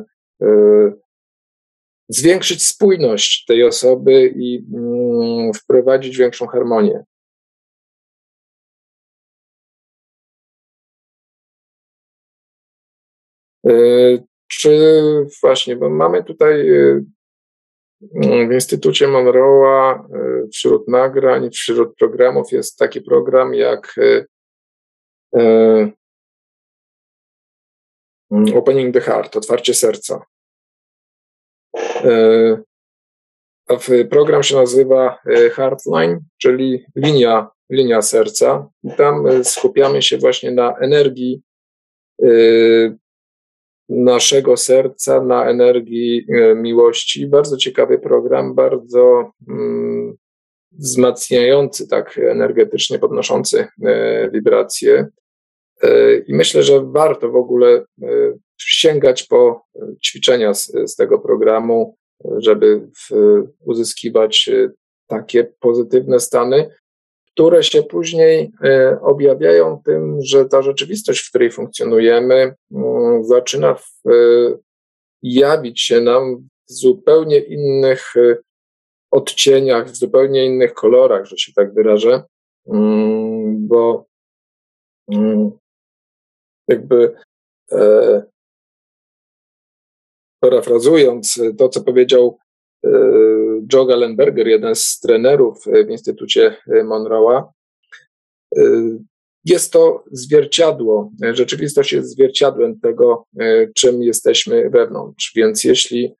zwiększyć 2.10 2.62
spójność 2.62 3.44
tej 3.44 3.64
osoby 3.64 4.32
i 4.36 4.66
mm, 4.74 5.52
wprowadzić 5.54 6.16
większą 6.16 6.46
harmonię. 6.46 7.04
Czy 14.48 14.80
właśnie, 15.42 15.76
bo 15.76 15.90
mamy 15.90 16.24
tutaj 16.24 16.70
e, 16.70 17.04
w 18.48 18.52
Instytucie 18.52 19.08
Monroe'a 19.08 19.94
e, 19.94 20.48
wśród 20.52 20.88
nagrań, 20.88 21.50
wśród 21.50 21.96
programów 21.96 22.52
jest 22.52 22.78
taki 22.78 23.00
program 23.00 23.54
jak 23.54 23.94
Opening 28.54 28.94
the 28.94 29.00
Heart, 29.00 29.36
otwarcie 29.36 29.74
serca. 29.74 30.22
E, 32.04 32.62
program 34.10 34.42
się 34.42 34.56
nazywa 34.56 35.18
e, 35.26 35.50
Heartline, 35.50 36.20
czyli 36.38 36.84
linia, 36.96 37.48
linia 37.70 38.02
serca. 38.02 38.68
I 38.82 38.90
tam 38.96 39.26
e, 39.26 39.44
skupiamy 39.44 40.02
się 40.02 40.18
właśnie 40.18 40.50
na 40.50 40.76
energii 40.76 41.42
naszego 43.90 44.56
serca, 44.56 45.24
na 45.24 45.50
energii 45.50 46.26
miłości. 46.56 47.26
Bardzo 47.26 47.56
ciekawy 47.56 47.98
program, 47.98 48.54
bardzo 48.54 49.32
mm, 49.48 50.16
wzmacniający, 50.72 51.88
tak 51.88 52.18
energetycznie 52.18 52.98
podnoszący 52.98 53.66
wibracje. 54.32 55.06
I 56.26 56.34
myślę, 56.34 56.62
że 56.62 56.84
warto 56.84 57.30
w 57.30 57.36
ogóle 57.36 57.84
sięgać 58.58 59.22
po 59.22 59.62
ćwiczenia 60.06 60.54
z, 60.54 60.72
z 60.86 60.96
tego 60.96 61.18
programu, 61.18 61.96
żeby 62.38 62.80
w, 62.80 63.14
uzyskiwać 63.64 64.48
e, 64.48 64.70
takie 65.06 65.44
pozytywne 65.60 66.20
stany, 66.20 66.70
które 67.40 67.62
się 67.62 67.82
później 67.82 68.52
e, 68.64 69.00
objawiają 69.00 69.82
tym, 69.84 70.18
że 70.22 70.44
ta 70.44 70.62
rzeczywistość, 70.62 71.20
w 71.20 71.28
której 71.28 71.50
funkcjonujemy, 71.50 72.54
mm, 72.72 73.24
zaczyna 73.24 73.76
e, 74.06 74.12
jawić 75.22 75.80
się 75.80 76.00
nam 76.00 76.48
w 76.68 76.72
zupełnie 76.72 77.38
innych 77.38 78.14
odcieniach, 79.10 79.88
w 79.88 79.96
zupełnie 79.96 80.46
innych 80.46 80.74
kolorach, 80.74 81.24
że 81.24 81.38
się 81.38 81.52
tak 81.52 81.74
wyrażę, 81.74 82.22
mm, 82.66 83.68
bo 83.68 84.06
mm, 85.12 85.50
jakby 86.68 87.14
parafrazując 90.40 91.40
to, 91.58 91.68
co 91.68 91.80
powiedział 91.80 92.38
e, 92.84 92.90
Joe 93.72 93.86
Gallenberger, 93.86 94.46
jeden 94.48 94.74
z 94.74 95.00
trenerów 95.00 95.64
w 95.86 95.90
Instytucie 95.90 96.56
Monroe'a, 96.68 97.44
e, 98.56 98.62
jest 99.44 99.72
to 99.72 100.04
zwierciadło, 100.12 101.10
rzeczywistość 101.32 101.92
jest 101.92 102.10
zwierciadłem 102.10 102.80
tego, 102.80 103.24
e, 103.40 103.66
czym 103.74 104.02
jesteśmy 104.02 104.70
wewnątrz. 104.70 105.32
Więc 105.36 105.64
jeśli 105.64 106.14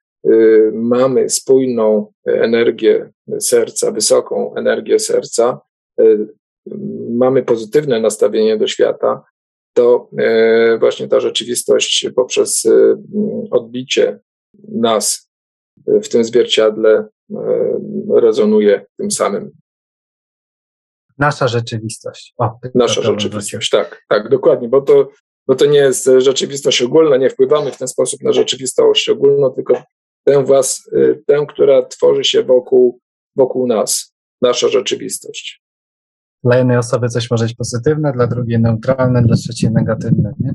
mamy 0.73 1.29
spójną 1.29 2.13
energię 2.25 3.09
serca, 3.39 3.91
wysoką 3.91 4.55
energię 4.55 4.99
serca, 4.99 5.59
mamy 7.09 7.43
pozytywne 7.43 7.99
nastawienie 7.99 8.57
do 8.57 8.67
świata, 8.67 9.23
to 9.73 10.09
e, 10.17 10.77
właśnie 10.77 11.07
ta 11.07 11.19
rzeczywistość 11.19 12.09
poprzez 12.15 12.65
e, 12.65 12.71
odbicie 13.51 14.19
nas 14.67 15.30
w 15.87 16.09
tym 16.09 16.23
zwierciadle 16.23 17.07
e, 17.31 17.37
rezonuje 18.15 18.85
tym 18.97 19.11
samym. 19.11 19.51
Nasza 21.17 21.47
rzeczywistość. 21.47 22.33
O, 22.37 22.59
Nasza 22.75 23.01
rzeczywistość, 23.01 23.69
tak, 23.69 24.01
tak, 24.09 24.29
dokładnie, 24.29 24.69
bo 24.69 24.81
to, 24.81 25.09
bo 25.47 25.55
to 25.55 25.65
nie 25.65 25.79
jest 25.79 26.09
rzeczywistość 26.17 26.81
ogólna, 26.81 27.17
nie 27.17 27.29
wpływamy 27.29 27.71
w 27.71 27.77
ten 27.77 27.87
sposób 27.87 28.21
na 28.23 28.33
rzeczywistość 28.33 29.09
ogólną, 29.09 29.51
tylko 29.51 29.83
tę, 30.23 30.45
was, 30.45 30.87
y, 30.93 31.23
tę 31.27 31.45
która 31.49 31.85
tworzy 31.85 32.23
się 32.23 32.43
wokół, 32.43 32.99
wokół 33.35 33.67
nas, 33.67 34.15
nasza 34.41 34.67
rzeczywistość. 34.67 35.61
Dla 36.43 36.57
jednej 36.57 36.77
osoby 36.77 37.09
coś 37.09 37.31
może 37.31 37.45
być 37.45 37.55
pozytywne, 37.55 38.13
dla 38.13 38.27
drugiej 38.27 38.59
neutralne, 38.59 39.21
dla 39.21 39.35
trzeciej 39.35 39.71
negatywne, 39.71 40.33
nie? 40.39 40.53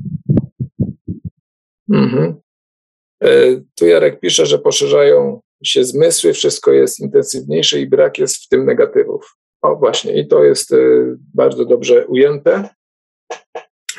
Mhm. 1.93 2.35
E, 3.23 3.61
tu 3.75 3.87
Jarek 3.87 4.19
pisze, 4.19 4.45
że 4.45 4.59
poszerzają 4.59 5.41
się 5.63 5.83
zmysły, 5.83 6.33
wszystko 6.33 6.71
jest 6.71 6.99
intensywniejsze 6.99 7.79
i 7.79 7.87
brak 7.87 8.17
jest 8.17 8.43
w 8.43 8.47
tym 8.47 8.65
negatywów. 8.65 9.37
O 9.61 9.75
właśnie, 9.75 10.19
i 10.19 10.27
to 10.27 10.43
jest 10.43 10.73
e, 10.73 10.77
bardzo 11.33 11.65
dobrze 11.65 12.07
ujęte. 12.07 12.69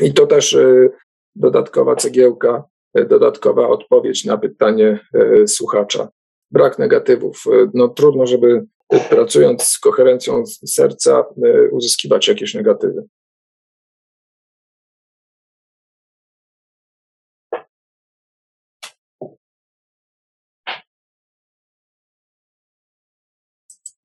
I 0.00 0.14
to 0.14 0.26
też 0.26 0.54
e, 0.54 0.88
dodatkowa 1.36 1.96
cegiełka, 1.96 2.64
dodatkowa 3.08 3.68
odpowiedź 3.68 4.24
na 4.24 4.38
pytanie 4.38 5.00
słuchacza. 5.46 6.08
Brak 6.50 6.78
negatywów. 6.78 7.44
No 7.74 7.88
trudno, 7.88 8.26
żeby 8.26 8.66
pracując 9.10 9.62
z 9.62 9.78
koherencją 9.78 10.44
serca 10.66 11.24
uzyskiwać 11.70 12.28
jakieś 12.28 12.54
negatywy. 12.54 13.04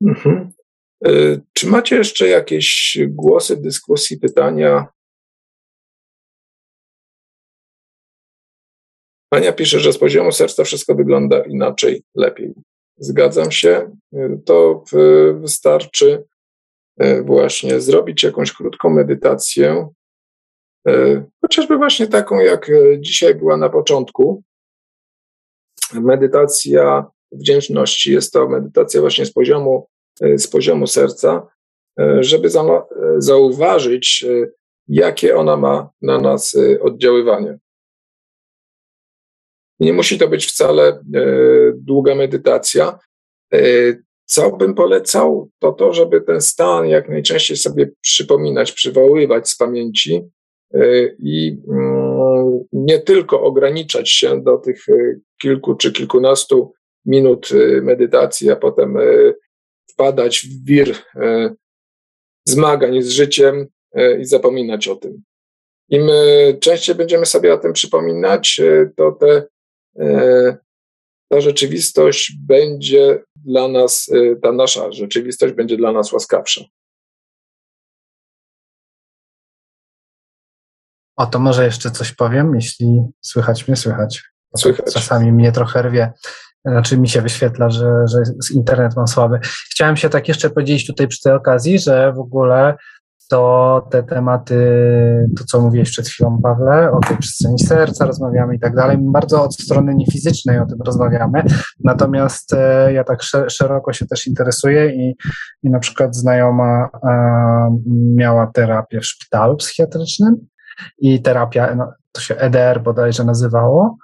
Mhm. 0.07 0.51
E, 1.05 1.39
czy 1.53 1.67
macie 1.67 1.95
jeszcze 1.95 2.27
jakieś 2.27 2.97
głosy, 3.07 3.57
dyskusji, 3.57 4.19
pytania? 4.19 4.87
Ania 9.31 9.53
pisze, 9.53 9.79
że 9.79 9.93
z 9.93 9.97
poziomu 9.97 10.31
serca 10.31 10.63
wszystko 10.63 10.95
wygląda 10.95 11.43
inaczej, 11.43 12.03
lepiej. 12.15 12.53
Zgadzam 12.97 13.51
się. 13.51 13.97
E, 14.13 14.37
to 14.45 14.83
wystarczy 15.33 16.25
e, 16.97 17.21
właśnie 17.23 17.81
zrobić 17.81 18.23
jakąś 18.23 18.51
krótką 18.51 18.89
medytację, 18.89 19.87
chociażby 21.41 21.77
właśnie 21.77 22.07
taką, 22.07 22.39
jak 22.39 22.71
dzisiaj 22.99 23.35
była 23.35 23.57
na 23.57 23.69
początku. 23.69 24.43
Medytacja 25.93 27.05
wdzięczności. 27.31 28.11
Jest 28.11 28.33
to 28.33 28.49
medytacja 28.49 29.01
właśnie 29.01 29.25
z 29.25 29.33
poziomu 29.33 29.87
z 30.21 30.47
poziomu 30.47 30.87
serca, 30.87 31.47
e, 31.99 32.23
żeby 32.23 32.49
zauważyć, 33.17 34.25
e, 34.29 34.47
jakie 34.87 35.35
ona 35.37 35.57
ma 35.57 35.89
na 36.01 36.17
nas 36.17 36.57
oddziaływanie. 36.81 37.59
Nie 39.79 39.93
musi 39.93 40.17
to 40.17 40.27
być 40.27 40.45
wcale 40.45 41.03
długa 41.75 42.15
medytacja. 42.15 42.99
Co 44.25 44.51
bym 44.51 44.73
polecał, 44.73 45.49
to 45.59 45.71
to, 45.71 45.93
żeby 45.93 46.21
ten 46.21 46.41
stan 46.41 46.87
jak 46.87 47.09
najczęściej 47.09 47.57
sobie 47.57 47.91
przypominać, 48.01 48.71
przywoływać 48.71 49.49
z 49.49 49.55
pamięci 49.55 50.21
i 51.19 51.57
mm, 51.69 52.59
nie 52.73 52.99
tylko 52.99 53.41
ograniczać 53.41 54.09
się 54.09 54.41
do 54.41 54.57
tych 54.57 54.85
kilku 55.41 55.75
czy 55.75 55.91
kilkunastu 55.91 56.73
minut 57.05 57.49
medytacji, 57.81 58.51
a 58.51 58.55
potem 58.55 58.97
wpadać 59.93 60.39
w 60.39 60.65
wir 60.65 60.95
e, 61.15 61.55
zmagań 62.47 63.01
z 63.01 63.09
życiem 63.09 63.67
e, 63.91 64.19
i 64.19 64.25
zapominać 64.25 64.87
o 64.87 64.95
tym. 64.95 65.23
Im 65.89 66.09
częściej 66.59 66.95
będziemy 66.95 67.25
sobie 67.25 67.53
o 67.53 67.57
tym 67.57 67.73
przypominać, 67.73 68.59
e, 68.59 68.89
to 68.97 69.11
te, 69.11 69.43
ta 71.29 71.41
rzeczywistość 71.41 72.31
będzie 72.47 73.23
dla 73.35 73.67
nas, 73.67 74.11
ta 74.41 74.51
nasza 74.51 74.91
rzeczywistość 74.91 75.53
będzie 75.53 75.77
dla 75.77 75.91
nas 75.91 76.11
łaskawsza. 76.11 76.61
O, 81.15 81.25
to 81.25 81.39
może 81.39 81.65
jeszcze 81.65 81.91
coś 81.91 82.11
powiem, 82.11 82.55
jeśli 82.55 83.01
słychać 83.21 83.67
mnie, 83.67 83.75
słychać. 83.75 84.23
Słychać. 84.57 84.93
Czasami 84.93 85.31
mnie 85.31 85.51
trochę 85.51 85.81
rwie 85.81 86.11
znaczy 86.65 86.97
mi 86.97 87.09
się 87.09 87.21
wyświetla, 87.21 87.69
że, 87.69 88.07
że 88.07 88.17
internet 88.53 88.95
mam 88.95 89.07
słaby. 89.07 89.39
Chciałem 89.71 89.97
się 89.97 90.09
tak 90.09 90.27
jeszcze 90.27 90.49
powiedzieć 90.49 90.87
tutaj 90.87 91.07
przy 91.07 91.21
tej 91.21 91.33
okazji, 91.33 91.79
że 91.79 92.13
w 92.13 92.19
ogóle 92.19 92.75
to 93.29 93.87
te 93.91 94.03
tematy, 94.03 94.57
to 95.37 95.43
co 95.43 95.61
mówiłeś 95.61 95.91
przed 95.91 96.07
chwilą, 96.07 96.39
Pawle, 96.43 96.91
o 96.91 96.99
tej 96.99 97.17
przestrzeni 97.17 97.59
serca 97.59 98.05
rozmawiamy 98.05 98.55
i 98.55 98.59
tak 98.59 98.75
dalej, 98.75 98.97
bardzo 99.01 99.43
od 99.43 99.55
strony 99.55 99.95
niefizycznej 99.95 100.59
o 100.59 100.65
tym 100.65 100.81
rozmawiamy, 100.81 101.43
natomiast 101.83 102.53
e, 102.53 102.93
ja 102.93 103.03
tak 103.03 103.19
szeroko 103.47 103.93
się 103.93 104.05
też 104.05 104.27
interesuję 104.27 104.95
i, 104.95 105.15
i 105.63 105.69
na 105.69 105.79
przykład 105.79 106.15
znajoma 106.15 106.89
e, 107.03 107.77
miała 108.15 108.47
terapię 108.47 108.99
w 108.99 109.05
szpitalu 109.05 109.57
psychiatrycznym 109.57 110.35
i 110.97 111.21
terapia, 111.21 111.75
no, 111.75 111.93
to 112.11 112.21
się 112.21 112.35
EDR 112.35 112.83
bodajże 112.83 113.23
nazywało, 113.23 113.97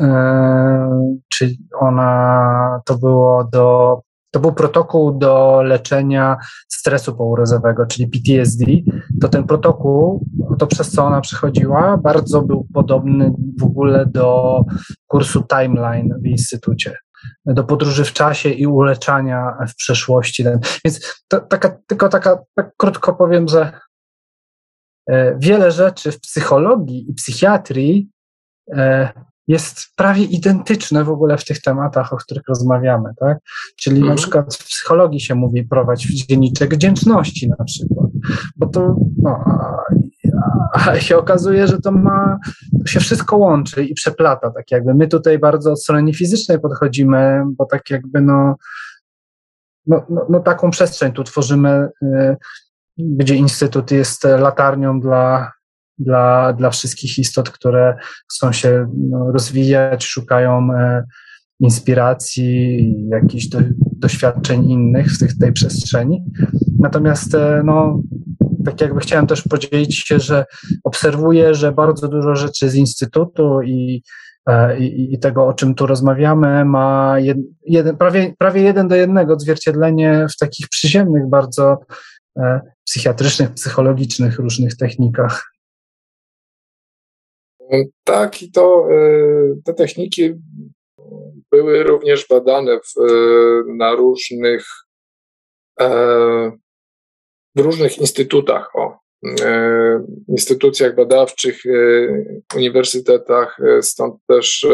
E, 0.00 1.20
czy 1.28 1.50
ona 1.80 2.80
to 2.84 2.98
było 2.98 3.44
do, 3.44 4.00
to 4.30 4.40
był 4.40 4.52
protokół 4.52 5.18
do 5.18 5.62
leczenia 5.62 6.36
stresu 6.68 7.16
pourazowego, 7.16 7.86
czyli 7.86 8.08
PTSD, 8.08 8.64
to 9.20 9.28
ten 9.28 9.44
protokół, 9.44 10.26
to 10.58 10.66
przez 10.66 10.90
co 10.90 11.04
ona 11.04 11.20
przechodziła, 11.20 11.96
bardzo 11.96 12.42
był 12.42 12.66
podobny 12.74 13.32
w 13.58 13.64
ogóle 13.64 14.06
do 14.06 14.60
kursu 15.06 15.42
Timeline 15.42 16.14
w 16.22 16.26
instytucie 16.26 16.96
do 17.46 17.64
podróży 17.64 18.04
w 18.04 18.12
czasie 18.12 18.48
i 18.48 18.66
uleczania 18.66 19.56
w 19.68 19.74
przeszłości. 19.74 20.44
Więc 20.84 21.22
to, 21.28 21.40
taka, 21.40 21.78
tylko 21.86 22.08
taka, 22.08 22.38
tak 22.54 22.70
krótko 22.76 23.14
powiem, 23.14 23.48
że 23.48 23.80
e, 25.06 25.38
wiele 25.38 25.70
rzeczy 25.70 26.12
w 26.12 26.20
psychologii 26.20 27.10
i 27.10 27.14
psychiatrii 27.14 28.10
e, 28.72 29.12
jest 29.48 29.96
prawie 29.96 30.24
identyczne 30.24 31.04
w 31.04 31.10
ogóle 31.10 31.38
w 31.38 31.44
tych 31.44 31.62
tematach, 31.62 32.12
o 32.12 32.16
których 32.16 32.42
rozmawiamy, 32.48 33.10
tak? 33.20 33.38
Czyli 33.76 33.96
na 33.96 34.00
mhm. 34.00 34.16
przykład 34.16 34.54
w 34.54 34.64
psychologii 34.64 35.20
się 35.20 35.34
mówi 35.34 35.64
prowadź 35.64 36.06
dzienniczek 36.06 36.74
wdzięczności 36.74 37.48
na 37.48 37.64
przykład, 37.64 38.10
bo 38.56 38.66
to, 38.66 38.96
no, 39.22 39.44
a 40.72 41.00
się 41.00 41.18
okazuje, 41.18 41.66
że 41.66 41.80
to 41.80 41.92
ma, 41.92 42.38
to 42.78 42.86
się 42.86 43.00
wszystko 43.00 43.36
łączy 43.36 43.84
i 43.84 43.94
przeplata, 43.94 44.50
tak 44.50 44.70
jakby 44.70 44.94
my 44.94 45.08
tutaj 45.08 45.38
bardzo 45.38 45.72
od 45.72 45.82
strony 45.82 46.14
fizycznej 46.14 46.60
podchodzimy, 46.60 47.44
bo 47.58 47.64
tak 47.64 47.90
jakby 47.90 48.20
no, 48.20 48.56
no, 49.86 50.06
no, 50.10 50.26
no 50.30 50.40
taką 50.40 50.70
przestrzeń 50.70 51.12
tu 51.12 51.24
tworzymy, 51.24 51.88
y, 52.02 52.36
gdzie 52.98 53.34
Instytut 53.34 53.90
jest 53.90 54.24
latarnią 54.24 55.00
dla 55.00 55.52
dla, 55.98 56.52
dla 56.52 56.70
wszystkich 56.70 57.18
istot, 57.18 57.50
które 57.50 57.96
chcą 58.32 58.52
się 58.52 58.86
no, 59.10 59.32
rozwijać, 59.32 60.04
szukają 60.04 60.72
e, 60.72 61.04
inspiracji, 61.60 62.94
jakichś 63.08 63.46
do, 63.46 63.58
doświadczeń 63.78 64.70
innych 64.70 65.12
w 65.12 65.18
tych, 65.18 65.38
tej 65.38 65.52
przestrzeni. 65.52 66.24
Natomiast 66.78 67.34
e, 67.34 67.62
no, 67.64 68.00
tak 68.64 68.80
jakby 68.80 69.00
chciałem 69.00 69.26
też 69.26 69.42
podzielić 69.42 69.98
się, 69.98 70.18
że 70.18 70.44
obserwuję, 70.84 71.54
że 71.54 71.72
bardzo 71.72 72.08
dużo 72.08 72.36
rzeczy 72.36 72.70
z 72.70 72.74
Instytutu 72.74 73.62
i, 73.62 74.02
e, 74.46 74.78
i, 74.78 75.14
i 75.14 75.18
tego, 75.18 75.46
o 75.46 75.52
czym 75.52 75.74
tu 75.74 75.86
rozmawiamy, 75.86 76.64
ma 76.64 77.18
jed, 77.18 77.38
jeden, 77.66 77.96
prawie, 77.96 78.34
prawie 78.38 78.62
jeden 78.62 78.88
do 78.88 78.96
jednego 78.96 79.32
odzwierciedlenie 79.32 80.26
w 80.30 80.36
takich 80.36 80.68
przyziemnych, 80.68 81.28
bardzo 81.28 81.78
psychiatrycznych, 82.84 83.50
psychologicznych 83.50 84.38
różnych 84.38 84.76
technikach. 84.76 85.55
Tak, 88.04 88.42
i 88.42 88.50
to 88.50 88.88
e, 88.90 88.96
te 89.64 89.74
techniki 89.74 90.34
były 91.50 91.82
również 91.82 92.26
badane 92.28 92.78
w, 92.78 93.00
e, 93.00 93.06
na 93.76 93.94
różnych 93.94 94.66
e, 95.80 95.88
w 97.56 97.60
różnych 97.60 97.98
instytutach, 97.98 98.76
o, 98.76 98.98
instytucjach 100.28 100.94
badawczych, 100.94 101.62
uniwersytetach, 102.56 103.58
stąd 103.80 104.14
też 104.28 104.66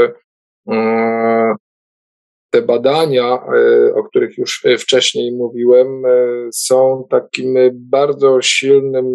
te 2.50 2.62
badania, 2.62 3.42
o 3.94 4.04
których 4.04 4.38
już 4.38 4.64
wcześniej 4.78 5.32
mówiłem, 5.32 6.02
są 6.52 7.06
takim 7.10 7.54
bardzo 7.72 8.42
silnym 8.42 9.14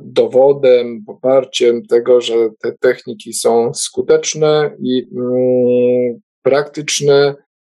dowodem, 0.00 1.04
poparciem 1.06 1.86
tego, 1.86 2.20
że 2.20 2.34
te 2.60 2.72
techniki 2.72 3.32
są 3.32 3.74
skuteczne 3.74 4.76
i 4.82 5.08
mm, 5.16 6.20
praktyczne 6.42 7.34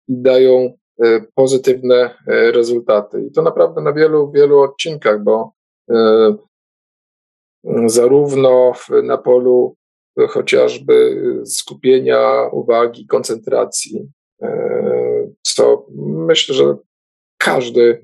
i 0.08 0.22
dają 0.22 0.72
pozytywne 1.34 2.14
rezultaty. 2.26 3.22
I 3.22 3.30
to 3.30 3.42
naprawdę 3.42 3.80
na 3.80 3.92
wielu, 3.92 4.30
wielu 4.30 4.60
odcinkach, 4.60 5.24
bo 5.24 5.52
zarówno 7.86 8.72
na 9.02 9.18
polu 9.18 9.76
chociażby 10.28 11.22
skupienia 11.46 12.48
uwagi, 12.52 13.06
koncentracji, 13.06 14.08
co 15.42 15.86
myślę, 16.26 16.54
że 16.54 16.76
każdy 17.38 18.02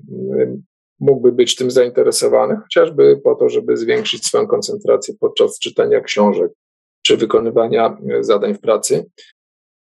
mógłby 0.99 1.31
być 1.31 1.55
tym 1.55 1.71
zainteresowany, 1.71 2.55
chociażby 2.55 3.21
po 3.23 3.35
to, 3.35 3.49
żeby 3.49 3.77
zwiększyć 3.77 4.25
swoją 4.25 4.47
koncentrację 4.47 5.13
podczas 5.19 5.59
czytania 5.59 6.01
książek 6.01 6.51
czy 7.01 7.17
wykonywania 7.17 7.97
zadań 8.19 8.53
w 8.53 8.59
pracy, 8.59 9.05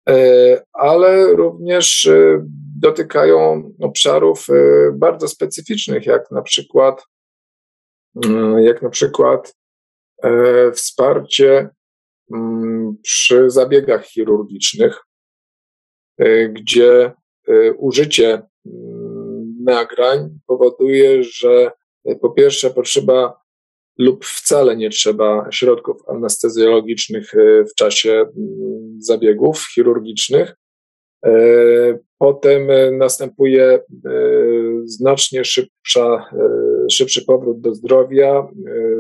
e, 0.10 0.64
ale 0.74 1.34
również 1.34 2.06
e, 2.06 2.46
dotykają 2.80 3.72
obszarów 3.82 4.48
e, 4.50 4.54
bardzo 4.92 5.28
specyficznych, 5.28 6.06
jak 6.06 6.32
na 6.32 6.42
przykład, 6.42 7.06
jak 8.58 8.82
na 8.82 8.90
przykład 8.90 9.56
wsparcie 10.74 11.70
mm, 12.34 12.98
przy 13.02 13.50
zabiegach 13.50 14.06
chirurgicznych, 14.06 15.02
gdzie 16.50 17.12
użycie 17.78 18.42
mm, 18.66 19.19
nagrań 19.60 20.40
powoduje, 20.48 21.24
że 21.24 21.72
po 22.22 22.30
pierwsze 22.30 22.70
potrzeba 22.70 23.40
lub 24.00 24.26
wcale 24.26 24.78
nie 24.78 24.90
trzeba 24.90 25.48
środków 25.52 25.98
anestezjologicznych 26.08 27.36
e, 27.36 27.66
w 27.66 27.74
czasie 27.76 28.26
zabiegów 29.00 29.68
chirurgicznych. 29.76 30.56
E, 31.26 31.32
potem 32.18 32.72
e, 32.72 32.92
następuje 32.92 33.80
znacznie 34.86 35.46
szybsza, 35.46 36.26
szybszy 36.92 37.26
powrót 37.26 37.62
do 37.62 37.76
zdrowia, 37.76 38.48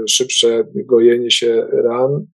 szybsze 0.09 0.63
gojenie 0.75 1.31
się 1.31 1.67
ran 1.71 2.25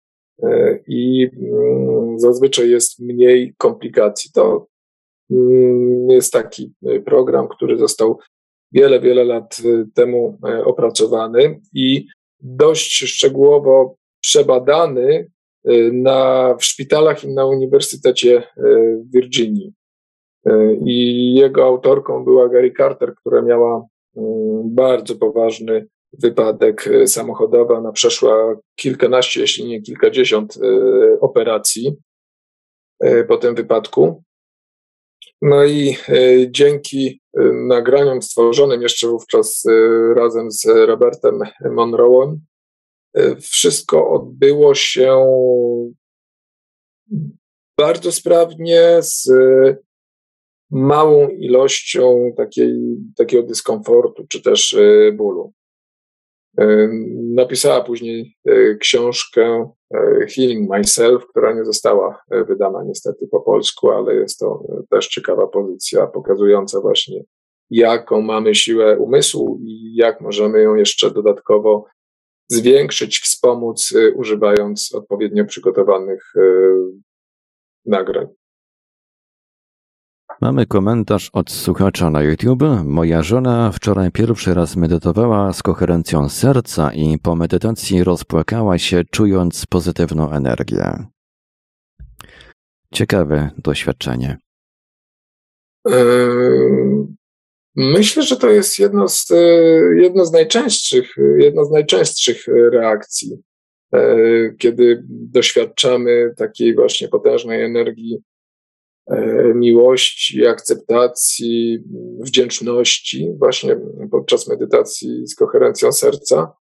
i 0.88 1.30
mm, 1.38 2.20
zazwyczaj 2.20 2.70
jest 2.70 3.00
mniej 3.00 3.54
komplikacji. 3.58 4.32
To 4.34 4.68
jest 6.10 6.34
taki 6.34 6.74
program, 7.06 7.48
który 7.48 7.78
został 7.78 8.20
wiele, 8.72 9.00
wiele 9.00 9.24
lat 9.24 9.58
temu 9.94 10.38
opracowany 10.66 11.62
i 11.74 12.08
dość 12.40 12.92
szczegółowo 12.92 13.96
przebadany 14.22 15.32
na, 15.92 16.56
w 16.60 16.66
szpitalach 16.66 17.24
i 17.24 17.34
na 17.34 17.46
Uniwersytecie 17.46 18.44
w 18.58 19.12
Virginii. 19.14 19.74
I 20.86 21.34
jego 21.36 21.66
autorką 21.66 22.24
była 22.24 22.50
Gary 22.50 22.74
Carter, 22.78 23.16
która 23.16 23.42
miała 23.42 23.86
bardzo 24.64 25.16
poważny 25.16 25.88
wypadek 26.14 26.90
samochodowy. 27.06 27.74
Ona 27.74 27.92
przeszła 27.92 28.56
kilkanaście, 28.76 29.42
jeśli 29.42 29.66
nie 29.66 29.82
kilkadziesiąt 29.82 30.60
operacji 31.22 31.96
po 33.28 33.38
tym 33.38 33.56
wypadku. 33.56 34.24
No 35.42 35.66
i 35.66 35.98
dzięki 36.50 37.22
nagraniom 37.68 38.22
stworzonym 38.22 38.82
jeszcze 38.82 39.08
wówczas 39.08 39.64
razem 40.16 40.52
z 40.52 40.66
Robertem 40.66 41.40
Monroe'em, 41.66 42.38
wszystko 43.42 44.10
odbyło 44.10 44.76
się 44.76 45.26
bardzo 47.80 48.12
sprawnie, 48.12 48.82
z 49.02 49.32
małą 50.72 51.30
ilością 51.30 52.34
takiej, 52.38 52.76
takiego 53.18 53.44
dyskomfortu 53.44 54.26
czy 54.30 54.42
też 54.42 54.78
bólu. 55.14 55.54
Napisała 57.36 57.84
później 57.84 58.36
książkę 58.80 59.72
Healing 60.36 60.70
Myself, 60.70 61.28
która 61.28 61.54
nie 61.54 61.66
została 61.66 62.24
wydana 62.32 62.84
niestety 62.84 63.28
po 63.32 63.42
polsku, 63.42 63.92
ale 63.92 64.16
jest 64.16 64.40
to 64.40 64.64
też 64.90 65.08
ciekawa 65.08 65.48
pozycja 65.48 66.08
pokazująca 66.08 66.82
właśnie, 66.82 67.24
jaką 67.70 68.22
mamy 68.22 68.56
siłę 68.56 69.00
umysłu 69.00 69.60
i 69.62 69.96
jak 69.96 70.22
możemy 70.22 70.62
ją 70.62 70.76
jeszcze 70.76 71.12
dodatkowo 71.12 71.86
zwiększyć, 72.48 73.20
wspomóc, 73.20 73.94
używając 74.16 74.96
odpowiednio 74.96 75.46
przygotowanych 75.46 76.34
nagrań. 77.86 78.28
Mamy 80.42 80.66
komentarz 80.66 81.30
od 81.34 81.52
słuchacza 81.52 82.10
na 82.10 82.24
YouTube. 82.24 82.64
Moja 82.84 83.24
żona 83.24 83.72
wczoraj 83.72 84.12
pierwszy 84.12 84.54
raz 84.54 84.76
medytowała 84.76 85.54
z 85.54 85.64
koherencją 85.64 86.30
serca 86.30 86.94
i 86.94 87.18
po 87.20 87.36
medytacji 87.36 88.04
rozpłakała 88.04 88.78
się, 88.78 89.04
czując 89.12 89.66
pozytywną 89.66 90.32
energię. 90.32 91.06
Ciekawe 92.94 93.50
doświadczenie. 93.58 94.38
Myślę, 97.76 98.24
że 98.24 98.38
to 98.38 98.50
jest 98.50 98.80
jedno 98.80 99.08
z, 99.08 99.32
e, 99.32 99.36
jedno 100.02 100.26
z 100.26 100.32
najczęstszych, 100.32 101.16
jedno 101.38 101.66
z 101.66 101.72
najczęstszych 101.72 102.46
reakcji, 102.72 103.38
e, 103.94 104.18
kiedy 104.60 105.04
doświadczamy 105.10 106.34
takiej 106.38 106.76
właśnie 106.76 107.08
potężnej 107.08 107.64
energii 107.64 108.24
miłości, 109.56 110.48
akceptacji, 110.48 111.84
wdzięczności, 112.20 113.34
właśnie 113.38 113.78
podczas 114.12 114.48
medytacji 114.48 115.28
z 115.28 115.36
koherencją 115.36 115.92
serca. 115.92 116.54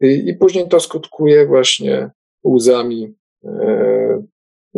I, 0.00 0.28
i 0.28 0.36
później 0.36 0.68
to 0.68 0.80
skutkuje 0.80 1.46
właśnie 1.46 2.10
łzami, 2.44 3.14
e, 3.44 4.26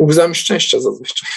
łzami 0.01 0.35
szczęścia 0.35 0.79
zazwyczaj. 0.79 1.29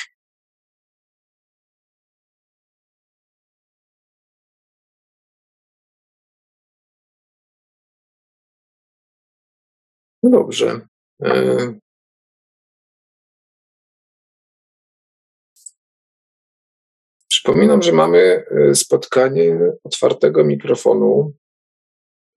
No 10.23 10.31
dobrze. 10.31 10.81
E, 11.23 11.75
Przypominam, 17.45 17.83
że 17.83 17.93
mamy 17.93 18.19
e, 18.19 18.75
spotkanie 18.75 19.59
otwartego 19.85 20.45
mikrofonu, 20.45 21.33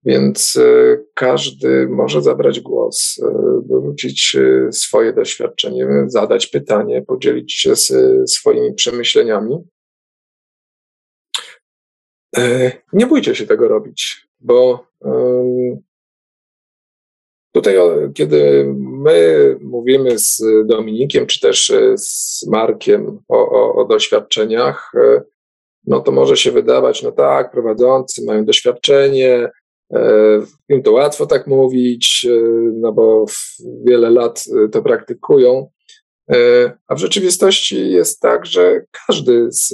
więc 0.03 0.55
e, 0.55 0.97
każdy 1.13 1.87
może 1.87 2.21
zabrać 2.21 2.59
głos, 2.59 3.19
e, 3.23 3.61
dorzucić 3.65 4.37
swoje 4.71 5.13
doświadczenie, 5.13 5.87
zadać 6.07 6.47
pytanie, 6.47 7.01
podzielić 7.01 7.53
się 7.53 7.73
swoimi 8.27 8.73
przemyśleniami. 8.73 9.57
Nie 12.93 13.07
bójcie 13.07 13.35
się 13.35 13.47
tego 13.47 13.67
robić, 13.67 14.27
bo 14.39 14.87
Tutaj, 17.57 17.75
kiedy 18.13 18.71
my 18.77 19.57
mówimy 19.61 20.19
z 20.19 20.43
Dominikiem, 20.65 21.25
czy 21.25 21.39
też 21.39 21.69
e, 21.69 21.97
z 21.97 22.45
Markiem 22.47 23.19
o, 23.27 23.49
o, 23.49 23.75
o 23.75 23.85
doświadczeniach, 23.85 24.91
e, 24.95 25.21
no 25.87 25.99
to 25.99 26.11
może 26.11 26.37
się 26.37 26.51
wydawać, 26.51 27.03
no 27.03 27.11
tak, 27.11 27.51
prowadzący 27.51 28.25
mają 28.25 28.45
doświadczenie, 28.45 29.49
e, 29.93 29.99
im 30.69 30.83
to 30.83 30.91
łatwo 30.91 31.25
tak 31.25 31.47
mówić, 31.47 32.27
no 32.73 32.93
bo 32.93 33.25
wiele 33.85 34.09
lat 34.09 34.45
to 34.71 34.81
praktykują. 34.81 35.69
A 36.87 36.95
w 36.95 36.99
rzeczywistości 36.99 37.91
jest 37.91 38.21
tak, 38.21 38.45
że 38.45 38.81
każdy 39.07 39.51
z, 39.51 39.69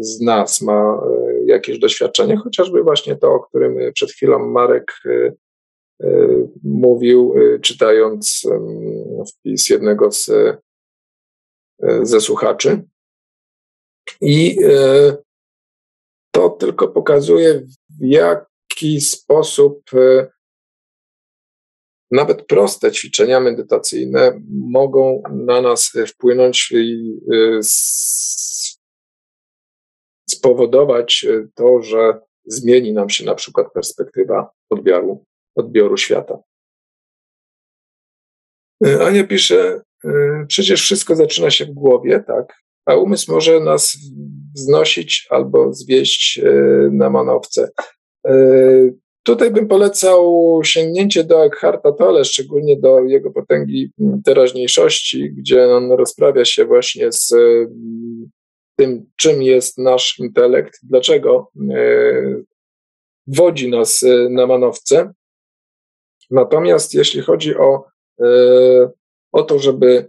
z 0.00 0.20
nas 0.20 0.62
ma 0.62 1.00
jakieś 1.46 1.78
doświadczenie, 1.78 2.36
chociażby 2.36 2.82
właśnie 2.82 3.16
to, 3.16 3.32
o 3.32 3.40
którym 3.40 3.92
przed 3.94 4.10
chwilą 4.10 4.38
Marek 4.38 4.92
mówił, 6.62 7.34
e, 7.36 7.58
czytając 7.58 8.42
wpis 9.28 9.70
jednego 9.70 10.12
z, 10.12 10.28
e, 10.28 10.56
ze 12.02 12.20
słuchaczy. 12.20 12.82
I 14.20 14.56
to 16.30 16.50
tylko 16.50 16.88
pokazuje, 16.88 17.66
w 18.00 18.04
jaki 18.04 19.00
sposób 19.00 19.82
nawet 22.10 22.46
proste 22.46 22.92
ćwiczenia 22.92 23.40
medytacyjne 23.40 24.40
mogą 24.50 25.22
na 25.30 25.60
nas 25.60 25.92
wpłynąć 26.08 26.72
i 26.72 27.18
spowodować 30.30 31.26
to, 31.54 31.82
że 31.82 32.20
zmieni 32.44 32.92
nam 32.92 33.10
się 33.10 33.24
na 33.24 33.34
przykład 33.34 33.72
perspektywa 33.72 34.50
odbioru 34.70 35.24
odbioru 35.56 35.96
świata. 35.96 36.38
E, 38.86 39.06
Ania 39.06 39.24
pisze, 39.24 39.80
e, 40.04 40.10
przecież 40.48 40.82
wszystko 40.82 41.16
zaczyna 41.16 41.50
się 41.50 41.64
w 41.64 41.70
głowie, 41.70 42.24
tak, 42.26 42.54
a 42.86 42.94
umysł 42.94 43.32
może 43.32 43.60
nas 43.60 43.96
wznosić 44.54 45.26
albo 45.30 45.72
zwieść 45.72 46.40
na 46.90 47.10
manowce. 47.10 47.70
Tutaj 49.22 49.50
bym 49.50 49.68
polecał 49.68 50.60
sięgnięcie 50.64 51.24
do 51.24 51.44
Eckharta 51.44 51.92
Tolle, 51.92 52.24
szczególnie 52.24 52.80
do 52.80 53.00
jego 53.00 53.30
potęgi 53.30 53.90
teraźniejszości, 54.24 55.30
gdzie 55.30 55.68
on 55.68 55.92
rozprawia 55.92 56.44
się 56.44 56.64
właśnie 56.64 57.12
z 57.12 57.34
tym, 58.76 59.10
czym 59.16 59.42
jest 59.42 59.78
nasz 59.78 60.18
intelekt, 60.18 60.78
dlaczego 60.82 61.50
wodzi 63.26 63.70
nas 63.70 64.04
na 64.30 64.46
manowce. 64.46 65.12
Natomiast 66.30 66.94
jeśli 66.94 67.20
chodzi 67.20 67.56
o, 67.56 67.84
o 69.32 69.42
to, 69.42 69.58
żeby 69.58 70.08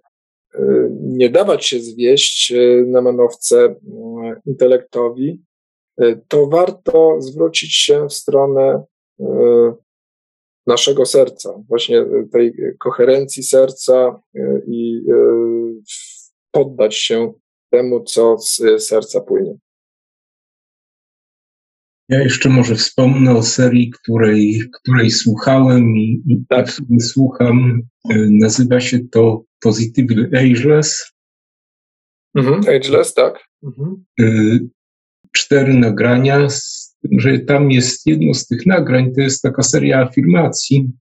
nie 1.02 1.30
dawać 1.30 1.65
się 1.65 1.80
zwieść 1.80 2.53
na 2.85 3.02
manowce 3.02 3.76
intelektowi, 4.45 5.41
to 6.27 6.48
warto 6.48 7.15
zwrócić 7.19 7.76
się 7.76 8.07
w 8.07 8.14
stronę 8.14 8.84
naszego 10.68 11.06
serca, 11.06 11.64
właśnie 11.69 12.06
tej 12.31 12.53
koherencji 12.80 13.44
serca 13.44 14.22
i 14.68 15.02
poddać 16.52 16.95
się 16.95 17.34
temu, 17.69 18.03
co 18.03 18.38
z 18.38 18.84
serca 18.84 19.22
płynie. 19.22 19.57
Ja 22.09 22.23
jeszcze 22.23 22.49
może 22.49 22.75
wspomnę 22.75 23.35
o 23.35 23.43
serii, 23.43 23.89
której, 23.89 24.63
której 24.73 25.11
słuchałem 25.11 25.97
i, 25.97 26.23
i 26.27 26.43
tak 26.49 26.77
słucham. 26.99 27.81
Nazywa 28.29 28.79
się 28.79 28.99
to 29.11 29.43
Positively 29.59 30.29
Ageless. 30.34 31.13
Mhm, 32.35 32.61
ageless, 32.75 33.13
tak. 33.13 33.47
Mhm. 33.63 34.05
Cztery 35.31 35.73
nagrania 35.73 36.47
że 37.11 37.39
tam 37.39 37.71
jest 37.71 38.07
jedno 38.07 38.34
z 38.34 38.47
tych 38.47 38.65
nagrań, 38.65 39.13
to 39.13 39.21
jest 39.21 39.41
taka 39.41 39.63
seria 39.63 40.01
afirmacji. 40.01 40.91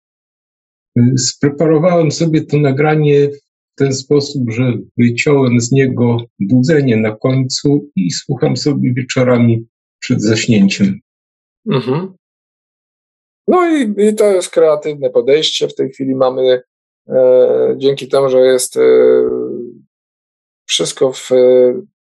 Spreparowałem 1.16 2.10
sobie 2.10 2.44
to 2.44 2.58
nagranie 2.58 3.28
w 3.28 3.78
ten 3.78 3.94
sposób, 3.94 4.50
że 4.50 4.78
wyciąłem 4.96 5.60
z 5.60 5.72
niego 5.72 6.16
budzenie 6.40 6.96
na 6.96 7.16
końcu 7.16 7.90
i 7.96 8.10
słucham 8.10 8.56
sobie 8.56 8.94
wieczorami 8.94 9.66
przed 9.98 10.22
zaśnięciem. 10.22 11.00
Mhm. 11.70 12.14
No 13.48 13.68
i, 13.68 13.94
i, 13.98 14.14
to 14.14 14.24
jest 14.24 14.50
kreatywne 14.50 15.10
podejście. 15.10 15.68
W 15.68 15.74
tej 15.74 15.90
chwili 15.90 16.14
mamy, 16.14 16.62
e, 17.08 17.74
dzięki 17.76 18.08
temu, 18.08 18.28
że 18.28 18.40
jest 18.40 18.76
e, 18.76 18.80
wszystko 20.66 21.12
w 21.12 21.32
e, 21.32 21.36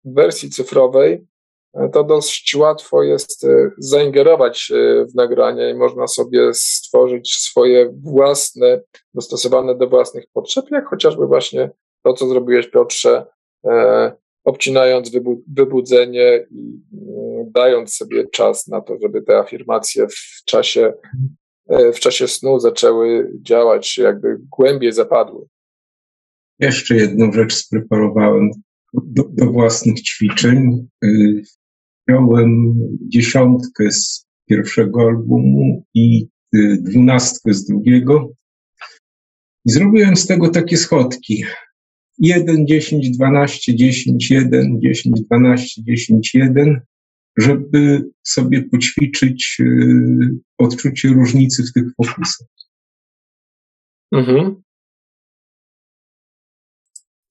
wersji 0.04 0.50
cyfrowej, 0.50 1.26
to 1.92 2.04
dość 2.04 2.54
łatwo 2.54 3.02
jest 3.02 3.44
e, 3.44 3.70
zaingerować 3.78 4.70
e, 4.70 5.04
w 5.04 5.14
nagranie 5.14 5.70
i 5.70 5.74
można 5.74 6.06
sobie 6.06 6.54
stworzyć 6.54 7.34
swoje 7.34 7.90
własne, 8.02 8.80
dostosowane 9.14 9.74
do 9.74 9.88
własnych 9.88 10.24
potrzeb, 10.32 10.70
jak 10.70 10.88
chociażby 10.88 11.26
właśnie 11.26 11.70
to, 12.04 12.12
co 12.12 12.28
zrobiłeś, 12.28 12.70
Piotrze, 12.70 13.26
e, 13.64 14.12
obcinając 14.48 15.10
wybudzenie 15.48 16.46
i 16.50 16.80
mm, 16.92 17.52
dając 17.52 17.94
sobie 17.94 18.28
czas 18.28 18.66
na 18.68 18.80
to, 18.80 18.98
żeby 19.02 19.22
te 19.22 19.38
afirmacje 19.38 20.06
w 20.08 20.44
czasie, 20.44 20.92
w 21.94 22.00
czasie 22.00 22.28
snu 22.28 22.60
zaczęły 22.60 23.32
działać, 23.42 23.98
jakby 23.98 24.38
głębiej 24.58 24.92
zapadły. 24.92 25.46
Jeszcze 26.58 26.96
jedną 26.96 27.32
rzecz 27.32 27.54
spreparowałem 27.54 28.50
do, 28.94 29.24
do 29.28 29.46
własnych 29.46 30.02
ćwiczeń. 30.02 30.88
Y, 31.04 31.42
Miałem 32.08 32.74
dziesiątkę 33.08 33.90
z 33.90 34.26
pierwszego 34.48 35.00
albumu 35.00 35.84
i 35.94 36.28
y, 36.54 36.78
dwunastkę 36.80 37.54
z 37.54 37.66
drugiego. 37.66 38.28
I 39.64 39.70
zrobiłem 39.72 40.16
z 40.16 40.26
tego 40.26 40.48
takie 40.48 40.76
schodki. 40.76 41.44
1, 42.18 42.66
10, 42.66 43.10
12, 43.10 43.74
10, 43.74 44.30
1, 44.30 44.80
10, 44.80 45.20
12, 45.20 45.82
10, 45.84 46.34
1, 46.34 46.80
żeby 47.38 48.04
sobie 48.22 48.62
poćwiczyć 48.62 49.56
y, 49.60 50.38
odczucie 50.58 51.08
różnicy 51.08 51.62
w 51.62 51.72
tych 51.72 51.84
fokusach. 51.96 52.48
Mhm. 54.12 54.62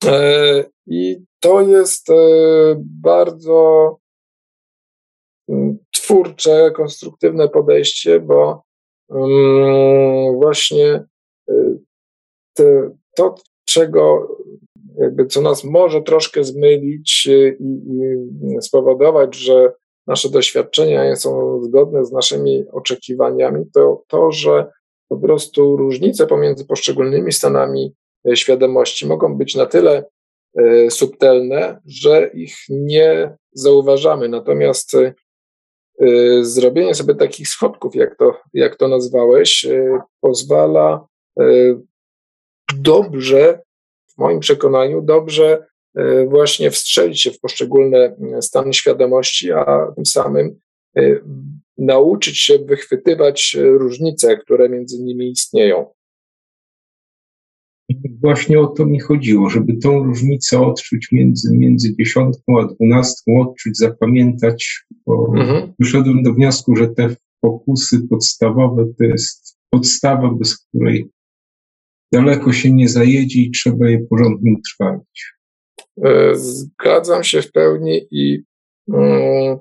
E, 0.06 0.64
I 0.88 1.16
to 1.40 1.62
jest 1.62 2.10
e, 2.10 2.14
bardzo 2.80 4.00
twórcze, 5.92 6.72
konstruktywne 6.76 7.50
podejście, 7.50 8.20
bo 8.20 8.64
um, 9.08 10.36
właśnie 10.36 11.06
y, 11.50 11.80
te, 12.54 12.96
to, 13.16 13.36
czego 13.66 14.28
jakby 14.98 15.26
co 15.26 15.42
nas 15.42 15.64
może 15.64 16.02
troszkę 16.02 16.44
zmylić 16.44 17.28
y, 17.32 17.58
i, 17.60 18.56
i 18.56 18.62
spowodować, 18.62 19.36
że 19.36 19.74
nasze 20.08 20.30
doświadczenia 20.30 21.10
nie 21.10 21.16
są 21.16 21.62
zgodne 21.64 22.06
z 22.06 22.12
naszymi 22.12 22.66
oczekiwaniami, 22.72 23.66
to 23.74 24.04
to, 24.08 24.32
że 24.32 24.72
po 25.08 25.18
prostu 25.18 25.78
różnice 25.78 26.28
pomiędzy 26.28 26.66
poszczególnymi 26.66 27.32
stanami 27.32 27.94
y, 28.28 28.36
świadomości 28.36 29.08
mogą 29.08 29.38
być 29.38 29.56
na 29.56 29.66
tyle 29.66 30.06
subtelne, 30.90 31.80
że 31.86 32.32
ich 32.34 32.56
nie 32.70 33.38
zauważamy. 33.54 34.30
Natomiast 34.30 34.96
Y, 36.02 36.46
zrobienie 36.46 36.96
sobie 36.96 37.16
takich 37.16 37.48
schodków, 37.48 37.96
jak 37.96 38.16
to, 38.16 38.42
jak 38.54 38.76
to 38.76 38.88
nazwałeś, 38.88 39.66
y, 39.66 40.00
pozwala 40.22 41.08
y, 41.42 41.78
dobrze, 42.78 43.62
w 44.18 44.22
moim 44.22 44.40
przekonaniu, 44.40 45.02
dobrze 45.02 45.68
właśnie 46.28 46.72
wstrzelić 46.72 47.22
się 47.22 47.32
w 47.32 47.40
poszczególne 47.40 48.16
stany 48.42 48.74
świadomości, 48.74 49.52
a 49.52 49.92
tym 49.96 50.06
samym 50.06 50.60
nauczyć 51.78 52.40
się 52.40 52.60
wychwytywać 52.60 53.58
różnice, 53.60 54.38
które 54.38 54.70
między 54.70 55.04
nimi 55.04 55.32
istnieją. 55.32 55.86
Właśnie 58.22 58.60
o 58.60 58.68
to 58.68 58.86
mi 58.86 59.00
chodziło, 59.00 59.50
żeby 59.50 59.78
tą 59.78 60.04
różnicę 60.04 60.62
odczuć 60.62 61.08
między, 61.12 61.58
między 61.58 61.96
dziesiątką 61.96 62.60
a 62.60 62.66
dwunastką, 62.66 63.42
odczuć, 63.42 63.78
zapamiętać, 63.78 64.86
bo 65.06 65.34
mhm. 65.36 65.74
doszedłem 65.80 66.24
do 66.24 66.34
wniosku, 66.34 66.76
że 66.76 66.88
te 66.88 67.16
fokusy 67.42 68.08
podstawowe 68.10 68.86
to 68.98 69.04
jest 69.04 69.58
podstawa, 69.70 70.32
bez 70.34 70.58
której 70.58 71.10
daleko 72.12 72.54
się 72.54 72.72
nie 72.72 72.90
zajedzie 72.90 73.42
i 73.42 73.52
trzeba 73.52 73.90
je 73.90 74.00
porządnie 74.10 74.56
utrwalić. 74.60 75.34
E, 76.04 76.36
zgadzam 76.36 77.24
się 77.24 77.42
w 77.42 77.52
pełni 77.52 78.08
i 78.12 78.44
mm, 78.94 79.58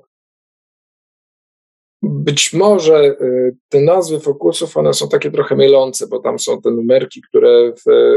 być 2.03 2.53
może 2.53 3.15
y, 3.21 3.55
te 3.69 3.81
nazwy 3.81 4.19
fokusów, 4.19 4.77
one 4.77 4.93
są 4.93 5.09
takie 5.09 5.31
trochę 5.31 5.55
mylące, 5.55 6.07
bo 6.07 6.19
tam 6.19 6.39
są 6.39 6.61
te 6.61 6.71
numerki, 6.71 7.21
które 7.21 7.73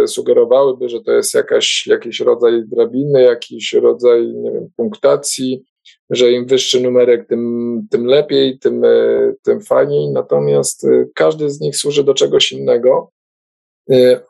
sugerowałyby, 0.06 0.88
że 0.88 1.00
to 1.00 1.12
jest 1.12 1.34
jakaś, 1.34 1.86
jakiś 1.86 2.20
rodzaj 2.20 2.62
drabiny, 2.66 3.22
jakiś 3.22 3.72
rodzaj 3.72 4.26
nie 4.26 4.52
wiem, 4.52 4.68
punktacji, 4.76 5.64
że 6.10 6.32
im 6.32 6.46
wyższy 6.46 6.80
numerek, 6.80 7.28
tym, 7.28 7.86
tym 7.90 8.06
lepiej, 8.06 8.58
tym, 8.58 8.84
y, 8.84 9.36
tym 9.42 9.60
fajniej. 9.60 10.10
Natomiast 10.10 10.86
każdy 11.14 11.50
z 11.50 11.60
nich 11.60 11.76
służy 11.76 12.04
do 12.04 12.14
czegoś 12.14 12.52
innego. 12.52 13.10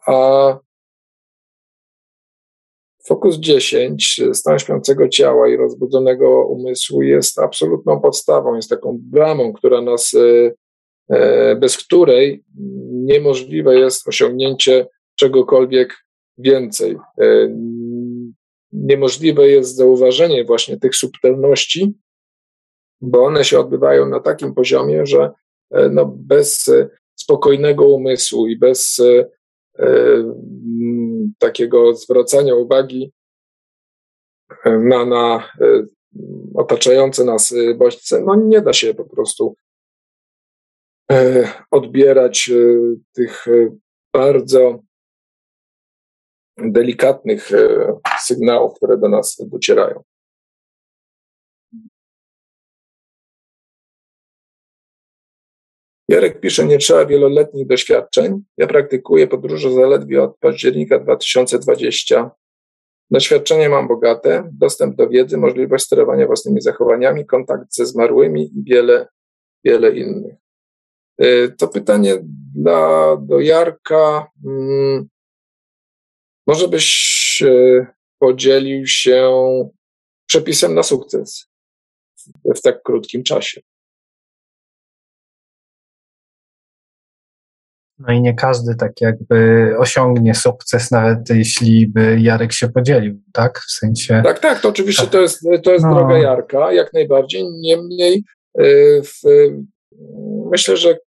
A 0.07 0.59
Fokus 3.07 3.37
10, 3.37 4.21
stan 4.33 4.59
śpiącego 4.59 5.09
ciała 5.09 5.49
i 5.49 5.57
rozbudzonego 5.57 6.47
umysłu 6.47 7.03
jest 7.03 7.39
absolutną 7.39 8.01
podstawą, 8.01 8.57
jest 8.57 8.71
taką 8.71 8.99
bramą, 9.03 9.53
która 9.53 9.83
nas, 9.83 10.15
e, 11.11 11.57
bez 11.57 11.77
której 11.77 12.45
niemożliwe 12.93 13.79
jest 13.79 14.09
osiągnięcie 14.09 14.87
czegokolwiek 15.19 15.97
więcej. 16.39 16.97
Niemożliwe 18.73 19.49
jest 19.49 19.77
zauważenie 19.77 20.45
właśnie 20.45 20.77
tych 20.79 20.97
subtelności, 20.97 21.95
bo 23.01 23.25
one 23.25 23.45
się 23.45 23.61
odbywają 23.61 24.09
na 24.09 24.21
takim 24.21 24.55
poziomie, 24.55 25.07
że 25.07 25.31
no 25.91 26.15
bez 26.17 26.71
spokojnego 27.17 27.89
umysłu 27.89 28.47
i 28.47 28.59
bez 28.59 29.01
takiego 31.39 31.95
zwracania 31.95 32.55
uwagi 32.55 33.13
na, 34.65 35.05
na 35.05 35.51
e, 35.61 35.87
otaczające 36.55 37.25
nas 37.25 37.53
e, 37.53 37.75
bodźce, 37.75 38.21
no 38.21 38.37
nie 38.37 38.61
da 38.61 38.73
się 38.73 38.95
po 38.95 39.05
prostu 39.05 39.55
e, 41.13 41.49
odbierać 41.71 42.51
tych 43.13 43.47
bardzo 44.13 44.79
delikatnych 46.57 47.51
sygnałów, 48.21 48.75
które 48.77 48.99
do 48.99 49.09
nas 49.09 49.37
docierają. 49.51 50.03
Jarek 56.11 56.41
pisze, 56.41 56.67
nie 56.67 56.79
trzeba 56.79 57.07
wieloletnich 57.07 57.67
doświadczeń. 57.67 58.43
Ja 58.57 58.67
praktykuję 58.67 59.27
podróże 59.27 59.73
zaledwie 59.73 60.23
od 60.23 60.39
października 60.39 60.99
2020. 60.99 62.31
Doświadczenie 63.11 63.69
mam 63.69 63.89
bogate, 63.89 64.51
dostęp 64.53 64.97
do 64.97 65.09
wiedzy, 65.09 65.37
możliwość 65.37 65.85
sterowania 65.85 66.27
własnymi 66.27 66.61
zachowaniami, 66.61 67.27
kontakt 67.27 67.75
ze 67.75 67.87
zmarłymi 67.87 68.43
i 68.43 68.63
wiele, 68.65 69.09
wiele 69.65 69.91
innych. 69.91 70.35
Y, 71.23 71.55
to 71.59 71.69
pytanie 71.69 72.15
dla, 72.55 73.17
do 73.17 73.41
Jarka. 73.41 74.27
Hmm, 74.43 75.09
może 76.47 76.69
byś 76.69 77.43
y, 77.43 77.87
podzielił 78.19 78.87
się 78.87 79.31
przepisem 80.27 80.75
na 80.75 80.83
sukces 80.83 81.47
w 82.57 82.61
tak 82.61 82.83
krótkim 82.83 83.23
czasie? 83.23 83.61
No 88.01 88.13
i 88.13 88.21
nie 88.21 88.35
każdy 88.35 88.75
tak 88.75 89.01
jakby 89.01 89.69
osiągnie 89.79 90.35
sukces, 90.35 90.91
nawet 90.91 91.31
jeśli 91.31 91.87
by 91.87 92.21
Jarek 92.21 92.53
się 92.53 92.69
podzielił, 92.69 93.21
tak? 93.33 93.59
W 93.59 93.73
sensie. 93.73 94.23
Tak, 94.25 94.39
tak, 94.39 94.61
to 94.61 94.69
oczywiście 94.69 95.03
tak. 95.03 95.13
to 95.13 95.21
jest, 95.21 95.41
to 95.65 95.73
jest 95.73 95.85
no. 95.85 95.95
droga 95.95 96.19
Jarka, 96.19 96.73
jak 96.73 96.93
najbardziej. 96.93 97.45
Niemniej 97.53 98.25
y, 98.61 99.03
w, 99.05 99.21
myślę, 100.51 100.77
że 100.77 100.99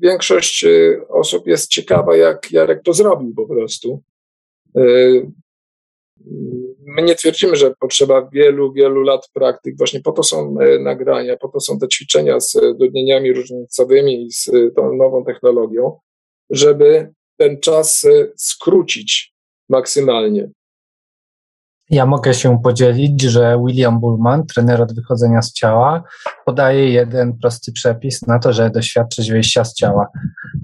większość 0.00 0.64
y, 0.64 1.00
osób 1.08 1.46
jest 1.46 1.68
ciekawa, 1.68 2.16
jak 2.16 2.52
Jarek 2.52 2.82
to 2.82 2.92
zrobił 2.92 3.34
po 3.34 3.46
prostu. 3.46 4.02
Y, 4.78 5.30
my 6.86 7.02
nie 7.02 7.14
twierdzimy, 7.14 7.56
że 7.56 7.74
potrzeba 7.80 8.28
wielu, 8.32 8.72
wielu 8.72 9.02
lat 9.02 9.28
praktyk. 9.32 9.78
Właśnie 9.78 10.00
po 10.00 10.12
to 10.12 10.22
są 10.22 10.56
nagrania, 10.80 11.36
po 11.36 11.48
to 11.48 11.60
są 11.60 11.78
te 11.78 11.88
ćwiczenia 11.88 12.40
z 12.40 12.52
dudnieniami 12.78 13.32
różnicowymi 13.32 14.26
i 14.26 14.32
z 14.32 14.50
tą 14.76 14.96
nową 14.96 15.24
technologią, 15.24 15.98
żeby 16.50 17.12
ten 17.36 17.60
czas 17.60 18.04
e, 18.04 18.08
skrócić 18.36 19.34
maksymalnie. 19.68 20.48
Ja 21.90 22.06
mogę 22.06 22.34
się 22.34 22.58
podzielić, 22.62 23.22
że 23.22 23.58
William 23.66 24.00
Bullman, 24.00 24.46
trener 24.46 24.82
od 24.82 24.94
wychodzenia 24.94 25.42
z 25.42 25.52
ciała, 25.52 26.02
podaje 26.46 26.90
jeden 26.90 27.38
prosty 27.38 27.72
przepis 27.72 28.26
na 28.26 28.38
to, 28.38 28.52
że 28.52 28.70
doświadczyć 28.70 29.30
wyjścia 29.30 29.64
z 29.64 29.74
ciała. 29.74 30.08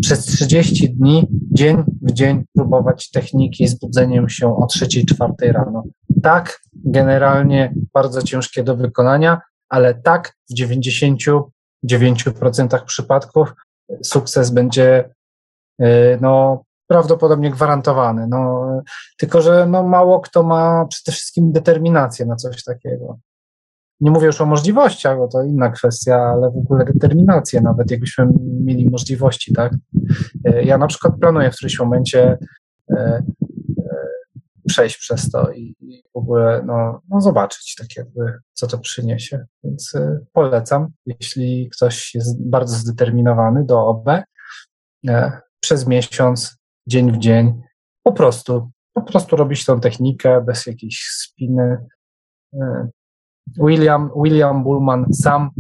Przez 0.03 0.27
30 0.27 0.91
dni, 0.91 1.27
dzień 1.31 1.85
w 2.03 2.13
dzień, 2.13 2.45
próbować 2.55 3.11
techniki 3.11 3.69
z 3.69 3.79
budzeniem 3.79 4.29
się 4.29 4.57
o 4.57 4.67
3-4 4.67 5.53
rano. 5.53 5.83
Tak, 6.23 6.61
generalnie 6.85 7.75
bardzo 7.95 8.23
ciężkie 8.23 8.63
do 8.63 8.77
wykonania, 8.77 9.41
ale 9.69 9.95
tak 9.95 10.35
w 10.51 10.55
99% 10.61 12.85
przypadków 12.85 13.53
sukces 14.03 14.51
będzie 14.51 15.11
no, 16.21 16.65
prawdopodobnie 16.87 17.51
gwarantowany. 17.51 18.27
No, 18.29 18.69
tylko, 19.19 19.43
że 19.43 19.67
no, 19.67 19.83
mało 19.83 20.21
kto 20.21 20.43
ma 20.43 20.87
przede 20.87 21.13
wszystkim 21.13 21.53
determinację 21.53 22.27
na 22.27 22.37
coś 22.37 22.65
takiego. 22.65 23.19
Nie 24.01 24.11
mówię 24.11 24.27
już 24.27 24.41
o 24.41 24.47
możliwościach, 24.47 25.19
bo 25.19 25.29
to 25.29 25.43
inna 25.43 25.71
kwestia, 25.71 26.17
ale 26.17 26.51
w 26.51 26.57
ogóle 26.57 26.85
determinację, 26.85 27.61
nawet 27.61 27.91
jakbyśmy 27.91 28.29
mieli 28.41 28.91
możliwości, 28.91 29.55
tak? 29.55 29.73
E, 30.45 30.63
ja 30.63 30.79
na 30.79 30.87
przykład 30.87 31.15
planuję 31.21 31.51
w 31.51 31.55
którymś 31.55 31.79
momencie 31.79 32.39
e, 32.91 33.23
przejść 34.69 34.99
przez 34.99 35.31
to 35.31 35.53
i, 35.53 35.77
i 35.81 36.03
w 36.15 36.17
ogóle 36.17 36.63
no, 36.67 37.01
no, 37.09 37.21
zobaczyć, 37.21 37.75
tak 37.79 37.97
jakby, 37.97 38.39
co 38.53 38.67
to 38.67 38.79
przyniesie. 38.79 39.45
Więc 39.65 39.93
polecam, 40.33 40.89
jeśli 41.07 41.71
ktoś 41.71 42.15
jest 42.15 42.49
bardzo 42.49 42.77
zdeterminowany 42.77 43.65
do 43.65 43.87
OB, 43.87 44.09
przez 45.61 45.87
miesiąc, 45.87 46.57
dzień 46.87 47.13
w 47.13 47.19
dzień, 47.19 47.63
po 48.03 48.13
prostu, 48.13 48.71
po 48.95 49.03
prostu 49.03 49.37
robić 49.37 49.65
tą 49.65 49.81
technikę 49.81 50.45
bez 50.47 50.67
jakiejś 50.67 51.09
spiny. 51.11 51.87
E, 52.55 52.89
William, 53.57 54.11
William 54.25 54.65
Bullman 54.65 55.15
sam 55.15 55.51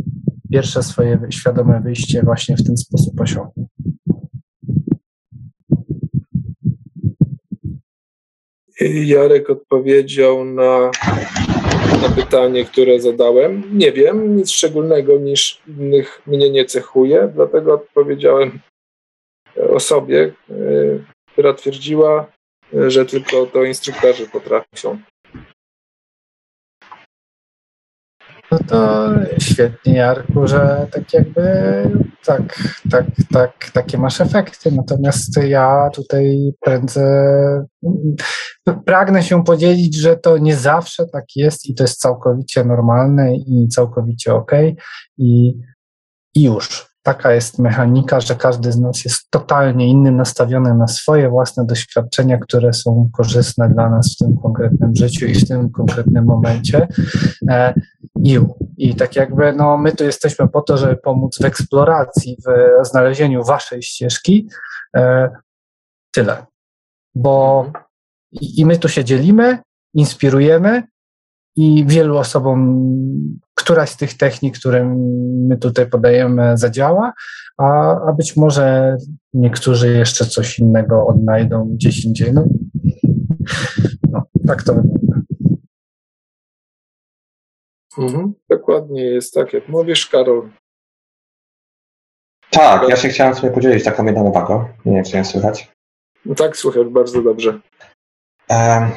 pierwsze 0.52 0.82
swoje 0.82 1.20
świadome 1.30 1.80
wyjście 1.80 2.22
właśnie 2.22 2.56
w 2.56 2.66
ten 2.66 2.76
sposób 2.76 3.20
osiągnął. 3.20 3.68
Jarek 9.04 9.50
odpowiedział 9.50 10.44
na, 10.44 10.90
na 12.02 12.08
pytanie, 12.16 12.64
które 12.64 13.00
zadałem. 13.00 13.78
Nie 13.78 13.92
wiem, 13.92 14.36
nic 14.36 14.50
szczególnego 14.50 15.18
niż 15.18 15.62
innych 15.68 16.22
mnie 16.26 16.50
nie 16.50 16.64
cechuje, 16.64 17.32
dlatego 17.34 17.74
odpowiedziałem 17.74 18.60
osobie, 19.70 20.32
e, 20.50 20.54
która 21.32 21.54
twierdziła, 21.54 22.26
e, 22.74 22.90
że 22.90 23.06
tylko 23.06 23.46
to 23.46 23.64
instruktorzy 23.64 24.28
potrafią. 24.28 24.98
No 28.50 28.58
to 28.68 29.08
świetnie, 29.38 29.96
Jarku, 29.96 30.46
że 30.46 30.86
tak 30.92 31.14
jakby 31.14 31.42
tak, 32.24 32.70
tak, 32.90 33.06
tak, 33.32 33.70
takie 33.72 33.98
masz 33.98 34.20
efekty. 34.20 34.72
Natomiast 34.72 35.36
ja 35.36 35.90
tutaj 35.94 36.52
prędzej 36.60 37.62
pragnę 38.84 39.22
się 39.22 39.44
podzielić, 39.44 39.96
że 39.96 40.16
to 40.16 40.38
nie 40.38 40.56
zawsze 40.56 41.06
tak 41.06 41.24
jest 41.36 41.66
i 41.66 41.74
to 41.74 41.84
jest 41.84 42.00
całkowicie 42.00 42.64
normalne 42.64 43.36
i 43.36 43.68
całkowicie 43.68 44.34
ok. 44.34 44.52
I, 45.18 45.54
i 46.34 46.42
już 46.42 46.89
taka 47.02 47.32
jest 47.32 47.58
mechanika, 47.58 48.20
że 48.20 48.36
każdy 48.36 48.72
z 48.72 48.78
nas 48.78 49.04
jest 49.04 49.30
totalnie 49.30 49.88
inny, 49.88 50.10
nastawiony 50.10 50.74
na 50.74 50.88
swoje 50.88 51.28
własne 51.28 51.66
doświadczenia, 51.66 52.38
które 52.38 52.72
są 52.72 53.10
korzystne 53.12 53.68
dla 53.68 53.90
nas 53.90 54.14
w 54.14 54.16
tym 54.16 54.36
konkretnym 54.42 54.96
życiu 54.96 55.26
i 55.26 55.34
w 55.34 55.48
tym 55.48 55.70
konkretnym 55.70 56.24
momencie. 56.24 56.88
E, 57.48 57.74
I, 58.24 58.38
i 58.76 58.94
tak 58.94 59.16
jakby 59.16 59.52
no, 59.52 59.78
my 59.78 59.92
tu 59.92 60.04
jesteśmy 60.04 60.48
po 60.48 60.62
to, 60.62 60.76
żeby 60.76 60.96
pomóc 60.96 61.38
w 61.38 61.44
eksploracji, 61.44 62.36
w 62.46 62.86
znalezieniu 62.86 63.44
waszej 63.44 63.82
ścieżki. 63.82 64.48
E, 64.96 65.30
tyle. 66.10 66.46
Bo 67.14 67.66
i, 68.32 68.60
i 68.60 68.66
my 68.66 68.78
tu 68.78 68.88
się 68.88 69.04
dzielimy, 69.04 69.58
inspirujemy, 69.94 70.82
i 71.56 71.84
wielu 71.86 72.18
osobom 72.18 72.90
któraś 73.60 73.90
z 73.90 73.96
tych 73.96 74.16
technik, 74.16 74.58
które 74.58 74.84
my 75.48 75.56
tutaj 75.56 75.86
podajemy, 75.86 76.58
zadziała, 76.58 77.12
a, 77.58 77.96
a 78.08 78.12
być 78.12 78.36
może 78.36 78.96
niektórzy 79.34 79.92
jeszcze 79.92 80.26
coś 80.26 80.58
innego 80.58 81.06
odnajdą 81.06 81.68
gdzieś 81.74 82.04
indziej. 82.04 82.32
No, 82.32 82.44
no 84.10 84.22
tak 84.46 84.62
to 84.62 84.74
wygląda. 84.74 85.20
Mhm, 87.98 88.34
dokładnie 88.50 89.04
jest 89.04 89.34
tak, 89.34 89.52
jak 89.52 89.68
mówisz, 89.68 90.06
Karol. 90.06 90.50
Tak, 92.50 92.88
ja 92.88 92.96
się 92.96 93.08
chciałem 93.08 93.34
sobie 93.34 93.52
podzielić 93.52 93.84
taką 93.84 94.04
jedną 94.04 94.22
uwagą. 94.22 94.64
Nie 94.84 94.92
wiem, 94.92 95.04
czy 95.04 95.16
mnie 95.16 95.24
słychać. 95.24 95.72
No 96.24 96.34
tak, 96.34 96.56
słychać 96.56 96.88
bardzo 96.88 97.22
dobrze. 97.22 97.60
Um, 98.50 98.90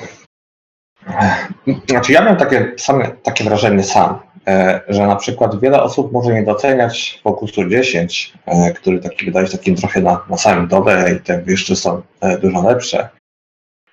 znaczy, 1.90 2.12
ja 2.12 2.22
mam 2.22 2.38
takie, 2.38 2.74
same, 2.78 3.12
takie 3.12 3.44
wrażenie 3.44 3.84
sam, 3.84 4.20
że 4.88 5.08
na 5.08 5.16
przykład 5.16 5.60
wiele 5.60 5.84
osób 5.84 6.12
może 6.12 6.34
nie 6.34 6.44
doceniać 6.44 7.22
fokusu 7.24 7.70
10, 7.70 8.34
e, 8.46 8.74
który 8.74 9.00
taki 9.00 9.26
wydaje 9.26 9.48
się 9.48 9.58
takim 9.58 9.76
trochę 9.76 10.02
na, 10.02 10.26
na 10.30 10.38
samym 10.38 10.68
dole 10.68 11.14
i 11.14 11.20
te 11.20 11.42
wyższe 11.42 11.76
są 11.76 12.02
e, 12.22 12.38
dużo 12.38 12.62
lepsze. 12.62 13.10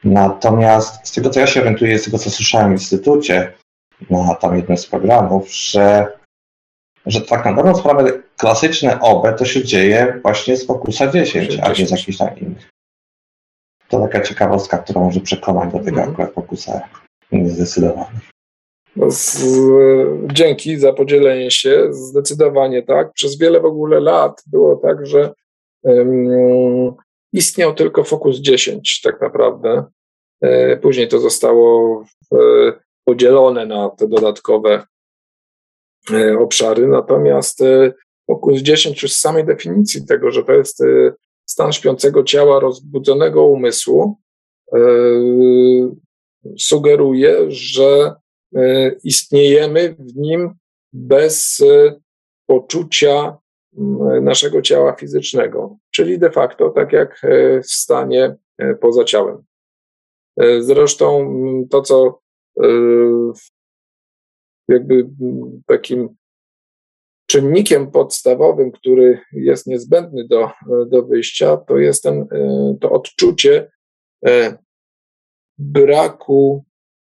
Natomiast 0.05 1.09
z 1.09 1.13
tego, 1.13 1.31
co 1.31 1.41
ja 1.41 1.47
się 1.47 1.61
orientuję, 1.61 1.99
z 1.99 2.05
tego, 2.05 2.19
co 2.19 2.31
słyszałem 2.31 2.69
w 2.69 2.73
instytucie, 2.73 3.53
na 4.11 4.35
tam 4.35 4.57
jednym 4.57 4.79
z 4.79 4.87
programów, 4.87 5.53
że, 5.53 6.07
że 7.07 7.21
tak 7.21 7.45
na 7.45 7.53
dobrą 7.53 7.75
sprawę 7.75 8.13
klasyczne 8.37 9.01
OB 9.01 9.39
to 9.39 9.45
się 9.45 9.65
dzieje 9.65 10.21
właśnie 10.23 10.57
z 10.57 10.67
fokusa 10.67 11.07
10, 11.07 11.59
a 11.63 11.69
nie 11.69 11.87
z 11.87 11.91
jakichś 11.91 12.19
tam 12.19 12.39
innych. 12.39 12.71
To 13.89 14.01
taka 14.01 14.21
ciekawostka, 14.21 14.79
która 14.79 15.01
może 15.01 15.21
przekonać 15.21 15.73
do 15.73 15.79
tego 15.79 16.01
mm. 16.01 16.11
akurat 16.11 16.33
fokusa 16.33 16.81
zdecydowanie. 17.33 18.21
Z, 19.09 19.45
dzięki 20.33 20.79
za 20.79 20.93
podzielenie 20.93 21.51
się. 21.51 21.89
Zdecydowanie 21.91 22.83
tak. 22.83 23.13
Przez 23.13 23.39
wiele 23.39 23.61
w 23.61 23.65
ogóle 23.65 24.01
lat 24.01 24.43
było 24.47 24.77
tak, 24.77 25.07
że 25.07 25.33
um, 25.83 26.93
istniał 27.33 27.75
tylko 27.75 28.05
Focus 28.05 28.37
10 28.37 29.01
tak 29.01 29.21
naprawdę. 29.21 29.85
E, 30.41 30.77
później 30.77 31.09
to 31.09 31.19
zostało 31.19 32.05
w, 32.05 32.37
podzielone 33.05 33.67
na 33.67 33.91
te 33.91 34.09
dodatkowe 34.09 34.87
e, 36.13 36.39
obszary. 36.39 36.87
Natomiast 36.89 37.61
e, 37.61 37.93
Focus 38.27 38.61
10 38.61 39.03
już 39.03 39.13
z 39.13 39.21
samej 39.21 39.45
definicji 39.45 40.07
tego, 40.07 40.31
że 40.31 40.45
to 40.45 40.53
jest 40.53 40.81
e, 40.81 41.13
stan 41.47 41.73
śpiącego 41.73 42.25
ciała, 42.25 42.61
rozbudzonego 42.61 43.45
umysłu, 43.45 44.17
e, 44.73 44.79
sugeruje, 46.59 47.37
że 47.49 47.85
e, 47.87 48.15
istniejemy 49.05 49.97
w 49.99 50.17
nim 50.17 50.55
bez 50.93 51.61
e, 51.61 52.01
poczucia 52.47 53.39
naszego 54.23 54.63
ciała 54.63 54.93
fizycznego, 54.93 55.77
czyli 55.91 56.19
de 56.19 56.31
facto 56.31 56.71
tak 56.71 56.93
jak 56.93 57.21
w 57.63 57.67
stanie 57.67 58.37
poza 58.81 59.05
ciałem. 59.05 59.43
Zresztą 60.61 61.35
to, 61.71 61.83
co 61.83 62.21
jakby 64.69 65.09
takim 65.67 66.17
czynnikiem 67.27 67.91
podstawowym, 67.91 68.73
który 68.73 69.21
jest 69.33 69.67
niezbędny 69.67 70.29
do, 70.29 70.51
do 70.87 71.03
wyjścia, 71.03 71.57
to 71.57 71.79
jest 71.79 72.03
ten, 72.03 72.27
to 72.81 72.91
odczucie 72.91 73.71
braku, 75.59 76.65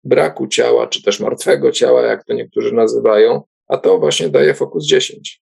braku 0.04 0.48
ciała, 0.48 0.88
czy 0.88 1.04
też 1.04 1.20
martwego 1.20 1.72
ciała, 1.72 2.02
jak 2.02 2.26
to 2.26 2.34
niektórzy 2.34 2.74
nazywają, 2.74 3.44
a 3.68 3.78
to 3.78 4.00
właśnie 4.00 4.30
daje 4.30 4.54
fokus 4.54 4.86
10. 4.86 5.42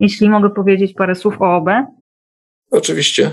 Jeśli 0.00 0.28
mogę 0.28 0.50
powiedzieć 0.50 0.94
parę 0.94 1.14
słów 1.14 1.42
o 1.42 1.56
OB? 1.56 1.68
Oczywiście. 2.70 3.32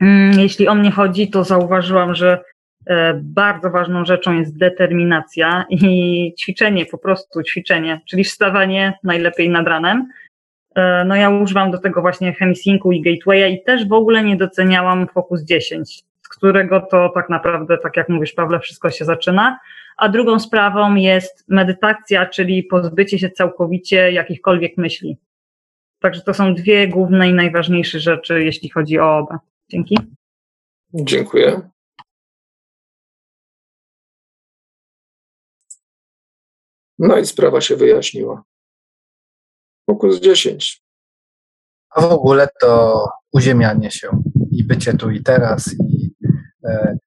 Mm, 0.00 0.40
jeśli 0.40 0.68
o 0.68 0.74
mnie 0.74 0.90
chodzi, 0.90 1.30
to 1.30 1.44
zauważyłam, 1.44 2.14
że 2.14 2.44
e, 2.86 3.20
bardzo 3.24 3.70
ważną 3.70 4.04
rzeczą 4.04 4.38
jest 4.38 4.58
determinacja 4.58 5.64
i 5.70 6.34
ćwiczenie, 6.40 6.86
po 6.86 6.98
prostu 6.98 7.42
ćwiczenie, 7.42 8.00
czyli 8.08 8.24
wstawanie 8.24 8.98
najlepiej 9.04 9.50
nad 9.50 9.66
ranem. 9.66 10.08
E, 10.78 11.04
no 11.04 11.16
ja 11.16 11.30
używam 11.30 11.70
do 11.70 11.78
tego 11.78 12.00
właśnie 12.00 12.34
chemisynku 12.34 12.92
i 12.92 13.02
gatewaya 13.02 13.52
i 13.54 13.64
też 13.64 13.88
w 13.88 13.92
ogóle 13.92 14.24
nie 14.24 14.36
doceniałam 14.36 15.08
Focus 15.08 15.42
10, 15.42 16.04
z 16.22 16.28
którego 16.28 16.80
to 16.80 17.08
tak 17.14 17.28
naprawdę, 17.30 17.78
tak 17.78 17.96
jak 17.96 18.08
mówisz 18.08 18.32
Pawle, 18.32 18.60
wszystko 18.60 18.90
się 18.90 19.04
zaczyna. 19.04 19.58
A 19.96 20.08
drugą 20.08 20.40
sprawą 20.40 20.94
jest 20.94 21.44
medytacja, 21.48 22.26
czyli 22.26 22.62
pozbycie 22.62 23.18
się 23.18 23.30
całkowicie 23.30 24.12
jakichkolwiek 24.12 24.76
myśli. 24.76 25.18
Także 26.00 26.20
to 26.20 26.34
są 26.34 26.54
dwie 26.54 26.88
główne 26.88 27.28
i 27.28 27.34
najważniejsze 27.34 28.00
rzeczy, 28.00 28.44
jeśli 28.44 28.68
chodzi 28.70 28.98
o 28.98 29.18
oba. 29.18 29.38
Dzięki. 29.68 29.98
Dziękuję. 30.94 31.60
No 36.98 37.18
i 37.18 37.26
sprawa 37.26 37.60
się 37.60 37.76
wyjaśniła. 37.76 38.42
Fokus 39.90 40.20
10. 40.20 40.82
A 41.90 42.00
w 42.00 42.12
ogóle 42.12 42.48
to 42.60 43.04
uziemianie 43.32 43.90
się 43.90 44.22
i 44.50 44.64
bycie 44.64 44.94
tu 44.94 45.10
i 45.10 45.22
teraz. 45.22 45.74
I, 45.80 46.14
e, 46.64 46.98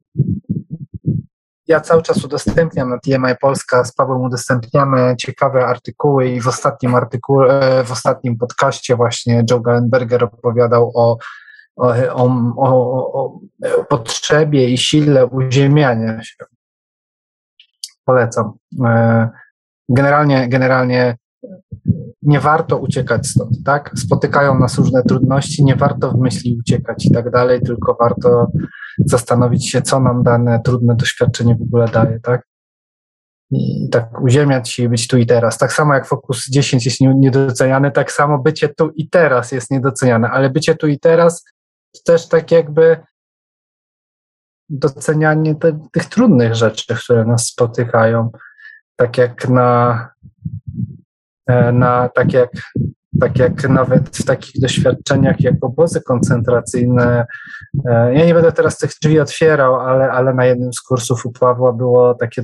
ja 1.68 1.80
cały 1.80 2.02
czas 2.02 2.26
udostępniam 2.26 2.90
na 2.90 3.00
TMI 3.00 3.36
Polska, 3.42 3.84
z 3.84 3.94
Pawłem 3.94 4.22
udostępniamy 4.22 5.16
ciekawe 5.18 5.66
artykuły 5.66 6.30
i 6.30 6.42
w 6.42 6.48
ostatnim 6.48 6.96
artykule, 6.96 7.84
w 7.84 7.92
ostatnim 7.92 8.38
podcaście 8.38 8.96
właśnie 8.96 9.44
Joe 9.50 9.60
Gallenberger 9.60 10.24
opowiadał 10.24 10.92
o 10.96 11.18
o, 11.76 11.94
o, 12.14 12.26
o, 12.58 13.14
o, 13.14 13.40
potrzebie 13.90 14.70
i 14.70 14.78
sile 14.78 15.26
uziemiania 15.26 16.24
się. 16.24 16.46
Polecam. 18.06 18.54
E, 18.86 19.30
generalnie, 19.90 20.50
generalnie 20.50 21.16
nie 22.22 22.40
warto 22.40 22.78
uciekać 22.78 23.28
stąd, 23.28 23.64
tak? 23.66 23.92
Spotykają 23.98 24.60
nas 24.60 24.78
różne 24.78 25.04
trudności, 25.04 25.64
nie 25.64 25.76
warto 25.76 26.12
w 26.12 26.20
myśli 26.20 26.58
uciekać 26.60 27.06
i 27.06 27.12
tak 27.12 27.32
dalej, 27.32 27.62
tylko 27.62 27.98
warto 28.00 28.52
zastanowić 29.06 29.70
się, 29.70 29.82
co 29.82 30.00
nam 30.00 30.24
dane 30.24 30.60
trudne 30.64 30.96
doświadczenie 30.96 31.56
w 31.56 31.62
ogóle 31.62 31.88
daje, 31.88 32.20
tak? 32.20 32.48
I 33.52 33.90
tak 33.92 34.22
uziemiać 34.22 34.70
się 34.70 34.84
i 34.84 34.90
być 34.90 35.08
tu 35.08 35.18
i 35.18 35.26
teraz. 35.26 35.58
Tak 35.58 35.74
samo 35.74 35.94
jak 35.94 36.08
Fokus 36.08 36.50
10 36.50 36.86
jest 36.86 37.02
niedoceniany, 37.02 37.92
tak 37.92 38.12
samo 38.12 38.40
bycie 38.40 38.70
tu 38.70 38.90
i 38.90 39.10
teraz 39.10 39.52
jest 39.52 39.72
niedoceniane, 39.72 40.30
ale 40.30 40.50
bycie 40.50 40.76
tu 40.76 40.88
i 40.88 41.00
teraz 41.00 41.44
to 41.94 42.00
też 42.06 42.28
tak 42.28 42.52
jakby 42.52 42.98
docenianie 44.70 45.56
te, 45.56 45.80
tych 45.92 46.06
trudnych 46.06 46.56
rzeczy, 46.56 46.96
które 46.96 47.26
nas 47.26 47.46
spotykają, 47.46 48.30
tak 48.96 49.18
jak 49.18 49.50
na, 49.50 50.10
na 51.74 52.10
tak 52.10 52.34
jak 52.34 52.52
tak 53.20 53.40
jak 53.40 53.70
nawet 53.70 54.18
w 54.18 54.26
takich 54.26 54.62
doświadczeniach 54.62 55.42
jak 55.42 55.56
obozy 55.62 56.02
koncentracyjne. 56.02 57.26
E, 57.86 58.14
ja 58.14 58.26
nie 58.26 58.34
będę 58.34 58.52
teraz 58.52 58.78
tych 58.78 58.92
drzwi 59.02 59.20
otwierał, 59.20 59.80
ale, 59.80 60.12
ale 60.12 60.34
na 60.34 60.46
jednym 60.46 60.74
z 60.74 60.82
kursów 60.82 61.26
u 61.26 61.32
Pawła 61.32 61.74
było 61.74 62.14
takie 62.14 62.44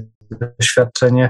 doświadczenie, 0.59 1.29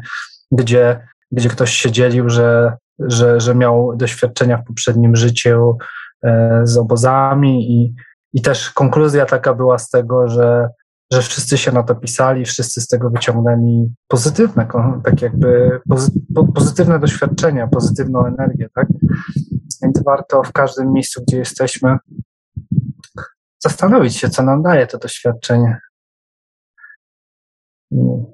gdzie, 0.51 1.07
gdzie 1.31 1.49
ktoś 1.49 1.71
się 1.71 1.91
dzielił, 1.91 2.29
że, 2.29 2.73
że, 2.99 3.39
że 3.39 3.55
miał 3.55 3.95
doświadczenia 3.95 4.57
w 4.57 4.65
poprzednim 4.65 5.15
życiu 5.15 5.77
e, 6.23 6.61
z 6.63 6.77
obozami 6.77 7.71
i, 7.71 7.95
i 8.33 8.41
też 8.41 8.71
konkluzja 8.71 9.25
taka 9.25 9.53
była 9.53 9.77
z 9.77 9.89
tego, 9.89 10.29
że, 10.29 10.69
że 11.13 11.21
wszyscy 11.21 11.57
się 11.57 11.71
na 11.71 11.83
to 11.83 11.95
pisali, 11.95 12.45
wszyscy 12.45 12.81
z 12.81 12.87
tego 12.87 13.09
wyciągnęli 13.09 13.93
pozytywne, 14.07 14.67
tak 15.03 15.21
jakby 15.21 15.79
pozytywne 16.55 16.99
doświadczenia, 16.99 17.67
pozytywną 17.67 18.25
energię, 18.25 18.69
tak? 18.75 18.87
Więc 19.81 20.03
warto 20.03 20.43
w 20.43 20.51
każdym 20.51 20.93
miejscu, 20.93 21.23
gdzie 21.27 21.37
jesteśmy, 21.37 21.97
zastanowić 23.59 24.17
się, 24.17 24.29
co 24.29 24.43
nam 24.43 24.63
daje 24.63 24.87
to 24.87 24.97
doświadczenie. 24.97 25.79
No. 27.91 28.33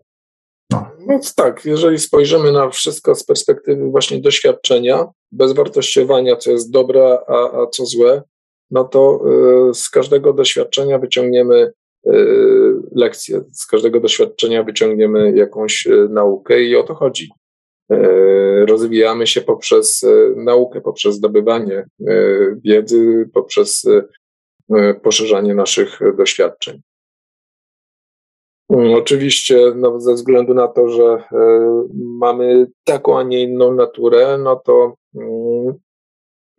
tak, 1.36 1.66
jeżeli 1.66 2.00
spojrzymy 2.00 2.52
na 2.52 2.70
wszystko 2.70 3.16
z 3.16 3.26
perspektywy 3.26 3.90
właśnie 3.90 4.22
doświadczenia, 4.22 5.06
bez 5.32 5.54
wartościowania, 5.54 6.36
co 6.36 6.52
jest 6.52 6.72
dobre, 6.72 7.18
a, 7.28 7.62
a 7.62 7.68
co 7.68 7.86
złe, 7.86 8.22
no 8.72 8.84
to 8.84 9.20
y, 9.70 9.74
z 9.74 9.90
każdego 9.90 10.34
doświadczenia 10.34 11.00
wyciągniemy 11.00 11.74
lekcję, 12.92 13.42
z 13.52 13.66
każdego 13.66 14.00
doświadczenia 14.00 14.64
wyciągniemy 14.64 15.34
jakąś 15.36 15.88
y, 15.88 16.08
naukę 16.10 16.62
i 16.62 16.76
o 16.76 16.84
to 16.84 16.96
chodzi. 16.96 17.30
Rozwijamy 18.68 19.28
się 19.28 19.42
poprzez 19.42 20.06
naukę, 20.36 20.82
poprzez 20.82 21.16
zdobywanie 21.16 21.86
wiedzy, 22.66 23.30
poprzez 23.34 23.86
poszerzanie 25.04 25.56
naszych 25.56 26.00
doświadczeń. 26.18 26.82
Oczywiście, 28.70 29.72
no, 29.76 30.00
ze 30.00 30.14
względu 30.14 30.54
na 30.54 30.68
to, 30.68 30.90
że 30.90 31.24
mamy 31.94 32.68
taką, 32.84 33.20
a 33.20 33.24
nie 33.24 33.44
inną 33.44 33.74
naturę, 33.74 34.38
no 34.38 34.56
to 34.56 34.96
mm, 35.16 35.74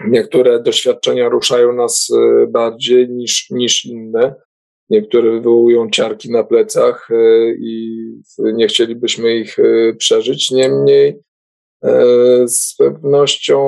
Niektóre 0.01 0.63
doświadczenia 0.63 1.29
ruszają 1.29 1.73
nas 1.73 2.09
e, 2.11 2.47
bardziej 2.47 3.09
niż, 3.09 3.51
niż 3.51 3.85
inne. 3.85 4.35
Niektóre 4.91 5.31
wywołują 5.31 5.91
ciarki 5.91 6.31
na 6.31 6.45
plecach 6.45 7.09
e, 7.11 7.15
i 7.51 8.05
nie 8.39 8.67
chcielibyśmy 8.67 9.37
ich 9.37 9.59
e, 9.59 9.95
przeżyć. 9.95 10.51
Niemniej 10.51 11.21
z 12.47 12.77
pewnością 12.79 13.63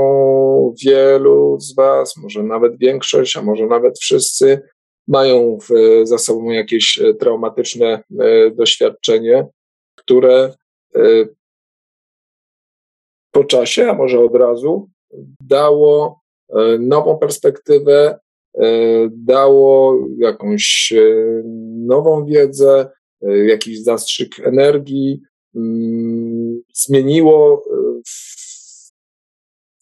wielu 0.84 1.60
z 1.60 1.74
Was, 1.74 2.16
może 2.16 2.43
nawet 2.43 2.78
większość, 2.78 3.36
a 3.36 3.43
może 3.43 3.66
nawet 3.66 3.98
wszyscy, 3.98 4.60
mają 5.09 5.59
za 6.02 6.18
sobą 6.18 6.51
jakieś 6.51 7.01
traumatyczne 7.18 8.02
doświadczenie, 8.56 9.47
które 9.97 10.52
po 13.36 13.44
czasie, 13.44 13.90
a 13.90 13.94
może 13.94 14.20
od 14.20 14.34
razu, 14.34 14.88
dało 15.40 16.20
e, 16.48 16.78
nową 16.78 17.18
perspektywę, 17.18 18.18
e, 18.18 18.18
dało 19.11 19.99
jakąś 20.19 20.93
e, 20.93 21.43
nową 21.87 22.24
wiedzę, 22.24 22.91
jakiś 23.47 23.83
zastrzyk 23.83 24.41
energii, 24.41 25.20
mm, 25.55 26.62
zmieniło 26.74 27.65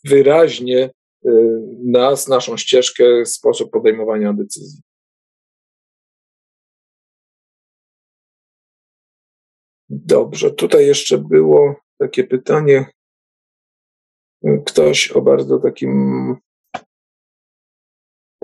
wyraźnie 0.05 0.91
nas, 1.85 2.29
naszą 2.29 2.57
ścieżkę, 2.57 3.27
sposób 3.27 3.71
podejmowania 3.71 4.33
decyzji. 4.33 4.83
Dobrze, 9.89 10.51
tutaj 10.51 10.87
jeszcze 10.87 11.19
było 11.19 11.75
takie 11.99 12.25
pytanie, 12.25 12.87
ktoś 14.67 15.11
o 15.11 15.23
bardzo 15.23 15.59
takim 15.59 16.37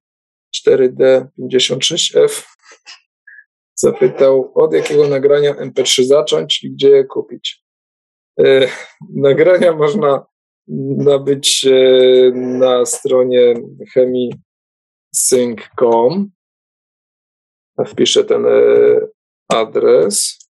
4D56F 0.57 2.47
zapytał, 3.75 4.53
od 4.55 4.73
jakiego 4.73 5.09
nagrania 5.09 5.55
MP3 5.55 6.05
zacząć 6.05 6.65
i 6.65 6.71
gdzie 6.71 6.89
je 6.89 7.05
kupić. 7.05 7.65
E, 8.39 8.69
nagrania 9.15 9.73
można 9.73 10.27
nabyć 10.99 11.67
e, 11.67 11.71
na 12.35 12.87
stronie 12.87 13.55
chemisync.com 13.95 16.31
Wpiszę 17.87 18.25
ten 18.25 18.47
adres. 19.49 20.46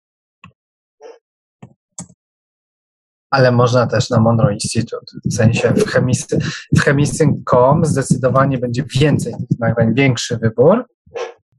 Ale 3.35 3.51
można 3.51 3.87
też 3.87 4.09
na 4.09 4.19
Monroe 4.19 4.53
Institute. 4.53 5.05
W 5.25 5.33
sensie 5.33 5.73
w, 5.73 5.85
chemisy, 5.85 6.39
w 6.75 6.79
chemisyn.com 6.79 7.85
zdecydowanie 7.85 8.57
będzie 8.57 8.83
więcej 8.99 9.33
tych 9.33 9.59
nagrań, 9.59 9.93
większy 9.93 10.37
wybór. 10.37 10.85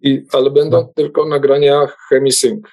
I, 0.00 0.26
ale 0.32 0.50
będą 0.50 0.76
no. 0.76 0.92
tylko 0.94 1.28
nagrania 1.28 1.86
Chemisync. 2.08 2.66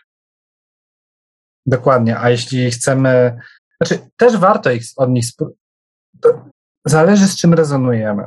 Dokładnie, 1.66 2.20
a 2.20 2.30
jeśli 2.30 2.72
chcemy, 2.72 3.40
znaczy 3.82 4.10
też 4.18 4.38
warto 4.38 4.72
ich, 4.72 4.84
od 4.96 5.10
nich, 5.10 5.26
zależy 6.86 7.28
z 7.28 7.38
czym 7.38 7.54
rezonujemy. 7.54 8.24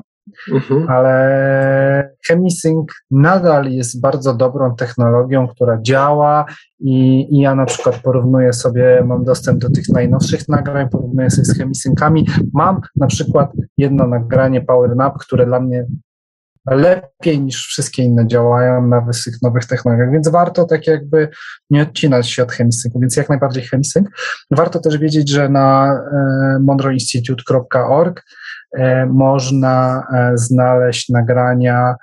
Mhm. 0.53 0.89
Ale 0.89 2.17
ChemiSync 2.27 2.87
nadal 3.11 3.71
jest 3.71 4.01
bardzo 4.01 4.35
dobrą 4.35 4.77
technologią, 4.77 5.49
która 5.49 5.79
działa 5.83 6.45
i, 6.81 7.27
i, 7.31 7.41
ja 7.41 7.55
na 7.55 7.65
przykład 7.65 8.03
porównuję 8.03 8.53
sobie, 8.53 9.05
mam 9.07 9.25
dostęp 9.25 9.59
do 9.59 9.71
tych 9.71 9.89
najnowszych 9.89 10.49
nagrań, 10.49 10.89
porównuję 10.89 11.31
sobie 11.31 11.45
z 11.45 11.59
ChemiSyncami. 11.59 12.27
Mam 12.55 12.81
na 12.97 13.07
przykład 13.07 13.53
jedno 13.79 14.07
nagranie 14.07 14.61
PowerNap, 14.61 15.19
które 15.19 15.47
dla 15.47 15.61
mnie 15.61 15.87
lepiej 16.71 17.41
niż 17.41 17.67
wszystkie 17.67 18.03
inne 18.03 18.27
działają 18.27 18.87
na 18.87 19.07
tych 19.25 19.43
nowych 19.43 19.65
technologiach, 19.65 20.13
więc 20.13 20.29
warto 20.29 20.65
tak 20.65 20.87
jakby 20.87 21.29
nie 21.71 21.83
odcinać 21.83 22.31
się 22.31 22.43
od 22.43 22.53
chemisynku, 22.53 23.01
więc 23.01 23.17
jak 23.17 23.29
najbardziej 23.29 23.63
chemisynk. 23.63 24.09
Warto 24.51 24.81
też 24.81 24.99
wiedzieć, 24.99 25.31
że 25.31 25.49
na 25.49 25.93
e, 26.13 26.59
można 29.11 30.07
e, 30.13 30.39
znaleźć 30.39 31.09
nagrania 31.09 31.95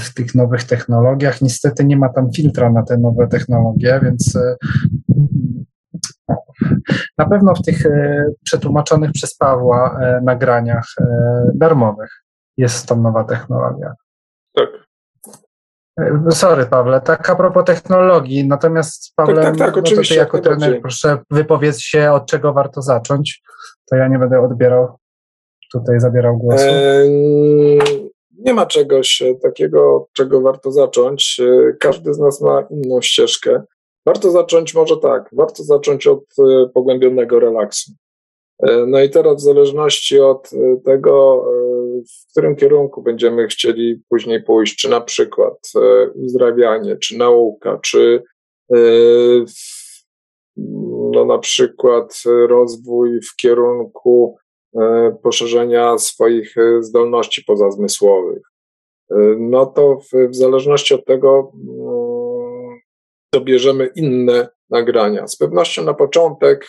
w 0.00 0.14
tych 0.14 0.34
nowych 0.34 0.64
technologiach. 0.64 1.40
Niestety 1.40 1.84
nie 1.84 1.96
ma 1.96 2.08
tam 2.08 2.32
filtra 2.32 2.70
na 2.70 2.82
te 2.82 2.98
nowe 2.98 3.28
technologie, 3.28 4.00
więc 4.02 4.38
na 7.18 7.28
pewno 7.28 7.54
w 7.54 7.62
tych 7.62 7.82
przetłumaczonych 8.44 9.12
przez 9.12 9.36
Pawła 9.36 10.00
nagraniach 10.22 10.86
darmowych 11.54 12.22
jest 12.56 12.88
tam 12.88 13.02
nowa 13.02 13.24
technologia. 13.24 13.94
Tak. 14.54 14.68
E, 16.00 16.30
sorry, 16.30 16.66
Pawle, 16.66 17.00
tak 17.00 17.30
a 17.30 17.36
propos 17.36 17.64
technologii, 17.64 18.48
natomiast 18.48 19.12
Pawle, 19.16 19.34
tak, 19.34 19.56
tak, 19.56 19.74
tak, 19.74 19.76
no 19.96 20.02
ty 20.08 20.14
jako 20.14 20.38
trener 20.38 20.80
proszę 20.80 21.18
wypowiedz 21.30 21.78
się, 21.78 22.12
od 22.12 22.26
czego 22.26 22.52
warto 22.52 22.82
zacząć, 22.82 23.42
to 23.90 23.96
ja 23.96 24.08
nie 24.08 24.18
będę 24.18 24.40
odbierał, 24.40 24.98
tutaj 25.72 26.00
zabierał 26.00 26.38
głosu. 26.38 26.64
Eee, 26.68 27.78
nie 28.38 28.54
ma 28.54 28.66
czegoś 28.66 29.22
takiego, 29.42 30.08
czego 30.12 30.40
warto 30.40 30.72
zacząć. 30.72 31.40
E, 31.40 31.72
każdy 31.80 32.14
z 32.14 32.18
nas 32.18 32.40
ma 32.40 32.66
inną 32.70 33.00
ścieżkę. 33.00 33.62
Warto 34.06 34.30
zacząć 34.30 34.74
może 34.74 34.96
tak, 34.96 35.30
warto 35.32 35.62
zacząć 35.62 36.06
od 36.06 36.24
e, 36.38 36.68
pogłębionego 36.74 37.40
relaksu. 37.40 37.92
No 38.86 39.00
i 39.00 39.10
teraz 39.10 39.36
w 39.36 39.44
zależności 39.44 40.20
od 40.20 40.50
tego, 40.84 41.44
w 42.02 42.30
którym 42.30 42.56
kierunku 42.56 43.02
będziemy 43.02 43.46
chcieli 43.46 44.02
później 44.08 44.42
pójść, 44.42 44.76
czy 44.76 44.88
na 44.88 45.00
przykład 45.00 45.72
e, 45.76 46.10
uzdrawianie, 46.10 46.96
czy 46.96 47.18
nauka, 47.18 47.78
czy 47.82 48.22
e, 48.72 48.76
no 51.12 51.24
na 51.24 51.38
przykład 51.38 52.22
rozwój 52.48 53.20
w 53.20 53.36
kierunku 53.36 54.36
e, 54.38 54.49
poszerzenia 55.22 55.98
swoich 55.98 56.54
zdolności 56.80 57.44
pozazmysłowych. 57.44 58.42
No 59.38 59.66
to 59.66 60.00
w, 60.00 60.30
w 60.30 60.36
zależności 60.36 60.94
od 60.94 61.04
tego 61.04 61.52
mm, 61.54 62.78
dobierzemy 63.34 63.90
inne 63.96 64.48
nagrania. 64.70 65.28
Z 65.28 65.36
pewnością 65.36 65.84
na 65.84 65.94
początek 65.94 66.66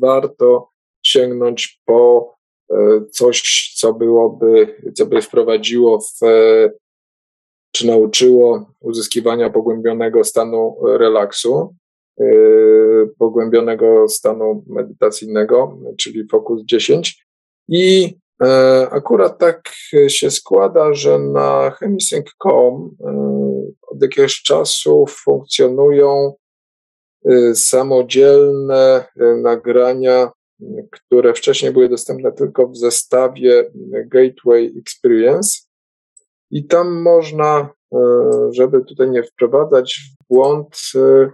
warto 0.00 0.68
sięgnąć 1.02 1.80
po 1.84 2.34
E, 2.70 3.04
coś, 3.10 3.72
co 3.76 3.92
byłoby, 3.92 4.76
co 4.94 5.06
by 5.06 5.22
wprowadziło 5.22 6.00
w, 6.00 6.20
czy 7.72 7.86
nauczyło 7.86 8.70
uzyskiwania 8.80 9.50
pogłębionego 9.50 10.24
stanu 10.24 10.76
relaksu, 10.84 11.74
e, 12.20 12.24
pogłębionego 13.18 14.08
stanu 14.08 14.64
medytacyjnego, 14.66 15.78
czyli 15.98 16.28
Focus 16.28 16.62
10. 16.64 17.26
I 17.68 18.16
e, 18.42 18.88
akurat 18.90 19.38
tak 19.38 19.68
się 20.08 20.30
składa, 20.30 20.94
że 20.94 21.18
na 21.18 21.70
chemisync.com 21.70 22.96
od 23.82 24.02
jakiegoś 24.02 24.42
czasu 24.42 25.06
funkcjonują 25.08 26.34
samodzielne 27.54 29.04
nagrania 29.42 30.30
które 30.90 31.34
wcześniej 31.34 31.72
były 31.72 31.88
dostępne 31.88 32.32
tylko 32.32 32.68
w 32.68 32.76
zestawie 32.76 33.70
Gateway 34.06 34.74
Experience. 34.78 35.60
I 36.50 36.66
tam 36.66 37.02
można, 37.02 37.70
e, 37.94 37.98
żeby 38.50 38.84
tutaj 38.84 39.10
nie 39.10 39.22
wprowadzać 39.22 40.00
w 40.00 40.28
błąd, 40.28 40.78
e, 40.94 41.30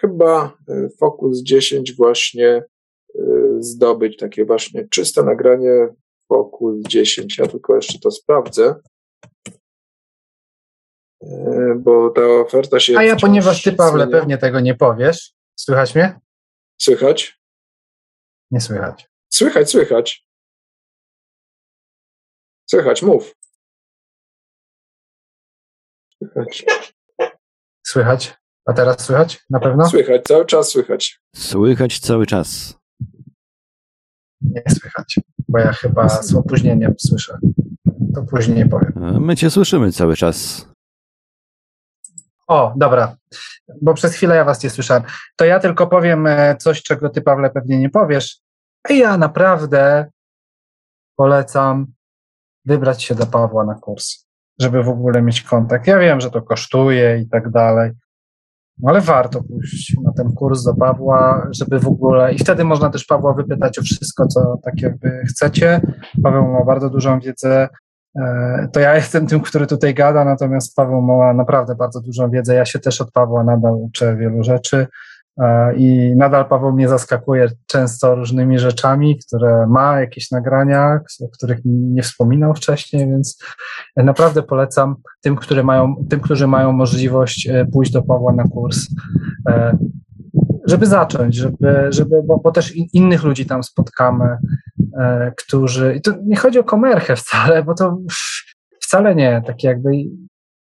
chyba 0.00 0.56
e, 0.68 0.88
Focus 1.00 1.42
10 1.42 1.96
właśnie 1.96 2.64
zdobyć, 3.62 4.16
takie 4.16 4.44
właśnie 4.44 4.88
czyste 4.88 5.22
nagranie 5.22 5.88
Focus 6.28 6.82
10. 6.88 7.38
Ja 7.38 7.46
tylko 7.46 7.76
jeszcze 7.76 7.98
to 7.98 8.10
sprawdzę, 8.10 8.74
bo 11.76 12.10
ta 12.10 12.22
oferta 12.26 12.80
się. 12.80 12.98
A 12.98 13.02
ja, 13.02 13.16
ponieważ 13.16 13.62
ty, 13.62 13.72
Pawle, 13.72 14.08
pewnie 14.08 14.38
tego 14.38 14.60
nie 14.60 14.74
powiesz, 14.74 15.34
słychać 15.56 15.94
mnie? 15.94 16.20
Słychać. 16.80 17.38
Nie 18.50 18.60
słychać. 18.60 19.08
Słychać, 19.32 19.70
słychać. 19.70 20.26
Słychać, 22.70 23.02
mów. 23.02 23.34
Słychać. 26.18 26.64
Słychać. 27.86 28.34
A 28.66 28.72
teraz 28.72 29.04
słychać? 29.04 29.44
Na 29.50 29.60
pewno? 29.60 29.88
Słychać, 29.88 30.22
cały 30.24 30.46
czas 30.46 30.68
słychać. 30.68 31.20
Słychać 31.36 31.98
cały 31.98 32.26
czas. 32.26 32.81
Nie 34.54 34.74
słychać, 34.74 35.20
bo 35.48 35.58
ja 35.58 35.72
chyba 35.72 36.08
z 36.08 36.34
opóźnieniem 36.34 36.94
słyszę. 36.98 37.38
To 38.14 38.22
później 38.22 38.68
powiem. 38.68 39.24
My 39.24 39.36
cię 39.36 39.50
słyszymy 39.50 39.92
cały 39.92 40.16
czas. 40.16 40.68
O, 42.46 42.74
dobra, 42.76 43.16
bo 43.82 43.94
przez 43.94 44.14
chwilę 44.14 44.36
ja 44.36 44.44
was 44.44 44.62
nie 44.62 44.70
słyszałem. 44.70 45.02
To 45.36 45.44
ja 45.44 45.60
tylko 45.60 45.86
powiem 45.86 46.26
e, 46.26 46.56
coś, 46.56 46.82
czego 46.82 47.08
ty, 47.08 47.22
Pawle, 47.22 47.50
pewnie 47.50 47.78
nie 47.78 47.90
powiesz. 47.90 48.40
I 48.90 48.98
ja 48.98 49.16
naprawdę 49.16 50.10
polecam 51.16 51.86
wybrać 52.64 53.02
się 53.02 53.14
do 53.14 53.26
Pawła 53.26 53.64
na 53.64 53.74
kurs, 53.74 54.26
żeby 54.60 54.82
w 54.82 54.88
ogóle 54.88 55.22
mieć 55.22 55.42
kontakt. 55.42 55.86
Ja 55.86 55.98
wiem, 55.98 56.20
że 56.20 56.30
to 56.30 56.42
kosztuje 56.42 57.18
i 57.18 57.28
tak 57.28 57.50
dalej, 57.50 57.90
ale 58.86 59.00
warto 59.00 59.42
pójść 59.42 59.96
na 60.04 60.12
ten 60.12 60.32
kurs 60.32 60.64
do 60.64 60.74
Pawła, 60.74 61.48
żeby 61.50 61.80
w 61.80 61.86
ogóle, 61.86 62.34
i 62.34 62.38
wtedy 62.38 62.64
można 62.64 62.90
też 62.90 63.04
Pawła 63.04 63.34
wypytać 63.34 63.78
o 63.78 63.82
wszystko, 63.82 64.26
co 64.26 64.58
tak 64.64 64.82
jakby 64.82 65.10
chcecie. 65.28 65.80
Paweł 66.22 66.48
ma 66.48 66.64
bardzo 66.64 66.90
dużą 66.90 67.20
wiedzę 67.20 67.68
E, 68.18 68.68
to 68.72 68.80
ja 68.80 68.94
jestem 68.94 69.26
tym, 69.26 69.40
który 69.40 69.66
tutaj 69.66 69.94
gada, 69.94 70.24
natomiast 70.24 70.76
Paweł 70.76 71.02
ma 71.02 71.32
naprawdę 71.32 71.74
bardzo 71.74 72.00
dużą 72.00 72.30
wiedzę. 72.30 72.54
Ja 72.54 72.64
się 72.64 72.78
też 72.78 73.00
od 73.00 73.12
Pawła 73.12 73.44
nadal 73.44 73.74
uczę 73.74 74.16
wielu 74.16 74.42
rzeczy 74.42 74.86
i 75.76 76.14
nadal 76.16 76.48
Paweł 76.48 76.72
mnie 76.72 76.88
zaskakuje 76.88 77.48
często 77.66 78.14
różnymi 78.14 78.58
rzeczami, 78.58 79.18
które 79.26 79.66
ma 79.66 80.00
jakieś 80.00 80.30
nagrania, 80.30 81.00
o 81.20 81.28
których 81.28 81.60
nie 81.64 82.02
wspominał 82.02 82.54
wcześniej, 82.54 83.06
więc 83.06 83.38
naprawdę 83.96 84.42
polecam 84.42 84.96
tym, 85.20 85.36
którzy 85.36 85.64
mają, 85.64 85.94
tym, 86.10 86.20
którzy 86.20 86.46
mają 86.46 86.72
możliwość 86.72 87.48
e, 87.48 87.66
pójść 87.66 87.92
do 87.92 88.02
Pawła 88.02 88.32
na 88.32 88.44
kurs 88.44 88.88
żeby 90.64 90.86
zacząć, 90.86 91.34
żeby, 91.34 91.86
żeby 91.88 92.22
bo, 92.22 92.38
bo 92.38 92.52
też 92.52 92.72
innych 92.92 93.22
ludzi 93.22 93.46
tam 93.46 93.62
spotkamy, 93.62 94.36
e, 94.98 95.32
którzy. 95.36 95.94
I 95.94 96.00
to 96.00 96.12
nie 96.24 96.36
chodzi 96.36 96.58
o 96.58 96.64
komerchę 96.64 97.16
wcale, 97.16 97.62
bo 97.62 97.74
to 97.74 97.98
wcale 98.80 99.14
nie. 99.14 99.42
Tak 99.46 99.62
jakby 99.62 99.90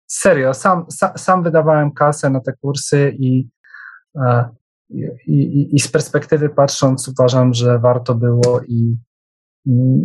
serio, 0.07 0.53
sam, 0.53 0.85
sam, 0.91 1.18
sam 1.18 1.43
wydawałem 1.43 1.91
kasę 1.91 2.30
na 2.30 2.39
te 2.39 2.53
kursy 2.61 3.15
i, 3.19 3.48
e, 4.15 4.49
i, 5.27 5.76
i, 5.76 5.80
z 5.80 5.88
perspektywy 5.88 6.49
patrząc, 6.49 7.07
uważam, 7.07 7.53
że 7.53 7.80
warto 7.80 8.15
było 8.15 8.61
i 8.68 8.97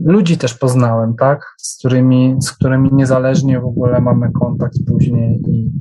ludzi 0.04 0.38
też 0.38 0.54
poznałem, 0.54 1.16
tak? 1.16 1.54
Z 1.58 1.78
którymi, 1.78 2.36
z 2.40 2.52
którymi 2.52 2.90
niezależnie 2.92 3.60
w 3.60 3.64
ogóle 3.64 4.00
mamy 4.00 4.32
kontakt 4.32 4.76
później 4.88 5.40
i 5.46 5.72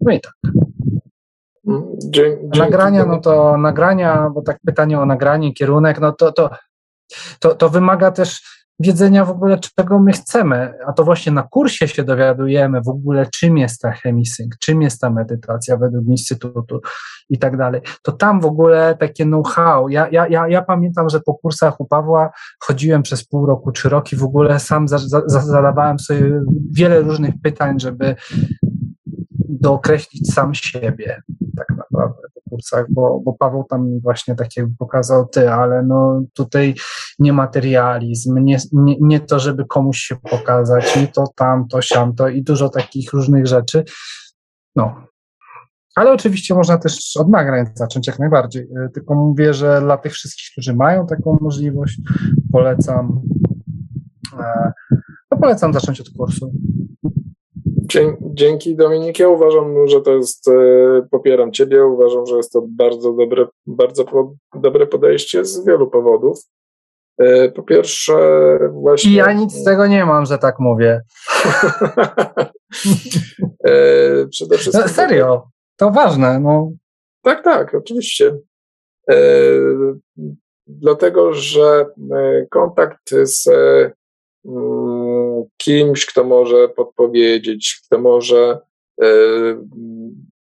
no 0.00 0.12
i 0.12 0.20
tak. 0.20 0.34
Dzięki, 2.10 2.58
nagrania, 2.58 3.06
no 3.06 3.20
to 3.20 3.58
nagrania, 3.58 4.30
bo 4.30 4.42
tak 4.42 4.58
pytanie 4.66 5.00
o 5.00 5.06
nagranie, 5.06 5.54
kierunek, 5.54 6.00
no 6.00 6.12
to, 6.12 6.32
to, 6.32 6.50
to, 7.38 7.54
to 7.54 7.68
wymaga 7.68 8.10
też 8.10 8.42
wiedzenia 8.80 9.24
w 9.24 9.30
ogóle, 9.30 9.58
czego 9.58 9.98
my 9.98 10.12
chcemy, 10.12 10.74
a 10.86 10.92
to 10.92 11.04
właśnie 11.04 11.32
na 11.32 11.42
kursie 11.42 11.88
się 11.88 12.04
dowiadujemy 12.04 12.80
w 12.80 12.88
ogóle, 12.88 13.26
czym 13.34 13.58
jest 13.58 13.80
ta 13.80 13.92
chemisync, 13.92 14.58
czym 14.60 14.82
jest 14.82 15.00
ta 15.00 15.10
medytacja 15.10 15.76
według 15.76 16.06
Instytutu 16.06 16.80
i 17.28 17.38
tak 17.38 17.56
dalej, 17.56 17.80
to 18.02 18.12
tam 18.12 18.40
w 18.40 18.46
ogóle 18.46 18.96
takie 19.00 19.24
know-how, 19.24 19.88
ja, 19.88 20.08
ja, 20.08 20.28
ja, 20.28 20.48
ja 20.48 20.62
pamiętam, 20.62 21.08
że 21.08 21.20
po 21.20 21.34
kursach 21.34 21.80
u 21.80 21.86
Pawła 21.86 22.30
chodziłem 22.60 23.02
przez 23.02 23.24
pół 23.24 23.46
roku 23.46 23.72
czy 23.72 23.88
rok 23.88 24.12
i 24.12 24.16
w 24.16 24.24
ogóle 24.24 24.60
sam 24.60 24.88
za, 24.88 24.98
za, 24.98 25.22
zadawałem 25.26 25.98
sobie 25.98 26.40
wiele 26.72 27.00
różnych 27.00 27.34
pytań, 27.42 27.80
żeby 27.80 28.16
dookreślić 29.48 30.34
sam 30.34 30.54
siebie 30.54 31.22
tak 31.56 31.68
naprawdę 31.76 32.31
bo, 32.88 33.20
bo 33.24 33.32
Paweł 33.32 33.64
tam 33.70 34.00
właśnie 34.00 34.34
tak 34.34 34.48
pokazał 34.78 35.28
ty, 35.28 35.50
ale 35.50 35.82
no 35.82 36.22
tutaj 36.34 36.74
nie 37.18 37.32
materializm, 37.32 38.44
nie, 38.44 38.58
nie, 38.72 38.96
nie 39.00 39.20
to, 39.20 39.38
żeby 39.38 39.64
komuś 39.64 39.98
się 39.98 40.16
pokazać, 40.16 40.96
nie 40.96 41.08
to 41.08 41.24
tamto, 41.36 41.82
siamto 41.82 42.28
i 42.28 42.42
dużo 42.42 42.68
takich 42.68 43.12
różnych 43.12 43.46
rzeczy. 43.46 43.84
No. 44.76 45.06
Ale 45.96 46.12
oczywiście 46.12 46.54
można 46.54 46.78
też 46.78 47.16
od 47.16 47.28
nagrań 47.28 47.66
zacząć 47.74 48.06
jak 48.06 48.18
najbardziej. 48.18 48.62
E, 48.62 48.88
tylko 48.88 49.14
mówię, 49.14 49.54
że 49.54 49.80
dla 49.80 49.96
tych 49.96 50.12
wszystkich, 50.12 50.48
którzy 50.52 50.74
mają 50.74 51.06
taką 51.06 51.38
możliwość, 51.40 52.00
polecam 52.52 53.22
e, 54.40 54.72
no 55.30 55.38
polecam 55.38 55.72
zacząć 55.72 56.00
od 56.00 56.10
kursu. 56.10 56.52
Dzięki 58.20 58.76
Dominik. 58.76 59.18
Ja 59.18 59.28
uważam, 59.28 59.88
że 59.88 60.00
to 60.00 60.12
jest, 60.12 60.48
e, 60.48 60.52
popieram 61.10 61.52
Ciebie, 61.52 61.86
uważam, 61.86 62.26
że 62.26 62.36
jest 62.36 62.52
to 62.52 62.62
bardzo 62.68 63.12
dobre, 63.12 63.46
bardzo 63.66 64.04
dobre 64.54 64.86
podejście 64.86 65.44
z 65.44 65.64
wielu 65.66 65.90
powodów. 65.90 66.38
E, 67.18 67.48
po 67.48 67.62
pierwsze, 67.62 68.58
właśnie. 68.72 69.10
I 69.10 69.14
ja 69.14 69.32
nic 69.32 69.52
z 69.52 69.64
tego 69.64 69.86
nie 69.86 70.04
mam, 70.04 70.26
że 70.26 70.38
tak 70.38 70.58
mówię. 70.58 71.00
E, 73.64 74.26
przede 74.26 74.58
wszystkim. 74.58 74.82
No, 74.86 74.88
serio, 74.88 75.48
to 75.76 75.90
ważne. 75.90 76.40
No. 76.40 76.72
Tak, 77.22 77.44
tak, 77.44 77.74
oczywiście. 77.74 78.38
Dlatego, 80.66 81.32
że 81.32 81.86
kontakt 82.50 83.10
z 83.10 83.48
kimś, 85.56 86.06
kto 86.06 86.24
może 86.24 86.68
podpowiedzieć, 86.68 87.80
kto 87.86 87.98
może 87.98 88.58
e, 89.02 89.08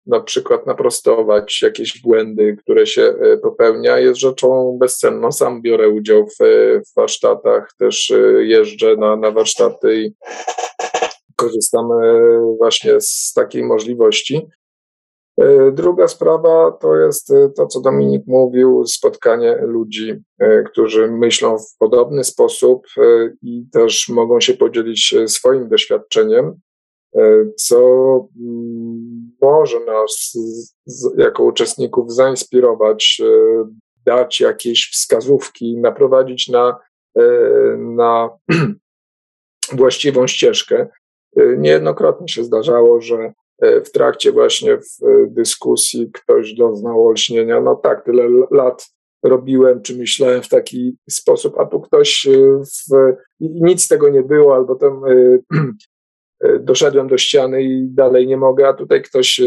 na 0.05 0.19
przykład 0.19 0.67
naprostować 0.67 1.61
jakieś 1.61 2.01
błędy, 2.01 2.57
które 2.63 2.85
się 2.85 3.01
e, 3.01 3.37
popełnia, 3.37 3.99
jest 3.99 4.19
rzeczą 4.19 4.77
bezcenną. 4.79 5.31
Sam 5.31 5.61
biorę 5.61 5.89
udział 5.89 6.27
w, 6.27 6.37
w 6.87 6.95
warsztatach, 6.95 7.73
też 7.77 8.11
e, 8.11 8.43
jeżdżę 8.43 8.95
na, 8.97 9.15
na 9.15 9.31
warsztaty 9.31 9.95
i 9.95 10.13
korzystam 11.35 11.87
właśnie 12.57 13.01
z 13.01 13.33
takiej 13.35 13.63
możliwości. 13.63 14.47
E, 15.37 15.71
druga 15.71 16.07
sprawa 16.07 16.71
to 16.71 16.95
jest 16.95 17.31
e, 17.31 17.49
to, 17.49 17.67
co 17.67 17.81
Dominik 17.81 18.23
mówił, 18.27 18.85
spotkanie 18.85 19.57
ludzi, 19.61 20.23
e, 20.39 20.63
którzy 20.63 21.11
myślą 21.11 21.57
w 21.57 21.77
podobny 21.79 22.23
sposób 22.23 22.87
i 23.41 23.65
też 23.71 24.09
mogą 24.09 24.39
się 24.41 24.53
podzielić 24.53 25.15
swoim 25.27 25.69
doświadczeniem, 25.69 26.59
co 27.57 27.79
mm, 28.39 29.31
może 29.41 29.79
nas 29.79 30.37
jako 31.17 31.43
uczestników 31.43 32.13
zainspirować, 32.13 33.21
dać 34.05 34.39
jakieś 34.39 34.89
wskazówki, 34.93 35.77
naprowadzić 35.77 36.47
na, 36.47 36.79
na 37.77 38.29
właściwą 39.79 40.27
ścieżkę. 40.27 40.87
Niejednokrotnie 41.57 42.27
się 42.27 42.43
zdarzało, 42.43 43.01
że 43.01 43.33
w 43.85 43.91
trakcie 43.91 44.31
właśnie 44.31 44.77
w 44.77 45.03
e, 45.03 45.27
dyskusji 45.27 46.11
ktoś 46.13 46.53
doznał 46.53 47.07
olśnienia. 47.07 47.61
No 47.61 47.75
tak, 47.75 48.05
tyle 48.05 48.23
lat 48.51 48.89
robiłem, 49.23 49.81
czy 49.81 49.97
myślałem 49.97 50.41
w 50.41 50.49
taki 50.49 50.97
sposób, 51.09 51.59
a 51.59 51.65
tu 51.65 51.81
ktoś 51.81 52.27
e, 52.27 52.61
w, 52.63 53.15
nic 53.39 53.83
z 53.83 53.87
tego 53.87 54.09
nie 54.09 54.23
było, 54.23 54.55
albo 54.55 54.75
tam 54.75 55.01
doszedłem 56.59 57.07
do 57.07 57.17
ściany 57.17 57.63
i 57.63 57.87
dalej 57.87 58.27
nie 58.27 58.37
mogę, 58.37 58.67
a 58.67 58.73
tutaj 58.73 59.01
ktoś 59.01 59.41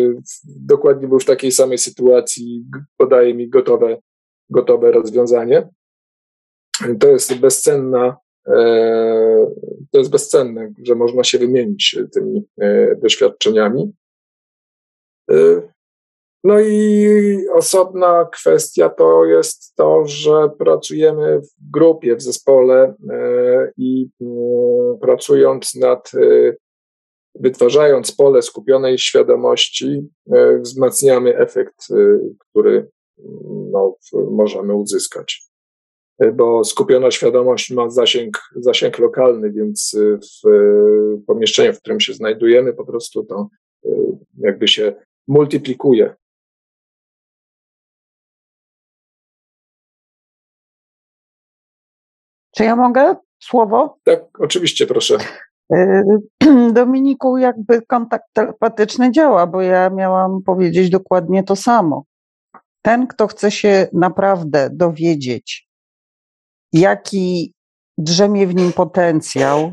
dokładnie 0.44 1.08
był 1.08 1.18
w 1.18 1.24
takiej 1.24 1.52
samej 1.52 1.78
sytuacji, 1.78 2.64
podaje 2.96 3.34
mi 3.34 3.48
gotowe, 3.48 3.98
gotowe 4.50 4.92
rozwiązanie. 4.92 5.68
To 7.00 7.08
jest 7.08 7.34
bezcenna, 7.34 8.16
to 9.90 9.98
jest 9.98 10.10
bezcenne, 10.10 10.72
że 10.82 10.94
można 10.94 11.24
się 11.24 11.38
wymienić 11.38 11.98
tymi 12.12 12.44
doświadczeniami. 13.02 13.92
Y, 15.30 15.62
no 16.44 16.60
i 16.60 17.48
osobna 17.54 18.28
kwestia 18.32 18.88
to 18.88 19.24
jest 19.24 19.74
to, 19.74 20.06
że 20.06 20.50
pracujemy 20.58 21.40
w 21.40 21.70
grupie, 21.72 22.16
w 22.16 22.22
zespole 22.22 22.94
y, 22.94 23.72
i 23.76 24.08
y, 24.22 24.26
pracując 25.00 25.74
nad, 25.74 26.12
wytwarzając 27.34 28.12
pole 28.12 28.42
skupionej 28.42 28.98
świadomości, 28.98 30.08
wzmacniamy 30.60 31.38
efekt, 31.38 31.86
który 32.38 32.88
no, 33.72 33.96
możemy 34.30 34.74
uzyskać. 34.74 35.42
Bo 36.34 36.64
skupiona 36.64 37.10
świadomość 37.10 37.70
ma 37.70 37.90
zasięg, 37.90 38.38
zasięg 38.56 38.98
lokalny, 38.98 39.52
więc 39.52 39.96
w 40.20 40.48
pomieszczeniu, 41.26 41.72
w 41.72 41.80
którym 41.80 42.00
się 42.00 42.12
znajdujemy, 42.12 42.72
po 42.72 42.84
prostu 42.84 43.24
to 43.24 43.48
jakby 44.38 44.68
się 44.68 44.94
multiplikuje. 45.28 46.16
Czy 52.56 52.64
ja 52.64 52.76
mogę 52.76 53.16
słowo? 53.38 53.98
Tak, 54.04 54.40
oczywiście, 54.40 54.86
proszę. 54.86 55.18
Y, 55.72 56.04
Dominiku, 56.72 57.38
jakby 57.38 57.82
kontakt 57.82 58.24
telepatyczny 58.32 59.12
działa, 59.12 59.46
bo 59.46 59.62
ja 59.62 59.90
miałam 59.90 60.42
powiedzieć 60.42 60.90
dokładnie 60.90 61.44
to 61.44 61.56
samo. 61.56 62.04
Ten, 62.82 63.06
kto 63.06 63.26
chce 63.26 63.50
się 63.50 63.88
naprawdę 63.92 64.70
dowiedzieć, 64.72 65.68
jaki 66.72 67.54
drzemie 67.98 68.46
w 68.46 68.54
nim 68.54 68.72
potencjał, 68.72 69.72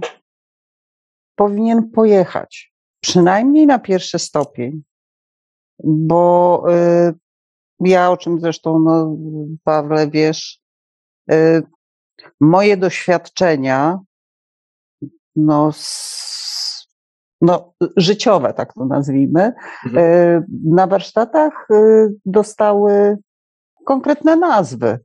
powinien 1.35 1.91
pojechać 1.91 2.73
przynajmniej 3.03 3.67
na 3.67 3.79
pierwszy 3.79 4.19
stopień, 4.19 4.83
bo 5.83 6.63
y, 6.69 7.13
ja, 7.79 8.11
o 8.11 8.17
czym 8.17 8.39
zresztą, 8.39 8.79
no, 8.79 9.17
Pawle, 9.63 10.09
wiesz, 10.09 10.59
y, 11.31 11.63
moje 12.39 12.77
doświadczenia, 12.77 13.99
no, 15.35 15.71
no, 17.41 17.73
życiowe, 17.97 18.53
tak 18.53 18.73
to 18.73 18.85
nazwijmy, 18.85 19.53
mhm. 19.85 20.05
y, 20.05 20.45
na 20.65 20.87
warsztatach 20.87 21.67
dostały 22.25 23.17
konkretne 23.85 24.35
nazwy. 24.35 24.99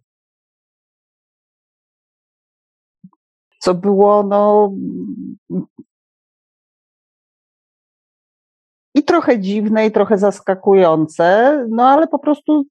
Co 3.61 3.75
było, 3.75 4.23
no, 4.23 4.73
trochę 9.09 9.41
dziwne, 9.41 9.87
i 9.87 9.93
trochę 9.93 10.19
zaskakujące, 10.19 11.57
no 11.71 11.89
ale 11.89 12.09
po 12.09 12.19
prostu 12.19 12.65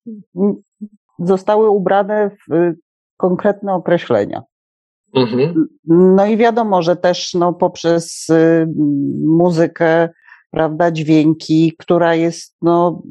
zostały 1.19 1.69
ubrane 1.69 2.29
w 2.29 2.53
y, 2.53 2.75
konkretne 3.17 3.73
określenia. 3.73 4.43
Mhm. 5.15 5.67
No 5.85 6.25
i 6.25 6.37
wiadomo, 6.37 6.81
że 6.81 6.95
też 6.95 7.33
no, 7.33 7.53
poprzez 7.53 8.29
y, 8.29 8.67
muzykę, 9.25 10.09
prawda, 10.51 10.91
dźwięki, 10.91 11.73
która 11.79 12.15
jest, 12.15 12.57
no, 12.61 13.01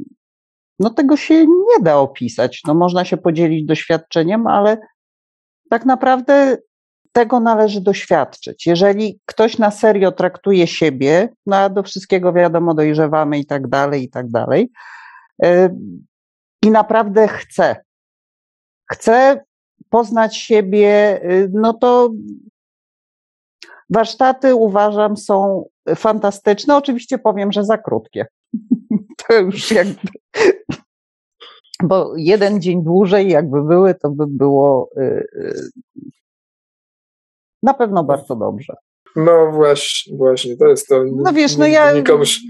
no 0.78 0.90
tego 0.90 1.16
się 1.16 1.47
nie 1.47 1.82
da 1.82 1.98
opisać. 1.98 2.61
No, 2.66 2.74
można 2.74 3.05
się 3.05 3.16
podzielić 3.16 3.66
doświadczeniem, 3.66 4.47
ale 4.47 4.78
tak 5.70 5.86
naprawdę 5.86 6.59
tego 7.16 7.40
należy 7.40 7.80
doświadczyć. 7.80 8.66
Jeżeli 8.66 9.20
ktoś 9.26 9.59
na 9.59 9.70
serio 9.70 10.12
traktuje 10.12 10.66
siebie, 10.66 11.28
no 11.47 11.56
a 11.56 11.68
do 11.68 11.82
wszystkiego 11.82 12.32
wiadomo, 12.32 12.74
dojrzewamy 12.74 13.38
i 13.38 13.47
tak 13.47 13.68
dalej, 13.68 14.02
i 14.02 14.10
tak 14.10 14.28
dalej, 14.28 14.70
y, 15.44 15.70
i 16.62 16.70
naprawdę 16.70 17.28
chce, 17.28 17.76
chce 18.93 19.44
poznać 19.90 20.36
siebie, 20.36 21.20
y, 21.24 21.51
no 21.52 21.72
to 21.74 22.10
warsztaty 23.90 24.55
uważam 24.55 25.16
są 25.16 25.68
fantastyczne. 25.94 26.76
Oczywiście 26.76 27.18
powiem, 27.18 27.52
że 27.52 27.64
za 27.64 27.78
krótkie. 27.78 28.26
To 29.28 29.34
już 29.34 29.70
jakby. 29.70 30.09
Bo 31.82 32.12
jeden 32.16 32.60
dzień 32.60 32.84
dłużej, 32.84 33.28
jakby 33.30 33.62
były, 33.62 33.94
to 33.94 34.10
by 34.10 34.26
było 34.26 34.90
y, 34.97 35.26
Na 37.62 37.74
pewno 37.74 38.05
bardzo 38.05 38.37
dobrze. 38.37 38.74
No 39.16 39.53
właśnie, 39.53 40.16
właśnie, 40.16 40.57
to 40.57 40.66
jest 40.66 40.89
to. 40.89 41.05
No 41.16 41.33
wiesz, 41.33 41.57
no 41.57 41.66
ja 41.66 41.93
nikomuś, 41.93 42.41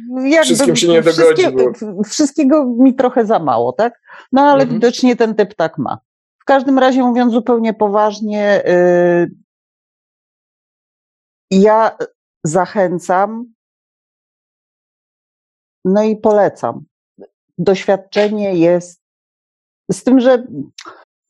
wszystkim 0.42 0.76
się 0.76 0.88
nie 0.88 1.02
dogodzi. 1.02 1.44
Bo... 1.52 2.02
Wszystkiego 2.04 2.64
mi 2.64 2.94
trochę 2.94 3.26
za 3.26 3.38
mało, 3.38 3.72
tak? 3.72 4.00
No 4.32 4.42
ale 4.42 4.62
mhm. 4.62 4.70
widocznie 4.70 5.16
ten 5.16 5.34
typ 5.34 5.54
tak 5.54 5.78
ma. 5.78 5.98
W 6.42 6.44
każdym 6.44 6.78
razie, 6.78 7.02
mówiąc 7.02 7.32
zupełnie 7.32 7.74
poważnie, 7.74 8.62
yy, 8.66 9.30
ja 11.50 11.96
zachęcam, 12.44 13.54
no 15.84 16.02
i 16.02 16.16
polecam. 16.16 16.84
Doświadczenie 17.58 18.54
jest 18.54 19.00
z 19.92 20.04
tym, 20.04 20.20
że 20.20 20.46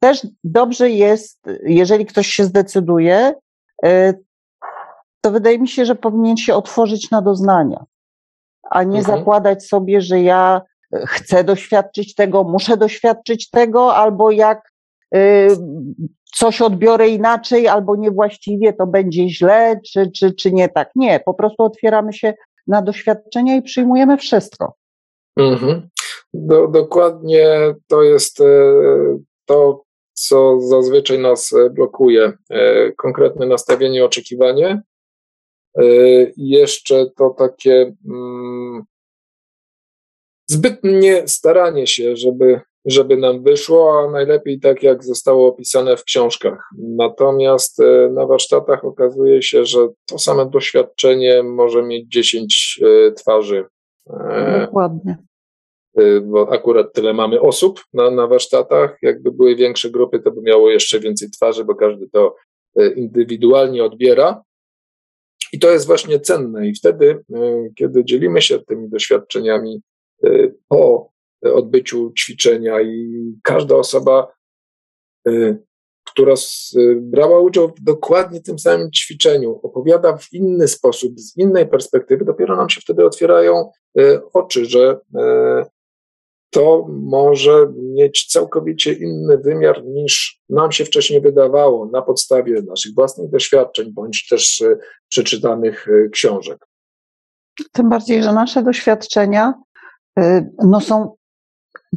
też 0.03 0.27
dobrze 0.45 0.91
jest, 0.91 1.39
jeżeli 1.63 2.07
ktoś 2.07 2.27
się 2.27 2.45
zdecyduje, 2.45 3.35
to 5.21 5.31
wydaje 5.31 5.59
mi 5.59 5.69
się, 5.69 5.85
że 5.85 5.95
powinien 5.95 6.37
się 6.37 6.55
otworzyć 6.55 7.11
na 7.11 7.23
doznania, 7.23 7.85
a 8.71 8.83
nie 8.83 8.99
mhm. 8.99 9.19
zakładać 9.19 9.67
sobie, 9.67 10.01
że 10.01 10.21
ja 10.21 10.63
e, 10.93 11.07
chcę 11.07 11.45
doświadczyć 11.45 12.15
tego, 12.15 12.45
muszę 12.45 12.77
doświadczyć 12.77 13.51
tego, 13.51 13.95
albo 13.97 14.31
jak 14.31 14.73
y, 15.17 15.49
coś 16.35 16.61
odbiorę 16.61 17.09
inaczej, 17.09 17.69
albo 17.69 17.97
niewłaściwie, 17.97 18.73
to 18.73 18.87
będzie 18.87 19.29
źle, 19.29 19.81
czy, 19.93 20.11
czy, 20.11 20.35
czy 20.35 20.53
nie 20.53 20.69
tak. 20.69 20.91
Nie, 20.95 21.21
po 21.21 21.35
prostu 21.35 21.63
otwieramy 21.63 22.13
się 22.13 22.35
na 22.67 22.83
doświadczenia 22.83 23.57
i 23.57 23.63
przyjmujemy 23.63 24.17
wszystko. 24.17 24.75
Mhm. 25.37 25.89
Do, 26.35 26.69
dokładnie 26.69 27.75
to 27.89 28.03
jest 28.03 28.41
e, 28.41 28.45
to, 29.45 29.83
co 30.19 30.61
zazwyczaj 30.61 31.19
nas 31.19 31.53
e, 31.53 31.71
blokuje. 31.71 32.33
Konkretne 32.97 33.47
nastawienie, 33.47 34.05
oczekiwanie 34.05 34.83
Y, 35.81 36.33
jeszcze 36.37 37.07
to 37.17 37.31
takie 37.31 37.95
mm, 38.09 38.85
zbytnie 40.51 41.29
staranie 41.29 41.87
się, 41.87 42.17
żeby, 42.17 42.61
żeby 42.85 43.17
nam 43.17 43.43
wyszło, 43.43 44.01
a 44.01 44.11
najlepiej 44.11 44.61
tak, 44.61 44.83
jak 44.83 45.05
zostało 45.05 45.49
opisane 45.49 45.97
w 45.97 46.05
książkach. 46.05 46.59
Natomiast 46.79 47.79
na 48.11 48.27
warsztatach 48.27 48.85
okazuje 48.85 49.43
się, 49.43 49.65
że 49.65 49.89
to 50.07 50.19
same 50.19 50.51
doświadczenie 50.51 51.43
może 51.43 51.83
mieć 51.83 52.09
10 52.09 52.81
y, 52.83 53.13
twarzy. 53.13 53.65
E, 54.11 54.61
Dokładnie. 54.67 55.17
Bo 56.23 56.53
akurat 56.53 56.93
tyle 56.93 57.13
mamy 57.15 57.41
osób 57.41 57.85
na, 57.93 58.11
na 58.11 58.27
warsztatach. 58.27 58.99
Jakby 59.03 59.33
były 59.33 59.57
większe 59.57 59.91
grupy, 59.91 60.21
to 60.21 60.31
by 60.31 60.43
miało 60.43 60.71
jeszcze 60.71 61.01
więcej 61.01 61.31
twarzy, 61.31 61.65
bo 61.65 61.75
każdy 61.75 62.09
to 62.09 62.37
indywidualnie 62.97 63.85
odbiera. 63.85 64.43
I 65.53 65.59
to 65.59 65.71
jest 65.71 65.87
właśnie 65.87 66.21
cenne. 66.21 66.69
I 66.69 66.75
wtedy, 66.75 67.25
e, 67.35 67.69
kiedy 67.75 68.05
dzielimy 68.05 68.43
się 68.43 68.59
tymi 68.59 68.89
doświadczeniami 68.89 69.83
po 70.69 71.11
odbyciu 71.43 72.13
ćwiczenia, 72.19 72.81
i 72.81 73.23
każda 73.43 73.77
osoba, 73.77 74.33
która 76.07 76.35
brała 76.97 77.41
udział 77.41 77.69
w 77.69 77.85
dokładnie 77.85 78.41
tym 78.41 78.59
samym 78.59 78.93
ćwiczeniu, 78.93 79.61
opowiada 79.63 80.17
w 80.17 80.33
inny 80.33 80.69
sposób, 80.69 81.21
z 81.21 81.37
innej 81.37 81.69
perspektywy, 81.69 82.25
dopiero 82.25 82.57
nam 82.57 82.69
się 82.69 82.81
wtedy 82.81 83.05
otwierają 83.05 83.71
oczy, 84.33 84.65
że 84.65 85.01
to 86.51 86.87
może 86.89 87.73
mieć 87.77 88.27
całkowicie 88.27 88.93
inny 88.93 89.39
wymiar 89.39 89.85
niż 89.85 90.43
nam 90.49 90.73
się 90.73 90.85
wcześniej 90.85 91.21
wydawało 91.21 91.87
na 91.87 92.03
podstawie 92.03 92.63
naszych 92.63 92.95
własnych 92.95 93.31
doświadczeń 93.31 93.93
bądź 93.93 94.29
też 94.29 94.61
e, 94.61 94.77
przeczytanych 95.09 95.89
e, 95.89 96.09
książek. 96.09 96.67
Tym 97.73 97.89
bardziej, 97.89 98.23
że 98.23 98.33
nasze 98.33 98.63
doświadczenia 98.63 99.55
e, 100.19 100.51
no, 100.65 100.81
są 100.81 101.17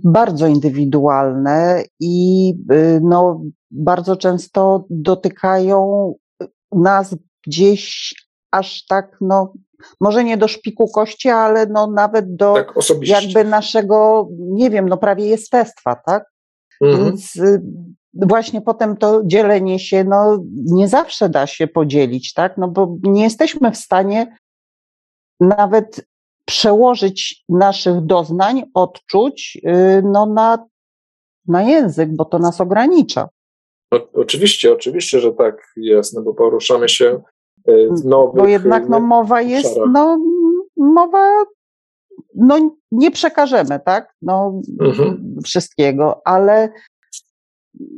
bardzo 0.04 0.48
indywidualne 0.48 1.84
i 2.00 2.54
no, 3.02 3.42
bardzo 3.72 4.16
często 4.16 4.86
dotykają 4.90 6.14
nas 6.72 7.16
gdzieś 7.48 8.14
aż 8.52 8.86
tak 8.86 9.18
no, 9.22 9.54
może 10.02 10.24
nie 10.24 10.38
do 10.38 10.48
szpiku 10.48 10.88
kości, 10.92 11.30
ale 11.30 11.66
no 11.66 11.92
nawet 11.92 12.36
do 12.36 12.54
tak, 12.54 12.74
jakby 13.02 13.44
naszego, 13.44 14.28
nie 14.40 14.70
wiem, 14.70 14.90
no 14.90 14.98
prawie 14.98 15.26
jestestwa, 15.26 15.96
tak? 15.96 16.32
Mhm. 16.82 17.06
Więc 17.06 17.36
y, 17.36 17.62
właśnie 18.14 18.62
potem 18.62 18.98
to 18.98 19.22
dzielenie 19.26 19.80
się, 19.80 20.04
no 20.04 20.44
nie 20.66 20.88
zawsze 20.88 21.30
da 21.30 21.48
się 21.48 21.68
podzielić, 21.68 22.34
tak? 22.34 22.58
No 22.58 22.68
bo 22.68 22.96
nie 23.04 23.24
jesteśmy 23.24 23.72
w 23.72 23.78
stanie 23.78 24.38
nawet 25.40 26.06
przełożyć 26.46 27.44
naszych 27.50 28.02
doznań, 28.02 28.64
odczuć 28.74 29.58
y, 29.68 30.02
no, 30.04 30.26
na, 30.26 30.66
na 31.48 31.64
język, 31.64 32.10
bo 32.16 32.26
to 32.26 32.40
nas 32.40 32.62
ogranicza. 32.62 33.30
O, 33.92 34.12
oczywiście, 34.14 34.74
oczywiście, 34.74 35.20
że 35.20 35.32
tak 35.32 35.74
jest, 35.78 36.14
no 36.14 36.22
bo 36.22 36.34
poruszamy 36.34 36.90
się 36.90 37.22
nowych. 38.06 38.42
Bo 38.42 38.48
jednak 38.48 38.90
no, 38.90 39.00
mowa 39.00 39.42
jest, 39.42 39.80
no, 39.94 40.18
mowa, 40.78 41.44
no 42.36 42.78
nie 42.92 43.12
przekażemy, 43.12 43.80
tak? 43.86 44.14
No, 44.22 44.62
mhm. 44.82 45.36
wszystkiego, 45.44 46.22
ale 46.26 46.70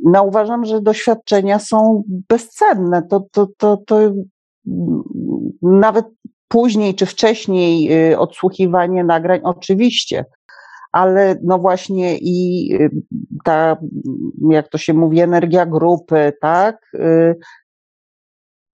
no, 0.04 0.22
uważam, 0.22 0.64
że 0.64 0.80
doświadczenia 0.80 1.58
są 1.58 2.02
bezcenne. 2.28 3.02
To, 3.02 3.26
to, 3.32 3.48
to, 3.56 3.76
to 3.86 3.98
nawet 5.62 6.06
później 6.48 6.94
czy 6.94 7.06
wcześniej 7.06 7.92
y, 8.12 8.18
odsłuchiwanie 8.18 9.04
nagrań, 9.04 9.40
oczywiście, 9.44 10.24
ale 10.92 11.36
no 11.42 11.58
właśnie 11.58 12.18
i 12.18 12.68
y, 12.74 12.90
ta, 13.44 13.76
jak 14.50 14.68
to 14.68 14.78
się 14.78 14.94
mówi, 14.94 15.20
energia 15.20 15.66
grupy, 15.66 16.32
tak? 16.40 16.92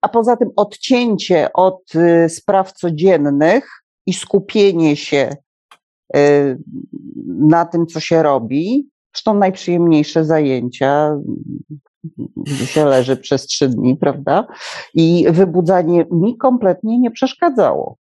A 0.01 0.09
poza 0.09 0.37
tym 0.37 0.49
odcięcie 0.55 1.53
od 1.53 1.95
y, 1.95 2.29
spraw 2.29 2.73
codziennych 2.73 3.83
i 4.05 4.13
skupienie 4.13 4.95
się 4.95 5.35
y, 6.15 6.57
na 7.27 7.65
tym, 7.65 7.87
co 7.87 7.99
się 7.99 8.23
robi. 8.23 8.89
Zresztą 9.15 9.33
najprzyjemniejsze 9.33 10.25
zajęcia, 10.25 11.17
gdzie 12.35 12.65
się 12.65 12.85
leży 12.85 13.17
przez 13.17 13.45
trzy 13.45 13.69
dni, 13.69 13.97
prawda? 13.97 14.47
I 14.93 15.25
wybudzanie 15.29 16.05
mi 16.11 16.37
kompletnie 16.37 16.99
nie 16.99 17.11
przeszkadzało. 17.11 17.97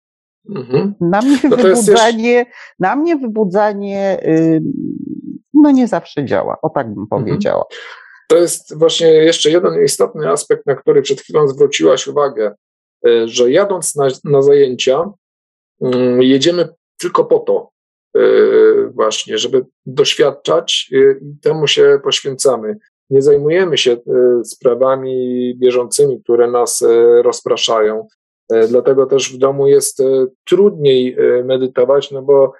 Mhm. 0.56 0.94
Na 1.00 1.20
mnie 1.20 1.38
no 1.44 1.56
wybudzanie, 1.56 2.30
jeszcze... 2.30 2.52
na 2.78 2.96
mnie 2.96 3.16
wybudzanie, 3.16 4.18
y, 4.22 4.62
no 5.54 5.70
nie 5.70 5.88
zawsze 5.88 6.24
działa, 6.24 6.56
o 6.62 6.70
tak 6.70 6.94
bym 6.94 7.06
mhm. 7.42 7.66
To 8.30 8.36
jest 8.36 8.78
właśnie 8.78 9.06
jeszcze 9.06 9.50
jeden 9.50 9.84
istotny 9.84 10.30
aspekt, 10.30 10.66
na 10.66 10.74
który 10.74 11.02
przed 11.02 11.20
chwilą 11.20 11.48
zwróciłaś 11.48 12.06
uwagę, 12.06 12.54
e, 13.06 13.28
że 13.28 13.50
jadąc 13.50 13.96
na, 13.96 14.08
na 14.24 14.42
zajęcia, 14.42 15.10
mm, 15.82 16.22
jedziemy 16.22 16.68
tylko 17.00 17.24
po 17.24 17.38
to, 17.38 17.70
e, 18.16 18.20
właśnie, 18.90 19.38
żeby 19.38 19.66
doświadczać 19.86 20.90
e, 20.92 20.96
i 20.96 21.38
temu 21.42 21.66
się 21.66 22.00
poświęcamy. 22.04 22.76
Nie 23.10 23.22
zajmujemy 23.22 23.78
się 23.78 23.96
sprawami 24.44 25.54
bieżącymi, 25.58 26.22
które 26.22 26.50
nas 26.50 26.84
rozpraszają. 27.22 28.06
Dlatego 28.68 29.06
też 29.06 29.34
w 29.34 29.38
domu 29.38 29.68
jest 29.68 30.02
trudniej 30.44 31.16
medytować, 31.44 32.10
no 32.10 32.22
bo 32.22 32.52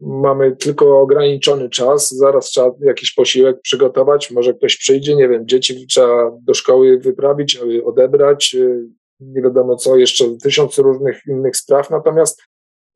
mamy 0.00 0.56
tylko 0.56 1.00
ograniczony 1.00 1.70
czas, 1.70 2.10
zaraz 2.10 2.46
trzeba 2.46 2.70
jakiś 2.80 3.14
posiłek 3.14 3.60
przygotować, 3.60 4.30
może 4.30 4.54
ktoś 4.54 4.76
przyjdzie, 4.76 5.16
nie 5.16 5.28
wiem, 5.28 5.48
dzieci 5.48 5.86
trzeba 5.86 6.32
do 6.42 6.54
szkoły 6.54 6.98
wyprawić, 6.98 7.60
odebrać, 7.84 8.54
y, 8.54 8.88
nie 9.20 9.42
wiadomo 9.42 9.76
co, 9.76 9.96
jeszcze 9.96 10.24
tysiąc 10.42 10.78
różnych 10.78 11.20
innych 11.28 11.56
spraw, 11.56 11.90
natomiast 11.90 12.42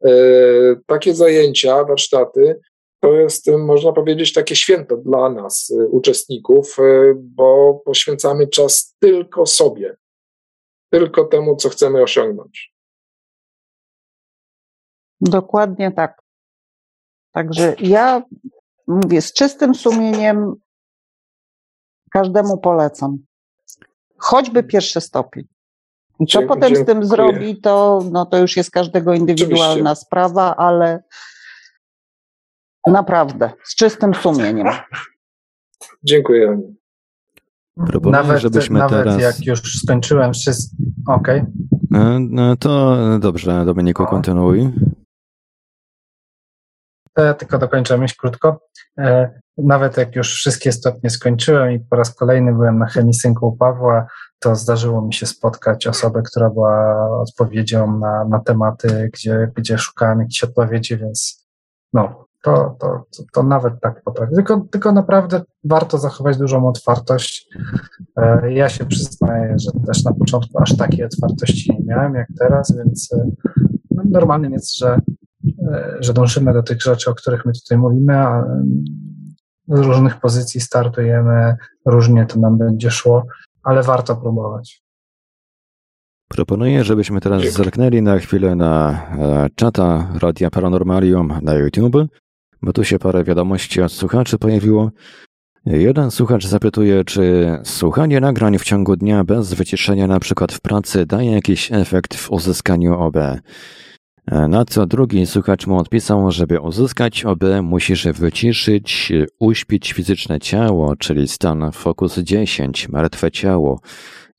e, 0.04 0.10
takie 0.86 1.14
zajęcia, 1.14 1.84
warsztaty, 1.84 2.60
to 3.00 3.14
jest, 3.14 3.46
można 3.58 3.92
powiedzieć, 3.92 4.32
takie 4.32 4.56
święto 4.56 4.96
dla 4.96 5.30
nas, 5.30 5.70
y, 5.70 5.88
uczestników, 5.88 6.78
y, 6.78 7.14
bo 7.16 7.80
poświęcamy 7.84 8.48
czas 8.48 8.96
tylko 9.00 9.46
sobie, 9.46 9.96
tylko 10.92 11.24
temu, 11.24 11.56
co 11.56 11.68
chcemy 11.68 12.02
osiągnąć. 12.02 12.74
Dokładnie 15.20 15.92
tak. 15.92 16.22
Także 17.32 17.74
ja 17.78 18.22
mówię 18.86 19.22
z 19.22 19.32
czystym 19.32 19.74
sumieniem, 19.74 20.54
każdemu 22.10 22.58
polecam. 22.58 23.18
Choćby 24.18 24.62
pierwszy 24.62 25.00
stopień. 25.00 25.44
I 26.20 26.26
co 26.26 26.42
potem 26.42 26.74
dziękuję. 26.74 26.84
z 26.84 26.86
tym 26.86 27.04
zrobi, 27.04 27.60
to, 27.60 28.00
no, 28.12 28.26
to 28.26 28.38
już 28.38 28.56
jest 28.56 28.70
każdego 28.70 29.14
indywidualna 29.14 29.90
Oczywiście. 29.90 30.06
sprawa, 30.06 30.56
ale 30.56 31.02
naprawdę 32.86 33.50
z 33.64 33.74
czystym 33.74 34.14
sumieniem. 34.14 34.66
Dziękuję. 36.02 36.60
Proponuję, 37.86 38.22
nawet, 38.22 38.40
żebyśmy 38.40 38.78
nawet 38.78 39.04
teraz... 39.04 39.20
jak 39.20 39.46
już 39.46 39.78
skończyłem 39.78 40.32
wszystko... 40.32 40.76
Okej. 41.06 41.40
Okay. 41.90 42.00
E, 42.00 42.18
no 42.30 42.56
to 42.56 42.96
dobrze, 43.18 43.64
Dominiku, 43.64 44.06
kontynuuj. 44.06 44.72
Ja 47.18 47.34
tylko 47.34 47.58
dokończę 47.58 47.98
myśl 47.98 48.14
krótko. 48.18 48.60
E, 48.98 49.30
nawet 49.58 49.96
jak 49.96 50.16
już 50.16 50.34
wszystkie 50.34 50.72
stopnie 50.72 51.10
skończyłem 51.10 51.72
i 51.72 51.80
po 51.80 51.96
raz 51.96 52.14
kolejny 52.14 52.52
byłem 52.52 52.78
na 52.78 52.86
chemisynku 52.86 53.48
u 53.48 53.56
Pawła, 53.56 54.06
to 54.38 54.56
zdarzyło 54.56 55.02
mi 55.02 55.14
się 55.14 55.26
spotkać 55.26 55.86
osobę, 55.86 56.22
która 56.22 56.50
była 56.50 57.08
odpowiedzią 57.20 57.98
na, 57.98 58.24
na 58.24 58.38
tematy, 58.38 59.10
gdzie, 59.12 59.52
gdzie 59.56 59.78
szukałem 59.78 60.20
jakichś 60.20 60.44
odpowiedzi, 60.44 60.96
więc 60.96 61.46
no, 61.92 62.26
to, 62.42 62.76
to, 62.80 63.04
to, 63.16 63.22
to 63.32 63.42
nawet 63.42 63.80
tak 63.80 64.02
potrafię. 64.02 64.34
Tylko, 64.34 64.66
tylko 64.70 64.92
naprawdę 64.92 65.42
warto 65.64 65.98
zachować 65.98 66.36
dużą 66.36 66.68
otwartość. 66.68 67.48
E, 68.16 68.52
ja 68.52 68.68
się 68.68 68.84
przyznaję, 68.84 69.56
że 69.58 69.70
też 69.86 70.04
na 70.04 70.14
początku 70.14 70.62
aż 70.62 70.76
takiej 70.76 71.04
otwartości 71.04 71.76
nie 71.78 71.84
miałem 71.84 72.14
jak 72.14 72.28
teraz, 72.38 72.76
więc 72.76 73.12
e, 73.12 73.30
no, 73.90 74.02
normalnym 74.10 74.52
jest, 74.52 74.78
że, 74.78 74.94
e, 74.94 75.00
że 76.00 76.12
dążymy 76.12 76.52
do 76.52 76.62
tych 76.62 76.82
rzeczy, 76.82 77.10
o 77.10 77.14
których 77.14 77.46
my 77.46 77.52
tutaj 77.52 77.78
mówimy, 77.78 78.16
a 78.16 78.44
z 79.68 79.80
różnych 79.80 80.20
pozycji 80.20 80.60
startujemy, 80.60 81.56
różnie 81.86 82.26
to 82.26 82.40
nam 82.40 82.58
będzie 82.58 82.90
szło, 82.90 83.26
ale 83.62 83.82
warto 83.82 84.16
próbować. 84.16 84.82
Proponuję, 86.28 86.84
żebyśmy 86.84 87.20
teraz 87.20 87.42
zerknęli 87.42 88.02
na 88.02 88.18
chwilę 88.18 88.56
na 88.56 89.00
czata 89.54 90.08
Radia 90.22 90.50
Paranormalium 90.50 91.38
na 91.42 91.54
YouTube 91.54 92.10
bo 92.62 92.72
tu 92.72 92.84
się 92.84 92.98
parę 92.98 93.24
wiadomości 93.24 93.82
od 93.82 93.92
słuchaczy 93.92 94.38
pojawiło. 94.38 94.90
Jeden 95.66 96.10
słuchacz 96.10 96.46
zapytuje, 96.46 97.04
czy 97.04 97.50
słuchanie 97.64 98.20
nagrań 98.20 98.58
w 98.58 98.64
ciągu 98.64 98.96
dnia 98.96 99.24
bez 99.24 99.54
wyciszenia, 99.54 100.06
na 100.06 100.20
przykład 100.20 100.52
w 100.52 100.60
pracy, 100.60 101.06
daje 101.06 101.30
jakiś 101.30 101.72
efekt 101.72 102.14
w 102.14 102.30
uzyskaniu 102.30 103.00
OB. 103.00 103.16
Na 104.30 104.64
co 104.64 104.86
drugi 104.86 105.26
słuchacz 105.26 105.66
mu 105.66 105.78
odpisał, 105.78 106.30
żeby 106.30 106.60
uzyskać 106.60 107.24
OB, 107.24 107.44
musisz 107.62 108.08
wyciszyć, 108.08 109.12
uśpić 109.40 109.92
fizyczne 109.92 110.40
ciało, 110.40 110.96
czyli 110.96 111.28
stan 111.28 111.72
fokus 111.72 112.18
10, 112.18 112.88
martwe 112.88 113.30
ciało, 113.30 113.80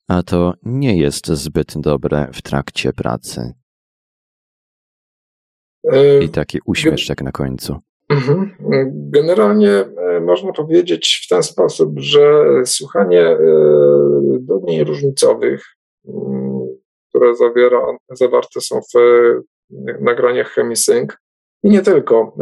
a 0.08 0.22
to 0.22 0.54
nie 0.62 0.98
jest 0.98 1.26
zbyt 1.26 1.74
dobre 1.76 2.28
w 2.32 2.42
trakcie 2.42 2.92
pracy. 2.92 3.52
I 6.20 6.28
taki 6.28 6.58
uśmieszek 6.66 7.22
na 7.22 7.32
końcu. 7.32 7.76
Mhm. 8.08 8.50
Generalnie 8.92 9.70
e, 9.70 10.20
można 10.20 10.52
powiedzieć 10.52 11.22
w 11.24 11.28
ten 11.28 11.42
sposób, 11.42 12.00
że 12.00 12.44
słuchanie 12.64 13.20
e, 13.20 13.38
donień 14.40 14.84
różnicowych, 14.84 15.64
mm, 16.08 16.66
które 17.08 17.34
zawiera, 17.34 17.80
zawarte 18.10 18.60
są 18.60 18.80
w 18.94 18.96
e, 18.96 19.42
nagraniach 20.00 20.50
Chemisync 20.50 21.12
i 21.62 21.70
nie 21.70 21.82
tylko 21.82 22.36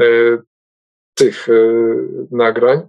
tych 1.14 1.46
nagrań, 2.30 2.82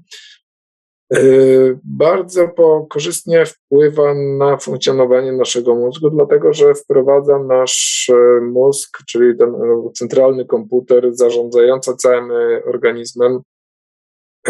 Y, 1.16 1.80
bardzo 1.84 2.48
korzystnie 2.90 3.46
wpływa 3.46 4.14
na 4.14 4.58
funkcjonowanie 4.58 5.32
naszego 5.32 5.76
mózgu, 5.76 6.10
dlatego 6.10 6.54
że 6.54 6.74
wprowadza 6.74 7.40
nasz 7.40 8.10
e, 8.14 8.42
mózg, 8.42 8.98
czyli 9.08 9.38
ten 9.38 9.56
e, 9.56 9.92
centralny 9.94 10.46
komputer 10.46 11.16
zarządzający 11.16 11.96
całym 11.96 12.32
e, 12.32 12.64
organizmem, 12.66 13.42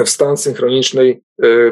w 0.06 0.10
stan 0.10 0.38
synchronicznej 0.38 1.24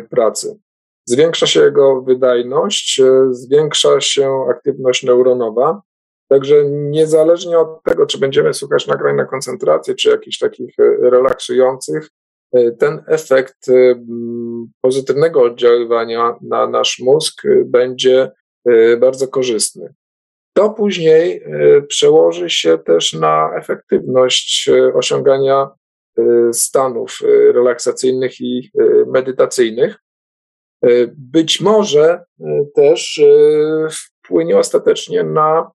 pracy. 0.10 0.60
Zwiększa 1.06 1.48
się 1.48 1.60
jego 1.60 2.02
wydajność, 2.02 3.02
zwiększa 3.30 4.02
się 4.02 4.46
aktywność 4.50 5.04
neuronowa. 5.04 5.82
Także 6.30 6.66
niezależnie 6.70 7.60
od 7.60 7.84
tego, 7.84 8.06
czy 8.06 8.18
będziemy 8.18 8.54
słuchać 8.54 8.88
nagrań 8.88 9.16
na 9.16 9.26
koncentrację, 9.26 9.96
czy 9.96 10.10
jakichś 10.10 10.38
takich 10.38 10.76
relaksujących, 11.02 12.10
E, 12.54 12.72
ten 12.72 13.04
efekt 13.08 13.70
e, 13.70 14.06
pozytywnego 14.82 15.42
oddziaływania 15.42 16.36
na 16.42 16.68
nasz 16.68 17.00
mózg 17.00 17.46
e, 17.46 17.64
będzie 17.66 18.32
bardzo 19.00 19.28
korzystny. 19.28 19.94
To 20.54 20.70
później 20.70 21.44
przełoży 21.88 22.50
się 22.50 22.78
też 22.78 23.14
na 23.14 23.52
efektywność 23.56 24.70
osiągania 24.94 25.70
stanów 26.52 27.20
relaksacyjnych 27.54 28.42
i 28.42 28.72
medytacyjnych. 29.08 30.00
Być 31.18 31.62
może 31.62 32.24
też 32.76 33.22
wpłynie 33.92 34.58
ostatecznie 34.58 35.24
na, 35.24 35.72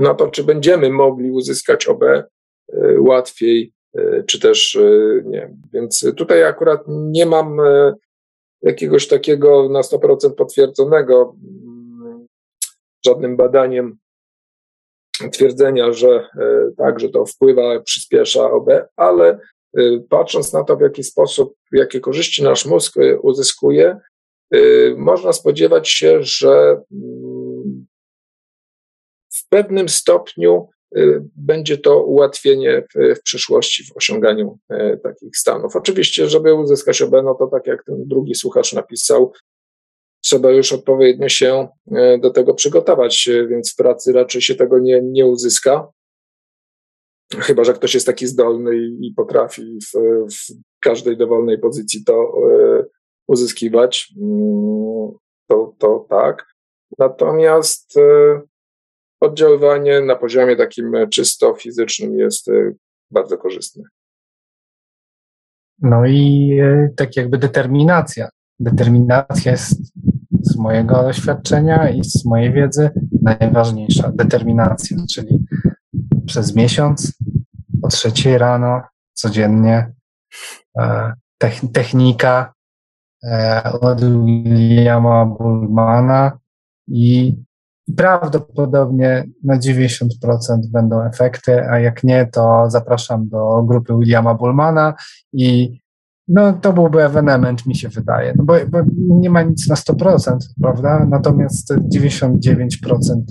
na 0.00 0.14
to, 0.14 0.28
czy 0.28 0.44
będziemy 0.44 0.90
mogli 0.90 1.30
uzyskać 1.30 1.86
OB 1.86 2.04
łatwiej 2.98 3.72
E, 3.96 4.22
czy 4.22 4.40
też 4.40 4.76
e, 4.76 5.22
nie. 5.24 5.56
Więc 5.72 6.06
tutaj 6.16 6.44
akurat 6.44 6.80
nie 6.88 7.26
mam 7.26 7.60
e, 7.60 7.94
jakiegoś 8.62 9.08
takiego 9.08 9.68
na 9.68 9.80
100% 9.80 10.34
potwierdzonego 10.34 11.36
mm, 11.44 12.26
żadnym 13.06 13.36
badaniem 13.36 13.96
twierdzenia, 15.32 15.92
że 15.92 16.28
tak, 16.76 17.00
że 17.00 17.08
to 17.08 17.26
wpływa, 17.26 17.80
przyspiesza 17.80 18.50
OB, 18.50 18.68
ale 18.96 19.38
patrząc 20.08 20.52
na 20.52 20.64
to, 20.64 20.76
w 20.76 20.80
jaki 20.80 21.04
sposób, 21.04 21.54
jakie 21.72 22.00
korzyści 22.00 22.42
nasz 22.42 22.66
mózg 22.66 22.94
uzyskuje, 23.22 23.96
można 24.96 25.32
spodziewać 25.32 25.88
się, 25.88 26.18
że 26.22 26.82
mm, 26.92 27.35
w 29.46 29.48
pewnym 29.48 29.88
stopniu 29.88 30.68
Y, 30.96 31.22
będzie 31.36 31.78
to 31.78 32.04
ułatwienie 32.04 32.86
w, 32.94 33.22
przyszłości 33.22 33.84
w 33.84 33.96
osiąganiu 33.96 34.58
e, 34.68 34.96
takich 34.96 35.36
stanów. 35.36 35.76
Oczywiście, 35.76 36.28
żeby 36.28 36.54
uzyskać 36.54 37.02
OB, 37.02 37.12
no 37.24 37.34
to 37.34 37.46
tak 37.46 37.66
jak 37.66 37.84
ten 37.84 38.08
drugi 38.08 38.34
słuchacz 38.34 38.72
napisał, 38.72 39.32
trzeba 40.20 40.50
już 40.50 40.72
odpowiednio 40.72 41.28
się 41.28 41.68
e, 41.92 42.18
do 42.18 42.30
tego 42.30 42.54
przygotować, 42.54 43.28
e, 43.28 43.46
więc 43.46 43.72
w 43.72 43.76
pracy 43.76 44.12
raczej 44.12 44.42
się 44.42 44.54
tego 44.54 44.78
nie, 44.78 45.00
nie 45.02 45.26
uzyska. 45.26 45.88
Chyba, 47.34 47.64
że 47.64 47.72
ktoś 47.72 47.94
jest 47.94 48.06
taki 48.06 48.26
zdolny 48.26 48.76
i, 48.76 49.14
potrafi 49.16 49.62
w, 49.62 49.98
w 50.34 50.52
każdej 50.80 51.16
dowolnej 51.16 51.58
pozycji 51.58 52.04
to 52.04 52.34
uzyskiwać, 53.26 54.12
mm, 54.22 55.10
to, 55.48 55.74
to 55.78 56.06
tak. 56.08 56.46
Natomiast 56.98 57.94
oddziaływanie 59.20 60.00
na 60.00 60.16
poziomie 60.16 60.56
takim 60.56 60.92
czysto 61.10 61.54
fizycznym 61.54 62.18
jest 62.18 62.48
e, 62.48 62.72
bardzo 63.10 63.38
korzystne. 63.38 63.84
No 65.82 66.06
i 66.06 66.50
e, 66.62 66.88
tak 66.96 67.16
jakby 67.16 67.38
determinacja. 67.38 68.28
Determinacja 68.60 69.52
jest 69.52 69.76
z 70.40 70.56
mojego 70.56 71.02
doświadczenia 71.02 71.90
i 71.90 72.04
z 72.04 72.24
mojej 72.24 72.52
wiedzy 72.52 72.90
najważniejsza. 73.22 74.12
Determinacja, 74.14 74.96
czyli 75.14 75.46
przez 76.26 76.54
miesiąc 76.54 77.18
o 77.82 77.88
trzeciej 77.88 78.38
rano 78.38 78.82
codziennie 79.12 79.92
e, 80.78 81.12
technika 81.72 82.52
od 83.80 84.00
Williama 84.04 85.26
Bullmana 85.26 86.38
i 86.88 87.36
prawdopodobnie 87.96 89.24
na 89.44 89.58
90% 89.58 90.06
będą 90.72 91.02
efekty, 91.02 91.70
a 91.70 91.78
jak 91.78 92.04
nie, 92.04 92.26
to 92.26 92.64
zapraszam 92.68 93.28
do 93.28 93.62
grupy 93.62 93.94
Williama 93.98 94.34
Bullmana 94.34 94.94
i 95.32 95.80
no, 96.28 96.52
to 96.52 96.72
byłby 96.72 97.04
ewenement, 97.04 97.66
mi 97.66 97.76
się 97.76 97.88
wydaje, 97.88 98.34
no 98.36 98.44
bo, 98.44 98.54
bo 98.68 98.78
nie 98.96 99.30
ma 99.30 99.42
nic 99.42 99.68
na 99.68 99.74
100%, 99.74 100.36
prawda? 100.62 101.06
Natomiast 101.10 101.74
99% 101.74 102.68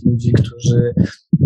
ludzi, 0.06 0.34
którzy 0.34 0.94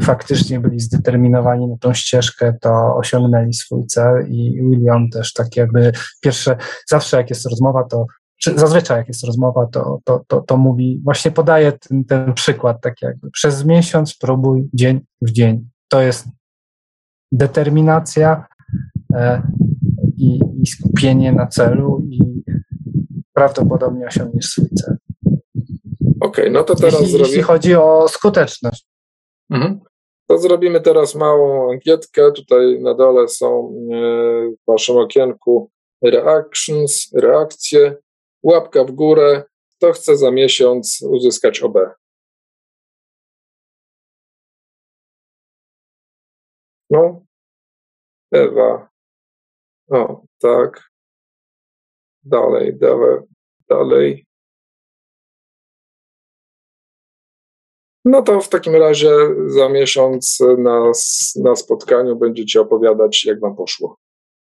faktycznie 0.01 0.59
byli 0.59 0.79
zdeterminowani 0.79 1.67
na 1.67 1.77
tą 1.77 1.93
ścieżkę, 1.93 2.57
to 2.61 2.95
osiągnęli 2.95 3.53
swój 3.53 3.85
cel 3.85 4.27
i 4.27 4.61
William 4.61 5.09
też 5.09 5.33
tak 5.33 5.55
jakby 5.55 5.91
pierwsze, 6.21 6.57
zawsze 6.87 7.17
jak 7.17 7.29
jest 7.29 7.45
rozmowa, 7.45 7.83
to 7.83 8.05
zazwyczaj 8.45 8.97
jak 8.97 9.07
jest 9.07 9.25
rozmowa, 9.25 9.67
to, 9.67 9.99
to, 10.03 10.23
to, 10.27 10.41
to 10.41 10.57
mówi, 10.57 11.01
właśnie 11.03 11.31
podaje 11.31 11.71
ten, 11.71 12.05
ten 12.05 12.33
przykład, 12.33 12.81
tak 12.81 13.01
jakby 13.01 13.31
przez 13.31 13.65
miesiąc 13.65 14.17
próbuj 14.17 14.69
dzień 14.73 14.99
w 15.21 15.31
dzień. 15.31 15.69
To 15.87 16.01
jest 16.01 16.27
determinacja 17.31 18.47
e, 19.13 19.41
i, 20.17 20.39
i, 20.61 20.67
skupienie 20.67 21.31
na 21.31 21.47
celu 21.47 22.07
i 22.09 22.19
prawdopodobnie 23.33 24.07
osiągniesz 24.07 24.45
swój 24.45 24.69
cel. 24.69 24.97
Okej, 26.21 26.43
okay, 26.43 26.49
no 26.51 26.63
to 26.63 26.75
teraz 26.75 27.01
jeśli, 27.01 27.19
jeśli 27.19 27.41
chodzi 27.41 27.75
o 27.75 28.07
skuteczność. 28.07 28.87
Mhm. 29.49 29.79
To 30.27 30.37
zrobimy 30.37 30.81
teraz 30.81 31.15
małą 31.15 31.71
ankietkę. 31.71 32.31
Tutaj 32.31 32.79
na 32.81 32.93
dole 32.93 33.27
są 33.27 33.73
e, 33.93 33.99
w 34.49 34.65
waszym 34.67 34.97
okienku 34.97 35.71
reactions, 36.03 37.09
reakcje 37.13 37.95
łapka 38.43 38.83
w 38.83 38.91
górę, 38.91 39.43
kto 39.75 39.91
chce 39.91 40.17
za 40.17 40.31
miesiąc 40.31 41.01
uzyskać 41.01 41.61
OB. 41.61 41.77
No, 46.89 47.21
Ewa. 48.31 48.89
O, 49.91 50.23
tak. 50.39 50.89
Dalej, 52.23 52.77
dalej, 52.77 53.19
dalej. 53.69 54.25
No 58.05 58.21
to 58.21 58.41
w 58.41 58.49
takim 58.49 58.75
razie 58.75 59.09
za 59.47 59.69
miesiąc 59.69 60.39
na, 60.57 60.91
na 61.35 61.55
spotkaniu 61.55 62.15
będziecie 62.15 62.61
opowiadać, 62.61 63.25
jak 63.25 63.39
wam 63.39 63.55
poszło. 63.55 63.97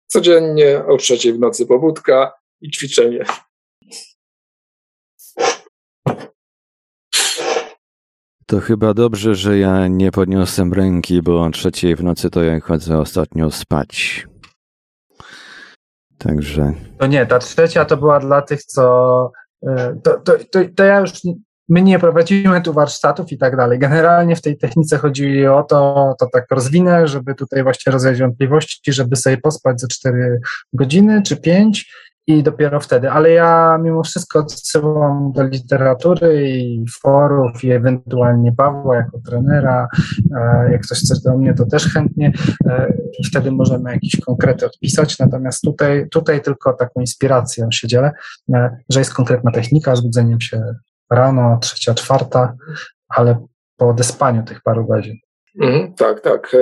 Codziennie 0.06 0.84
o 0.86 0.96
trzeciej 0.96 1.32
w 1.32 1.38
nocy 1.38 1.66
pobudka 1.66 2.32
i 2.60 2.70
ćwiczenie. 2.70 3.24
To 8.52 8.60
chyba 8.60 8.94
dobrze, 8.94 9.34
że 9.34 9.58
ja 9.58 9.88
nie 9.88 10.10
podniosłem 10.10 10.72
ręki, 10.72 11.22
bo 11.22 11.42
o 11.42 11.50
trzeciej 11.50 11.96
w 11.96 12.02
nocy 12.04 12.30
to 12.30 12.42
ja 12.42 12.60
chodzę 12.60 12.98
ostatnio 12.98 13.50
spać. 13.50 14.26
Także. 16.18 16.72
To 16.98 17.06
nie, 17.06 17.26
ta 17.26 17.38
trzecia 17.38 17.84
to 17.84 17.96
była 17.96 18.20
dla 18.20 18.42
tych, 18.42 18.64
co. 18.64 19.32
E, 19.66 19.96
to, 20.04 20.20
to, 20.20 20.32
to, 20.50 20.58
to 20.76 20.84
ja 20.84 21.00
już. 21.00 21.10
My 21.68 21.82
nie 21.82 21.98
prowadzimy 21.98 22.62
tu 22.62 22.72
warsztatów 22.72 23.32
i 23.32 23.38
tak 23.38 23.56
dalej. 23.56 23.78
Generalnie 23.78 24.36
w 24.36 24.42
tej 24.42 24.58
technice 24.58 24.98
chodzi 24.98 25.46
o 25.46 25.62
to, 25.62 26.14
to 26.20 26.26
tak 26.32 26.46
rozwinę, 26.50 27.08
żeby 27.08 27.34
tutaj 27.34 27.62
właśnie 27.62 27.92
rozwiać 27.92 28.18
wątpliwości, 28.18 28.92
żeby 28.92 29.16
sobie 29.16 29.36
pospać 29.38 29.80
za 29.80 29.88
4 29.88 30.40
godziny 30.72 31.22
czy 31.22 31.36
5 31.36 31.92
i 32.26 32.42
dopiero 32.42 32.80
wtedy. 32.80 33.10
Ale 33.10 33.30
ja 33.30 33.78
mimo 33.82 34.02
wszystko 34.02 34.38
odsyłam 34.38 35.32
do 35.32 35.46
literatury 35.46 36.50
i 36.50 36.84
forów 37.02 37.64
i 37.64 37.70
ewentualnie 37.70 38.52
Pawła 38.52 38.96
jako 38.96 39.18
trenera. 39.26 39.88
E, 40.36 40.72
jak 40.72 40.82
ktoś 40.82 40.98
chce 40.98 41.14
do 41.24 41.38
mnie, 41.38 41.54
to 41.54 41.66
też 41.66 41.92
chętnie. 41.94 42.32
E, 42.66 42.92
wtedy 43.30 43.50
możemy 43.50 43.92
jakieś 43.92 44.20
konkrety 44.20 44.66
odpisać. 44.66 45.18
Natomiast 45.18 45.62
tutaj, 45.62 46.08
tutaj 46.08 46.42
tylko 46.42 46.72
taką 46.72 47.00
inspiracją 47.00 47.70
się 47.70 47.88
dzielę, 47.88 48.12
e, 48.54 48.76
że 48.88 48.98
jest 48.98 49.14
konkretna 49.14 49.50
technika 49.50 49.96
z 49.96 50.00
budzeniem 50.00 50.40
się 50.40 50.74
rano, 51.10 51.58
trzecia, 51.62 51.94
czwarta, 51.94 52.54
ale 53.08 53.46
po 53.76 53.88
odespaniu 53.88 54.44
tych 54.44 54.62
paru 54.62 54.86
godzin. 54.86 55.16
Mhm, 55.62 55.94
tak, 55.94 56.20
tak. 56.20 56.56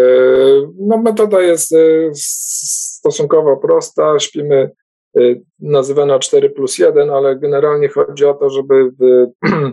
No, 0.78 0.98
metoda 0.98 1.40
jest 1.40 1.74
stosunkowo 2.14 3.56
prosta. 3.56 4.18
Śpimy 4.18 4.70
nazywana 5.58 6.18
4 6.18 6.50
plus 6.50 6.78
1, 6.78 7.10
ale 7.10 7.36
generalnie 7.36 7.88
chodzi 7.88 8.24
o 8.24 8.34
to, 8.34 8.50
żeby 8.50 8.90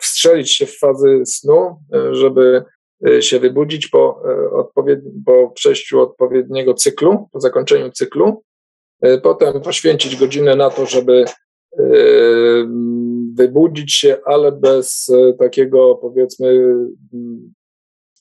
wstrzelić 0.00 0.52
się 0.52 0.66
w 0.66 0.78
fazy 0.78 1.22
snu, 1.26 1.76
y, 1.94 2.14
żeby 2.14 2.64
y, 3.08 3.22
się 3.22 3.38
wybudzić 3.38 3.88
po, 3.88 4.22
po 5.26 5.50
przejściu 5.50 6.00
odpowiedniego 6.00 6.74
cyklu, 6.74 7.28
po 7.32 7.40
zakończeniu 7.40 7.90
cyklu, 7.90 8.42
potem 9.22 9.60
poświęcić 9.60 10.16
godzinę 10.16 10.56
na 10.56 10.70
to, 10.70 10.86
żeby 10.86 11.24
wybudzić 13.34 13.92
się, 13.92 14.16
ale 14.24 14.52
bez 14.52 15.12
takiego 15.38 15.94
powiedzmy 15.94 16.76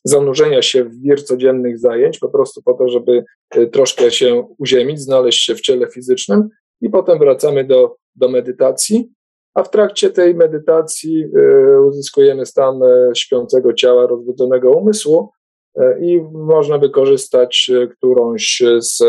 zanurzenia 0.03 0.61
się 0.61 0.83
w 0.83 1.01
wir 1.01 1.23
codziennych 1.23 1.79
zajęć, 1.79 2.19
po 2.19 2.29
prostu 2.29 2.61
po 2.61 2.73
to, 2.73 2.89
żeby 2.89 3.23
y, 3.55 3.67
troszkę 3.67 4.11
się 4.11 4.47
uziemić, 4.57 4.99
znaleźć 4.99 5.45
się 5.45 5.55
w 5.55 5.61
ciele 5.61 5.87
fizycznym 5.87 6.49
i 6.81 6.89
potem 6.89 7.19
wracamy 7.19 7.63
do, 7.63 7.95
do 8.15 8.29
medytacji, 8.29 9.11
a 9.53 9.63
w 9.63 9.69
trakcie 9.69 10.09
tej 10.09 10.35
medytacji 10.35 11.23
y, 11.23 11.81
uzyskujemy 11.81 12.45
stan 12.45 12.83
e, 12.83 13.11
śpiącego 13.15 13.73
ciała, 13.73 14.07
rozbudzonego 14.07 14.71
umysłu 14.71 15.29
e, 15.75 16.05
i 16.05 16.21
można 16.21 16.77
wykorzystać 16.77 17.71
e, 17.73 17.87
którąś 17.87 18.63
z 18.77 19.03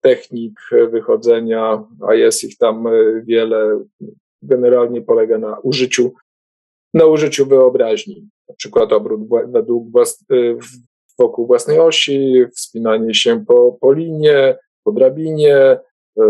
technik 0.00 0.60
wychodzenia, 0.90 1.84
a 2.08 2.14
jest 2.14 2.44
ich 2.44 2.58
tam 2.58 2.84
wiele, 3.24 3.80
generalnie 4.42 5.02
polega 5.02 5.38
na 5.38 5.58
użyciu, 5.58 6.12
na 6.94 7.06
użyciu 7.06 7.46
wyobraźni 7.46 8.28
na 8.48 8.54
przykład 8.54 8.92
obrót 8.92 9.20
według 9.46 9.88
y, 10.32 10.56
wokół 11.18 11.46
własnej 11.46 11.78
osi, 11.78 12.44
wspinanie 12.54 13.14
się 13.14 13.44
po, 13.44 13.78
po 13.80 13.92
linie, 13.92 14.58
po 14.84 14.92
drabinie, 14.92 15.78
y, 16.18 16.22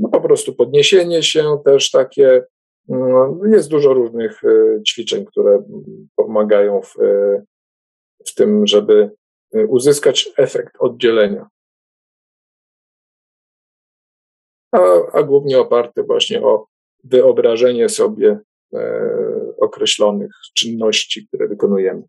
no 0.00 0.08
po 0.12 0.20
prostu 0.20 0.54
podniesienie 0.54 1.22
się 1.22 1.58
też 1.64 1.90
takie. 1.90 2.44
No, 2.88 3.38
jest 3.46 3.68
dużo 3.68 3.94
różnych 3.94 4.44
y, 4.44 4.82
ćwiczeń, 4.88 5.24
które 5.24 5.62
pomagają 6.16 6.82
w, 6.82 6.94
w 8.26 8.34
tym, 8.34 8.66
żeby 8.66 9.10
uzyskać 9.68 10.30
efekt 10.36 10.74
oddzielenia. 10.78 11.48
A, 14.72 14.78
a 15.12 15.22
głównie 15.22 15.58
oparte 15.58 16.02
właśnie 16.02 16.42
o 16.42 16.66
wyobrażenie 17.04 17.88
sobie 17.88 18.38
określonych 19.60 20.30
czynności, 20.54 21.26
które 21.26 21.48
wykonujemy. 21.48 22.02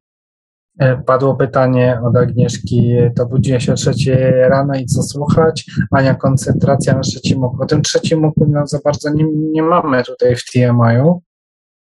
E, 0.79 0.97
padło 0.97 1.35
pytanie 1.35 2.01
od 2.05 2.17
Agnieszki, 2.17 2.95
to 3.15 3.25
budziłem 3.25 3.59
się 3.59 3.71
o 3.71 3.75
trzeciej 3.75 4.31
rano 4.31 4.75
i 4.75 4.85
co 4.85 5.03
słuchać? 5.03 5.65
Ania, 5.91 6.15
koncentracja 6.15 6.93
na 6.93 7.01
trzecim 7.01 7.43
oku. 7.43 7.63
O 7.63 7.65
tym 7.65 7.81
trzecim 7.81 8.25
oku 8.25 8.47
no, 8.49 8.67
za 8.67 8.79
bardzo 8.83 9.09
nie, 9.09 9.25
nie 9.33 9.63
mamy 9.63 10.03
tutaj 10.03 10.35
w 10.35 10.45
TMI-u 10.45 11.21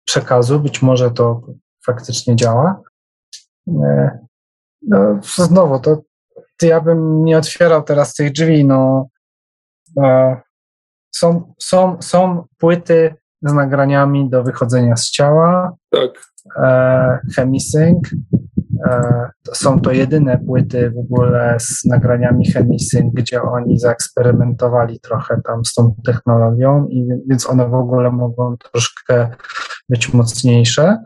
przekazu, 0.04 0.60
być 0.60 0.82
może 0.82 1.10
to 1.10 1.42
faktycznie 1.86 2.36
działa. 2.36 2.82
E, 3.68 4.18
no, 4.82 5.20
znowu, 5.22 5.78
to 5.78 6.02
ja 6.62 6.80
bym 6.80 7.24
nie 7.24 7.38
otwierał 7.38 7.82
teraz 7.82 8.14
tych 8.14 8.32
drzwi, 8.32 8.64
no 8.64 9.08
są, 11.14 11.54
są, 11.58 12.02
są 12.02 12.44
płyty 12.58 13.14
z 13.44 13.52
nagraniami 13.52 14.30
do 14.30 14.42
wychodzenia 14.42 14.96
z 14.96 15.10
ciała. 15.10 15.72
Tak. 15.90 16.10
E, 16.56 17.18
Chemisync. 17.36 18.08
E, 18.86 19.30
są 19.52 19.80
to 19.80 19.92
jedyne 19.92 20.38
płyty 20.38 20.90
w 20.90 20.98
ogóle 20.98 21.56
z 21.60 21.84
nagraniami 21.84 22.52
Chemisync, 22.52 23.14
gdzie 23.14 23.42
oni 23.42 23.78
zaeksperymentowali 23.78 25.00
trochę 25.00 25.40
tam 25.44 25.64
z 25.64 25.74
tą 25.74 25.94
technologią, 26.04 26.86
i 26.86 27.08
więc 27.28 27.50
one 27.50 27.68
w 27.68 27.74
ogóle 27.74 28.10
mogą 28.10 28.56
troszkę 28.56 29.28
być 29.88 30.14
mocniejsze. 30.14 31.04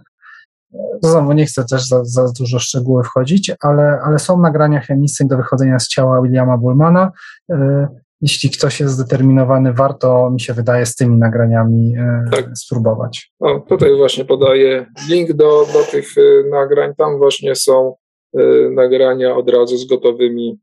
Znowu 1.02 1.32
nie 1.32 1.46
chcę 1.46 1.64
też 1.64 1.88
za, 1.88 2.04
za 2.04 2.32
dużo 2.38 2.58
szczegółów 2.58 3.06
wchodzić, 3.06 3.52
ale, 3.60 4.00
ale 4.04 4.18
są 4.18 4.40
nagrania 4.40 4.80
Chemisync 4.80 5.30
do 5.30 5.36
wychodzenia 5.36 5.78
z 5.78 5.88
ciała 5.88 6.22
Williama 6.22 6.58
Bullmana. 6.58 7.12
E, 7.50 7.88
jeśli 8.20 8.50
ktoś 8.50 8.80
jest 8.80 8.94
zdeterminowany, 8.94 9.72
warto, 9.72 10.30
mi 10.30 10.40
się 10.40 10.52
wydaje, 10.52 10.86
z 10.86 10.94
tymi 10.94 11.16
nagraniami 11.16 11.94
e, 11.98 12.24
tak. 12.32 12.46
spróbować. 12.54 13.32
O, 13.40 13.60
tutaj 13.60 13.96
właśnie 13.96 14.24
podaję 14.24 14.86
link 15.10 15.32
do, 15.32 15.66
do 15.72 15.82
tych 15.90 16.18
e, 16.18 16.48
nagrań. 16.48 16.94
Tam 16.96 17.18
właśnie 17.18 17.54
są 17.54 17.94
e, 18.36 18.42
nagrania 18.70 19.36
od 19.36 19.50
razu 19.50 19.76
z 19.76 19.86
gotowymi 19.86 20.58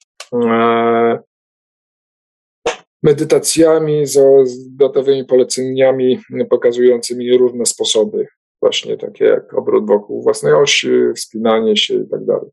medytacjami, 3.03 4.05
z, 4.05 4.49
z 4.49 4.75
gotowymi 4.75 5.25
poleceniami 5.25 6.19
pokazującymi 6.49 7.37
różne 7.37 7.65
sposoby, 7.65 8.27
właśnie 8.61 8.97
takie 8.97 9.25
jak 9.25 9.53
obrót 9.53 9.87
wokół 9.87 10.23
własnej 10.23 10.53
osi, 10.53 10.89
wspinanie 11.15 11.77
się 11.77 11.93
i 11.93 12.09
tak 12.11 12.25
dalej. 12.25 12.49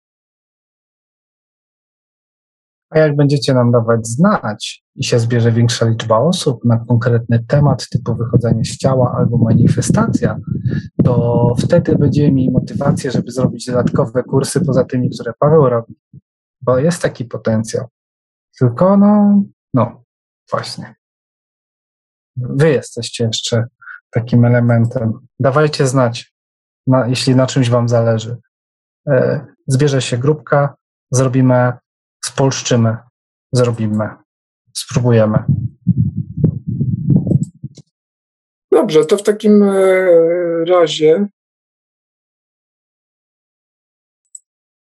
A 2.94 2.98
jak 2.98 3.16
będziecie 3.16 3.54
nam 3.54 3.72
dawać 3.72 4.06
znać 4.06 4.84
i 4.96 5.04
się 5.04 5.18
zbierze 5.18 5.52
większa 5.52 5.86
liczba 5.86 6.18
osób 6.18 6.64
na 6.64 6.78
konkretny 6.88 7.44
temat 7.48 7.88
typu 7.88 8.14
wychodzenie 8.14 8.64
z 8.64 8.76
ciała 8.76 9.14
albo 9.18 9.38
manifestacja, 9.38 10.38
to 11.04 11.54
wtedy 11.58 11.96
będziemy 11.96 12.32
mieli 12.32 12.50
motywację, 12.50 13.10
żeby 13.10 13.30
zrobić 13.30 13.66
dodatkowe 13.66 14.22
kursy 14.22 14.60
poza 14.60 14.84
tymi, 14.84 15.10
które 15.10 15.32
Paweł 15.38 15.68
robi. 15.68 15.94
Bo 16.60 16.78
jest 16.78 17.02
taki 17.02 17.24
potencjał. 17.24 17.86
Tylko 18.58 18.96
no, 18.96 19.42
no, 19.74 20.04
właśnie. 20.50 20.94
Wy 22.36 22.70
jesteście 22.70 23.24
jeszcze 23.24 23.64
takim 24.10 24.44
elementem. 24.44 25.12
Dawajcie 25.40 25.86
znać, 25.86 26.34
na, 26.86 27.06
jeśli 27.06 27.36
na 27.36 27.46
czymś 27.46 27.70
Wam 27.70 27.88
zależy. 27.88 28.36
E, 29.08 29.46
zbierze 29.66 30.02
się 30.02 30.18
grupka, 30.18 30.74
zrobimy 31.10 31.72
spolszczymy, 32.24 32.96
zrobimy, 33.52 34.08
spróbujemy. 34.74 35.44
Dobrze, 38.72 39.04
to 39.04 39.16
w 39.16 39.22
takim 39.22 39.62
e, 39.62 40.64
razie. 40.64 41.26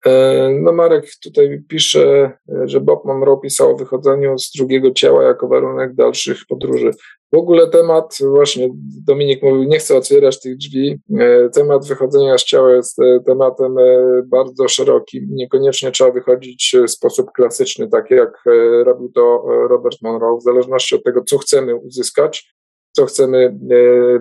E, 0.05 0.49
no 0.61 0.71
Marek 0.71 1.05
tutaj 1.23 1.63
pisze, 1.67 2.31
że 2.65 2.81
Bob 2.81 3.05
Monroe 3.05 3.39
pisał 3.41 3.71
o 3.71 3.77
wychodzeniu 3.77 4.37
z 4.37 4.51
drugiego 4.51 4.91
ciała 4.91 5.23
jako 5.23 5.47
warunek 5.47 5.95
dalszych 5.95 6.45
podróży. 6.47 6.91
Ogóle 7.37 7.67
temat, 7.67 8.17
właśnie 8.21 8.69
Dominik 9.07 9.43
mówił, 9.43 9.63
nie 9.63 9.79
chcę 9.79 9.97
otwierać 9.97 10.41
tych 10.41 10.57
drzwi. 10.57 10.99
E, 11.19 11.49
temat 11.49 11.87
wychodzenia 11.87 12.37
z 12.37 12.43
ciała 12.43 12.71
jest 12.71 12.99
e, 12.99 13.19
tematem 13.25 13.77
e, 13.77 13.83
bardzo 14.25 14.67
szerokim. 14.67 15.27
Niekoniecznie 15.29 15.91
trzeba 15.91 16.11
wychodzić 16.11 16.75
w 16.87 16.91
sposób 16.91 17.31
klasyczny, 17.31 17.87
tak 17.87 18.11
jak 18.11 18.43
robił 18.83 19.11
to 19.11 19.43
Robert 19.69 19.97
Monroe, 20.01 20.37
w 20.37 20.43
zależności 20.43 20.95
od 20.95 21.03
tego, 21.03 21.23
co 21.23 21.37
chcemy 21.37 21.75
uzyskać, 21.75 22.53
co 22.91 23.05
chcemy 23.05 23.59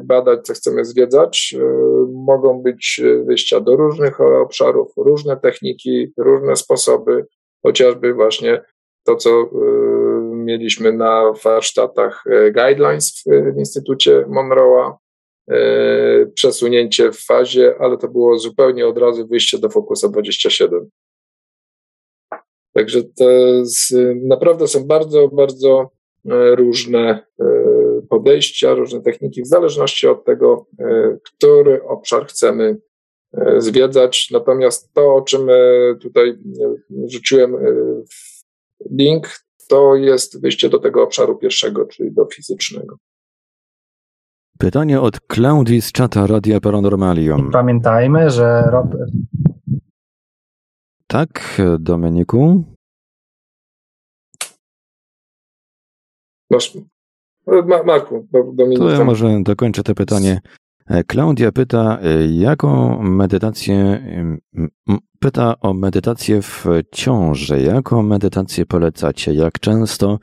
badać, 0.05 0.47
co 0.47 0.53
chcemy 0.53 0.85
zwiedzać. 0.85 1.55
Mogą 2.13 2.63
być 2.63 3.01
wyjścia 3.27 3.61
do 3.61 3.77
różnych 3.77 4.21
obszarów, 4.21 4.93
różne 4.97 5.37
techniki, 5.37 6.13
różne 6.19 6.57
sposoby, 6.57 7.27
chociażby 7.63 8.15
właśnie 8.15 8.63
to, 9.05 9.17
co 9.17 9.51
mieliśmy 10.47 10.93
na 10.93 11.33
warsztatach 11.45 12.25
e, 12.27 12.53
guidelines 12.53 13.11
w, 13.11 13.55
w 13.55 13.59
Instytucie 13.59 14.25
Monroe'a, 14.29 14.93
e, 15.51 16.27
przesunięcie 16.27 17.13
w 17.13 17.21
fazie, 17.21 17.75
ale 17.81 17.99
to 17.99 18.09
było 18.09 18.39
zupełnie 18.39 18.87
od 18.87 18.99
razu 18.99 19.27
wyjście 19.27 19.59
do 19.59 19.69
Focusa 19.69 20.09
27. 20.09 20.91
Także 22.75 23.03
to 23.03 23.25
naprawdę 24.23 24.69
są 24.69 24.85
bardzo, 24.85 25.29
bardzo 25.29 25.91
e, 26.25 26.55
różne 26.55 27.27
podejścia, 28.09 28.75
różne 28.75 29.03
techniki, 29.03 29.43
w 29.43 29.47
zależności 29.47 30.07
od 30.07 30.25
tego, 30.25 30.67
który 31.25 31.83
obszar 31.83 32.27
chcemy 32.27 32.77
zwiedzać. 33.59 34.31
Natomiast 34.31 34.93
to, 34.93 35.15
o 35.15 35.23
czym 35.23 35.49
tutaj 36.01 36.39
rzuciłem 37.07 37.57
link, 38.91 39.46
to 39.67 39.95
jest 39.95 40.41
wyjście 40.41 40.69
do 40.69 40.79
tego 40.79 41.03
obszaru 41.03 41.39
pierwszego, 41.39 41.87
czyli 41.87 42.13
do 42.13 42.27
fizycznego. 42.27 42.97
Pytanie 44.59 45.01
od 45.01 45.21
Klaudii 45.21 45.83
z 45.83 45.93
czata 45.93 46.27
Radia 46.27 46.61
Paranormalium. 46.61 47.51
Pamiętajmy, 47.51 48.31
że 48.31 48.63
Robert. 48.73 49.11
Tak, 51.07 51.63
Domeniku? 51.79 52.65
Masz, 56.51 56.79
Marku, 57.87 58.29
Dominik. 58.55 58.79
To 58.79 58.91
ja 58.91 59.05
może 59.05 59.41
dokończę 59.43 59.83
to 59.83 59.95
pytanie. 59.95 60.41
E, 60.89 61.05
Klaudia 61.05 61.53
pyta, 61.53 61.99
e, 62.03 62.27
jaką 62.27 63.03
medytację, 63.03 64.07
pyta 65.21 65.55
o 65.61 65.75
medytację 65.75 66.43
w 66.43 66.65
ciąży. 66.93 67.61
Jaką 67.61 68.03
medytację 68.03 68.67
polecacie? 68.67 69.35
Jak 69.35 69.61
często? 69.61 70.19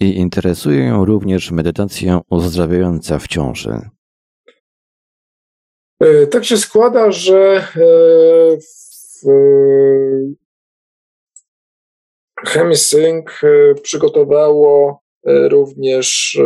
I 0.00 0.16
interesuje 0.16 0.84
ją 0.84 1.04
również 1.04 1.50
medytacja 1.50 2.20
uzdrawiająca 2.30 3.18
w 3.18 3.26
ciąży. 3.28 3.80
E, 6.00 6.26
tak 6.26 6.44
się 6.44 6.56
składa, 6.56 7.12
że 7.12 7.68
w 9.24 9.28
Chemisync 12.46 13.26
przygotowało 13.82 15.02
również 15.26 16.38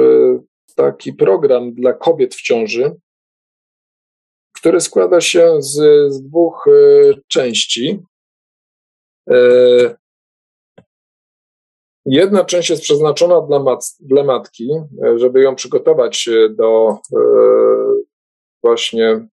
taki 0.75 1.13
program 1.13 1.75
dla 1.75 1.93
kobiet 1.93 2.35
w 2.35 2.43
ciąży, 2.43 2.97
który 4.59 4.81
składa 4.81 5.21
się 5.21 5.63
z, 5.63 5.75
z 6.13 6.23
dwóch 6.23 6.67
e, 6.69 6.73
części. 7.29 8.03
E, 9.31 9.97
jedna 12.05 12.45
część 12.45 12.71
jest 12.71 12.83
przeznaczona 12.83 13.41
dla, 13.41 13.59
mat, 13.59 13.85
dla 14.01 14.25
matki, 14.25 14.71
e, 15.05 15.19
żeby 15.19 15.43
ją 15.43 15.55
przygotować 15.55 16.29
do 16.51 16.99
właśnie 18.63 19.29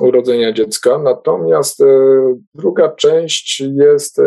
urodzenia 0.00 0.52
dziecka, 0.52 0.98
natomiast 0.98 1.82
druga 2.54 2.88
część 2.88 3.60
jest 3.60 4.20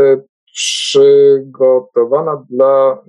przygotowana 0.54 2.46
dla 2.50 3.04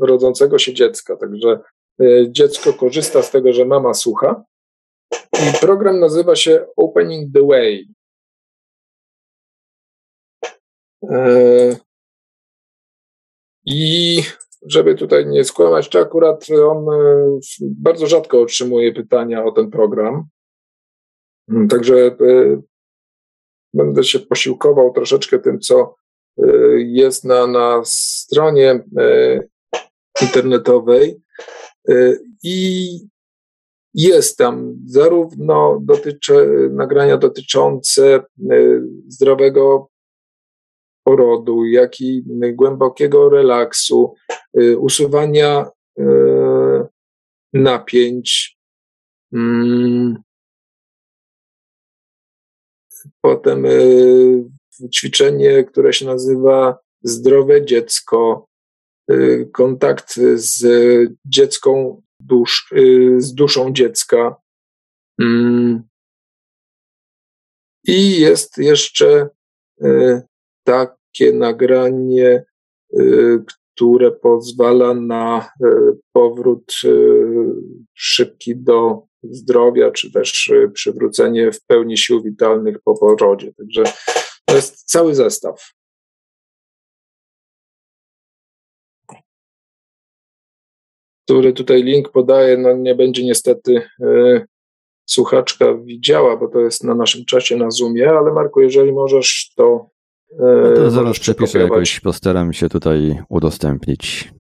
rodzącego 0.00 0.58
się 0.58 0.74
dziecka. 0.74 1.16
Także 1.16 1.60
dziecko 2.28 2.72
korzysta 2.72 3.22
z 3.22 3.30
tego, 3.30 3.52
że 3.52 3.64
mama 3.64 3.94
słucha, 3.94 4.44
i 5.14 5.60
program 5.60 6.00
nazywa 6.00 6.36
się 6.36 6.66
Opening 6.76 7.34
the 7.34 7.46
Way. 7.46 7.88
E, 11.10 11.76
I 13.66 14.22
żeby 14.66 14.94
tutaj 14.94 15.26
nie 15.26 15.44
skłamać, 15.44 15.88
to 15.88 16.00
akurat 16.00 16.46
on 16.50 16.88
e, 16.88 17.38
bardzo 17.60 18.06
rzadko 18.06 18.40
otrzymuje 18.40 18.92
pytania 18.92 19.44
o 19.44 19.52
ten 19.52 19.70
program. 19.70 20.24
Mm, 21.48 21.68
także 21.68 21.96
e, 21.96 22.16
będę 23.74 24.04
się 24.04 24.20
posiłkował 24.20 24.92
troszeczkę 24.92 25.38
tym, 25.38 25.60
co 25.60 25.94
jest 26.76 27.24
na, 27.24 27.46
na 27.46 27.82
stronie 27.84 28.84
internetowej. 30.22 31.22
I 32.42 32.88
jest 33.94 34.38
tam 34.38 34.76
zarówno 34.86 35.80
dotyczy, 35.82 36.68
nagrania 36.72 37.16
dotyczące 37.16 38.14
e, 38.14 38.24
zdrowego 39.08 39.88
porodu, 41.04 41.64
jak 41.64 42.00
i 42.00 42.24
głębokiego 42.52 43.28
relaksu, 43.28 44.14
e, 44.54 44.76
usuwania 44.76 45.66
napięć. 47.52 48.58
Mm. 49.32 50.22
Potem 53.20 53.64
ćwiczenie, 54.94 55.64
które 55.64 55.92
się 55.92 56.06
nazywa 56.06 56.78
zdrowe 57.02 57.64
dziecko, 57.64 58.46
kontakt 59.52 60.14
z 60.34 60.62
dziecką 61.24 62.02
dusz, 62.20 62.72
y, 62.72 63.16
z 63.18 63.34
duszą 63.34 63.72
dziecka. 63.72 64.36
Mm. 65.20 65.82
I 67.86 68.20
jest 68.20 68.58
jeszcze 68.58 69.28
y, 69.84 70.22
takie 70.64 71.32
nagranie, 71.32 72.44
y, 73.00 73.44
które 73.46 74.12
pozwala 74.12 74.94
na 74.94 75.50
powrót 76.12 76.72
szybki 77.94 78.56
do 78.56 79.02
zdrowia, 79.22 79.90
czy 79.90 80.12
też 80.12 80.52
przywrócenie 80.72 81.52
w 81.52 81.64
pełni 81.64 81.98
sił 81.98 82.22
witalnych 82.22 82.76
po 82.84 82.98
porodzie. 82.98 83.52
Także 83.54 83.84
to 84.44 84.56
jest 84.56 84.84
cały 84.84 85.14
zestaw. 85.14 85.72
Który 91.30 91.52
tutaj 91.52 91.82
link 91.82 92.08
podaje, 92.08 92.56
no 92.56 92.72
nie 92.72 92.94
będzie 92.94 93.24
niestety 93.24 93.82
e, 94.00 94.46
słuchaczka 95.06 95.74
widziała, 95.74 96.36
bo 96.36 96.48
to 96.48 96.60
jest 96.60 96.84
na 96.84 96.94
naszym 96.94 97.24
czasie 97.24 97.56
na 97.56 97.70
Zoomie, 97.70 98.10
ale 98.10 98.32
Marku, 98.32 98.60
jeżeli 98.60 98.92
możesz, 98.92 99.52
to. 99.56 99.90
E, 100.32 100.62
no 100.70 100.76
to 100.76 100.90
zaraz 100.90 101.18
przepiszę 101.18 101.58
jakoś, 101.58 102.00
postaram 102.00 102.52
się 102.52 102.68
tutaj 102.68 103.22
udostępnić. 103.28 104.32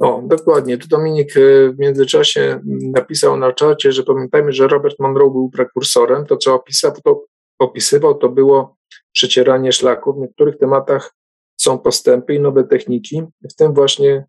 O, 0.00 0.22
dokładnie. 0.26 0.78
Tu 0.78 0.88
Dominik 0.88 1.36
e, 1.36 1.70
w 1.72 1.78
międzyczasie 1.78 2.60
napisał 2.66 3.36
na 3.36 3.52
czacie, 3.52 3.92
że 3.92 4.02
pamiętajmy, 4.02 4.52
że 4.52 4.68
Robert 4.68 4.98
Monroe 4.98 5.30
był 5.30 5.50
prekursorem. 5.50 6.26
To, 6.26 6.36
co 6.36 6.54
opisał, 6.54 6.92
to, 7.04 7.24
opisywał, 7.58 8.14
to 8.14 8.28
było 8.28 8.76
przecieranie 9.12 9.72
szlaków. 9.72 10.16
W 10.16 10.20
niektórych 10.20 10.58
tematach 10.58 11.14
są 11.60 11.78
postępy 11.78 12.34
i 12.34 12.40
nowe 12.40 12.64
techniki, 12.64 13.22
w 13.50 13.54
tym 13.54 13.74
właśnie 13.74 14.24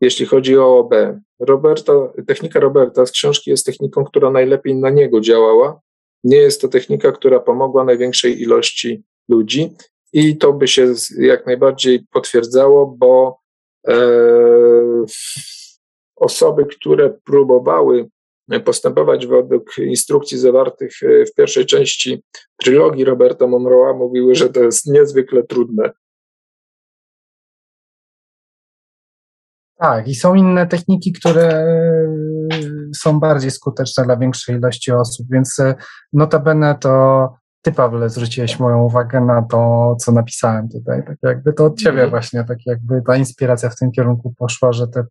jeśli 0.00 0.26
chodzi 0.26 0.58
o 0.58 0.78
OB. 0.78 0.94
Roberta, 1.40 1.92
technika 2.26 2.60
Roberta 2.60 3.06
z 3.06 3.10
książki 3.10 3.50
jest 3.50 3.66
techniką, 3.66 4.04
która 4.04 4.30
najlepiej 4.30 4.76
na 4.76 4.90
niego 4.90 5.20
działała. 5.20 5.80
Nie 6.24 6.36
jest 6.36 6.60
to 6.60 6.68
technika, 6.68 7.12
która 7.12 7.40
pomogła 7.40 7.84
największej 7.84 8.42
ilości 8.42 9.02
ludzi 9.28 9.72
i 10.12 10.36
to 10.36 10.52
by 10.52 10.68
się 10.68 10.94
jak 11.18 11.46
najbardziej 11.46 12.06
potwierdzało, 12.12 12.86
bo 12.98 13.38
osoby, 16.16 16.66
które 16.66 17.10
próbowały 17.24 18.08
postępować 18.64 19.26
według 19.26 19.78
instrukcji 19.78 20.38
zawartych 20.38 20.92
w 21.02 21.34
pierwszej 21.36 21.66
części 21.66 22.22
trylogii 22.56 23.04
Roberta 23.04 23.44
Monroe'a, 23.44 23.96
mówiły, 23.98 24.34
że 24.34 24.48
to 24.48 24.62
jest 24.62 24.86
niezwykle 24.86 25.42
trudne. 25.42 25.90
Tak, 29.78 30.08
i 30.08 30.14
są 30.14 30.34
inne 30.34 30.66
techniki, 30.66 31.12
które 31.12 31.66
są 32.96 33.20
bardziej 33.20 33.50
skuteczne 33.50 34.04
dla 34.04 34.16
większej 34.16 34.56
ilości 34.56 34.92
osób, 34.92 35.26
więc 35.30 35.56
notabene 36.12 36.78
to 36.80 37.28
ty, 37.64 37.72
Pawle, 37.72 38.10
zwróciłeś 38.10 38.60
moją 38.60 38.82
uwagę 38.82 39.20
na 39.20 39.42
to, 39.42 39.96
co 40.00 40.12
napisałem 40.12 40.68
tutaj. 40.68 41.02
Tak 41.06 41.16
jakby 41.22 41.52
to 41.52 41.64
od 41.64 41.78
ciebie 41.78 41.98
mm. 41.98 42.10
właśnie, 42.10 42.44
tak 42.48 42.58
jakby 42.66 43.02
ta 43.06 43.16
inspiracja 43.16 43.70
w 43.70 43.76
tym 43.76 43.92
kierunku 43.92 44.34
poszła, 44.38 44.72
że 44.72 44.88
te, 44.88 45.04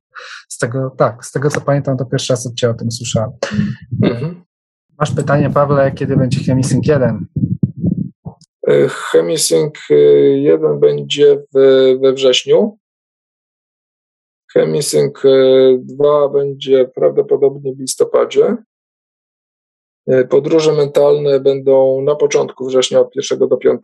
z 0.49 0.57
tego, 0.57 0.89
tak, 0.97 1.25
z 1.25 1.31
tego 1.31 1.49
co 1.49 1.61
pamiętam, 1.61 1.97
to 1.97 2.05
pierwszy 2.05 2.33
raz 2.33 2.47
od 2.47 2.55
ciebie 2.55 2.71
o 2.71 2.73
tym 2.77 2.91
słyszałem. 2.91 3.31
Mm-hmm. 4.03 4.33
Masz 4.99 5.11
pytanie, 5.11 5.49
Pawle, 5.49 5.91
kiedy 5.91 6.17
będzie 6.17 6.43
Chemisync 6.43 6.87
1? 6.87 7.25
E, 8.67 8.87
Chemisync 8.89 9.73
1 10.35 10.71
e, 10.71 10.79
będzie 10.79 11.43
we 12.01 12.13
wrześniu. 12.13 12.77
Chemisync 14.53 15.13
2 15.77 16.25
e, 16.25 16.29
będzie 16.29 16.85
prawdopodobnie 16.95 17.75
w 17.75 17.79
listopadzie. 17.79 18.57
E, 20.07 20.23
podróże 20.25 20.73
mentalne 20.73 21.39
będą 21.39 22.01
na 22.01 22.15
początku 22.15 22.65
września 22.65 22.99
od 22.99 23.15
1 23.15 23.39
do 23.39 23.57
5. 23.57 23.81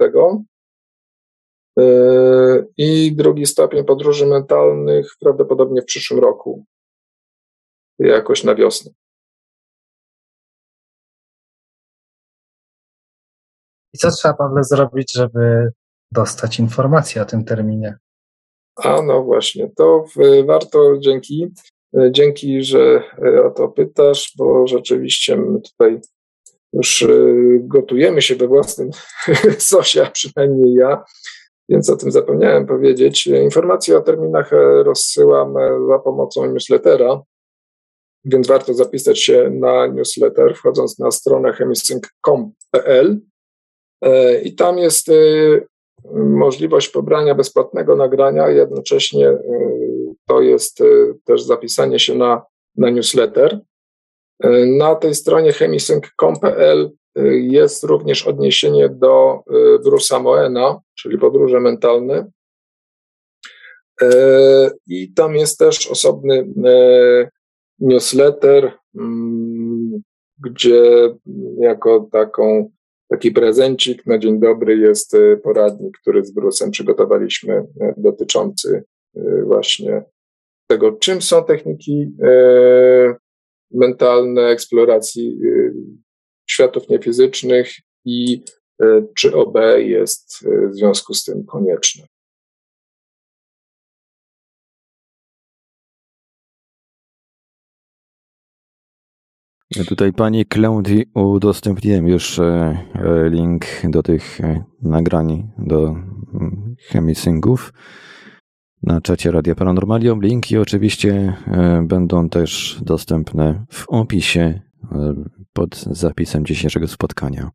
E, 1.79 1.83
I 2.77 3.15
drugi 3.15 3.45
stopień 3.45 3.85
podróży 3.85 4.25
mentalnych 4.25 5.15
prawdopodobnie 5.19 5.81
w 5.81 5.85
przyszłym 5.85 6.19
roku, 6.19 6.65
jakoś 7.99 8.43
na 8.43 8.55
wiosnę. 8.55 8.91
I 13.93 13.97
co 13.97 14.11
trzeba, 14.11 14.33
Pawle, 14.33 14.63
zrobić, 14.63 15.13
żeby 15.13 15.71
dostać 16.11 16.59
informację 16.59 17.21
o 17.21 17.25
tym 17.25 17.45
terminie? 17.45 17.97
A 18.75 19.01
no 19.01 19.23
właśnie, 19.23 19.71
to 19.75 20.05
warto 20.45 20.97
dzięki 20.99 21.51
dzięki, 22.11 22.63
że 22.63 23.03
e, 23.25 23.43
o 23.43 23.51
to 23.51 23.67
pytasz, 23.67 24.33
bo 24.37 24.67
rzeczywiście 24.67 25.37
my 25.37 25.61
tutaj 25.61 25.99
już 26.73 27.01
e, 27.01 27.07
gotujemy 27.59 28.21
się 28.21 28.35
we 28.35 28.47
własnym 28.47 28.89
sosie, 29.57 30.03
a 30.03 30.11
przynajmniej 30.11 30.73
ja, 30.73 31.03
więc 31.69 31.89
o 31.89 31.95
tym 31.95 32.11
zapomniałem 32.11 32.67
powiedzieć. 32.67 33.27
Informacje 33.27 33.97
o 33.97 34.01
terminach 34.01 34.51
rozsyłam 34.83 35.53
za 35.89 35.99
pomocą 35.99 36.45
newslettera, 36.45 37.21
więc 38.25 38.47
warto 38.47 38.73
zapisać 38.73 39.19
się 39.19 39.49
na 39.49 39.87
newsletter, 39.87 40.55
wchodząc 40.55 40.99
na 40.99 41.11
stronę 41.11 41.53
chemisync.com.pl 41.53 43.19
i 44.43 44.55
tam 44.55 44.77
jest 44.77 45.11
możliwość 46.15 46.89
pobrania 46.89 47.35
bezpłatnego 47.35 47.95
nagrania, 47.95 48.49
jednocześnie 48.49 49.37
to 50.29 50.41
jest 50.41 50.81
e, 50.81 50.85
też 51.25 51.43
zapisanie 51.43 51.99
się 51.99 52.15
na, 52.15 52.41
na 52.77 52.89
newsletter. 52.89 53.59
E, 54.43 54.65
na 54.65 54.95
tej 54.95 55.15
stronie 55.15 55.53
chemisync.com.pl 55.53 56.91
jest 57.31 57.83
również 57.83 58.27
odniesienie 58.27 58.89
do 58.89 59.39
Bruce'a 59.85 60.21
Moena, 60.21 60.79
czyli 60.95 61.17
podróże 61.17 61.59
mentalne. 61.59 62.31
I 64.87 65.13
tam 65.13 65.35
jest 65.35 65.59
też 65.59 65.87
osobny 65.87 66.47
newsletter, 67.79 68.71
mm, 68.95 70.01
gdzie 70.43 71.15
jako 71.59 72.07
taką, 72.11 72.71
taki 73.09 73.31
prezencik 73.31 74.05
na 74.05 74.17
dzień 74.17 74.39
dobry 74.39 74.77
jest 74.77 75.17
poradnik, 75.43 75.97
który 76.01 76.25
z 76.25 76.35
Bruce'em 76.35 76.69
przygotowaliśmy 76.69 77.63
dotyczący 77.97 78.83
właśnie 79.43 80.03
tego, 80.71 80.91
czym 80.91 81.21
są 81.21 81.43
techniki 81.43 82.11
e, 82.23 83.15
mentalne 83.71 84.47
eksploracji 84.47 85.39
e, 85.45 85.71
światów 86.49 86.89
niefizycznych 86.89 87.75
i 88.05 88.43
e, 88.81 89.05
czy 89.15 89.35
OB 89.35 89.55
jest 89.77 90.47
w 90.69 90.75
związku 90.75 91.13
z 91.13 91.23
tym 91.23 91.45
konieczne. 91.45 92.05
Tutaj 99.87 100.13
pani 100.13 100.45
Claudii 100.45 101.05
udostępniłem 101.13 102.07
już 102.07 102.39
link 103.29 103.65
do 103.83 104.03
tych 104.03 104.39
nagrań 104.81 105.51
do 105.57 105.87
mm, 105.87 106.75
chemisingów 106.89 107.73
na 108.83 109.01
czacie 109.01 109.31
Radia 109.31 109.55
Paranormalium. 109.55 110.21
Linki 110.21 110.57
oczywiście 110.57 111.33
e, 111.47 111.83
będą 111.87 112.29
też 112.29 112.79
dostępne 112.81 113.65
w 113.71 113.89
opisie 113.89 114.61
e, 114.91 115.13
pod 115.53 115.75
zapisem 115.75 116.45
dzisiejszego 116.45 116.87
spotkania. 116.87 117.49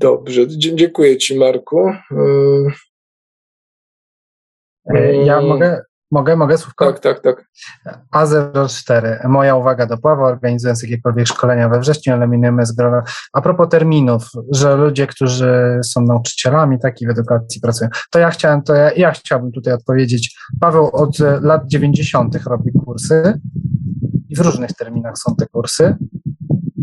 Dobrze, 0.00 0.46
dziękuję 0.48 1.16
Ci, 1.16 1.38
Marku. 1.38 1.76
E, 4.94 5.16
ja 5.16 5.40
mogę, 5.40 5.82
Mogę, 6.10 6.36
mogę 6.36 6.58
słówko? 6.58 6.92
Tak, 6.92 7.00
tak, 7.00 7.20
tak. 7.20 7.44
A04. 8.14 9.28
Moja 9.28 9.56
uwaga 9.56 9.86
do 9.86 9.98
Pawła, 9.98 10.28
organizując 10.28 10.82
jakiekolwiek 10.82 11.26
szkolenia 11.26 11.68
we 11.68 11.80
wrześniu, 11.80 12.14
eliminujemy 12.14 12.66
z 12.66 12.72
grona. 12.72 13.02
A 13.32 13.40
propos 13.40 13.68
terminów, 13.68 14.22
że 14.52 14.76
ludzie, 14.76 15.06
którzy 15.06 15.80
są 15.84 16.00
nauczycielami, 16.00 16.78
tak, 16.78 17.00
i 17.00 17.06
w 17.06 17.10
edukacji 17.10 17.60
pracują, 17.60 17.90
to 18.10 18.18
ja 18.18 18.30
chciałem, 18.30 18.62
to 18.62 18.74
ja, 18.74 18.92
ja 18.92 19.10
chciałbym 19.12 19.52
tutaj 19.52 19.74
odpowiedzieć. 19.74 20.38
Paweł 20.60 20.90
od 20.92 21.18
lat 21.40 21.62
90. 21.66 22.36
robi 22.46 22.72
kursy 22.84 23.40
i 24.28 24.36
w 24.36 24.40
różnych 24.40 24.72
terminach 24.72 25.18
są 25.18 25.36
te 25.36 25.46
kursy. 25.46 25.96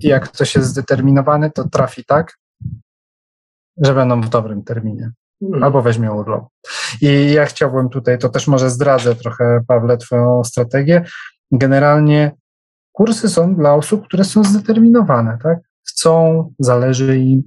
I 0.04 0.08
jak 0.08 0.30
ktoś 0.30 0.56
jest 0.56 0.68
zdeterminowany, 0.68 1.52
to 1.52 1.70
trafi 1.70 2.06
tak, 2.06 2.38
że 3.78 3.94
będą 3.94 4.22
w 4.22 4.30
dobrym 4.30 4.64
terminie. 4.64 5.12
Hmm. 5.40 5.64
albo 5.64 5.82
weźmie 5.82 6.12
urlop. 6.12 6.46
I 7.02 7.32
ja 7.34 7.46
chciałbym 7.46 7.90
tutaj, 7.90 8.18
to 8.18 8.30
też 8.30 8.48
może 8.48 8.70
zdradzę 8.70 9.16
trochę, 9.16 9.62
Pawle, 9.68 9.98
Twoją 9.98 10.44
strategię. 10.44 11.04
Generalnie 11.52 12.32
kursy 12.92 13.30
są 13.30 13.56
dla 13.56 13.74
osób, 13.74 14.06
które 14.08 14.24
są 14.24 14.44
zdeterminowane, 14.44 15.38
tak? 15.44 15.60
Chcą, 15.88 16.44
zależy 16.60 17.18
im, 17.18 17.44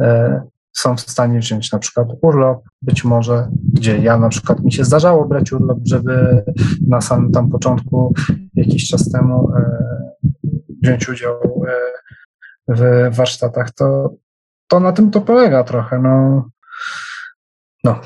e, 0.00 0.42
są 0.72 0.96
w 0.96 1.00
stanie 1.00 1.38
wziąć 1.38 1.72
na 1.72 1.78
przykład 1.78 2.08
urlop, 2.22 2.62
być 2.82 3.04
może, 3.04 3.48
gdzie 3.72 3.98
ja 3.98 4.18
na 4.18 4.28
przykład 4.28 4.60
mi 4.60 4.72
się 4.72 4.84
zdarzało 4.84 5.28
brać 5.28 5.52
urlop, 5.52 5.78
żeby 5.84 6.44
na 6.88 7.00
samym 7.00 7.32
tam 7.32 7.50
początku, 7.50 8.14
jakiś 8.54 8.88
czas 8.88 9.10
temu, 9.10 9.52
e, 9.56 10.12
wziąć 10.82 11.08
udział 11.08 11.64
e, 11.68 11.72
w 12.68 13.10
warsztatach, 13.16 13.70
to, 13.70 14.14
to 14.68 14.80
na 14.80 14.92
tym 14.92 15.10
to 15.10 15.20
polega 15.20 15.64
trochę. 15.64 15.98
No, 15.98 16.44
no. 17.84 18.00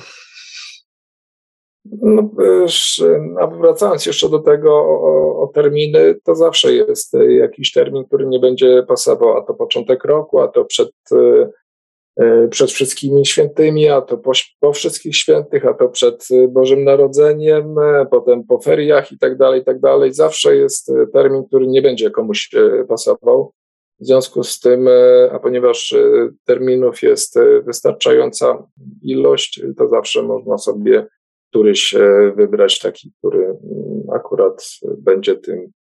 No, 2.02 2.30
wracając 3.60 4.06
jeszcze 4.06 4.28
do 4.28 4.38
tego 4.38 4.74
o, 4.74 5.42
o, 5.42 5.50
terminy, 5.54 6.14
to 6.24 6.34
zawsze 6.34 6.72
jest 6.72 7.16
jakiś 7.28 7.72
termin, 7.72 8.04
który 8.04 8.26
nie 8.26 8.38
będzie 8.38 8.82
pasował, 8.88 9.36
a 9.36 9.42
to 9.42 9.54
początek 9.54 10.04
roku, 10.04 10.40
a 10.40 10.48
to 10.48 10.64
przed, 10.64 10.90
e, 11.12 11.48
e, 12.16 12.48
przed 12.48 12.70
wszystkimi 12.70 13.26
świętymi, 13.26 13.88
a 13.88 14.00
to 14.00 14.18
po, 14.18 14.32
po 14.60 14.72
wszystkich 14.72 15.16
świętych, 15.16 15.66
a 15.66 15.74
to 15.74 15.88
przed 15.88 16.28
Bożym 16.48 16.84
Narodzeniem, 16.84 17.78
e, 17.78 18.06
potem 18.10 18.44
po 18.44 18.58
feriach 18.58 19.12
i 19.12 19.18
tak 19.18 19.36
dalej, 19.36 19.60
i 19.60 19.64
tak 19.64 19.80
dalej. 19.80 20.12
Zawsze 20.12 20.56
jest 20.56 20.92
termin, 21.12 21.44
który 21.44 21.66
nie 21.66 21.82
będzie 21.82 22.10
komuś 22.10 22.50
pasował. 22.88 23.52
W 24.00 24.06
związku 24.06 24.44
z 24.44 24.60
tym, 24.60 24.88
e, 24.88 25.30
a 25.32 25.38
ponieważ 25.38 25.92
e, 25.92 26.28
terminów 26.44 27.02
jest 27.02 27.36
e, 27.36 27.62
wystarczająca 27.62 28.66
ilość, 29.02 29.62
to 29.76 29.88
zawsze 29.88 30.22
można 30.22 30.58
sobie 30.58 31.06
któryś 31.50 31.94
wybrać 32.36 32.78
taki, 32.78 33.12
który 33.18 33.44
mm, 33.44 33.56
akurat 34.14 34.68
będzie 34.98 35.36
tym, 35.36 35.72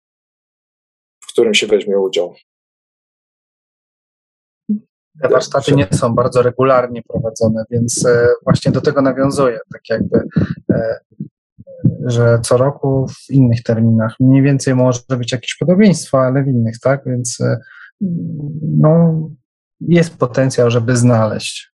w 1.21 1.33
którym 1.33 1.55
się 1.55 1.67
weźmie 1.67 1.99
udział. 1.99 2.35
Te 5.23 5.29
warsztaty 5.29 5.75
nie 5.75 5.89
są 5.93 6.15
bardzo 6.15 6.43
regularnie 6.43 7.03
prowadzone, 7.03 7.65
więc 7.71 8.07
właśnie 8.43 8.73
do 8.73 8.81
tego 8.81 9.03
nawiązuję, 9.03 9.59
tak 9.73 9.83
jakby, 9.89 10.23
że 12.05 12.39
co 12.43 12.57
roku 12.57 13.07
w 13.09 13.31
innych 13.31 13.63
terminach. 13.63 14.15
Mniej 14.21 14.43
więcej 14.43 14.75
może 14.75 15.01
być 15.19 15.33
jakieś 15.33 15.57
podobieństwo, 15.57 16.19
ale 16.19 16.43
w 16.43 16.49
innych, 16.49 16.79
tak? 16.81 17.03
Więc 17.07 17.39
no, 18.81 19.15
jest 19.81 20.17
potencjał, 20.19 20.71
żeby 20.71 20.97
znaleźć 20.97 21.73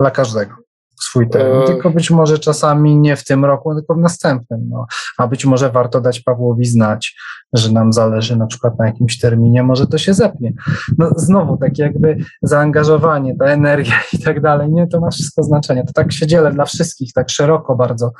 dla 0.00 0.10
każdego. 0.10 0.54
swój 1.00 1.28
termin, 1.30 1.62
e... 1.62 1.66
tylko 1.66 1.90
być 1.90 2.10
może 2.10 2.38
czasami 2.38 2.96
nie 2.96 3.16
w 3.16 3.24
tym 3.24 3.44
roku, 3.44 3.74
tylko 3.74 3.94
w 3.94 3.98
następnym. 3.98 4.68
No. 4.68 4.86
A 5.18 5.26
być 5.26 5.44
może 5.44 5.70
warto 5.70 6.00
dać 6.00 6.20
Pawłowi 6.20 6.64
znać, 6.64 7.16
że 7.52 7.72
nam 7.72 7.92
zależy 7.92 8.36
na 8.36 8.46
przykład 8.46 8.78
na 8.78 8.86
jakimś 8.86 9.18
terminie, 9.18 9.62
może 9.62 9.86
to 9.86 9.98
się 9.98 10.14
zepnie. 10.14 10.52
No 10.98 11.10
znowu, 11.16 11.56
takie 11.56 11.82
jakby 11.82 12.16
zaangażowanie, 12.42 13.36
ta 13.36 13.44
energia 13.44 13.94
i 14.12 14.18
tak 14.18 14.40
dalej, 14.40 14.72
nie, 14.72 14.86
to 14.86 15.00
ma 15.00 15.10
wszystko 15.10 15.42
znaczenie. 15.42 15.84
To 15.84 15.92
tak 15.92 16.12
się 16.12 16.26
dzielę 16.26 16.52
dla 16.52 16.64
wszystkich, 16.64 17.12
tak 17.12 17.30
szeroko 17.30 17.76
bardzo, 17.76 18.12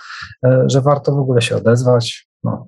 e, 0.45 0.65
że 0.67 0.81
warto 0.81 1.13
w 1.13 1.19
ogóle 1.19 1.43
się 1.43 1.57
odezwać. 1.57 2.29
No. 2.45 2.67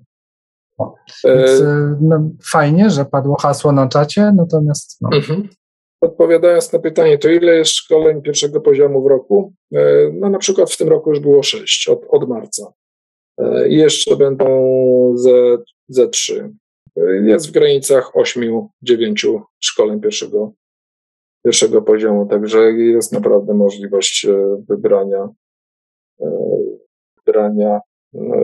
Więc, 1.24 1.60
e... 1.60 1.96
no, 2.00 2.30
fajnie, 2.52 2.90
że 2.90 3.04
padło 3.04 3.36
hasło 3.36 3.72
na 3.72 3.88
czacie, 3.88 4.32
natomiast 4.36 4.98
no. 5.00 5.08
Mhm. 5.12 5.48
Odpowiadając 6.00 6.72
na 6.72 6.78
pytanie, 6.78 7.18
to 7.18 7.28
ile 7.28 7.54
jest 7.54 7.70
szkoleń 7.70 8.22
pierwszego 8.22 8.60
poziomu 8.60 9.02
w 9.02 9.06
roku? 9.06 9.52
E, 9.74 10.10
no 10.12 10.30
na 10.30 10.38
przykład 10.38 10.70
w 10.70 10.76
tym 10.76 10.88
roku 10.88 11.10
już 11.10 11.20
było 11.20 11.42
sześć 11.42 11.88
od, 11.88 12.06
od 12.08 12.28
marca. 12.28 12.72
E, 13.38 13.68
I 13.68 13.74
jeszcze 13.74 14.16
będą 14.16 14.46
ze, 15.16 15.58
ze 15.88 16.08
trzy. 16.08 16.50
E, 16.96 17.16
jest 17.16 17.48
w 17.48 17.52
granicach 17.52 18.16
ośmiu, 18.16 18.70
dziewięciu 18.82 19.42
szkoleń 19.60 20.00
pierwszego, 20.00 20.52
pierwszego 21.44 21.82
poziomu, 21.82 22.26
także 22.26 22.72
jest 22.72 23.12
naprawdę 23.12 23.54
możliwość 23.54 24.26
wybrania, 24.68 25.28
wybrania 27.16 27.80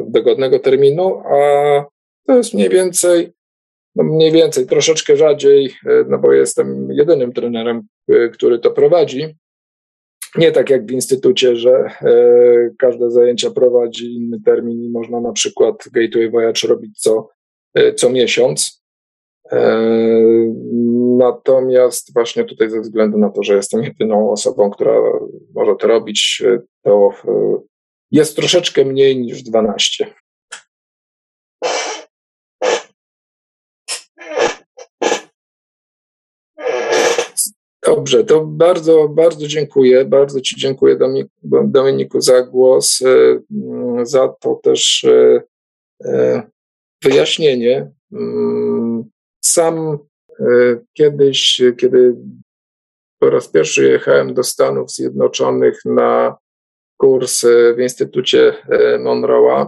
dogodnego 0.07 0.59
terminu, 0.59 1.19
a 1.19 1.85
to 2.27 2.37
jest 2.37 2.55
mniej 2.55 2.69
więcej 2.69 3.33
no 3.97 4.05
mniej 4.05 4.33
więcej, 4.33 4.67
troszeczkę 4.67 5.17
rzadziej, 5.17 5.75
e, 5.87 6.05
no 6.09 6.19
bo 6.19 6.33
jestem 6.33 6.89
jedynym 6.93 7.33
trenerem, 7.33 7.83
e, 8.09 8.29
który 8.29 8.59
to 8.59 8.71
prowadzi. 8.71 9.37
Nie 10.37 10.53
tak 10.53 10.71
jak 10.71 10.87
w 10.87 10.91
instytucie, 10.91 11.57
że 11.57 11.71
e, 11.71 12.71
każde 12.79 13.11
zajęcia 13.11 13.51
prowadzi 13.51 14.15
inny 14.15 14.41
termin 14.41 14.85
i 14.85 14.91
można 14.91 15.21
na 15.21 15.33
przykład 15.33 15.89
Gateway 15.93 16.31
Voyage 16.31 16.69
robić 16.69 17.01
co, 17.01 17.29
co 17.97 18.11
miesiąc. 18.11 18.85
Natomiast 21.19 22.15
właśnie 22.15 22.45
tutaj 22.45 22.71
ze 22.71 22.81
względu 22.81 23.19
na 23.19 23.31
to, 23.31 23.43
że 23.43 23.57
jestem 23.57 23.83
jedyną 23.83 24.31
osobą, 24.31 24.71
która 24.71 24.93
może 25.55 25.75
to 25.77 25.87
robić, 25.87 26.43
to 26.83 27.11
jest 28.11 28.37
troszeczkę 28.37 28.85
mniej 28.85 29.21
niż 29.21 29.43
12. 29.43 30.07
Dobrze, 37.87 38.25
to 38.25 38.45
bardzo, 38.45 39.09
bardzo 39.09 39.47
dziękuję. 39.47 40.05
Bardzo 40.05 40.41
Ci 40.41 40.57
dziękuję, 40.57 40.99
Dominiku, 41.65 42.21
za 42.21 42.43
głos, 42.43 43.03
e, 43.03 43.41
za 44.03 44.29
to 44.29 44.61
też 44.63 45.05
e, 45.05 45.43
e, 46.05 46.43
wyjaśnienie. 47.03 47.91
Mm, 48.13 49.05
sam 49.45 49.99
kiedyś, 50.95 51.63
kiedy 51.81 52.17
po 53.19 53.31
raz 53.31 53.49
pierwszy 53.49 53.89
jechałem 53.89 54.35
do 54.35 54.43
Stanów 54.43 54.91
Zjednoczonych 54.91 55.81
na 55.85 56.37
kurs 56.97 57.45
w 57.77 57.81
Instytucie 57.81 58.55
Monroe'a, 58.99 59.67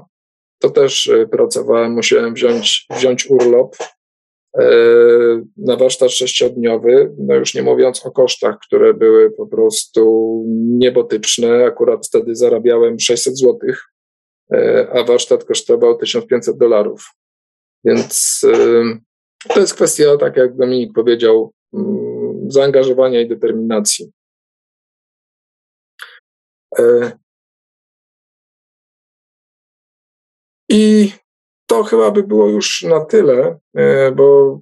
to 0.58 0.70
też 0.70 1.10
pracowałem, 1.30 1.92
musiałem 1.92 2.34
wziąć, 2.34 2.86
wziąć 2.96 3.30
urlop 3.30 3.76
na 5.56 5.76
warsztat 5.76 6.10
sześciodniowy, 6.10 7.14
no 7.18 7.34
już 7.34 7.54
nie 7.54 7.62
mówiąc 7.62 8.06
o 8.06 8.10
kosztach, 8.10 8.58
które 8.66 8.94
były 8.94 9.30
po 9.30 9.46
prostu 9.46 10.42
niebotyczne. 10.56 11.64
Akurat 11.64 12.06
wtedy 12.06 12.34
zarabiałem 12.34 13.00
600 13.00 13.38
zł, 13.38 13.58
e, 14.52 14.88
a 14.92 15.04
warsztat 15.04 15.44
kosztował 15.44 15.98
1500 15.98 16.56
dolarów. 16.56 17.10
Więc 17.84 18.40
e, 18.52 19.54
to 19.54 19.60
jest 19.60 19.74
kwestia, 19.74 20.16
tak 20.20 20.36
jak 20.36 20.56
Dominik 20.56 20.92
powiedział, 20.94 21.52
mm, 21.74 22.50
zaangażowania 22.50 23.20
i 23.20 23.28
determinacji. 23.28 24.12
I 30.68 31.12
to 31.66 31.82
chyba 31.82 32.10
by 32.10 32.22
było 32.22 32.48
już 32.48 32.82
na 32.82 33.04
tyle, 33.04 33.58
e, 33.74 34.12
bo 34.12 34.58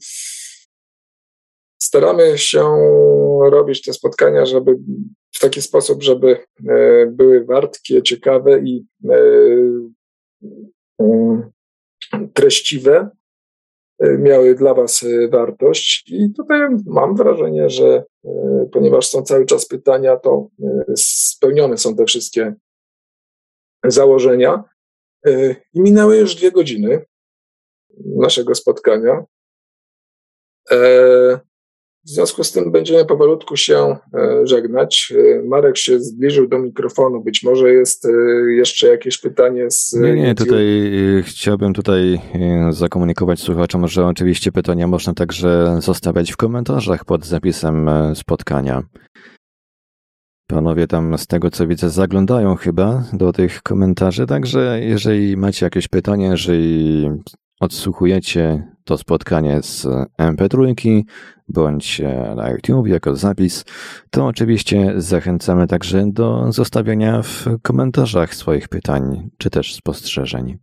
staramy 1.83 2.39
się 2.39 2.65
robić 3.51 3.83
te 3.83 3.93
spotkania, 3.93 4.47
żeby 4.47 4.77
w 5.35 5.41
taki 5.41 5.63
sposób, 5.63 6.03
żeby 6.03 6.47
e, 6.69 7.07
były 7.07 7.45
wartkie, 7.45 8.03
ciekawe 8.03 8.61
i 8.61 8.87
e, 9.11 9.17
treściwe, 12.35 13.11
miały 14.19 14.55
dla 14.55 14.75
Was 14.75 15.05
wartość. 15.31 16.05
I 16.11 16.33
tutaj 16.37 16.61
mam 16.87 17.17
wrażenie, 17.17 17.71
że 17.71 18.05
ponieważ 18.73 19.07
są 19.09 19.23
cały 19.23 19.47
czas 19.47 19.67
pytania, 19.67 20.17
to 20.17 20.49
spełnione 20.97 21.79
są 21.79 21.97
te 21.97 22.05
wszystkie 22.05 22.55
założenia. 23.85 24.65
E, 25.27 25.57
I 25.75 25.81
minęły 25.81 26.17
już 26.17 26.35
dwie 26.35 26.53
godziny 26.53 27.05
naszego 28.17 28.55
spotkania. 28.55 29.25
E, 30.71 30.77
w 32.05 32.11
związku 32.11 32.45
z 32.45 32.53
tym 32.53 32.73
będziemy 32.73 33.05
powolutku 33.05 33.57
się 33.57 33.97
e, 34.15 34.47
żegnać. 34.47 35.13
Marek 35.45 35.77
się 35.77 36.01
zbliżył 36.01 36.49
do 36.49 36.59
mikrofonu. 36.59 37.21
Być 37.21 37.43
może 37.43 37.73
jest 37.73 38.09
jeszcze 38.49 38.89
jakieś 38.89 39.19
pytanie 39.19 39.71
z. 39.71 39.93
Nie, 39.93 40.15
nie, 40.15 40.35
tutaj 40.35 40.65
chciałbym 41.23 41.75
tutaj 41.75 42.21
zakomunikować 42.71 43.41
słuchaczom, 43.41 43.89
że 43.89 44.07
oczywiście 44.07 44.53
pytania 44.53 44.87
można 44.87 45.15
także 45.15 45.79
zostawiać 45.81 46.33
w 46.33 46.37
komentarzach 46.37 47.05
pod 47.05 47.27
zapisem 47.27 47.91
spotkania. 48.15 48.83
Panowie 50.47 50.87
tam 50.87 51.19
z 51.19 51.27
tego 51.27 51.51
co 51.51 51.67
widzę 51.67 51.91
zaglądają 51.91 52.57
chyba 52.57 53.05
do 53.13 53.33
tych 53.33 53.63
komentarzy, 53.63 54.27
także 54.27 54.81
jeżeli 54.81 55.37
macie 55.37 55.67
jakieś 55.67 55.89
pytanie, 55.89 56.27
jeżeli 56.27 57.11
odsłuchujecie 57.61 58.75
to 58.85 58.99
spotkanie 58.99 59.63
z 59.63 59.87
MP3 60.21 61.03
bądź 61.49 62.03
na 62.37 62.51
YouTube 62.51 62.87
jako 62.87 63.17
zapis, 63.17 63.65
to 64.11 64.27
oczywiście 64.27 64.93
zachęcamy 64.97 65.67
także 65.67 66.05
do 66.07 66.53
zostawienia 66.53 67.23
w 67.23 67.47
komentarzach 67.63 68.35
swoich 68.35 68.69
pytań 68.69 69.31
czy 69.39 69.51
też 69.51 69.75
spostrzeżeń. 69.75 70.59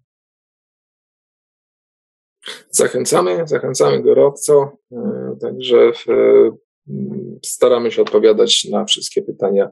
Zachęcamy, 2.69 3.47
zachęcamy 3.47 4.03
gorąco, 4.03 4.77
e, 4.91 5.35
także 5.41 5.91
staramy 7.45 7.91
się 7.91 8.01
odpowiadać 8.01 8.65
na 8.65 8.85
wszystkie 8.85 9.21
pytania 9.21 9.71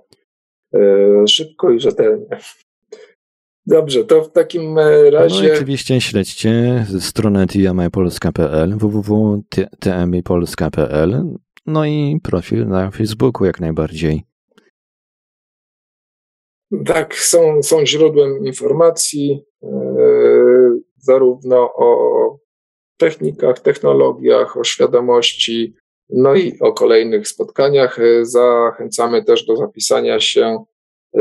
e, 0.73 0.79
szybko 1.27 1.71
i 1.71 1.79
rzetelnie. 1.79 2.25
Dobrze, 3.65 4.03
to 4.03 4.23
w 4.23 4.31
takim 4.31 4.77
e, 4.77 5.11
razie. 5.11 5.47
No 5.47 5.53
oczywiście 5.53 6.01
śledźcie 6.01 6.85
stronę 6.99 7.47
tmipolska.pl, 7.47 8.77
www.tmipolska.pl, 8.77 11.23
no 11.65 11.85
i 11.85 12.19
profil 12.23 12.67
na 12.67 12.91
Facebooku 12.91 13.45
jak 13.45 13.59
najbardziej. 13.59 14.23
Tak, 16.85 17.15
są, 17.15 17.63
są 17.63 17.85
źródłem 17.85 18.45
informacji, 18.45 19.43
e, 19.63 19.67
zarówno 20.97 21.73
o 21.75 22.39
technikach, 22.97 23.59
technologiach, 23.59 24.57
o 24.57 24.63
świadomości, 24.63 25.75
no 26.09 26.35
i 26.35 26.59
o 26.59 26.73
kolejnych 26.73 27.27
spotkaniach 27.27 27.99
e, 27.99 28.25
zachęcamy 28.25 29.23
też 29.23 29.45
do 29.45 29.55
zapisania 29.55 30.19
się 30.19 30.63
e, 31.15 31.19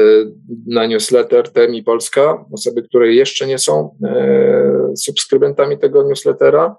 na 0.67 0.87
newsletter 0.87 1.53
TMI 1.53 1.83
Polska. 1.83 2.45
Osoby, 2.53 2.83
które 2.83 3.13
jeszcze 3.13 3.47
nie 3.47 3.59
są 3.59 3.99
e, 4.05 4.93
subskrybentami 4.97 5.79
tego 5.79 6.03
newslettera. 6.03 6.77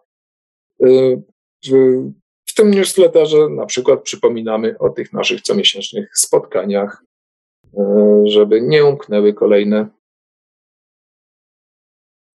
W 2.46 2.54
tym 2.56 2.72
newsletterze 2.72 3.50
na 3.50 3.66
przykład 3.66 4.02
przypominamy 4.02 4.78
o 4.78 4.90
tych 4.90 5.14
naszych 5.14 5.42
comiesięcznych 5.42 6.18
spotkaniach, 6.18 7.04
żeby 8.24 8.62
nie 8.62 8.86
umknęły 8.86 9.34
kolejne. 9.34 9.88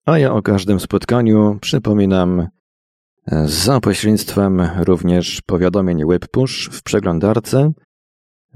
A 0.07 0.19
ja 0.19 0.33
o 0.33 0.43
każdym 0.43 0.81
spotkaniu 0.81 1.59
przypominam 1.61 2.49
za 3.45 3.81
pośrednictwem 3.81 4.63
również 4.79 5.43
powiadomień 5.47 6.05
WebPush 6.09 6.71
w 6.73 6.83
przeglądarce. 6.83 7.73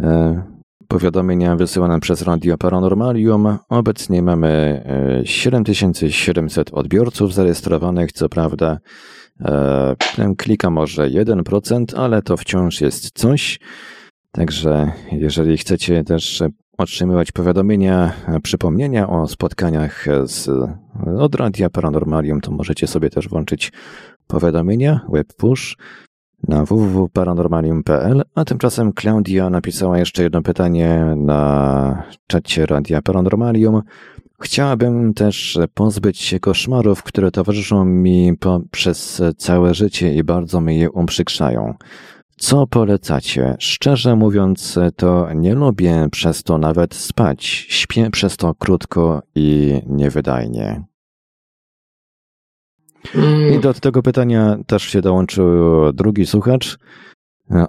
E, 0.01 0.43
powiadomienia 0.89 1.57
wysyłane 1.57 2.01
przez 2.01 2.23
Radio 2.23 2.59
Paranormalium. 2.59 3.59
Obecnie 3.69 4.23
mamy 4.23 4.85
7700 5.25 6.69
e, 6.69 6.73
odbiorców 6.73 7.35
zarejestrowanych, 7.35 8.13
co 8.13 8.29
prawda 8.29 8.79
e, 9.41 9.95
klika 10.39 10.71
może 10.71 11.11
1%, 11.11 11.85
ale 11.97 12.23
to 12.23 12.37
wciąż 12.37 12.81
jest 12.81 13.19
coś. 13.19 13.61
Także 14.33 14.93
jeżeli 15.13 15.57
chcecie 15.57 16.05
też 16.05 16.43
otrzymywać 16.79 17.33
powiadomienia, 17.33 18.13
przypomnienia 18.43 19.09
o 19.09 19.29
spotkaniach 19.29 20.07
z, 20.25 20.49
od 21.19 21.35
Radia 21.35 21.71
Paranormalium, 21.71 22.41
to 22.41 22.51
możecie 22.51 22.87
sobie 22.87 23.11
też 23.11 23.29
włączyć 23.29 23.73
powiadomienia, 24.29 25.01
web 25.13 25.35
push 25.37 25.77
na 26.49 26.65
www.paranormalium.pl, 26.65 28.23
a 28.35 28.45
tymczasem 28.45 28.93
Claudia 29.01 29.51
napisała 29.51 29.99
jeszcze 29.99 30.23
jedno 30.23 30.43
pytanie 30.43 31.15
na 31.17 32.03
czacie 32.27 32.67
Radia 32.67 33.03
Paranormalium. 33.03 33.83
Chciałabym 34.41 35.15
też 35.15 35.59
pozbyć 35.75 36.19
się 36.19 36.41
koszmarów, 36.41 37.03
które 37.03 37.31
towarzyszą 37.31 37.85
mi 37.85 38.37
po, 38.41 38.61
przez 38.71 39.23
całe 39.37 39.75
życie 39.75 40.15
i 40.15 40.25
bardzo 40.25 40.61
mi 40.61 40.79
je. 40.79 40.89
Co 42.37 42.67
polecacie? 42.67 43.57
Szczerze 43.59 44.17
mówiąc, 44.17 44.79
to 44.97 45.29
nie 45.35 45.55
lubię 45.55 46.09
przez 46.13 46.43
to 46.43 46.59
nawet 46.59 46.95
spać. 46.95 47.45
Śpię 47.69 48.11
przez 48.11 48.37
to 48.37 48.55
krótko 48.55 49.23
i 49.35 49.81
niewydajnie. 49.87 50.88
Mm. 53.15 53.55
I 53.55 53.59
do 53.59 53.75
tego 53.75 54.03
pytania 54.03 54.59
też 54.67 54.83
się 54.83 55.01
dołączył 55.01 55.47
drugi 55.93 56.27
słuchacz. 56.27 56.79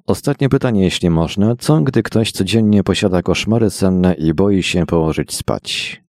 Ostatnie 0.08 0.50
pytanie, 0.50 0.84
jeśli 0.84 1.10
można. 1.10 1.56
Co, 1.56 1.82
gdy 1.82 2.04
ktoś 2.04 2.32
codziennie 2.32 2.84
posiada 2.84 3.22
koszmary 3.22 3.70
senne 3.70 4.14
i 4.14 4.34
boi 4.34 4.64
się 4.64 4.86
położyć 4.86 5.34
spać? 5.34 6.02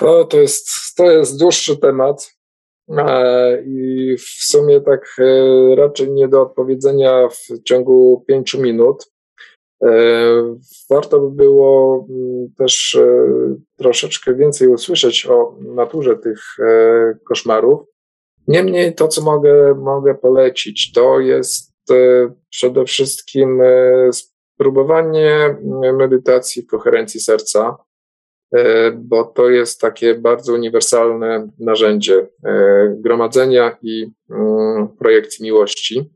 O, 0.00 0.24
to 0.24 0.40
jest, 0.40 0.68
to 0.96 1.10
jest 1.10 1.38
dłuższy 1.38 1.76
temat. 1.76 2.36
E, 2.88 3.62
I 3.62 4.16
w 4.16 4.44
sumie 4.44 4.80
tak 4.80 5.16
e, 5.18 5.76
raczej 5.76 6.10
nie 6.10 6.28
do 6.28 6.42
odpowiedzenia 6.42 7.28
w 7.28 7.62
ciągu 7.62 8.24
pięciu 8.28 8.60
minut. 8.60 9.12
E, 9.82 10.56
warto 10.90 11.20
by 11.20 11.36
było 11.36 12.06
mm, 12.10 12.48
też 12.58 12.98
troszeczkę 13.76 14.34
więcej 14.34 14.68
usłyszeć 14.68 15.26
o 15.26 15.56
naturze 15.60 16.16
tych 16.16 16.56
koszmarów. 17.28 17.80
Niemniej 18.48 18.94
to, 18.94 19.08
co 19.08 19.22
mogę, 19.22 19.74
mogę 19.74 20.14
polecić, 20.14 20.92
to 20.92 21.20
jest 21.20 21.72
przede 22.50 22.84
wszystkim 22.84 23.60
spróbowanie 24.12 25.56
medytacji 25.92 26.62
w 26.62 26.66
koherencji 26.66 27.20
serca. 27.20 27.76
E, 28.52 28.90
bo 28.90 29.24
to 29.24 29.50
jest 29.50 29.80
takie 29.80 30.14
bardzo 30.14 30.52
uniwersalne 30.54 31.48
narzędzie 31.58 32.26
e, 32.44 32.94
gromadzenia 32.98 33.76
i 33.82 34.06
mm, 34.30 34.88
projekcji 34.88 35.44
miłości. 35.44 36.10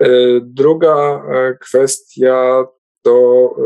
E, 0.00 0.40
druga 0.40 1.22
kwestia 1.60 2.66
to 3.02 3.56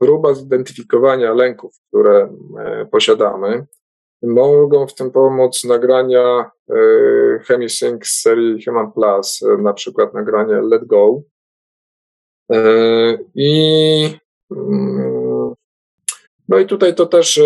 próba 0.00 0.34
zidentyfikowania 0.34 1.34
lęków, 1.34 1.74
które 1.88 2.28
posiadamy. 2.90 3.66
Mogą 4.22 4.86
w 4.86 4.94
tym 4.94 5.10
pomóc 5.10 5.64
nagrania 5.64 6.50
ChemiSync 7.46 8.06
z 8.06 8.22
serii 8.22 8.64
Human 8.64 8.92
Plus, 8.92 9.44
na 9.58 9.72
przykład 9.72 10.14
nagranie 10.14 10.62
Let 10.62 10.84
Go. 10.84 11.22
I 13.34 14.18
mm, 14.50 15.23
no 16.48 16.58
i 16.58 16.66
tutaj 16.66 16.94
to 16.94 17.06
też 17.06 17.38
e, 17.38 17.42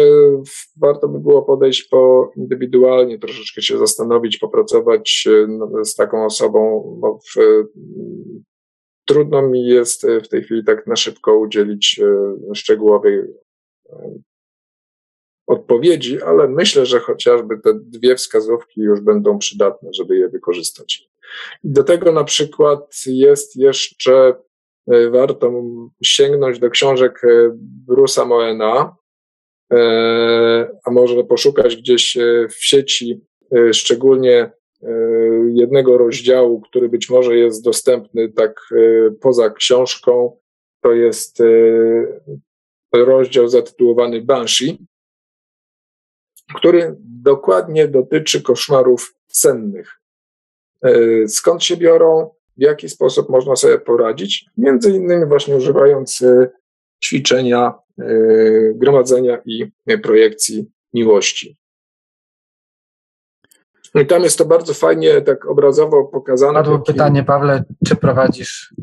warto 0.77 1.09
by 1.09 1.19
było 1.19 1.43
podejść 1.43 1.83
po 1.83 2.31
indywidualnie, 2.37 3.19
troszeczkę 3.19 3.63
się 3.63 3.79
zastanowić, 3.79 4.39
popracować 4.39 5.29
e, 5.31 5.47
no, 5.47 5.85
z 5.85 5.95
taką 5.95 6.25
osobą, 6.25 6.95
bo 7.01 7.19
w, 7.19 7.65
trudno 9.05 9.43
mi 9.43 9.67
jest 9.67 10.07
w 10.25 10.29
tej 10.29 10.43
chwili 10.43 10.65
tak 10.65 10.87
na 10.87 10.97
szybko 10.97 11.39
udzielić 11.39 12.01
szczegółowej 12.55 13.23
odpowiedzi, 15.47 16.23
ale 16.23 16.49
myślę, 16.49 16.87
że 16.87 17.01
chociażby 17.01 17.59
te 17.59 17.75
dwie 17.75 18.17
wskazówki 18.17 18.81
już 18.81 19.01
będą 19.01 19.39
przydatne, 19.39 19.91
żeby 19.93 20.19
je 20.19 20.29
wykorzystać. 20.29 21.09
Do 21.65 21.85
tego 21.85 22.13
na 22.13 22.25
przykład 22.25 22.95
jest 23.07 23.57
jeszcze 23.57 24.35
warto 25.11 25.63
sięgnąć 26.03 26.59
do 26.59 26.71
książek 26.71 27.25
e, 27.25 27.59
Bruce'a 27.89 28.27
Moena, 28.27 28.97
e, 29.73 29.77
a 30.85 30.91
może 30.91 31.25
poszukać 31.25 31.77
gdzieś 31.77 32.19
w 32.51 32.65
sieci 32.65 33.21
szczególnie 33.73 34.51
jednego 35.55 35.99
rozdziału, 35.99 36.61
który 36.61 36.89
być 36.89 37.11
może 37.11 37.37
jest 37.37 37.65
dostępny 37.65 38.29
tak 38.29 38.61
poza 39.21 39.51
książką. 39.51 40.37
To 40.83 40.93
jest 40.93 41.43
rozdział 42.93 43.49
zatytułowany 43.49 44.23
Banshee, 44.23 44.87
który 46.55 46.97
dokładnie 47.01 47.89
dotyczy 47.89 48.43
koszmarów 48.43 49.15
sennych. 49.29 50.01
Skąd 51.27 51.65
się 51.65 51.77
biorą? 51.77 52.31
W 52.59 52.63
jaki 52.63 52.89
sposób 52.89 53.29
można 53.29 53.57
sobie 53.57 53.79
poradzić, 53.79 54.47
między 54.57 54.91
innymi 54.91 55.27
właśnie 55.27 55.57
używając 55.57 56.23
e, 56.23 56.51
ćwiczenia 57.05 57.75
e, 57.99 58.05
gromadzenia 58.75 59.39
i 59.45 59.73
projekcji 60.03 60.71
miłości. 60.95 61.59
I 63.95 64.07
tam 64.07 64.23
jest 64.23 64.39
to 64.39 64.45
bardzo 64.45 64.75
fajnie, 64.75 65.23
tak 65.23 65.47
obrazowo 65.47 66.05
pokazane. 66.05 66.55
Padło 66.55 66.79
taki... 66.79 66.93
pytanie, 66.93 67.25
Pawle, 67.25 67.65
czy 67.87 67.97
prowadzisz 67.97 68.75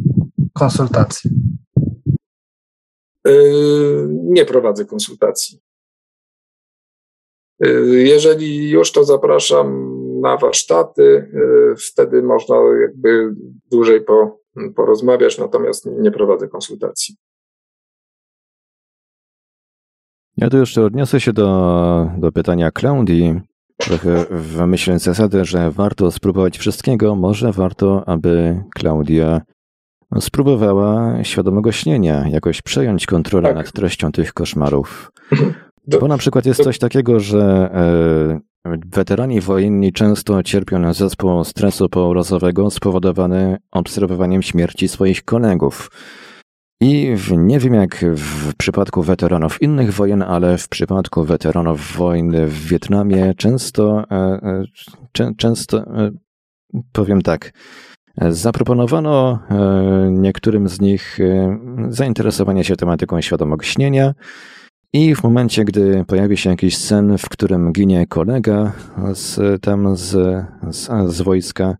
konsultacje? 0.53 1.31
E, 3.27 3.31
nie 4.09 4.45
prowadzę 4.45 4.85
konsultacji. 4.85 5.59
Jeżeli 7.91 8.69
już, 8.69 8.91
to 8.91 9.03
zapraszam 9.03 9.94
na 10.25 10.37
warsztaty, 10.37 11.03
y, 11.03 11.75
wtedy 11.91 12.23
można 12.23 12.55
jakby 12.81 13.35
dłużej 13.71 14.01
po, 14.01 14.39
porozmawiać, 14.75 15.37
natomiast 15.37 15.85
nie 15.85 16.11
prowadzę 16.11 16.47
konsultacji. 16.47 17.15
Ja 20.37 20.49
tu 20.49 20.57
jeszcze 20.57 20.85
odniosę 20.85 21.19
się 21.19 21.33
do, 21.33 22.09
do 22.17 22.31
pytania 22.31 22.71
Klaudii, 22.71 23.41
trochę 23.77 24.25
w 24.29 24.65
myślę 24.67 24.99
zasady, 24.99 25.45
że 25.45 25.71
warto 25.71 26.11
spróbować 26.11 26.57
wszystkiego, 26.57 27.15
może 27.15 27.51
warto, 27.51 28.03
aby 28.07 28.63
Klaudia 28.75 29.41
spróbowała 30.19 31.23
świadomego 31.23 31.71
śnienia, 31.71 32.27
jakoś 32.29 32.61
przejąć 32.61 33.05
kontrolę 33.05 33.47
tak. 33.47 33.57
nad 33.57 33.71
treścią 33.71 34.11
tych 34.11 34.33
koszmarów. 34.33 35.11
Bo 35.87 36.07
na 36.07 36.17
przykład 36.17 36.45
jest 36.45 36.63
coś 36.63 36.79
takiego, 36.79 37.19
że 37.19 37.69
e, 37.73 38.55
Weterani 38.65 39.41
wojenni 39.41 39.93
często 39.93 40.43
cierpią 40.43 40.79
na 40.79 40.93
zespół 40.93 41.43
stresu 41.43 41.89
pourazowego 41.89 42.71
spowodowany 42.71 43.57
obserwowaniem 43.71 44.41
śmierci 44.41 44.87
swoich 44.87 45.23
kolegów. 45.23 45.91
I 46.81 47.15
nie 47.37 47.59
wiem 47.59 47.73
jak 47.73 48.05
w 48.15 48.55
przypadku 48.55 49.03
weteranów 49.03 49.61
innych 49.61 49.93
wojen, 49.93 50.21
ale 50.21 50.57
w 50.57 50.69
przypadku 50.69 51.23
weteranów 51.23 51.97
wojny 51.97 52.47
w 52.47 52.67
Wietnamie 52.67 53.33
często, 53.37 54.03
e, 54.11 54.15
e, 55.19 55.33
często 55.37 55.83
powiem 56.91 57.21
tak, 57.21 57.51
zaproponowano 58.29 59.39
niektórym 60.11 60.69
z 60.69 60.81
nich 60.81 61.19
zainteresowanie 61.89 62.63
się 62.63 62.75
tematyką 62.75 63.21
świadomego 63.21 63.63
śnienia, 63.63 64.13
i 64.95 65.15
w 65.15 65.23
momencie, 65.23 65.65
gdy 65.65 66.05
pojawi 66.07 66.37
się 66.37 66.49
jakiś 66.49 66.77
sen, 66.77 67.17
w 67.17 67.29
którym 67.29 67.73
ginie 67.73 68.07
kolega 68.07 68.71
z, 69.13 69.61
tam 69.61 69.95
z, 69.95 70.09
z, 70.71 70.89
z 71.07 71.21
wojska, 71.21 71.77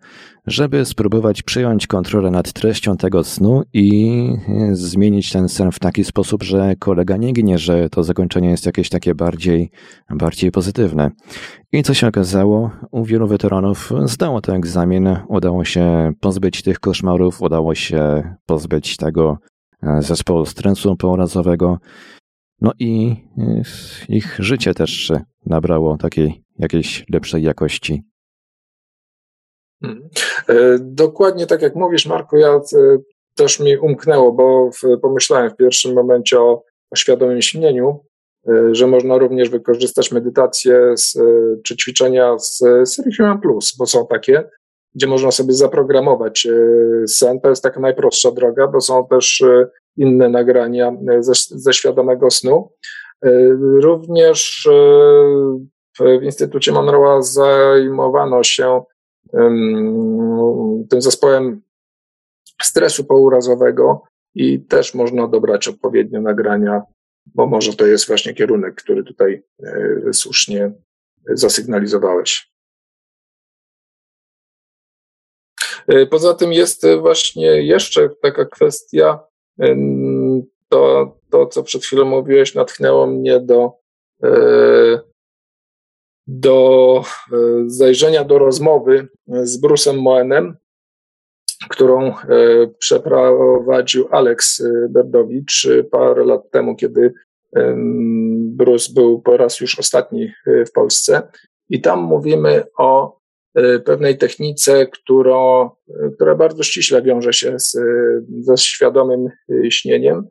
żeby 0.47 0.85
spróbować 0.85 1.43
przyjąć 1.43 1.87
kontrolę 1.87 2.31
nad 2.31 2.53
treścią 2.53 2.97
tego 2.97 3.23
snu 3.23 3.63
i 3.73 4.29
zmienić 4.71 5.31
ten 5.31 5.49
sen 5.49 5.71
w 5.71 5.79
taki 5.79 6.03
sposób, 6.03 6.43
że 6.43 6.75
kolega 6.79 7.17
nie 7.17 7.33
ginie, 7.33 7.57
że 7.57 7.89
to 7.89 8.03
zakończenie 8.03 8.49
jest 8.49 8.65
jakieś 8.65 8.89
takie 8.89 9.15
bardziej, 9.15 9.71
bardziej 10.09 10.51
pozytywne. 10.51 11.11
I 11.71 11.83
co 11.83 11.93
się 11.93 12.07
okazało? 12.07 12.71
U 12.91 13.05
wielu 13.05 13.27
weteranów 13.27 13.91
zdało 14.05 14.41
to 14.41 14.55
egzamin, 14.55 15.09
udało 15.27 15.65
się 15.65 16.13
pozbyć 16.19 16.61
tych 16.61 16.79
koszmarów, 16.79 17.41
udało 17.41 17.75
się 17.75 18.23
pozbyć 18.45 18.97
tego 18.97 19.37
e, 19.83 20.01
zespołu 20.01 20.45
stresu 20.45 20.95
pourazowego. 20.95 21.79
No 22.61 22.71
i 22.79 23.15
y, 23.37 23.61
ich 24.09 24.35
życie 24.39 24.73
też 24.73 25.11
nabrało 25.45 25.97
takiej 25.97 26.45
jakiejś 26.59 27.05
lepszej 27.09 27.43
jakości. 27.43 28.03
Hmm. 29.83 30.09
E, 30.49 30.77
dokładnie 30.79 31.47
tak 31.47 31.61
jak 31.61 31.75
mówisz, 31.75 32.05
Marku, 32.05 32.37
ja 32.37 32.49
e, 32.49 32.61
też 33.35 33.59
mi 33.59 33.77
umknęło, 33.77 34.31
bo 34.31 34.69
pomyślałem 35.01 35.49
w 35.49 35.55
pierwszym 35.55 35.93
momencie 35.93 36.39
o, 36.39 36.63
o 36.91 36.95
świadomym 36.95 37.41
śnieniu, 37.41 38.05
e, 38.47 38.75
że 38.75 38.87
można 38.87 39.17
również 39.17 39.49
wykorzystać 39.49 40.11
medytację 40.11 40.97
z, 40.97 41.17
czy 41.63 41.75
ćwiczenia 41.75 42.39
z 42.39 42.63
serii 42.85 43.15
Human 43.15 43.41
Plus, 43.41 43.75
bo 43.77 43.85
są 43.85 44.07
takie. 44.07 44.43
gdzie 44.95 45.07
można 45.07 45.31
sobie 45.31 45.53
zaprogramować 45.53 46.47
sen. 47.07 47.39
To 47.41 47.49
jest 47.49 47.63
taka 47.63 47.79
najprostsza 47.79 48.31
droga, 48.31 48.67
bo 48.67 48.81
są 48.81 49.07
też 49.07 49.43
inne 49.97 50.29
nagrania 50.29 50.93
ze, 51.19 51.33
ze 51.49 51.73
świadomego 51.73 52.31
snu. 52.31 52.71
Również 53.81 54.69
w 55.99 56.23
Instytucie 56.23 56.71
Monroe'a 56.71 57.23
zajmowano 57.23 58.43
się 58.43 58.83
tym 60.89 61.01
zespołem 61.01 61.61
stresu 62.61 63.05
pourazowego 63.05 64.03
i 64.35 64.61
też 64.61 64.93
można 64.93 65.27
dobrać 65.27 65.67
odpowiednie 65.67 66.21
nagrania, 66.21 66.81
bo 67.25 67.47
może 67.47 67.73
to 67.73 67.85
jest 67.85 68.07
właśnie 68.07 68.33
kierunek, 68.33 68.75
który 68.75 69.03
tutaj 69.03 69.43
e, 69.63 70.13
słusznie 70.13 70.71
zasygnalizowałeś. 71.29 72.51
E, 75.87 76.05
poza 76.05 76.33
tym 76.33 76.53
jest 76.53 76.87
właśnie 77.01 77.47
jeszcze 77.47 78.09
taka 78.21 78.45
kwestia, 78.45 79.19
to, 80.69 81.15
to 81.29 81.45
co 81.45 81.63
przed 81.63 81.83
chwilą 81.83 82.05
mówiłeś, 82.05 82.55
natchnęło 82.55 83.07
mnie 83.07 83.39
do, 83.39 83.71
e, 84.23 84.99
do 86.27 87.03
zajrzenia 87.67 88.23
do 88.23 88.39
rozmowy 88.39 89.07
z 89.27 89.57
Brusem 89.57 90.01
Moenem, 90.01 90.57
którą 91.69 92.07
e, 92.07 92.15
przeprowadził 92.79 94.07
Alex 94.11 94.61
e, 94.61 94.89
Berdowicz 94.89 95.65
e, 95.65 95.83
parę 95.83 96.25
lat 96.25 96.51
temu, 96.51 96.75
kiedy 96.75 97.13
Bruce 98.37 98.93
był 98.93 99.21
po 99.21 99.37
raz 99.37 99.59
już 99.59 99.79
ostatni 99.79 100.33
w 100.67 100.71
Polsce. 100.71 101.21
I 101.69 101.81
tam 101.81 101.99
mówimy 101.99 102.63
o 102.77 103.19
pewnej 103.85 104.17
technice, 104.17 104.87
którą, 104.87 105.69
która 106.15 106.35
bardzo 106.35 106.63
ściśle 106.63 107.01
wiąże 107.01 107.33
się 107.33 107.59
z, 107.59 107.77
ze 108.39 108.57
świadomym 108.57 109.27
śnieniem. 109.69 110.27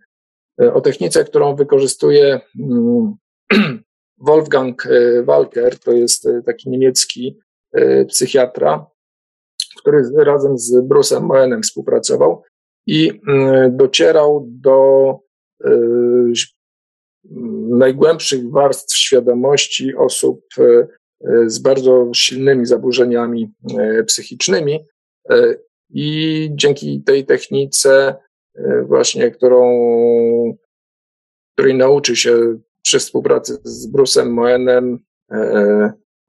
O 0.75 0.81
technice, 0.81 1.25
którą 1.25 1.57
wykorzystuje 1.57 2.41
mm, 2.61 3.15
Wolfgang 4.27 4.89
Walker, 5.25 5.79
to 5.79 5.93
jest 5.93 6.29
taki 6.47 6.71
niemiecki 6.71 7.39
psychiatra, 8.09 8.87
który 9.79 10.03
razem 10.17 10.59
z 10.59 10.75
Bruce'em 10.75 11.21
Moenem 11.21 11.63
współpracował 11.63 12.43
i 12.87 13.21
mm, 13.29 13.77
docierał 13.77 14.47
do 14.49 15.19
najgłębszych 17.69 18.51
warstw 18.51 18.97
świadomości 18.97 19.97
osób 19.97 20.41
z 21.47 21.59
bardzo 21.59 22.11
silnymi 22.15 22.67
zaburzeniami 22.67 23.53
psychicznymi. 24.07 24.85
I 25.91 26.51
dzięki 26.55 27.03
tej 27.03 27.25
technice, 27.25 28.15
właśnie 28.87 29.31
którą, 29.31 29.67
której 31.55 31.75
nauczy 31.75 32.17
się 32.17 32.59
przy 32.83 32.99
współpracy 32.99 33.59
z 33.65 33.93
Bruce'em 33.93 34.31
Moenem, 34.31 34.99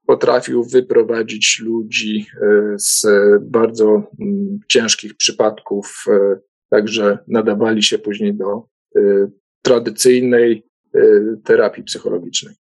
potrafił 0.05 0.63
wyprowadzić 0.63 1.61
ludzi 1.65 2.25
e, 2.41 2.75
z 2.77 3.05
bardzo 3.41 4.03
mm, 4.19 4.59
ciężkich 4.67 5.15
przypadków, 5.15 6.05
e, 6.07 6.39
także 6.69 7.17
nadawali 7.27 7.83
się 7.83 7.99
później 7.99 8.33
do 8.33 8.63
e, 8.95 9.01
tradycyjnej 9.61 10.65
terapii 11.43 11.83
psychologicznej. 11.83 12.55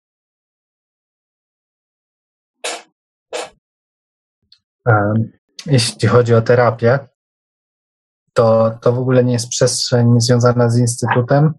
Jeśli 5.66 6.08
chodzi 6.08 6.34
o 6.34 6.42
terapię, 6.42 6.98
to, 8.32 8.78
to 8.82 8.92
w 8.92 8.98
ogóle 8.98 9.24
nie 9.24 9.32
jest 9.32 9.48
przestrzeń 9.48 10.20
związana 10.20 10.70
z 10.70 10.78
Instytutem, 10.78 11.54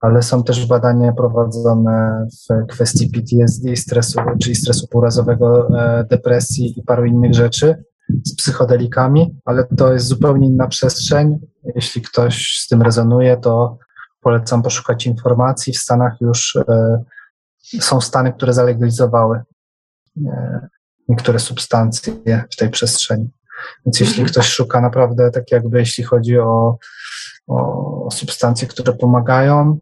ale 0.00 0.22
są 0.22 0.44
też 0.44 0.66
badania 0.66 1.12
prowadzone 1.12 2.26
w 2.30 2.66
kwestii 2.66 3.10
PTSD, 3.10 3.76
stresu, 3.76 4.20
czyli 4.42 4.54
stresu 4.54 4.88
półrazowego, 4.88 5.68
e, 5.78 6.04
depresji 6.04 6.80
i 6.80 6.82
paru 6.82 7.04
innych 7.04 7.34
rzeczy 7.34 7.84
z 8.24 8.36
psychodelikami, 8.36 9.40
ale 9.44 9.64
to 9.64 9.92
jest 9.92 10.06
zupełnie 10.06 10.46
inna 10.46 10.68
przestrzeń. 10.68 11.38
Jeśli 11.74 12.02
ktoś 12.02 12.58
z 12.58 12.68
tym 12.68 12.82
rezonuje, 12.82 13.36
to 13.36 13.78
polecam 14.20 14.62
poszukać 14.62 15.06
informacji. 15.06 15.72
W 15.72 15.78
Stanach 15.78 16.20
już 16.20 16.56
e, 16.56 17.04
są 17.80 18.00
stany, 18.00 18.32
które 18.32 18.52
zalegalizowały 18.52 19.42
e, 20.26 20.68
niektóre 21.08 21.38
substancje 21.38 22.12
w 22.50 22.56
tej 22.56 22.70
przestrzeni. 22.70 23.30
Więc 23.86 24.00
jeśli 24.00 24.20
mhm. 24.20 24.28
ktoś 24.28 24.48
szuka 24.48 24.80
naprawdę, 24.80 25.30
tak 25.30 25.50
jakby 25.50 25.78
jeśli 25.78 26.04
chodzi 26.04 26.38
o, 26.38 26.78
o 27.46 28.08
substancje, 28.10 28.68
które 28.68 28.92
pomagają, 28.92 29.78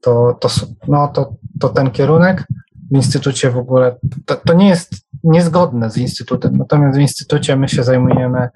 to, 0.00 0.38
to, 0.40 0.48
no, 0.88 1.08
to, 1.08 1.34
to 1.60 1.68
ten 1.68 1.90
kierunek 1.90 2.44
w 2.90 2.96
instytucie 2.96 3.50
w 3.50 3.56
ogóle, 3.56 3.96
to, 4.26 4.36
to 4.36 4.54
nie 4.54 4.68
jest 4.68 4.94
niezgodne 5.24 5.90
z 5.90 5.96
instytutem, 5.96 6.56
natomiast 6.56 6.98
w 6.98 7.00
instytucie 7.00 7.56
my 7.56 7.68
się 7.68 7.82
zajmujemy 7.82 8.48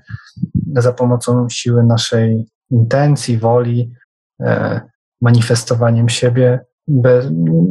za 0.77 0.93
pomocą 0.93 1.49
siły 1.49 1.85
naszej 1.85 2.47
intencji, 2.71 3.39
woli, 3.39 3.93
e, 4.41 4.81
manifestowaniem 5.21 6.09
siebie. 6.09 6.61
Bez, 6.89 7.27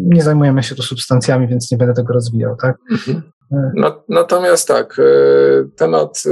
nie 0.06 0.24
zajmujemy 0.24 0.64
się 0.64 0.76
tu 0.76 0.84
substancjami, 0.84 1.48
więc 1.48 1.72
nie 1.72 1.78
będę 1.78 1.94
tego 1.94 2.14
rozwijał, 2.14 2.56
tak? 2.56 2.78
Mhm. 2.92 3.32
E. 3.54 3.72
No, 3.76 4.04
natomiast 4.10 4.68
tak, 4.68 5.00
e, 5.00 5.04
temat 5.76 6.24
e, 6.26 6.32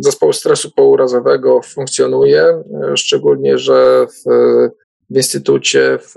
zespołu 0.00 0.32
stresu 0.32 0.70
pourazowego 0.76 1.60
funkcjonuje, 1.62 2.62
szczególnie, 2.94 3.58
że 3.58 4.06
w 4.06 4.30
w 5.10 5.16
instytucie, 5.16 5.98
w 5.98 6.14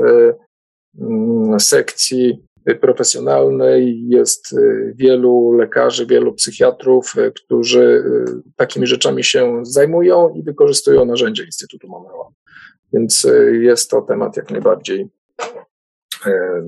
mm, 0.99 1.59
sekcji 1.59 2.43
profesjonalnej 2.81 4.07
jest 4.07 4.55
wielu 4.95 5.51
lekarzy, 5.51 6.05
wielu 6.05 6.33
psychiatrów, 6.33 7.13
którzy 7.35 8.03
takimi 8.55 8.87
rzeczami 8.87 9.23
się 9.23 9.59
zajmują 9.65 10.29
i 10.29 10.43
wykorzystują 10.43 11.05
narzędzia 11.05 11.43
Instytutu 11.43 11.87
Monroe. 11.87 12.31
Więc 12.93 13.27
jest 13.51 13.89
to 13.89 14.01
temat 14.01 14.37
jak 14.37 14.51
najbardziej 14.51 15.09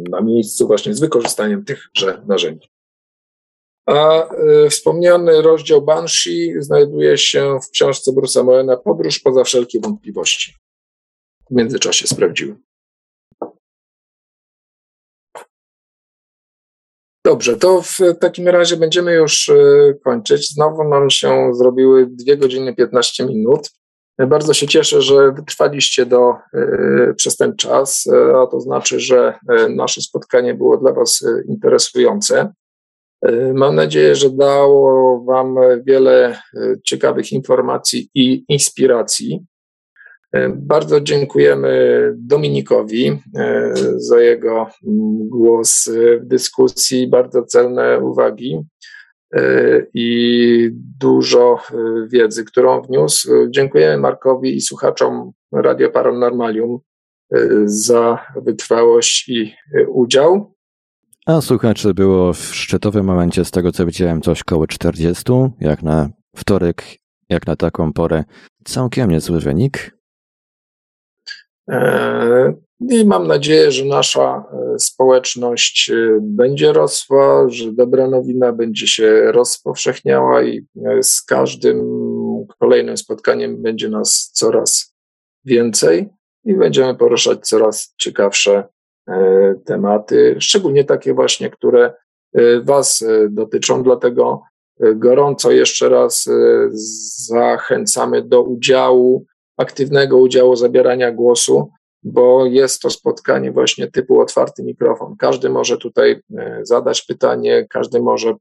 na 0.09 0.21
miejscu 0.21 0.67
właśnie 0.67 0.93
z 0.93 0.99
wykorzystaniem 0.99 1.65
tychże 1.65 2.21
narzędzi. 2.27 2.69
A 3.89 4.29
wspomniany 4.69 5.41
rozdział 5.41 5.81
Banshee 5.81 6.53
znajduje 6.59 7.17
się 7.17 7.59
w 7.63 7.69
książce 7.69 8.11
Bruce'a 8.11 8.43
Moena 8.43 8.77
Podróż 8.77 9.19
poza 9.19 9.43
wszelkie 9.43 9.79
wątpliwości 9.79 10.55
w 11.51 11.55
międzyczasie 11.55 12.07
sprawdziłem. 12.07 12.63
Dobrze, 17.25 17.57
to 17.57 17.81
w 17.81 17.97
takim 18.21 18.47
razie 18.47 18.77
będziemy 18.77 19.13
już 19.13 19.49
e, 19.49 19.93
kończyć. 20.03 20.53
Znowu 20.53 20.83
nam 20.83 21.09
się 21.09 21.51
zrobiły 21.53 22.07
2 22.09 22.35
godziny 22.35 22.75
15 22.75 23.25
minut. 23.25 23.69
Bardzo 24.27 24.53
się 24.53 24.67
cieszę, 24.67 25.01
że 25.01 25.31
wytrwaliście 25.31 26.05
do, 26.05 26.33
e, 26.53 27.13
przez 27.13 27.37
ten 27.37 27.55
czas, 27.55 28.07
a 28.43 28.47
to 28.47 28.59
znaczy, 28.59 28.99
że 28.99 29.39
nasze 29.69 30.01
spotkanie 30.01 30.53
było 30.53 30.77
dla 30.77 30.93
Was 30.93 31.25
interesujące. 31.47 32.53
Mam 33.53 33.75
nadzieję, 33.75 34.15
że 34.15 34.29
dało 34.29 35.23
Wam 35.23 35.55
wiele 35.85 36.39
ciekawych 36.83 37.31
informacji 37.31 38.09
i 38.15 38.45
inspiracji. 38.47 39.45
E, 40.31 40.49
bardzo 40.49 41.01
dziękujemy 41.01 42.13
Dominikowi 42.17 43.19
e, 43.35 43.73
za 43.97 44.21
jego 44.21 44.67
głos 45.29 45.89
w 46.21 46.25
dyskusji, 46.25 47.07
bardzo 47.07 47.43
celne 47.43 47.99
uwagi 47.99 48.61
e, 49.33 49.41
i 49.93 50.69
dużo 50.99 51.59
wiedzy, 52.07 52.45
którą 52.45 52.81
wniósł. 52.81 53.31
Dziękujemy 53.49 53.97
Markowi 53.97 54.55
i 54.55 54.61
słuchaczom 54.61 55.31
Radio 55.53 55.89
Paranormalium 55.89 56.79
za 57.65 58.25
wytrwałość 58.45 59.29
i 59.29 59.53
udział. 59.87 60.53
A 61.25 61.41
słuchaczy 61.41 61.93
było 61.93 62.33
w 62.33 62.55
szczytowym 62.55 63.05
momencie, 63.05 63.45
z 63.45 63.51
tego 63.51 63.71
co 63.71 63.85
widziałem, 63.85 64.21
coś 64.21 64.43
koło 64.43 64.67
40, 64.67 65.23
jak 65.59 65.83
na 65.83 66.09
wtorek, 66.35 66.83
jak 67.29 67.47
na 67.47 67.55
taką 67.55 67.93
porę. 67.93 68.23
Całkiem 68.65 69.11
niezły 69.11 69.39
wynik. 69.39 69.97
E, 71.69 72.53
I 72.89 73.05
mam 73.05 73.27
nadzieję, 73.27 73.71
że 73.71 73.85
nasza 73.85 74.43
e, 74.53 74.79
społeczność 74.79 75.91
e, 75.91 76.19
będzie 76.21 76.73
rosła, 76.73 77.49
że 77.49 77.73
dobra 77.73 78.07
nowina 78.07 78.53
będzie 78.53 78.87
się 78.87 79.31
rozpowszechniała 79.31 80.43
i 80.43 80.67
z 81.01 81.21
każdym 81.21 81.77
kolejnym 82.59 82.97
spotkaniem 82.97 83.61
będzie 83.61 83.89
nas 83.89 84.31
coraz 84.33 84.95
więcej 85.45 86.09
i 86.45 86.53
będziemy 86.53 86.95
poruszać 86.95 87.47
coraz 87.47 87.93
ciekawsze 87.97 88.63
tematy, 89.65 90.35
szczególnie 90.39 90.83
takie 90.83 91.13
właśnie, 91.13 91.49
które 91.49 91.93
Was 92.63 93.03
dotyczą. 93.29 93.83
Dlatego 93.83 94.41
gorąco 94.95 95.51
jeszcze 95.51 95.89
raz 95.89 96.29
zachęcamy 97.27 98.21
do 98.21 98.43
udziału, 98.43 99.25
aktywnego 99.57 100.17
udziału, 100.17 100.55
zabierania 100.55 101.11
głosu, 101.11 101.69
bo 102.03 102.45
jest 102.45 102.81
to 102.81 102.89
spotkanie 102.89 103.51
właśnie 103.51 103.91
typu 103.91 104.21
otwarty 104.21 104.63
mikrofon. 104.63 105.15
Każdy 105.17 105.49
może 105.49 105.77
tutaj 105.77 106.21
zadać 106.61 107.01
pytanie, 107.01 107.67
każdy 107.69 107.99
może 108.01 108.33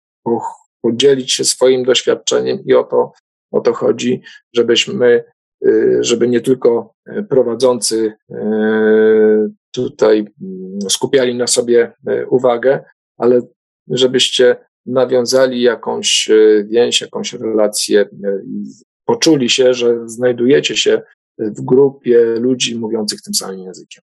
podzielić 0.83 1.33
się 1.33 1.45
swoim 1.45 1.85
doświadczeniem 1.85 2.59
i 2.65 2.75
o 2.75 2.85
to, 2.85 3.13
o 3.53 3.61
to 3.61 3.73
chodzi, 3.73 4.23
żebyśmy, 4.55 5.25
żeby 6.01 6.29
nie 6.29 6.41
tylko 6.41 6.95
prowadzący 7.29 8.13
tutaj 9.71 10.19
mm, 10.19 10.91
skupiali 10.91 11.35
na 11.35 11.47
sobie 11.47 11.93
uwagę, 12.31 12.85
ale 13.17 13.41
żebyście 13.91 14.57
nawiązali 14.87 15.63
jakąś 15.63 16.31
więź, 16.65 17.01
jakąś 17.01 17.33
relację 17.33 18.09
i 18.47 18.65
poczuli 19.05 19.51
się, 19.51 19.75
że 19.75 20.09
znajdujecie 20.09 20.77
się 20.77 21.03
w 21.39 21.61
grupie 21.65 22.25
ludzi 22.25 22.79
mówiących 22.79 23.23
tym 23.23 23.35
samym 23.35 23.61
językiem. 23.61 24.03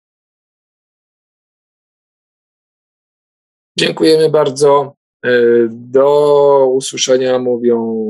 Dziękujemy 3.78 4.30
bardzo. 4.30 4.94
Do 5.70 6.66
usłyszenia 6.66 7.38
mówią 7.38 8.06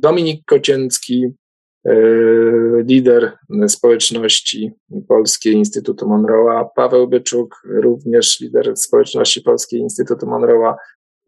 Dominik 0.00 0.44
Kocięcki, 0.44 1.24
e, 1.24 1.30
lider 2.84 3.38
społeczności 3.68 4.72
polskiej 5.08 5.54
Instytutu 5.54 6.06
Monroe'a, 6.06 6.66
Paweł 6.76 7.08
Byczuk, 7.08 7.62
również 7.64 8.40
lider 8.40 8.76
społeczności 8.76 9.40
polskiej 9.40 9.80
Instytutu 9.80 10.26
Monroe'a 10.26 10.74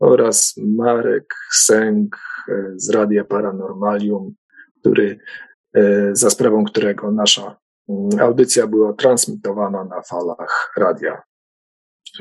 oraz 0.01 0.55
Marek 0.57 1.35
Sęk 1.53 2.17
e, 2.49 2.73
z 2.77 2.91
Radia 2.91 3.25
Paranormalium, 3.25 4.35
który, 4.81 5.19
e, 5.75 6.11
za 6.13 6.31
sprawą 6.31 6.65
którego 6.65 7.13
nasza 7.13 7.57
mm, 7.89 8.21
audycja 8.21 8.67
była 8.67 8.93
transmitowana 8.93 9.85
na 9.85 10.03
falach 10.03 10.73
radia 10.77 11.23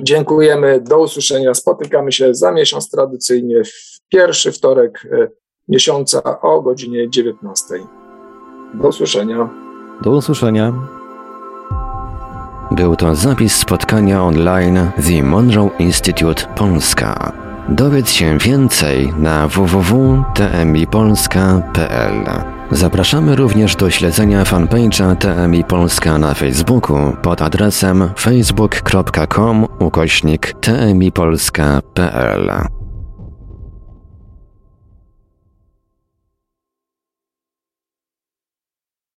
Dziękujemy, 0.02 0.82
do 0.82 1.00
usłyszenia. 1.00 1.54
Spotykamy 1.54 2.12
się 2.12 2.34
za 2.34 2.52
miesiąc 2.52 2.90
tradycyjnie 2.90 3.64
w 3.64 4.00
pierwszy 4.10 4.52
wtorek 4.52 5.08
e, 5.12 5.28
miesiąca 5.68 6.42
o 6.42 6.62
godzinie 6.62 7.10
19. 7.10 8.05
Do 8.74 8.88
usłyszenia. 8.88 9.50
Do 10.02 10.12
usłyszenia. 10.12 10.74
Był 12.72 12.96
to 12.96 13.16
zapis 13.16 13.56
spotkania 13.56 14.24
online 14.24 14.92
The 15.08 15.24
Monroe 15.24 15.70
Institute 15.80 16.48
Polska. 16.56 17.32
Dowiedz 17.70 18.12
się 18.12 18.38
więcej 18.38 19.14
na 19.18 19.48
www.tmipolska.pl. 19.48 22.26
Zapraszamy 22.72 23.36
również 23.36 23.76
do 23.76 23.90
śledzenia 23.90 24.44
fanpage'a 24.44 25.16
TMI 25.16 25.64
Polska 25.64 26.18
na 26.18 26.34
Facebooku 26.34 26.98
pod 27.22 27.42
adresem 27.42 28.10
facebook.com 28.18 29.68
ukośnik 29.80 30.54
tmipolska.pl. 30.62 32.52